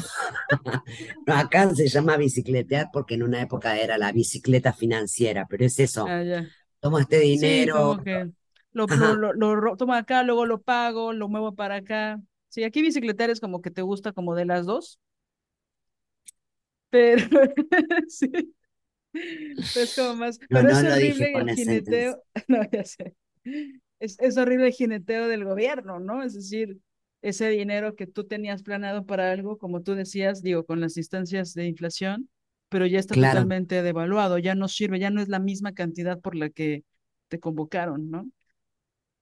[1.26, 5.80] no, acá se llama bicicletear porque en una época era la bicicleta financiera, pero es
[5.80, 8.28] eso, Ah, toma este Sí, dinero, que
[8.74, 12.22] lo, lo, lo, lo tomo acá, luego lo pago, lo muevo para acá.
[12.50, 15.00] Sí, aquí bicicletear es como que te gusta como de las dos,
[16.90, 17.26] pero
[18.10, 18.54] sí,
[19.74, 23.16] es como más, no, pero no es horrible el jineteo, no, ya sé,
[24.00, 26.24] es, es horrible el jineteo del gobierno, ¿no?
[26.24, 26.80] Es decir,
[27.22, 31.54] ese dinero que tú tenías planeado para algo, como tú decías, digo, con las instancias
[31.54, 32.30] de inflación,
[32.70, 33.54] pero ya está Claro.
[33.56, 36.84] totalmente devaluado, ya no sirve, ya no es la misma cantidad por la que
[37.30, 38.30] te convocaron, ¿no?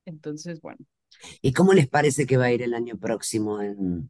[0.05, 0.85] Entonces, bueno,
[1.41, 4.09] ¿Y cómo les parece que va a ir el año próximo en...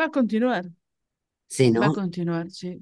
[0.00, 0.64] va a continuar,
[1.48, 1.94] Sí, va a ¿no?
[1.98, 2.72] continuar, sí,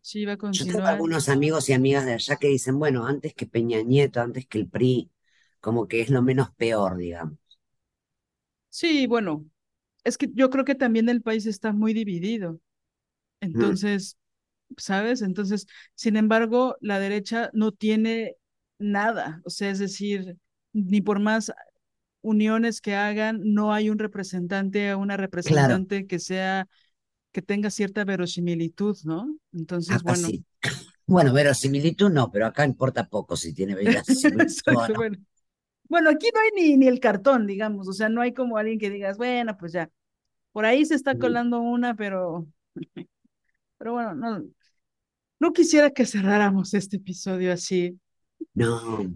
[0.00, 0.86] sí, va a Yo tengo continuar.
[0.86, 4.58] algunos amigos y amigas de allá que dicen, bueno, antes que Peña Nieto, antes que
[4.58, 5.10] el PRI,
[5.60, 7.38] como que es lo menos peor, digamos.
[8.74, 9.44] Sí, bueno,
[10.04, 12.60] es que yo creo que también el país está muy dividido.
[13.54, 14.18] Mm, Entonces,
[14.78, 15.22] ¿sabes?
[15.22, 18.36] Entonces, sin embargo, la derecha no tiene
[18.78, 19.42] nada.
[19.46, 20.38] O sea, es decir,
[20.72, 21.52] ni por más
[22.22, 26.68] uniones que hagan, no hay un representante o una Claro, representante que sea,
[27.32, 29.38] que tenga cierta verosimilitud, ¿no?
[29.52, 30.44] Entonces, acá bueno, sí.
[31.06, 34.94] Bueno, verosimilitud no, pero acá importa poco si tiene verosimilitud o no.
[34.96, 35.18] bueno.
[35.92, 38.78] Bueno, aquí no hay ni, ni el cartón, digamos, o sea, no hay como alguien
[38.78, 39.90] que digas, bueno, pues ya,
[40.52, 42.46] por ahí se está colando una, pero,
[43.78, 44.44] pero bueno, no,
[45.40, 47.98] no quisiera que cerráramos este episodio así,
[48.54, 49.12] No,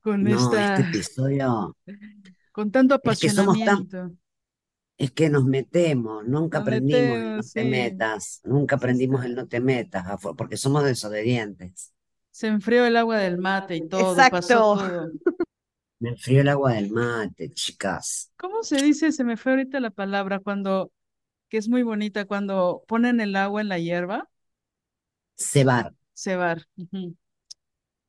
[0.00, 1.76] con No, este esta, episodio
[2.52, 4.12] con tanto es que somos tan, apasionamiento.
[4.98, 7.64] es que nos metemos, nunca Nos aprendimos el no metemos, te sí.
[7.64, 9.24] metas, nunca Sí, aprendimos sí.
[9.24, 10.04] el no te metas,
[10.36, 11.92] porque somos desobedientes.
[12.30, 14.58] Se enfrió el agua del mate y todo, pasó Exacto.
[14.76, 15.10] todo.
[16.00, 18.30] Me enfrió el agua del mate, chicas.
[18.36, 19.10] ¿Cómo se dice?
[19.10, 20.92] Se me fue ahorita la palabra cuando,
[21.48, 24.28] que es muy bonita, cuando ponen el agua en la hierba,
[25.36, 25.94] Cebar.
[26.14, 26.66] cebar.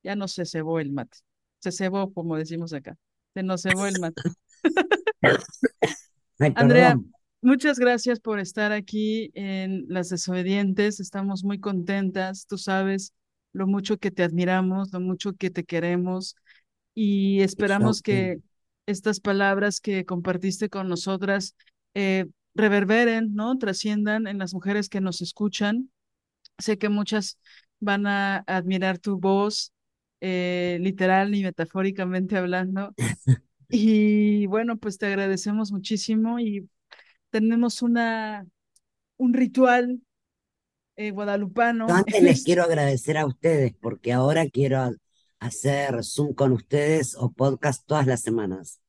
[0.04, 1.18] Ya no se cebó el mate.
[1.60, 2.96] Se cebó, como decimos acá.
[3.34, 4.22] Se nos cebó el mate.
[6.40, 6.98] Ay, Andrea,
[7.42, 11.00] muchas gracias por estar aquí en Las Desobedientes.
[11.00, 12.46] Estamos muy contentas.
[12.48, 13.14] Tú sabes
[13.52, 16.36] lo mucho que te admiramos, lo mucho que te queremos
[16.94, 18.40] y yo esperamos que
[18.86, 21.56] estas palabras que compartiste con nosotras
[21.94, 23.58] eh, reverberen, ¿no?
[23.58, 25.92] Trasciendan en las mujeres que nos escuchan.
[26.60, 27.40] Sé que muchas
[27.80, 29.74] van a admirar tu voz,
[30.22, 32.96] eh, literal y metafóricamente hablando.
[33.70, 36.70] Y bueno, pues te agradecemos muchísimo y
[37.32, 38.46] tenemos una,
[39.18, 40.02] un ritual
[40.98, 41.12] eh,
[41.86, 41.96] Yo guadalupano.
[41.96, 44.92] antes les quiero agradecer a ustedes porque ahora quiero a-
[45.40, 48.82] hacer Zoom con ustedes o podcast todas las semanas.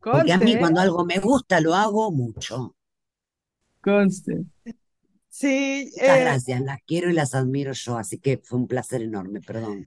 [0.00, 2.76] Porque a mí cuando algo me gusta lo hago mucho.
[3.80, 4.44] conste.
[5.28, 9.02] Sí, Muchas eh, gracias, las quiero y las admiro yo, así que fue un placer
[9.02, 9.86] enorme, perdón.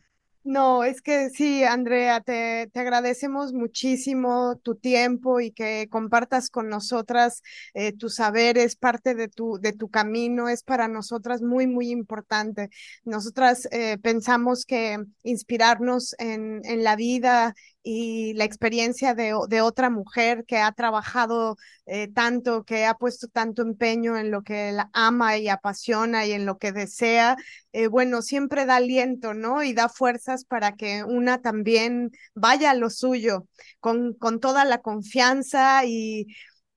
[0.50, 6.70] No, es que sí, Andrea, te, te agradecemos muchísimo tu tiempo y que compartas con
[6.70, 7.44] nosotras
[7.76, 11.92] eh, tu saber, es parte de tu, de tu camino, es para nosotras muy, muy
[11.92, 12.70] importante.
[13.04, 17.54] Nosotras eh, pensamos que inspirarnos en, en la vida
[17.84, 23.28] y la experiencia de, de otra mujer que ha trabajado eh, tanto, que ha puesto
[23.30, 27.38] tanto empeño en lo que ama y apasiona y en lo que desea
[27.72, 29.64] eh, bueno, siempre da aliento, ¿no?
[29.64, 33.48] Y da fuerzas para que una también vaya a lo suyo,
[33.80, 36.28] con, con toda la confianza y,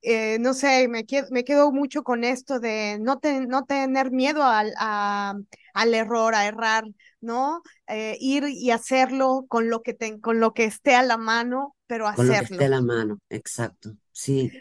[0.01, 4.11] eh, no sé, me, qued- me quedo mucho con esto de no, te- no tener
[4.11, 4.73] miedo al,
[5.73, 6.85] al error, a errar,
[7.23, 7.61] ¿no?
[7.87, 11.75] Eh, ir y hacerlo con lo que, te- con lo que esté a la mano,
[11.87, 12.69] pero Con lo que esté a hacerlo.
[12.69, 13.95] la mano, exacto.
[14.11, 14.51] Sí,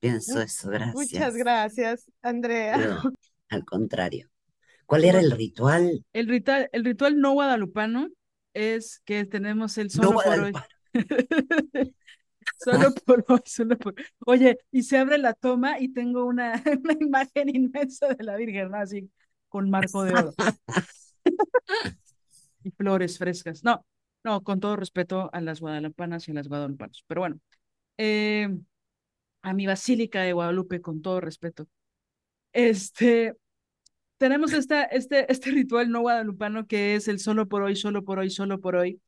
[0.00, 1.34] pienso eso, Muchas gracias.
[1.34, 2.76] gracias, Andrea.
[2.76, 2.96] Pero
[3.48, 4.30] al contrario.
[4.86, 6.04] ¿Cuál era el ritual?
[6.12, 8.08] el ritual, el ritual no guadalupano
[8.54, 10.52] es que tenemos el No solo por hoy.
[12.56, 13.94] Solo por hoy, solo por.
[14.26, 18.70] Oye, y se abre la toma y tengo una, una imagen inmensa de la Virgen,
[18.70, 18.78] ¿no?
[18.78, 19.10] Así,
[19.48, 20.34] con marco de oro
[22.62, 23.62] y flores frescas.
[23.64, 23.84] No,
[24.24, 27.04] no, con todo respeto a las guadalupanas y a las guadalupanos.
[27.06, 27.40] Pero bueno,
[27.98, 28.48] eh,
[29.42, 31.68] a mi Basílica de Guadalupe, con todo respeto.
[32.52, 33.36] Este,
[34.18, 38.18] tenemos esta, este, este ritual no guadalupano que es el solo por hoy, solo por
[38.20, 39.00] hoy, solo por hoy.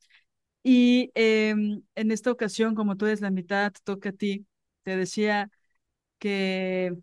[0.62, 4.47] Y em, en esta ocasión, como tú eres la mitad, te toca a ti.
[4.85, 5.51] Te decía
[6.19, 6.95] que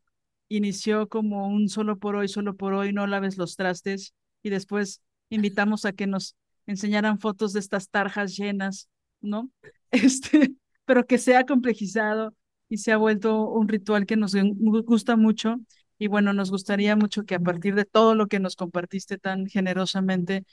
[0.49, 4.13] inició como un solo por hoy, solo por hoy, no laves los trastes.
[4.43, 6.35] Y después invitamos a que nos
[6.67, 8.89] enseñaran fotos de estas tarjas llenas,
[9.21, 9.51] ¿no?
[9.91, 10.53] Este,
[10.85, 12.33] pero que se ha complejizado
[12.69, 15.57] y se ha vuelto un ritual que nos gu- gusta mucho.
[15.99, 19.45] Y bueno, nos gustaría mucho que a partir de todo lo que nos compartiste tan
[19.47, 20.45] generosamente,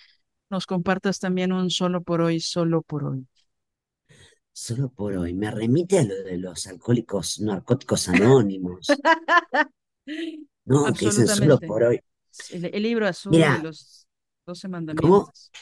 [0.51, 3.27] nos compartas también un solo por hoy, solo por hoy.
[4.53, 5.35] Solo por hoy.
[5.35, 9.03] Me remite a lo de los alcohólicos narcóticos anónimos.
[10.65, 12.01] No, que dicen solo por hoy.
[12.49, 14.07] El, el libro azul de los
[14.47, 15.33] doce ¿cómo?
[15.33, 15.53] mandamientos.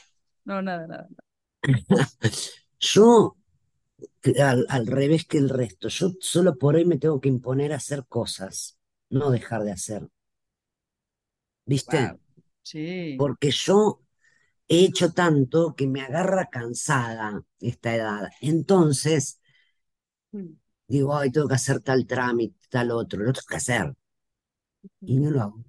[0.44, 1.08] No, nada, nada.
[2.80, 3.36] Yo,
[4.22, 7.72] que al, al revés que el resto, yo solo por hoy me tengo que imponer
[7.72, 8.78] a hacer cosas,
[9.10, 10.08] no dejar de hacer.
[11.66, 12.00] ¿Viste?
[12.00, 12.20] Wow.
[12.62, 13.20] Sí.
[13.20, 14.02] Porque yo
[14.68, 18.30] he hecho tanto que me agarra cansada esta edad.
[18.42, 19.40] Entonces,
[20.34, 20.56] Mm.
[20.86, 23.94] digo, ay, tengo que hacer tal trámite, tal otro, lo tengo que hacer.
[25.06, 25.64] Y no lo hago.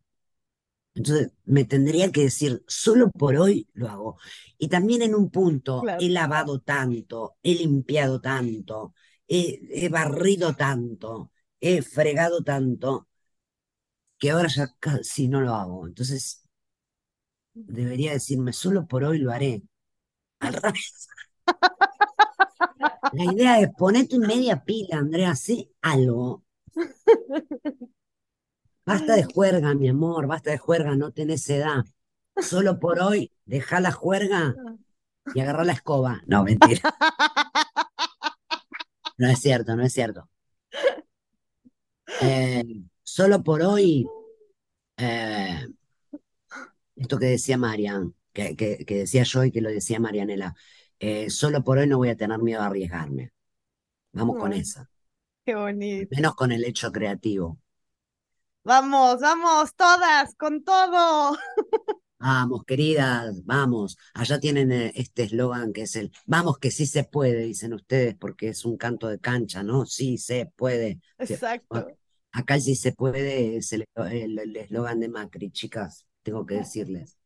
[0.96, 4.18] Entonces, me tendría que decir, solo por hoy lo hago.
[4.58, 6.00] Y también en un punto, Claro.
[6.00, 8.94] he lavado tanto, he limpiado tanto,
[9.28, 13.08] he, he barrido tanto, he fregado tanto,
[14.20, 15.88] que ahora ya casi no lo hago.
[15.88, 16.44] Entonces,
[17.68, 19.62] debería decirme, solo por hoy lo haré.
[20.42, 21.08] Al revés.
[23.12, 26.44] La idea es ponete media pila, Andrea, hacé algo.
[28.90, 31.86] Basta de juerga, mi amor, basta de juerga, no tenés edad.
[32.42, 34.56] Solo por hoy, deja la juerga
[35.36, 36.24] y agarrá la escoba.
[36.26, 36.82] No, mentira,
[39.20, 40.28] no es cierto, no es cierto.
[42.20, 42.64] Eh,
[43.04, 44.08] solo por hoy,
[44.98, 45.68] eh,
[46.96, 50.56] esto que decía Marian, que, que, que decía yo y que lo decía Marianela,
[50.98, 53.34] eh, solo por hoy no voy a tener miedo a arriesgarme.
[54.14, 54.90] Vamos con esa,
[55.46, 56.10] qué bonito.
[56.10, 57.60] menos con el hecho creativo.
[58.64, 61.38] Vamos, vamos, todas, con todo.
[62.20, 63.98] Vamos, queridas, vamos.
[64.14, 68.16] Allá tienen eh, este eslogan que es el vamos que sí se puede, dicen ustedes,
[68.16, 69.86] porque es un canto de cancha, ¿no?
[69.86, 71.00] Sí se puede.
[71.18, 71.88] Exacto.
[72.34, 73.86] Acá el sí se puede es el
[74.58, 77.18] eslogan de Macri, chicas, tengo que decirles.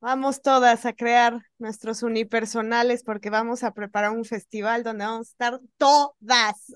[0.00, 5.30] Vamos todas a crear nuestros unipersonales porque vamos a preparar un festival donde vamos a
[5.30, 6.72] estar todas.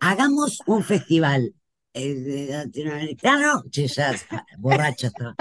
[0.00, 1.54] Hagamos un festival
[1.92, 5.34] eh, de latinoamericano, che, ya ah, borracha está.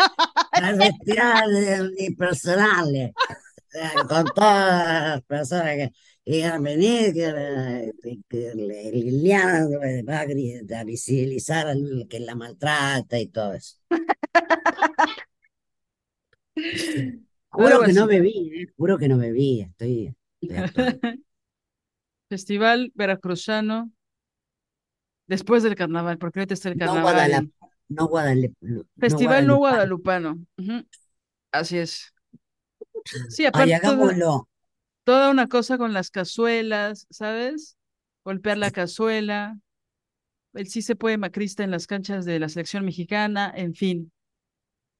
[0.62, 3.12] Un festival de unipersonales,
[3.74, 5.92] eh, con todas las personas que
[6.24, 7.92] quieran venir, que,
[8.30, 13.78] eh, Liliana eh, va a a visibilizar al que la maltrata y todo eso.
[17.52, 21.00] Juro que no bebí, eh, juro que no bebí, estoy, estoy.
[22.30, 23.92] Festival veracruzano
[25.32, 27.02] después del carnaval, porque ahorita está el No carnaval.
[27.02, 27.48] Guadalajara,
[27.90, 30.40] no Guadalajara, no Festival no Guadalupano.
[31.52, 32.14] Así es.
[33.28, 34.48] Sí, Ay, aparte toda, hagámoslo.
[35.04, 37.78] toda una cosa con las cazuelas, ¿sabes?
[38.26, 39.58] Golpear la cazuela,
[40.54, 44.12] el sí se puede macrista en las canchas de la selección mexicana, en fin,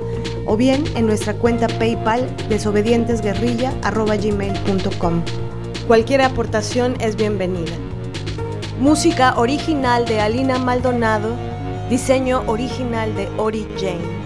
[0.46, 5.24] o bien en nuestra cuenta PayPal desobedientesguerrilla.gmail.com.
[5.88, 7.78] Cualquier aportación es bienvenida.
[8.82, 11.30] Música original de Alina Maldonado,
[11.90, 14.20] diseño original de Ori Jane.